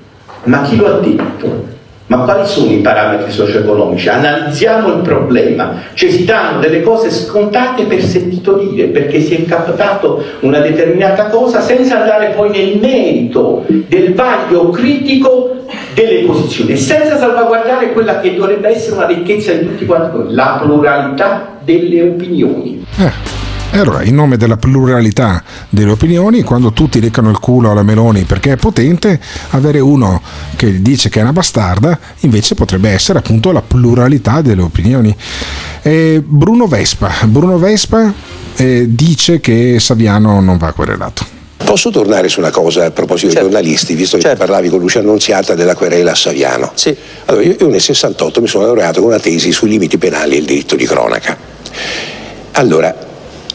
Ma 0.45 0.61
chi 0.61 0.77
lo 0.77 0.87
ha 0.89 0.99
detto? 0.99 1.75
Ma 2.09 2.19
quali 2.19 2.47
sono 2.47 2.71
i 2.71 2.77
parametri 2.77 3.33
socio-economici? 3.33 4.11
Analizziamo 4.11 4.89
il 4.89 5.01
problema, 5.01 5.81
cioè 5.95 6.11
si 6.11 6.27
danno 6.27 6.61
delle 6.61 6.83
cose 6.83 7.11
scontate 7.11 7.85
per 7.85 8.03
sentito 8.03 8.59
dire, 8.59 8.89
perché 8.89 9.23
si 9.23 9.35
è 9.35 9.45
captato 9.47 10.23
una 10.41 10.61
determinata 10.61 11.29
cosa 11.29 11.63
senza 11.63 12.01
andare 12.01 12.35
poi 12.37 12.51
nel 12.51 12.79
merito 12.79 13.65
del 13.67 14.13
vaglio 14.13 14.69
critico 14.69 15.65
delle 15.95 16.27
posizioni 16.27 16.77
senza 16.77 17.17
salvaguardare 17.17 17.93
quella 17.95 18.21
che 18.21 18.37
dovrebbe 18.37 18.69
essere 18.69 18.97
una 18.97 19.07
ricchezza 19.07 19.53
di 19.53 19.67
tutti 19.67 19.87
quanti 19.87 20.15
noi, 20.15 20.35
la 20.35 20.59
pluralità 20.61 21.59
delle 21.65 22.03
opinioni. 22.03 22.85
E 23.77 23.81
allora, 23.81 24.03
in 24.05 24.15
nome 24.15 24.39
della 24.39 24.57
pluralità 24.57 25.45
delle 25.69 25.91
opinioni, 25.91 26.41
quando 26.41 26.73
tutti 26.73 26.99
leccano 26.99 27.29
il 27.29 27.39
culo 27.39 27.71
alla 27.71 27.83
Meloni 27.83 28.23
perché 28.23 28.53
è 28.53 28.57
potente, 28.57 29.21
avere 29.51 29.81
uno 29.81 30.23
che 30.57 30.81
dice 30.81 31.11
che 31.11 31.19
è 31.19 31.23
una 31.23 31.35
bastarda, 31.35 31.99
invece 32.21 32.55
potrebbe 32.55 32.89
essere 32.89 33.19
appunto 33.19 33.53
la 33.53 33.61
pluralità 33.61 34.41
delle 34.41 34.63
opinioni. 34.63 35.15
E 35.83 36.23
Bruno 36.25 36.67
Vespa, 36.67 37.13
Bruno 37.27 37.59
Vespa 37.59 38.11
eh, 38.57 38.87
dice 38.89 39.41
che 39.41 39.77
Saviano 39.79 40.41
non 40.41 40.57
va 40.57 40.73
querelato. 40.73 41.27
Posso 41.63 41.91
tornare 41.91 42.31
su 42.31 42.41
una 42.41 42.51
cosa 42.51 42.87
a 42.87 42.91
proposito 42.93 43.35
dei 43.35 43.43
giornalisti, 43.43 43.95
visto 43.95 44.17
che 44.17 44.31
tu 44.31 44.37
parlavi 44.39 44.71
con 44.71 44.79
Lucia 44.79 45.01
Annunziata 45.01 45.55
della 45.55 45.75
querela 45.75 46.13
a 46.13 46.15
Saviano? 46.15 46.73
Sì. 46.77 46.97
Allora, 47.27 47.45
io, 47.45 47.57
io 47.61 47.69
nel 47.69 47.83
68 47.83 48.41
mi 48.41 48.49
sono 48.49 48.65
laureato 48.65 49.01
con 49.01 49.11
una 49.11 49.21
tesi 49.21 49.53
sui 49.53 49.69
limiti 49.69 49.99
penali 49.99 50.37
e 50.37 50.39
il 50.39 50.47
diritto 50.47 50.77
di 50.77 50.87
cronaca. 50.87 51.37
Allora, 52.53 53.07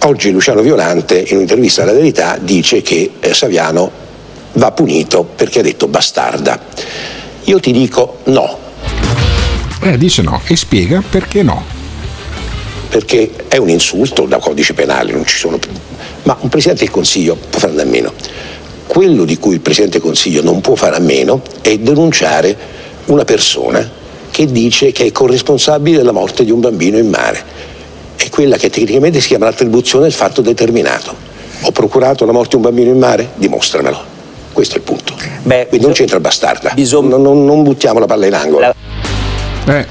oggi 0.03 0.31
Luciano 0.31 0.61
Violante, 0.61 1.19
in 1.27 1.35
un'intervista 1.37 1.83
alla 1.83 1.93
Verità, 1.93 2.37
dice 2.39 2.81
che 2.81 3.11
eh, 3.19 3.33
Saviano 3.33 3.91
va 4.53 4.71
punito 4.71 5.23
perché 5.23 5.59
ha 5.59 5.63
detto 5.63 5.87
bastarda. 5.87 6.59
Io 7.45 7.59
ti 7.59 7.71
dico 7.71 8.19
no, 8.25 8.57
Eh, 9.81 9.97
dice 9.97 10.21
no 10.21 10.41
e 10.45 10.55
spiega 10.55 11.01
perché 11.07 11.41
no. 11.43 11.63
perché 12.89 13.31
è 13.47 13.57
un 13.57 13.69
insulto 13.69 14.25
da 14.25 14.37
codice 14.37 14.73
penale, 14.73 15.11
non 15.13 15.25
ci 15.25 15.37
sono 15.37 15.57
più. 15.57 15.71
Ma 16.23 16.37
un 16.41 16.49
Presidente 16.49 16.83
del 16.83 16.93
Consiglio 16.93 17.35
può 17.35 17.59
farne 17.59 17.81
a 17.81 17.85
meno. 17.85 18.13
Quello 18.85 19.23
di 19.23 19.37
cui 19.37 19.53
il 19.53 19.61
Presidente 19.61 19.97
del 19.97 20.05
Consiglio 20.05 20.43
non 20.43 20.59
può 20.61 20.75
fare 20.75 20.97
a 20.97 20.99
meno 20.99 21.41
è 21.61 21.77
denunciare 21.77 22.55
una 23.05 23.23
persona 23.23 23.89
che 24.29 24.45
dice 24.45 24.91
che 24.91 25.05
è 25.05 25.11
corresponsabile 25.11 25.97
della 25.97 26.11
morte 26.11 26.43
di 26.43 26.51
un 26.51 26.59
bambino 26.59 26.97
in 26.97 27.09
mare. 27.09 27.69
Quella 28.31 28.55
che 28.55 28.69
tecnicamente 28.69 29.19
si 29.19 29.27
chiama 29.27 29.45
l'attribuzione 29.45 30.05
del 30.05 30.13
fatto 30.13 30.41
determinato. 30.41 31.13
Ho 31.63 31.71
procurato 31.71 32.25
la 32.25 32.31
morte 32.31 32.51
di 32.51 32.55
un 32.55 32.61
bambino 32.61 32.89
in 32.89 32.97
mare? 32.97 33.31
Dimostramelo. 33.35 33.99
Questo 34.53 34.75
è 34.75 34.77
il 34.77 34.83
punto. 34.83 35.13
Quindi 35.43 35.85
non 35.85 35.91
c'entra 35.91 36.15
il 36.15 36.21
bastarda. 36.21 36.73
Non, 36.75 37.07
non- 37.21 37.45
non 37.45 37.61
buttiamo 37.61 37.99
la 37.99 38.05
palla 38.05 38.25
in 38.27 38.33
angolo. 38.33 38.73
Eh, 39.65 39.85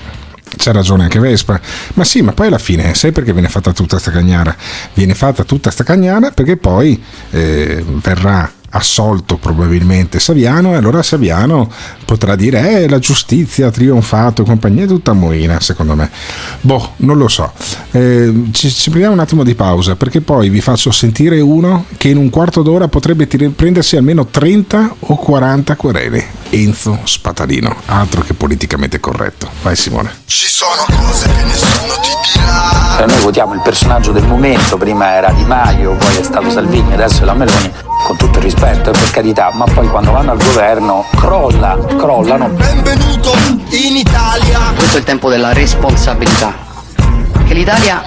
c'ha 0.57 0.73
ragione 0.73 1.03
anche 1.05 1.19
Vespa. 1.19 1.61
Ma 1.95 2.05
sì, 2.05 2.23
ma 2.23 2.33
poi 2.33 2.47
alla 2.47 2.59
fine, 2.59 2.95
sai 2.95 3.12
perché 3.12 3.33
viene 3.33 3.49
fatta 3.49 3.73
tutta 3.73 3.99
sta 3.99 4.11
cagnara? 4.11 4.57
Viene 4.95 5.15
fatta 5.15 5.45
tutta 5.45 5.71
sta 5.71 5.85
cagnara 5.85 6.31
perché 6.31 6.57
poi 6.57 7.01
eh, 7.31 7.85
verrà 7.87 8.51
assolto 8.71 9.37
probabilmente 9.37 10.21
Saviano 10.21 10.73
e 10.73 10.77
allora 10.77 11.03
Saviano 11.03 11.71
potrà 12.05 12.37
dire 12.37 12.83
eh 12.83 12.89
la 12.89 12.99
giustizia 12.99 13.69
ha 13.69 13.71
trionfato 13.71 14.45
compagnia 14.45 14.85
è 14.85 14.87
tutta 14.87 15.13
moina 15.13 15.61
secondo 15.61 15.95
me. 15.95 16.11
Boh 16.61 16.93
non 16.97 17.17
lo 17.17 17.29
so. 17.29 17.53
Eh, 17.91 18.49
ci, 18.53 18.71
ci 18.71 18.91
prendiamo 18.91 19.15
un 19.15 19.21
attimo 19.21 19.45
di 19.45 19.55
pausa 19.55 19.97
perché 19.97 20.21
poi 20.21 20.49
vi 20.49 20.61
faccio 20.61 20.91
sentire 20.91 21.41
uno 21.41 21.87
che 21.97 22.09
in 22.09 22.17
un 22.17 22.31
quarto 22.31 22.63
d'ora 22.63 22.89
potrebbe 22.89 23.27
tire- 23.27 23.51
prendersi 23.51 23.97
almeno 23.97 24.27
30 24.27 24.95
o 25.01 25.17
40 25.17 25.77
querele. 25.77 26.39
Enzo 26.51 26.99
Spatalino 27.05 27.77
altro 27.87 28.23
che 28.23 28.35
politicamente 28.35 29.01
corretto. 29.01 29.49
Vai 29.63 29.77
Simone. 29.77 30.11
Ci 30.25 30.49
sono 30.49 30.85
cose 30.87 31.29
che 31.29 31.45
nessuno 31.45 31.95
ti 32.01 32.09
dirà. 32.33 33.07
Noi 33.07 33.21
votiamo 33.23 33.55
il 33.55 33.61
personaggio 33.63 34.13
del 34.13 34.27
momento, 34.27 34.77
prima 34.77 35.13
era 35.15 35.33
Di 35.33 35.45
Maio, 35.45 35.97
poi 35.97 36.17
è 36.17 36.23
stato 36.23 36.51
Salvini, 36.51 36.93
adesso 36.93 37.23
è 37.23 37.25
la 37.25 37.35
Meloni, 37.35 37.73
con 38.07 38.17
tutto 38.17 38.39
il 38.39 38.45
rispetto, 38.45 38.60
eh, 38.62 38.91
per 38.91 39.11
carità, 39.11 39.51
ma 39.53 39.65
poi 39.65 39.89
quando 39.89 40.12
vanno 40.12 40.32
al 40.32 40.43
governo 40.43 41.05
crolla, 41.16 41.78
crollano. 41.97 42.49
Benvenuto 42.49 43.32
in 43.70 43.97
Italia. 43.97 44.59
Questo 44.77 44.97
è 44.97 44.99
il 44.99 45.05
tempo 45.05 45.31
della 45.31 45.53
responsabilità. 45.53 46.55
Che 47.47 47.55
l'Italia 47.55 48.03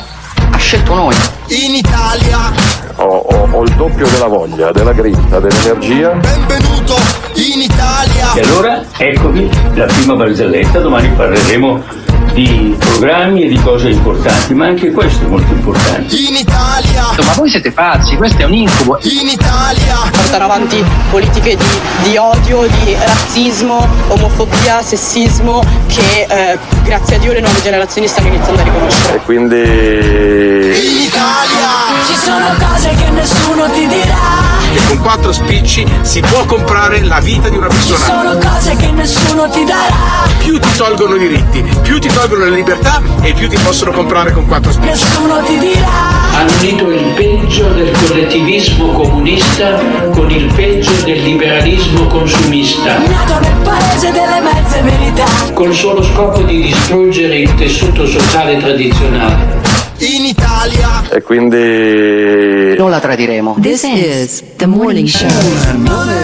ha 0.51 0.57
scelto 0.57 0.93
noi. 0.93 1.15
In 1.47 1.75
Italia. 1.75 2.72
Ho, 2.95 3.03
ho- 3.05 3.47
ho 3.51 3.63
il 3.63 3.71
doppio 3.75 4.07
della 4.07 4.27
voglia, 4.27 4.71
della 4.71 4.93
grinta, 4.93 5.39
dell'energia. 5.39 6.09
Benvenuto 6.11 6.95
in 7.35 7.61
Italia. 7.61 8.33
E 8.33 8.41
allora 8.41 8.83
eccovi 8.97 9.49
la 9.73 9.85
prima 9.85 10.13
barzelletta, 10.15 10.79
domani 10.79 11.09
parleremo 11.09 12.11
di 12.33 12.75
programmi 12.79 13.43
e 13.43 13.47
di 13.49 13.61
cose 13.61 13.89
importanti, 13.89 14.53
ma 14.55 14.65
anche 14.67 14.91
questo 14.91 15.25
è 15.25 15.27
molto 15.27 15.53
importante. 15.53 16.15
In 16.15 16.35
Italia. 16.35 17.03
Ma 17.17 17.33
voi 17.35 17.49
siete 17.49 17.71
pazzi, 17.71 18.15
questo 18.15 18.41
è 18.41 18.45
un 18.45 18.53
incubo. 18.53 18.97
In 19.03 19.27
Italia. 19.27 19.97
portano 20.11 20.45
avanti 20.45 20.83
politiche 21.11 21.55
di, 21.55 22.09
di 22.09 22.17
odio, 22.17 22.61
di 22.63 22.95
razzismo, 22.99 23.87
omofobia, 24.07 24.81
sessismo 24.81 25.61
che 25.87 26.25
eh, 26.27 26.57
grazie 26.83 27.17
a 27.17 27.19
Dio 27.19 27.33
le 27.33 27.41
nuove 27.41 27.61
generazioni 27.61 28.07
stanno 28.07 28.29
iniziando 28.29 28.61
a 28.61 28.63
riconoscere. 28.63 29.15
E 29.15 29.19
quindi... 29.21 29.55
In 29.57 31.01
Italia. 31.03 31.71
Ci 32.07 32.15
sono 32.15 32.45
cose 32.57 32.82
che 32.89 33.10
nessuno 33.11 33.69
ti 33.72 33.88
dirà. 33.88 34.51
E 34.76 34.85
con 34.88 34.99
quattro 34.99 35.31
spicci 35.31 35.85
si 36.01 36.19
può 36.22 36.45
comprare 36.45 37.01
la 37.03 37.19
vita 37.19 37.47
di 37.49 37.57
una 37.57 37.69
Ci 37.69 37.76
persona. 37.76 38.05
sono 38.05 38.38
cose 38.38 38.76
che 38.76 38.91
nessuno 38.91 39.47
ti 39.49 39.64
darà. 39.64 40.31
Più 40.39 40.60
ti 40.60 40.69
tolgono 40.76 41.15
i 41.15 41.19
diritti, 41.19 41.64
più 41.84 41.99
ti 41.99 42.07
tolgono 42.10 42.45
le 42.45 42.49
libertà 42.51 43.01
e 43.22 43.34
più 43.34 43.47
ti 43.47 43.57
possono 43.57 43.91
comprare 43.91 44.31
con 44.31 44.47
quattro 44.47 44.72
spicci. 44.72 44.88
Nessuno 44.89 45.41
ti 45.43 45.57
dirà. 45.60 46.11
Hanno 46.35 46.51
unito 46.60 46.89
il 46.89 47.03
peggio 47.15 47.68
del 47.73 47.91
collettivismo 47.91 48.91
comunista 48.93 49.76
con 50.11 50.30
il 50.31 50.51
peggio 50.53 50.91
del 51.03 51.22
liberalismo 51.22 52.07
consumista, 52.07 52.97
Nato 52.97 53.39
nel 53.39 53.53
paese 53.64 54.11
delle 54.11 54.39
mezze 54.41 54.81
verità. 54.81 55.26
col 55.53 55.73
solo 55.73 56.01
scopo 56.03 56.41
di 56.41 56.64
distruggere 56.64 57.38
il 57.38 57.53
tessuto 57.55 58.07
sociale 58.07 58.57
tradizionale. 58.57 59.72
In 59.99 60.25
Italia. 60.25 61.09
E 61.09 61.21
quindi... 61.21 62.75
Non 62.77 62.89
la 62.89 62.99
tradiremo. 62.99 63.57
This 63.59 63.83
is 63.83 64.43
the 64.57 64.65
morning 64.65 65.07
show. 65.07 65.29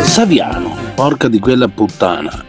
Saviano, 0.04 0.76
porca 0.96 1.28
di 1.28 1.40
quella 1.40 1.68
puttana. 1.68 2.46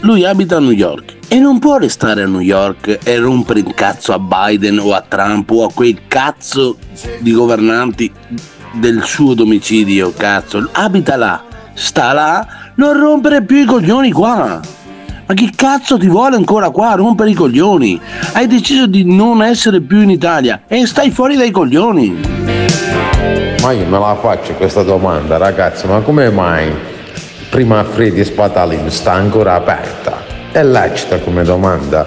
Lui 0.00 0.24
abita 0.24 0.56
a 0.56 0.60
New 0.60 0.70
York 0.70 1.16
e 1.28 1.38
non 1.38 1.58
può 1.58 1.78
restare 1.78 2.22
a 2.22 2.26
New 2.26 2.40
York 2.40 2.98
e 3.02 3.18
rompere 3.18 3.60
il 3.60 3.74
cazzo 3.74 4.12
a 4.12 4.18
Biden 4.18 4.78
o 4.78 4.92
a 4.92 5.02
Trump 5.06 5.50
o 5.50 5.64
a 5.64 5.72
quei 5.72 5.98
cazzo 6.06 6.76
di 7.18 7.32
governanti 7.32 8.12
del 8.74 9.02
suo 9.04 9.34
domicilio, 9.34 10.12
cazzo. 10.16 10.68
Abita 10.72 11.16
là, 11.16 11.42
sta 11.72 12.12
là, 12.12 12.46
non 12.76 12.98
rompere 12.98 13.42
più 13.42 13.56
i 13.56 13.64
coglioni 13.64 14.12
qua. 14.12 14.60
Ma 15.28 15.34
chi 15.34 15.50
cazzo 15.50 15.98
ti 15.98 16.06
vuole 16.06 16.36
ancora 16.36 16.70
qua 16.70 16.92
a 16.92 16.94
rompere 16.94 17.30
i 17.30 17.34
coglioni? 17.34 18.00
Hai 18.32 18.46
deciso 18.46 18.86
di 18.86 19.04
non 19.04 19.42
essere 19.42 19.80
più 19.80 20.00
in 20.02 20.10
Italia 20.10 20.62
e 20.68 20.86
stai 20.86 21.10
fuori 21.10 21.34
dai 21.34 21.50
coglioni. 21.50 22.20
Ma 23.60 23.72
io 23.72 23.86
me 23.86 23.98
la 23.98 24.16
faccio 24.20 24.52
questa 24.52 24.84
domanda, 24.84 25.36
ragazzi, 25.36 25.88
ma 25.88 25.98
come 25.98 26.30
mai 26.30 26.72
prima 27.50 27.82
Freddy 27.82 28.22
Spatalin 28.22 28.88
sta 28.88 29.14
ancora 29.14 29.54
aperta? 29.54 30.22
È 30.52 30.62
lecita 30.62 31.18
come 31.18 31.42
domanda. 31.42 32.06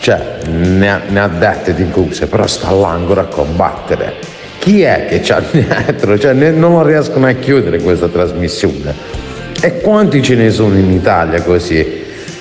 Cioè, 0.00 0.38
ne 0.48 0.90
ha, 0.90 1.02
ne 1.06 1.20
ha 1.20 1.28
dette 1.28 1.74
di 1.74 1.90
cose, 1.90 2.28
però 2.28 2.46
sta 2.46 2.70
là 2.70 2.88
ancora 2.88 3.22
a 3.22 3.26
combattere. 3.26 4.14
Chi 4.58 4.80
è 4.80 5.04
che 5.06 5.20
c'ha 5.20 5.42
dietro? 5.52 6.18
Cioè, 6.18 6.32
non 6.32 6.82
riescono 6.82 7.26
a 7.26 7.32
chiudere 7.32 7.82
questa 7.82 8.08
trasmissione. 8.08 8.94
E 9.60 9.80
quanti 9.82 10.22
ce 10.22 10.34
ne 10.34 10.48
sono 10.48 10.78
in 10.78 10.90
Italia 10.92 11.42
così? 11.42 11.97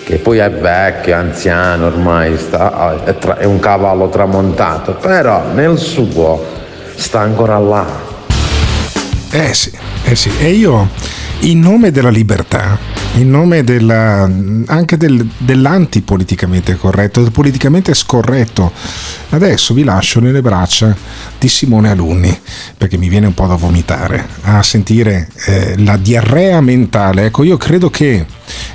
Che 0.08 0.20
poi 0.20 0.38
è 0.38 0.50
vecchio, 0.50 1.16
è 1.16 1.18
anziano, 1.18 1.88
ormai 1.88 2.38
sta, 2.38 3.04
è, 3.04 3.18
tra- 3.18 3.36
è 3.36 3.44
un 3.44 3.60
cavallo 3.60 4.08
tramontato, 4.08 4.94
però 4.94 5.52
nel 5.54 5.78
suo 5.78 6.46
sta 6.96 7.20
ancora 7.20 7.60
là. 7.60 7.86
Eh 9.32 9.54
sì, 9.54 9.70
eh 10.06 10.16
sì. 10.16 10.32
E 10.40 10.52
io, 10.52 10.92
in 11.40 11.60
nome 11.60 11.92
della 11.92 12.08
libertà, 12.08 12.78
in 13.18 13.30
nome 13.30 13.64
della, 13.64 14.30
anche 14.68 14.98
del, 14.98 15.28
dell'antipoliticamente 15.38 16.76
corretto, 16.76 17.22
del 17.22 17.32
politicamente 17.32 17.94
scorretto, 17.94 18.72
adesso 19.30 19.74
vi 19.74 19.84
lascio 19.84 20.20
nelle 20.20 20.42
braccia 20.42 20.96
di 21.38 21.48
Simone 21.48 21.90
Alunni, 21.90 22.38
perché 22.78 22.98
mi 22.98 23.10
viene 23.10 23.28
un 23.28 23.34
po' 23.34 23.48
da 23.48 23.56
vomitare, 23.56 24.28
a 24.42 24.62
sentire 24.62 25.30
eh, 25.46 25.76
la 25.80 25.98
diarrea 25.98 26.62
mentale. 26.62 27.26
Ecco, 27.26 27.44
io 27.44 27.58
credo 27.58 27.90
che 27.90 28.26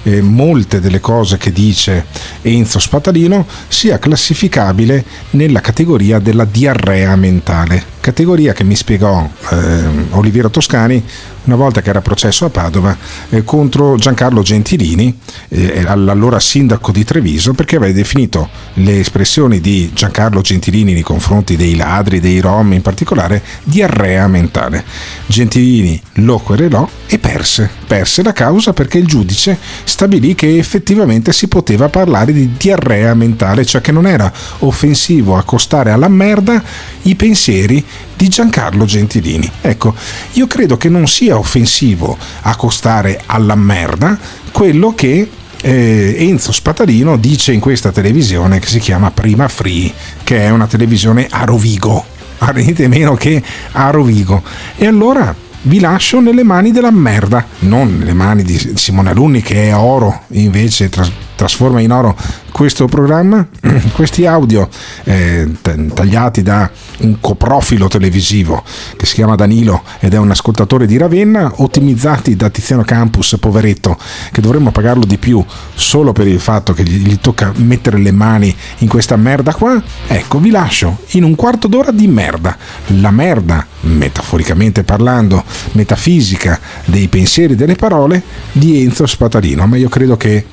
eh, 0.03 0.21
molte 0.21 0.81
delle 0.81 1.01
cose 1.01 1.39
che 1.39 1.53
dice 1.53 2.07
Enzo 2.43 2.79
Spatalino 2.79 3.47
sia 3.69 3.99
classificabile 3.99 5.05
nella 5.31 5.61
categoria 5.61 6.19
della 6.19 6.45
diarrea 6.45 7.15
mentale, 7.17 7.83
categoria 8.01 8.53
che 8.53 8.65
mi 8.65 8.75
spiegò 8.75 9.29
eh, 9.51 9.85
Oliviero 10.11 10.51
Toscani 10.51 11.03
una 11.45 11.57
volta 11.57 11.83
che 11.83 11.91
era 11.91 12.01
processo 12.01 12.45
a 12.45 12.51
Padova 12.51 12.97
eh, 13.31 13.43
contro 13.43 13.97
Giancarlo 13.97 14.32
Gentilini, 14.41 15.15
eh, 15.49 15.85
all'allora 15.87 16.41
sindaco 16.41 16.91
di 16.91 17.05
Treviso, 17.05 17.53
perché 17.53 17.77
aveva 17.77 17.93
definito 17.93 18.49
le 18.75 19.01
espressioni 19.01 19.61
di 19.61 19.91
Giancarlo 19.93 20.41
Gentilini 20.41 20.95
nei 20.95 21.03
confronti 21.03 21.57
dei 21.57 21.77
ladri, 21.77 22.21
dei 22.21 22.41
rom 22.41 22.73
in 22.73 22.81
particolare, 22.81 23.43
diarrea 23.65 24.27
mentale. 24.29 24.83
Gentilini 25.27 26.01
lo 26.15 26.39
querelò 26.39 26.89
e 27.07 27.19
perse, 27.19 27.69
perse 27.87 28.23
la 28.23 28.33
causa 28.33 28.73
perché 28.73 28.97
il 28.97 29.07
giudice 29.07 29.59
stabilì 29.85 30.35
che 30.35 30.57
effettivamente 30.57 31.33
si 31.33 31.49
poteva 31.49 31.91
parlare 31.91 32.33
di 32.33 32.53
diarrea 32.57 33.13
mentale, 33.13 33.67
cioè 33.67 33.83
che 33.83 33.93
non 33.93 34.07
era 34.07 34.33
offensivo 34.61 35.37
accostare 35.37 35.91
alla 35.91 36.09
merda 36.09 36.63
i 37.03 37.15
pensieri 37.15 37.85
di 38.23 38.29
Giancarlo 38.29 38.85
Gentilini. 38.85 39.51
Ecco, 39.61 39.95
io 40.35 40.47
credo 40.47 40.77
che 40.77 40.89
non 40.89 41.09
sia 41.09 41.37
offensivo 41.37 42.17
accostare 42.43 43.21
alla 43.27 43.57
merda 43.57 44.17
quello 44.53 44.95
che 44.95 45.29
eh, 45.63 46.17
Enzo 46.19 46.53
Spatalino 46.53 47.17
dice 47.17 47.53
in 47.53 47.61
questa 47.61 47.93
televisione 47.93 48.59
che 48.59 48.67
si 48.67 48.81
chiama 48.81 49.11
Prima 49.11 49.49
Free, 49.49 49.93
che 50.25 50.41
è 50.41 50.51
una 50.51 50.67
televisione 50.67 51.27
a 51.31 51.45
Rovigo, 51.45 52.05
niente 52.55 52.89
meno 52.89 53.15
che 53.15 53.43
a 53.73 53.91
Rovigo. 53.91 54.43
E 54.77 54.87
allora 54.87 55.35
vi 55.63 55.79
lascio 55.79 56.21
nelle 56.21 56.43
mani 56.43 56.73
della 56.73 56.91
merda, 56.91 57.47
non 57.61 57.99
nelle 57.99 58.13
mani 58.13 58.43
di 58.43 58.73
Simone 58.75 59.11
Alunni 59.11 59.43
che 59.43 59.69
è 59.69 59.77
oro, 59.77 60.23
invece 60.29 60.89
tras- 60.89 61.13
trasforma 61.37 61.81
in 61.81 61.93
oro 61.93 62.17
questo 62.53 62.87
programma, 62.87 63.47
questi 63.95 64.27
audio 64.27 64.69
eh, 65.05 65.51
tagliati 65.95 66.43
da 66.43 66.71
un 66.99 67.19
coprofilo 67.19 67.89
televisivo 67.89 68.63
che 68.97 69.07
si 69.07 69.15
chiama 69.15 69.35
Danilo 69.35 69.83
ed 69.99 70.15
è 70.15 70.19
un 70.19 70.31
ascoltatore 70.31 70.87
di 70.87 70.97
Ravenna, 70.97 71.53
ottimizzati 71.57 72.37
da 72.37 72.51
Tiziano 72.51 72.83
Campus, 72.83 73.37
poveretto, 73.41 73.99
che 74.31 74.41
dovremmo 74.41 74.71
pagarlo 74.71 75.05
di 75.05 75.19
più 75.19 75.45
solo 75.75 76.13
per 76.13 76.29
il 76.29 76.39
fatto 76.39 76.73
che 76.73 76.85
gli, 76.85 77.07
gli 77.07 77.19
tocca 77.19 77.53
mettere 77.57 77.99
le 77.99 78.13
mani 78.13 78.55
in 78.79 78.89
questa 78.89 79.17
merda 79.17 79.55
qua, 79.55 79.83
ecco 80.07 80.39
vi 80.39 80.51
lascio 80.51 80.99
in 81.13 81.25
un 81.25 81.35
quarto 81.35 81.67
d'ora 81.67 81.91
di 81.91 82.07
merda, 82.07 82.57
la 82.99 83.11
merda, 83.11 83.67
metaforicamente 83.81 84.85
parlando, 84.85 85.43
metafisica 85.73 86.61
dei 86.85 87.09
pensieri 87.09 87.55
e 87.55 87.57
delle 87.57 87.75
parole 87.75 88.23
di 88.53 88.83
Enzo 88.83 89.07
Spatalino, 89.07 89.67
ma 89.67 89.77
io 89.77 89.89
credo 89.89 90.17
che 90.17 90.45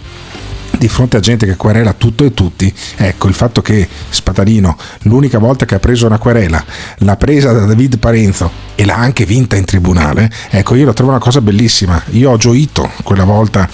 di 0.79 0.87
fronte 0.87 1.17
a 1.17 1.19
gente 1.19 1.45
che 1.45 1.57
querela 1.57 1.91
tutto 1.93 2.23
e 2.23 2.33
tutti, 2.33 2.73
ecco 2.95 3.27
il 3.27 3.33
fatto 3.33 3.61
che 3.61 3.87
Spatarino 4.09 4.77
l'unica 5.01 5.37
volta 5.37 5.65
che 5.65 5.75
ha 5.75 5.79
preso 5.79 6.05
una 6.05 6.17
querela 6.17 6.63
l'ha 6.99 7.17
presa 7.17 7.51
da 7.51 7.65
David 7.65 7.99
Parenzo 7.99 8.49
e 8.75 8.85
l'ha 8.85 8.95
anche 8.95 9.25
vinta 9.25 9.57
in 9.57 9.65
tribunale, 9.65 10.31
ecco 10.49 10.75
io 10.75 10.85
la 10.85 10.93
trovo 10.93 11.11
una 11.11 11.19
cosa 11.19 11.41
bellissima, 11.41 12.01
io 12.11 12.31
ho 12.31 12.37
gioito 12.37 12.89
quella 13.03 13.25
volta 13.25 13.67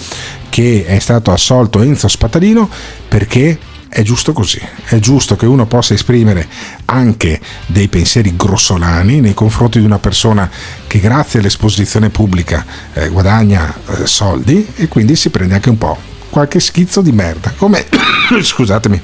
che 0.48 0.84
è 0.84 0.98
stato 0.98 1.30
assolto 1.30 1.80
Enzo 1.80 2.08
Spatarino 2.08 2.68
perché 3.08 3.56
è 3.88 4.02
giusto 4.02 4.32
così, 4.32 4.60
è 4.86 4.98
giusto 4.98 5.36
che 5.36 5.46
uno 5.46 5.66
possa 5.66 5.94
esprimere 5.94 6.48
anche 6.86 7.40
dei 7.66 7.86
pensieri 7.86 8.34
grossolani 8.34 9.20
nei 9.20 9.32
confronti 9.32 9.78
di 9.78 9.84
una 9.84 10.00
persona 10.00 10.50
che 10.88 10.98
grazie 10.98 11.38
all'esposizione 11.38 12.10
pubblica 12.10 12.66
eh, 12.94 13.08
guadagna 13.10 13.72
eh, 13.72 14.06
soldi 14.06 14.66
e 14.74 14.88
quindi 14.88 15.14
si 15.14 15.30
prende 15.30 15.54
anche 15.54 15.70
un 15.70 15.78
po' 15.78 16.14
qualche 16.36 16.60
schizzo 16.60 17.00
di 17.00 17.12
merda, 17.12 17.50
come, 17.56 17.86
scusatemi, 18.42 19.00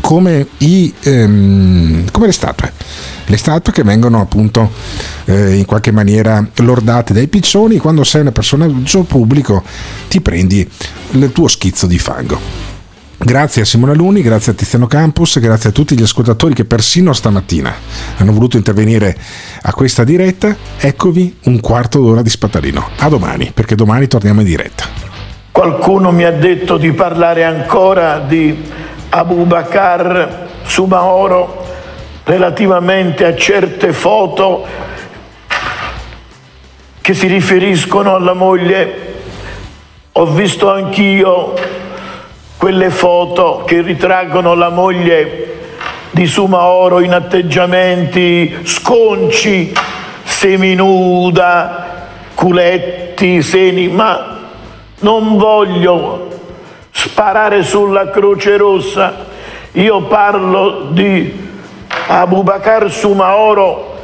come, 0.00 0.46
i, 0.58 0.90
ehm, 1.02 2.10
come 2.10 2.24
le 2.24 2.32
statue. 2.32 2.72
Le 3.26 3.36
statue 3.36 3.74
che 3.74 3.82
vengono 3.82 4.22
appunto 4.22 4.72
eh, 5.26 5.56
in 5.56 5.66
qualche 5.66 5.92
maniera 5.92 6.42
lordate 6.60 7.12
dai 7.12 7.28
piccioni, 7.28 7.76
quando 7.76 8.04
sei 8.04 8.22
un 8.22 8.32
personaggio 8.32 9.02
pubblico 9.02 9.62
ti 10.08 10.22
prendi 10.22 10.66
il 11.10 11.30
tuo 11.30 11.46
schizzo 11.46 11.86
di 11.86 11.98
fango. 11.98 12.40
Grazie 13.18 13.62
a 13.62 13.64
Simona 13.66 13.92
Luni, 13.92 14.22
grazie 14.22 14.52
a 14.52 14.54
Tiziano 14.54 14.86
Campus, 14.86 15.40
grazie 15.40 15.68
a 15.68 15.72
tutti 15.72 15.94
gli 15.94 16.02
ascoltatori 16.02 16.54
che 16.54 16.64
persino 16.64 17.12
stamattina 17.12 17.70
hanno 18.16 18.32
voluto 18.32 18.56
intervenire 18.56 19.14
a 19.60 19.74
questa 19.74 20.04
diretta. 20.04 20.56
Eccovi 20.78 21.36
un 21.42 21.60
quarto 21.60 22.00
d'ora 22.00 22.22
di 22.22 22.30
Spatarino. 22.30 22.88
A 22.96 23.10
domani, 23.10 23.52
perché 23.52 23.74
domani 23.74 24.06
torniamo 24.06 24.40
in 24.40 24.46
diretta. 24.46 25.11
Qualcuno 25.52 26.12
mi 26.12 26.24
ha 26.24 26.32
detto 26.32 26.78
di 26.78 26.92
parlare 26.92 27.44
ancora 27.44 28.20
di 28.20 28.72
Abu 29.10 29.44
Bakr 29.44 30.48
Sumaoro 30.64 31.66
relativamente 32.24 33.26
a 33.26 33.36
certe 33.36 33.92
foto 33.92 34.66
che 37.02 37.12
si 37.12 37.26
riferiscono 37.26 38.14
alla 38.14 38.32
moglie. 38.32 39.14
Ho 40.12 40.24
visto 40.24 40.70
anch'io 40.70 41.52
quelle 42.56 42.88
foto 42.88 43.64
che 43.66 43.82
ritraggono 43.82 44.54
la 44.54 44.70
moglie 44.70 45.58
di 46.12 46.26
Sumaoro 46.26 47.00
in 47.00 47.12
atteggiamenti 47.12 48.60
sconci, 48.62 49.70
seminuda, 50.24 52.08
culetti, 52.34 53.42
seni, 53.42 53.88
ma 53.88 54.31
non 55.02 55.36
voglio 55.36 56.28
sparare 56.90 57.62
sulla 57.62 58.10
Croce 58.10 58.56
Rossa, 58.56 59.26
io 59.72 60.02
parlo 60.02 60.88
di 60.90 61.50
Abu 62.08 62.42
Bakr 62.42 62.90
Sumaoro 62.90 63.96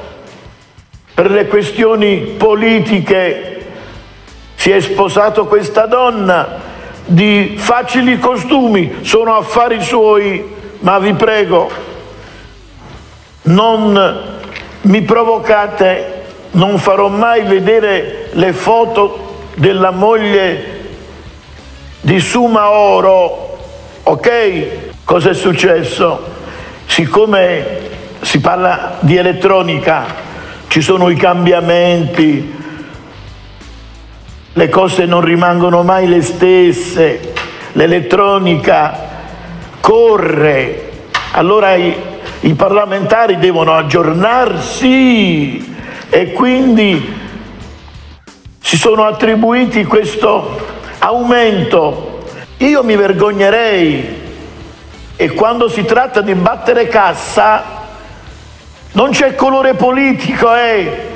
per 1.15 1.31
le 1.31 1.47
questioni 1.47 2.35
politiche. 2.37 3.67
Si 4.55 4.71
è 4.71 4.81
sposato 4.81 5.47
questa 5.47 5.87
donna 5.87 6.67
di 7.05 7.55
facili 7.57 8.19
costumi, 8.19 8.99
sono 9.03 9.37
affari 9.37 9.81
suoi, 9.83 10.55
ma 10.81 10.99
vi 10.99 11.13
prego, 11.15 11.71
non 13.43 14.23
mi 14.83 15.03
provocate, 15.03 16.25
non 16.53 16.79
farò 16.79 17.09
mai 17.09 17.43
vedere 17.43 18.31
le 18.33 18.53
foto 18.53 19.47
della 19.55 19.91
moglie 19.91 20.78
di 22.01 22.21
Suma 22.21 22.71
Oro, 22.71 23.59
ok? 24.05 25.05
Cosa 25.05 25.31
è 25.31 25.35
successo? 25.35 26.37
Siccome 26.87 27.87
si 28.21 28.41
parla 28.41 28.97
di 29.01 29.17
elettronica, 29.17 30.05
ci 30.69 30.81
sono 30.81 31.09
i 31.09 31.17
cambiamenti, 31.17 32.57
le 34.53 34.69
cose 34.69 35.05
non 35.05 35.21
rimangono 35.21 35.83
mai 35.83 36.09
le 36.09 36.23
stesse, 36.23 37.33
l'elettronica 37.73 39.07
corre, 39.81 40.91
allora 41.33 41.75
i, 41.75 41.97
i 42.41 42.55
parlamentari 42.55 43.39
devono 43.39 43.75
aggiornarsi 43.75 45.77
e 46.11 46.33
quindi 46.33 47.17
si 48.61 48.77
sono 48.77 49.05
attribuiti 49.05 49.85
questo 49.85 50.68
aumento. 50.99 52.25
Io 52.59 52.83
mi 52.83 52.97
vergognerei 52.97 54.27
e 55.17 55.31
quando 55.31 55.69
si 55.69 55.85
tratta 55.85 56.21
di 56.21 56.35
battere 56.35 56.89
cassa 56.89 57.77
non 58.93 59.11
c'è 59.11 59.35
colore 59.35 59.75
politico, 59.75 60.55
eh. 60.55 61.07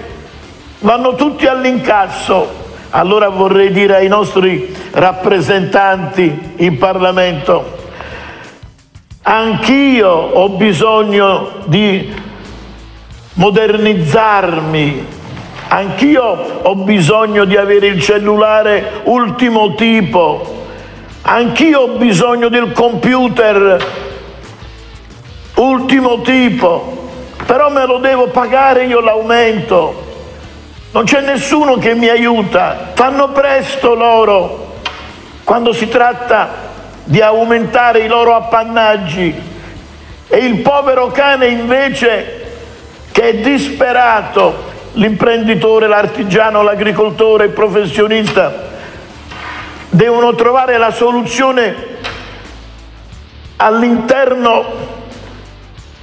vanno 0.80 1.14
tutti 1.14 1.46
all'incasso. 1.46 2.60
Allora 2.90 3.28
vorrei 3.30 3.72
dire 3.72 3.96
ai 3.96 4.09
nostri 4.09 4.76
rappresentanti 4.90 6.52
in 6.56 6.76
Parlamento, 6.76 7.78
anch'io 9.22 10.10
ho 10.10 10.48
bisogno 10.50 11.62
di 11.64 12.14
modernizzarmi, 13.34 15.06
Anch'io 15.73 16.61
ho 16.65 16.74
bisogno 16.74 17.47
di 17.47 17.57
avere 17.57 17.86
il 17.86 18.03
cellulare 18.03 19.01
ultimo 19.05 19.74
tipo, 19.74 20.66
anch'io 21.23 21.81
ho 21.81 21.89
bisogno 21.97 22.51
del 22.51 22.73
computer 22.73 23.82
ultimo 25.55 26.20
tipo, 26.20 27.09
però 27.47 27.70
me 27.70 27.86
lo 27.86 27.97
devo 27.97 28.27
pagare 28.27 28.85
io 28.85 29.01
l'aumento. 29.01 30.11
Non 30.90 31.05
c'è 31.05 31.23
nessuno 31.23 31.78
che 31.78 31.94
mi 31.94 32.11
aiuta, 32.11 32.90
fanno 32.93 33.31
presto 33.31 33.94
loro 33.94 34.74
quando 35.43 35.73
si 35.73 35.89
tratta 35.89 36.51
di 37.03 37.23
aumentare 37.23 38.01
i 38.01 38.09
loro 38.09 38.35
appannaggi. 38.35 39.35
E 40.28 40.36
il 40.36 40.61
povero 40.61 41.07
cane 41.07 41.47
invece 41.47 42.40
che 43.11 43.23
è 43.23 43.35
disperato 43.36 44.69
l'imprenditore, 44.93 45.86
l'artigiano, 45.86 46.62
l'agricoltore, 46.62 47.47
il 47.47 47.51
professionista 47.51 48.70
devono 49.89 50.35
trovare 50.35 50.78
la 50.78 50.90
soluzione 50.90 51.74
all'interno 53.56 54.64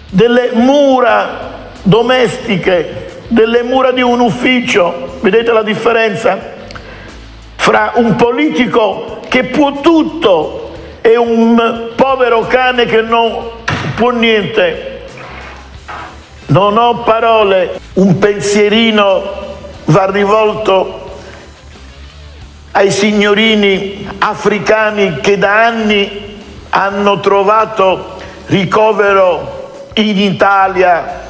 delle 0.10 0.52
mura 0.54 1.58
domestiche, 1.84 3.22
delle 3.28 3.64
mura 3.64 3.92
di 3.92 4.02
un 4.02 4.20
ufficio. 4.20 5.18
Vedete 5.22 5.52
la 5.52 5.64
differenza? 5.64 6.58
Fra 7.56 7.94
un 7.96 8.16
politico 8.16 9.20
che 9.28 9.46
può 9.46 9.80
tutto 9.82 10.72
e 11.02 11.18
un 11.18 11.90
povero 11.96 12.42
cane 12.42 12.86
che 12.86 13.02
non 13.02 13.50
può 13.96 14.12
niente. 14.12 14.89
Non 16.50 16.78
ho 16.80 17.04
parole, 17.04 17.80
un 17.94 18.18
pensierino 18.18 19.22
va 19.86 20.10
rivolto 20.10 21.12
ai 22.72 22.90
signorini 22.90 24.10
africani 24.18 25.20
che 25.20 25.38
da 25.38 25.66
anni 25.66 26.42
hanno 26.70 27.20
trovato 27.20 28.16
ricovero 28.48 29.92
in 29.94 30.18
Italia. 30.18 31.22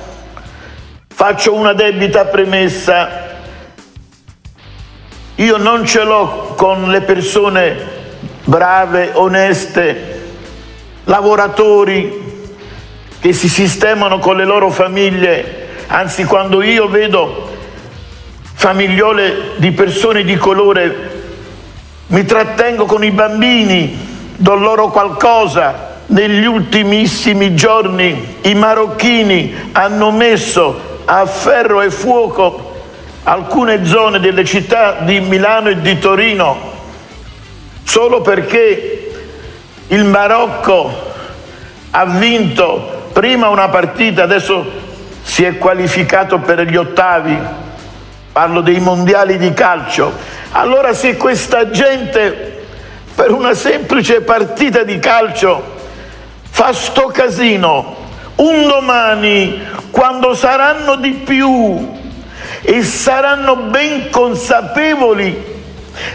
Faccio 1.06 1.54
una 1.54 1.74
debita 1.74 2.24
premessa. 2.24 3.28
Io 5.36 5.58
non 5.58 5.86
ce 5.86 6.04
l'ho 6.04 6.54
con 6.56 6.90
le 6.90 7.02
persone 7.02 7.78
brave, 8.46 9.12
oneste, 9.16 10.22
lavoratori 11.04 12.39
che 13.20 13.34
si 13.34 13.50
sistemano 13.50 14.20
con 14.20 14.38
le 14.38 14.46
loro 14.46 14.70
famiglie, 14.70 15.68
anzi 15.88 16.24
quando 16.24 16.62
io 16.62 16.88
vedo 16.88 17.50
famigliole 18.54 19.52
di 19.58 19.72
persone 19.72 20.24
di 20.24 20.36
colore, 20.38 21.18
mi 22.08 22.26
trattengo 22.26 22.86
con 22.86 23.04
i 23.04 23.12
bambini, 23.12 24.08
do 24.36 24.56
loro 24.56 24.90
qualcosa. 24.90 25.88
Negli 26.08 26.46
ultimissimi 26.46 27.54
giorni 27.54 28.38
i 28.42 28.56
marocchini 28.56 29.70
hanno 29.74 30.10
messo 30.10 31.02
a 31.06 31.24
ferro 31.28 31.82
e 31.82 31.92
fuoco 31.92 32.82
alcune 33.24 33.86
zone 33.86 34.20
delle 34.20 34.44
città 34.44 35.02
di 35.02 35.20
Milano 35.20 35.70
e 35.70 35.82
di 35.82 36.00
Torino 36.00 36.70
solo 37.84 38.22
perché 38.22 39.12
il 39.88 40.04
Marocco 40.04 40.92
ha 41.90 42.06
vinto 42.06 42.99
prima 43.20 43.50
una 43.50 43.68
partita, 43.68 44.24
adesso 44.24 44.66
si 45.24 45.44
è 45.44 45.58
qualificato 45.58 46.40
per 46.40 46.62
gli 46.62 46.78
ottavi, 46.78 47.38
parlo 48.32 48.62
dei 48.62 48.80
mondiali 48.80 49.38
di 49.38 49.52
calcio. 49.52 50.14
Allora 50.52 50.94
se 50.94 51.18
questa 51.18 51.70
gente 51.70 52.64
per 53.14 53.32
una 53.32 53.54
semplice 53.56 54.22
partita 54.22 54.84
di 54.84 55.00
calcio 55.00 55.62
fa 56.50 56.72
sto 56.72 57.08
casino, 57.08 57.98
un 58.36 58.66
domani 58.66 59.68
quando 59.92 60.34
saranno 60.34 60.96
di 60.96 61.12
più 61.12 62.00
e 62.62 62.84
saranno 62.84 63.58
ben 63.58 64.10
consapevoli 64.12 65.62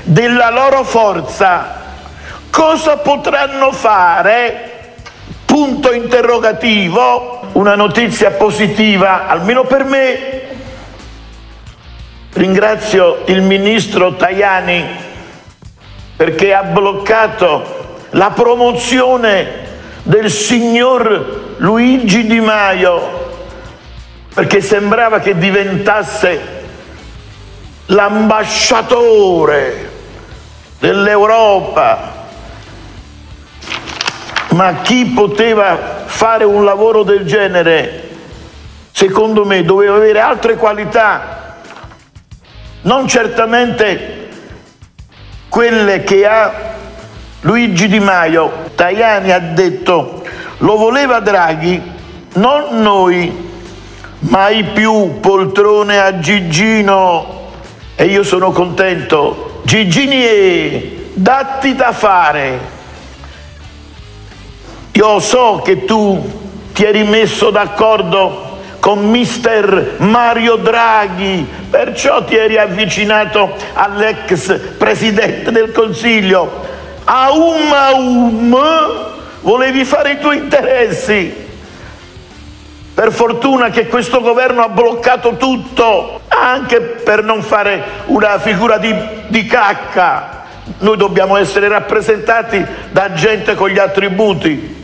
della 0.04 0.48
loro 0.48 0.82
forza, 0.84 1.82
cosa 2.48 2.96
potranno 2.96 3.72
fare? 3.72 4.73
Punto 5.44 5.92
interrogativo, 5.92 7.40
una 7.52 7.74
notizia 7.74 8.32
positiva, 8.32 9.28
almeno 9.28 9.64
per 9.64 9.84
me. 9.84 10.42
Ringrazio 12.32 13.22
il 13.26 13.42
ministro 13.42 14.14
Tajani 14.14 14.84
perché 16.16 16.52
ha 16.52 16.62
bloccato 16.62 17.98
la 18.10 18.30
promozione 18.30 19.62
del 20.02 20.30
signor 20.30 21.54
Luigi 21.58 22.26
Di 22.26 22.40
Maio 22.40 23.22
perché 24.34 24.60
sembrava 24.60 25.20
che 25.20 25.38
diventasse 25.38 26.62
l'ambasciatore 27.86 29.90
dell'Europa. 30.80 32.13
Ma 34.54 34.74
chi 34.82 35.06
poteva 35.06 36.04
fare 36.04 36.44
un 36.44 36.64
lavoro 36.64 37.02
del 37.02 37.26
genere, 37.26 38.08
secondo 38.92 39.44
me, 39.44 39.64
doveva 39.64 39.96
avere 39.96 40.20
altre 40.20 40.54
qualità, 40.54 41.56
non 42.82 43.08
certamente 43.08 44.28
quelle 45.48 46.04
che 46.04 46.24
ha 46.24 46.52
Luigi 47.40 47.88
Di 47.88 47.98
Maio. 47.98 48.70
Tajani 48.76 49.32
ha 49.32 49.40
detto 49.40 50.22
lo 50.58 50.76
voleva 50.76 51.18
Draghi, 51.18 51.82
non 52.34 52.80
noi, 52.80 53.50
mai 54.20 54.62
più 54.66 55.18
poltrone 55.18 55.98
a 55.98 56.20
Gigino 56.20 57.50
e 57.96 58.04
io 58.04 58.22
sono 58.22 58.52
contento. 58.52 59.62
Gigini, 59.64 61.10
datti 61.14 61.74
da 61.74 61.90
fare. 61.90 62.73
Io 64.96 65.18
so 65.18 65.60
che 65.64 65.84
tu 65.84 66.22
ti 66.72 66.84
eri 66.84 67.02
messo 67.02 67.50
d'accordo 67.50 68.58
con 68.78 69.10
mister 69.10 69.96
Mario 69.98 70.54
Draghi, 70.54 71.44
perciò 71.68 72.22
ti 72.22 72.36
eri 72.36 72.58
avvicinato 72.58 73.56
all'ex 73.72 74.56
presidente 74.78 75.50
del 75.50 75.72
Consiglio. 75.72 76.62
A 77.02 77.32
um 77.32 77.72
a 77.72 77.92
um 77.92 78.56
volevi 79.40 79.84
fare 79.84 80.12
i 80.12 80.18
tuoi 80.20 80.36
interessi. 80.36 81.42
Per 82.94 83.10
fortuna 83.10 83.70
che 83.70 83.88
questo 83.88 84.20
governo 84.20 84.62
ha 84.62 84.68
bloccato 84.68 85.36
tutto, 85.36 86.20
anche 86.28 86.80
per 86.80 87.24
non 87.24 87.42
fare 87.42 87.82
una 88.06 88.38
figura 88.38 88.78
di, 88.78 88.94
di 89.26 89.44
cacca. 89.44 90.44
Noi 90.78 90.96
dobbiamo 90.96 91.36
essere 91.36 91.66
rappresentati 91.66 92.64
da 92.92 93.12
gente 93.12 93.56
con 93.56 93.70
gli 93.70 93.78
attributi. 93.80 94.82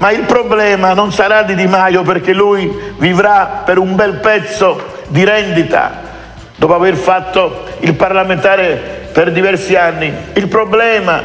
Ma 0.00 0.12
il 0.12 0.22
problema 0.22 0.94
non 0.94 1.12
sarà 1.12 1.42
di 1.42 1.54
Di 1.54 1.66
Maio 1.66 2.00
perché 2.02 2.32
lui 2.32 2.94
vivrà 2.96 3.62
per 3.66 3.76
un 3.76 3.94
bel 3.94 4.14
pezzo 4.14 5.02
di 5.08 5.24
rendita 5.24 6.08
dopo 6.56 6.74
aver 6.74 6.94
fatto 6.94 7.64
il 7.80 7.94
parlamentare 7.94 9.08
per 9.12 9.30
diversi 9.30 9.76
anni. 9.76 10.10
Il 10.32 10.48
problema 10.48 11.22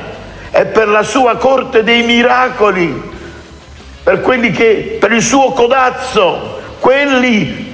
è 0.50 0.66
per 0.66 0.90
la 0.90 1.04
sua 1.04 1.38
corte 1.38 1.84
dei 1.84 2.04
miracoli, 2.04 3.02
per 4.04 4.20
quelli 4.20 4.52
che, 4.52 4.98
per 5.00 5.14
il 5.14 5.22
suo 5.22 5.54
codazzo, 5.54 6.60
quelli 6.80 7.74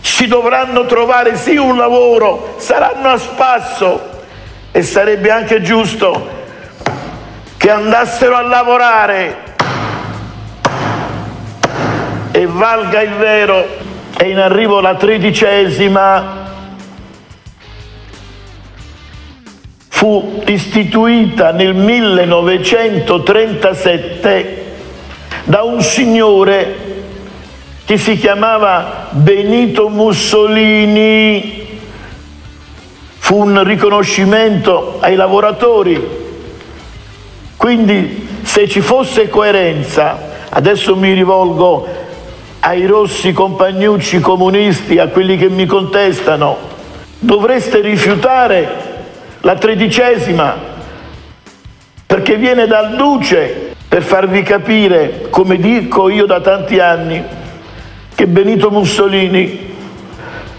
si 0.00 0.26
dovranno 0.26 0.86
trovare 0.86 1.36
sì 1.36 1.54
un 1.54 1.76
lavoro, 1.76 2.56
saranno 2.58 3.10
a 3.10 3.18
spasso 3.18 4.10
e 4.72 4.82
sarebbe 4.82 5.30
anche 5.30 5.62
giusto 5.62 6.40
che 7.56 7.70
andassero 7.70 8.34
a 8.34 8.42
lavorare 8.42 9.50
e 12.32 12.46
valga 12.46 13.00
il 13.02 13.12
vero, 13.12 13.64
è 14.16 14.24
in 14.24 14.38
arrivo 14.38 14.80
la 14.80 14.96
tredicesima, 14.96 16.40
fu 19.88 20.42
istituita 20.46 21.52
nel 21.52 21.74
1937 21.74 24.64
da 25.44 25.62
un 25.62 25.80
signore 25.80 26.90
che 27.84 27.96
si 27.98 28.16
chiamava 28.16 29.06
Benito 29.10 29.88
Mussolini. 29.88 31.60
Fu 33.18 33.36
un 33.36 33.62
riconoscimento 33.62 34.96
ai 35.00 35.14
lavoratori. 35.14 36.20
Quindi 37.56 38.28
se 38.42 38.68
ci 38.68 38.80
fosse 38.80 39.28
coerenza, 39.28 40.18
adesso 40.48 40.96
mi 40.96 41.12
rivolgo 41.12 41.86
ai 42.64 42.86
rossi 42.86 43.32
compagnucci 43.32 44.20
comunisti, 44.20 44.98
a 44.98 45.08
quelli 45.08 45.36
che 45.36 45.48
mi 45.48 45.66
contestano, 45.66 46.56
dovreste 47.18 47.80
rifiutare 47.80 48.90
la 49.40 49.56
tredicesima 49.56 50.70
perché 52.06 52.36
viene 52.36 52.66
dal 52.66 52.94
duce 52.94 53.74
per 53.88 54.02
farvi 54.02 54.42
capire, 54.42 55.28
come 55.30 55.56
dico 55.56 56.08
io 56.08 56.24
da 56.24 56.40
tanti 56.40 56.78
anni, 56.78 57.22
che 58.14 58.26
Benito 58.26 58.70
Mussolini 58.70 59.74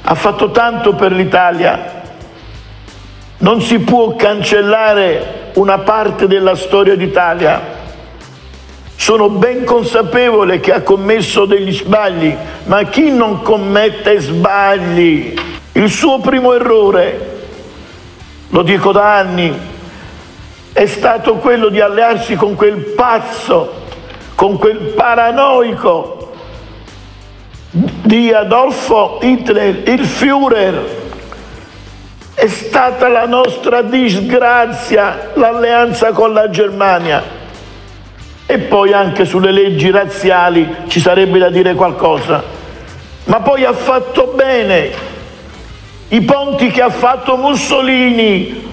ha 0.01 0.15
fatto 0.15 0.51
tanto 0.51 0.95
per 0.95 1.13
l'Italia. 1.13 2.01
Non 3.37 3.61
si 3.61 3.79
può 3.79 4.15
cancellare 4.15 5.51
una 5.53 5.77
parte 5.79 6.27
della 6.27 6.55
storia 6.55 6.95
d'Italia. 6.95 7.61
Sono 8.95 9.29
ben 9.29 9.65
consapevole 9.65 10.59
che 10.59 10.71
ha 10.71 10.81
commesso 10.81 11.45
degli 11.45 11.73
sbagli, 11.73 12.35
ma 12.65 12.83
chi 12.83 13.11
non 13.11 13.41
commette 13.41 14.19
sbagli? 14.19 15.33
Il 15.73 15.89
suo 15.89 16.19
primo 16.19 16.53
errore, 16.53 17.31
lo 18.49 18.61
dico 18.61 18.91
da 18.91 19.17
anni, 19.17 19.53
è 20.71 20.85
stato 20.85 21.35
quello 21.35 21.69
di 21.69 21.79
allearsi 21.79 22.35
con 22.35 22.55
quel 22.55 22.77
pazzo, 22.77 23.81
con 24.35 24.57
quel 24.57 24.93
paranoico 24.95 26.31
di 27.71 28.31
Adolfo 28.31 29.19
Hitler, 29.21 29.87
il 29.87 30.05
Führer. 30.05 31.01
È 32.35 32.47
stata 32.47 33.07
la 33.07 33.25
nostra 33.25 33.81
disgrazia 33.81 35.31
l'alleanza 35.33 36.11
con 36.11 36.33
la 36.33 36.49
Germania. 36.49 37.41
E 38.45 38.59
poi 38.59 38.93
anche 38.93 39.25
sulle 39.25 39.51
leggi 39.51 39.89
razziali 39.89 40.67
ci 40.87 40.99
sarebbe 40.99 41.39
da 41.39 41.49
dire 41.49 41.73
qualcosa. 41.73 42.43
Ma 43.25 43.39
poi 43.39 43.63
ha 43.63 43.73
fatto 43.73 44.33
bene 44.35 44.91
i 46.09 46.21
ponti 46.21 46.69
che 46.69 46.81
ha 46.81 46.89
fatto 46.89 47.37
Mussolini 47.37 48.71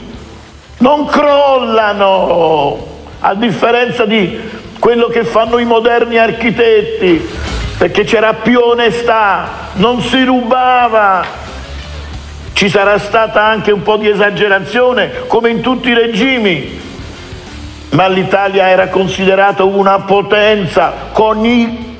non 0.78 1.06
crollano, 1.06 2.86
a 3.20 3.34
differenza 3.34 4.04
di 4.04 4.38
quello 4.78 5.08
che 5.08 5.24
fanno 5.24 5.58
i 5.58 5.64
moderni 5.64 6.18
architetti, 6.18 7.28
perché 7.78 8.04
c'era 8.04 8.34
più 8.34 8.60
onestà, 8.60 9.68
non 9.74 10.00
si 10.00 10.24
rubava. 10.24 11.24
Ci 12.52 12.68
sarà 12.68 12.98
stata 12.98 13.44
anche 13.44 13.70
un 13.70 13.82
po' 13.82 13.96
di 13.96 14.08
esagerazione, 14.08 15.26
come 15.26 15.50
in 15.50 15.60
tutti 15.60 15.90
i 15.90 15.94
regimi, 15.94 16.78
ma 17.90 18.06
l'Italia 18.08 18.68
era 18.68 18.88
considerata 18.88 19.64
una 19.64 20.00
potenza 20.00 20.92
con, 21.12 21.44
i, 21.44 21.98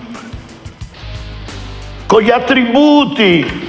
con 2.06 2.20
gli 2.22 2.30
attributi 2.30 3.68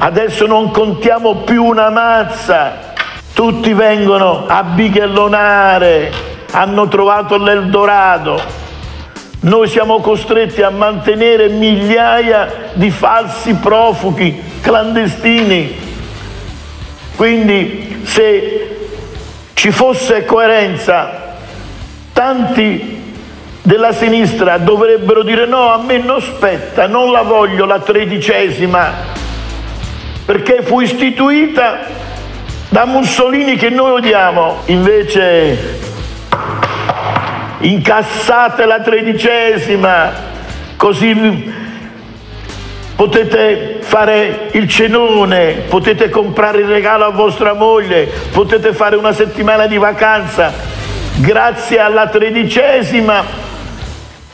Adesso 0.00 0.46
non 0.46 0.70
contiamo 0.70 1.38
più 1.38 1.64
una 1.64 1.90
mazza, 1.90 2.94
tutti 3.34 3.72
vengono 3.72 4.44
a 4.46 4.62
bighellonare, 4.62 6.12
hanno 6.52 6.86
trovato 6.86 7.36
l'Eldorado. 7.36 8.40
Noi 9.40 9.66
siamo 9.66 9.98
costretti 9.98 10.62
a 10.62 10.70
mantenere 10.70 11.48
migliaia 11.48 12.70
di 12.74 12.92
falsi 12.92 13.54
profughi 13.54 14.40
clandestini. 14.60 15.76
Quindi 17.16 18.02
se 18.04 18.90
ci 19.54 19.72
fosse 19.72 20.24
coerenza, 20.24 21.27
tanti 22.18 23.00
della 23.62 23.92
sinistra 23.92 24.58
dovrebbero 24.58 25.22
dire 25.22 25.46
no, 25.46 25.72
a 25.72 25.80
me 25.80 25.98
non 25.98 26.20
spetta, 26.20 26.88
non 26.88 27.12
la 27.12 27.22
voglio 27.22 27.64
la 27.64 27.78
tredicesima, 27.78 28.92
perché 30.24 30.62
fu 30.62 30.80
istituita 30.80 31.78
da 32.70 32.86
Mussolini 32.86 33.54
che 33.54 33.70
noi 33.70 33.92
odiamo. 33.92 34.62
Invece 34.64 35.78
incassate 37.60 38.64
la 38.64 38.80
tredicesima, 38.80 40.10
così 40.74 41.52
potete 42.96 43.76
fare 43.78 44.48
il 44.54 44.68
cenone, 44.68 45.66
potete 45.68 46.10
comprare 46.10 46.62
il 46.62 46.66
regalo 46.66 47.04
a 47.04 47.10
vostra 47.10 47.52
moglie, 47.52 48.10
potete 48.32 48.72
fare 48.72 48.96
una 48.96 49.12
settimana 49.12 49.66
di 49.66 49.78
vacanza 49.78 50.77
grazie 51.20 51.80
alla 51.80 52.06
tredicesima 52.08 53.24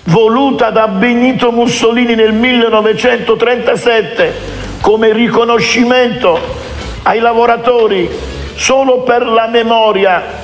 voluta 0.05 0.71
da 0.71 0.87
Benito 0.89 1.51
Mussolini 1.51 2.15
nel 2.15 2.33
1937 2.35 4.33
come 4.81 5.13
riconoscimento 5.13 6.39
ai 7.05 7.21
lavoratori 7.21 8.11
solo 8.55 9.01
per 9.01 9.27
la 9.27 9.47
memoria 9.47 10.43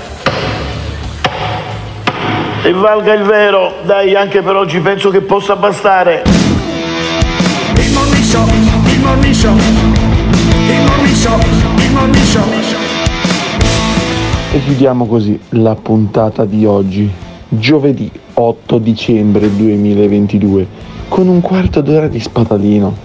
e 2.62 2.72
valga 2.72 3.14
il 3.14 3.22
vero, 3.22 3.76
dai 3.82 4.14
anche 4.14 4.42
per 4.42 4.54
oggi 4.56 4.80
penso 4.80 5.10
che 5.10 5.20
possa 5.22 5.56
bastare. 5.56 6.22
Il 7.76 7.92
morning 7.92 8.24
show, 8.24 8.46
il 8.46 9.00
morning 9.00 9.34
show, 9.34 9.56
il 9.56 10.82
morning 10.84 11.14
show, 11.14 11.38
il 11.78 11.90
morning 11.92 12.24
show. 12.24 12.89
E 14.52 14.60
chiudiamo 14.64 15.06
così 15.06 15.38
la 15.50 15.76
puntata 15.76 16.44
di 16.44 16.66
oggi, 16.66 17.08
giovedì 17.48 18.10
8 18.34 18.78
dicembre 18.78 19.48
2022, 19.54 20.66
con 21.06 21.28
un 21.28 21.40
quarto 21.40 21.80
d'ora 21.80 22.08
di 22.08 22.18
spatalino. 22.18 22.96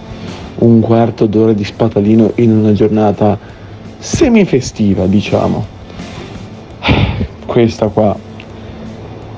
Un 0.56 0.80
quarto 0.80 1.26
d'ora 1.26 1.52
di 1.52 1.62
spatalino 1.62 2.32
in 2.36 2.50
una 2.50 2.72
giornata 2.72 3.38
semifestiva, 3.96 5.06
diciamo. 5.06 5.64
Questa 7.46 7.86
qua 7.86 8.16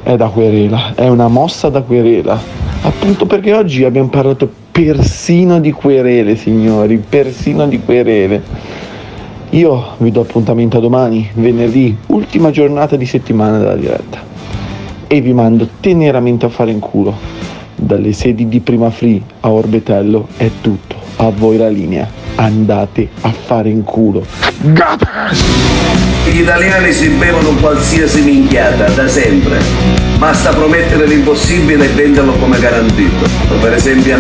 è 0.03 0.17
da 0.17 0.29
querela, 0.29 0.95
è 0.95 1.09
una 1.09 1.29
mossa 1.29 1.69
da 1.69 1.83
querela. 1.83 2.41
Appunto 2.85 3.27
perché 3.27 3.53
oggi 3.53 3.85
abbiamo 3.85 4.09
parlato 4.09 4.51
persino 4.73 5.61
di 5.61 5.73
querele, 5.73 6.37
signori, 6.37 6.97
persino 6.97 7.67
di 7.67 7.79
querele. 7.81 8.43
Io 9.51 9.95
vi 9.97 10.11
do 10.11 10.21
appuntamento 10.21 10.77
a 10.77 10.81
domani, 10.81 11.31
venerdì, 11.33 11.97
ultima 12.09 12.51
giornata 12.51 12.97
di 12.97 13.07
settimana 13.07 13.57
della 13.57 13.77
diretta. 13.77 14.21
E 15.07 15.21
vi 15.23 15.33
mando 15.33 15.67
teneramente 15.81 16.45
a 16.45 16.51
fare 16.51 16.71
in 16.71 16.81
culo. 16.81 17.17
Dalle 17.75 18.13
sedi 18.13 18.47
di 18.47 18.61
Prima 18.61 18.91
Free 18.91 19.23
a 19.41 19.51
Orbetello 19.51 20.29
è 20.37 20.51
tutto. 20.61 20.97
A 21.17 21.31
voi 21.31 21.57
la 21.57 21.71
linea. 21.71 22.07
Andate 22.35 23.09
a 23.23 23.31
fare 23.31 23.71
in 23.71 23.85
culo. 23.85 24.23
Gli 26.31 26.41
italiani 26.41 26.93
si 26.93 27.09
bevono 27.09 27.55
qualsiasi 27.55 28.21
minchiata 28.21 28.89
da 28.91 29.09
sempre. 29.09 29.59
Basta 30.19 30.51
promettere 30.51 31.07
l'impossibile 31.07 31.87
e 31.87 31.89
venderlo 31.89 32.33
come 32.33 32.59
garantito. 32.59 33.27
Per 33.61 33.73
esempio, 33.73 34.19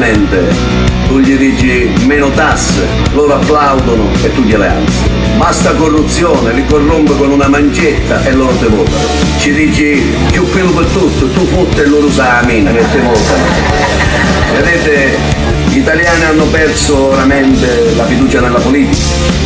tu 1.07 1.19
gli 1.21 1.37
dici 1.37 1.91
meno 2.07 2.31
tasse, 2.31 2.87
loro 3.13 3.35
applaudono 3.35 4.09
e 4.23 4.33
tu 4.33 4.43
gliele 4.43 4.69
alzi. 4.69 5.11
Basta 5.37 5.73
corruzione, 5.75 6.53
li 6.55 6.65
corrompe 6.67 7.15
con 7.17 7.31
una 7.31 7.49
mancetta 7.49 8.25
e 8.25 8.33
loro 8.33 8.55
te 8.57 8.67
votano. 8.67 9.07
Ci 9.39 9.53
dici 9.53 10.03
più 10.31 10.49
pelo 10.51 10.71
per 10.71 10.87
tutto, 10.87 11.29
tu 11.31 11.47
fotte 11.47 11.83
e 11.83 11.87
loro 11.87 12.07
usa 12.07 12.41
la 12.41 12.47
mina 12.47 12.71
che 12.73 12.85
te 12.91 13.01
votano. 13.01 13.45
Vedete, 14.55 15.17
gli 15.79 15.83
italiani 15.83 16.25
hanno 16.25 16.45
perso 16.47 17.11
veramente 17.11 17.95
la 17.95 18.05
fiducia 18.05 18.41
nella 18.41 18.59
politica, 18.59 18.97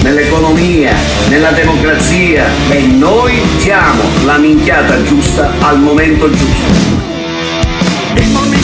nell'economia, 0.03 0.95
nella 1.29 1.51
democrazia 1.51 2.47
e 2.71 2.81
noi 2.87 3.43
siamo 3.59 4.03
la 4.25 4.39
minchiata 4.39 5.03
giusta 5.03 5.53
al 5.61 5.79
momento 5.79 6.31
giusto. 6.31 6.82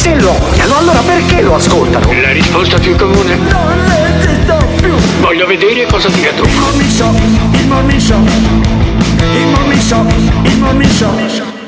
Se 0.00 0.18
lo 0.18 0.30
odiano, 0.30 0.78
allora 0.78 1.00
perché 1.00 1.42
lo 1.42 1.56
ascoltano? 1.56 2.10
La 2.22 2.32
risposta 2.32 2.78
più 2.78 2.96
comune? 2.96 3.36
Non 3.36 3.92
esisto 4.16 4.56
più. 4.80 4.94
Voglio 5.20 5.46
vedere 5.46 5.84
cosa 5.84 6.08
dirà 6.08 6.32
tu. 6.32 6.42
Il 6.46 6.58
morning 6.58 6.88
show, 6.88 7.14
il 7.52 7.66
morning 7.66 8.00
show. 8.00 8.24
Il 8.24 9.46
morning 9.48 9.80
show, 9.82 10.06
il 10.44 10.58
morning 10.58 10.90
show. 10.90 11.59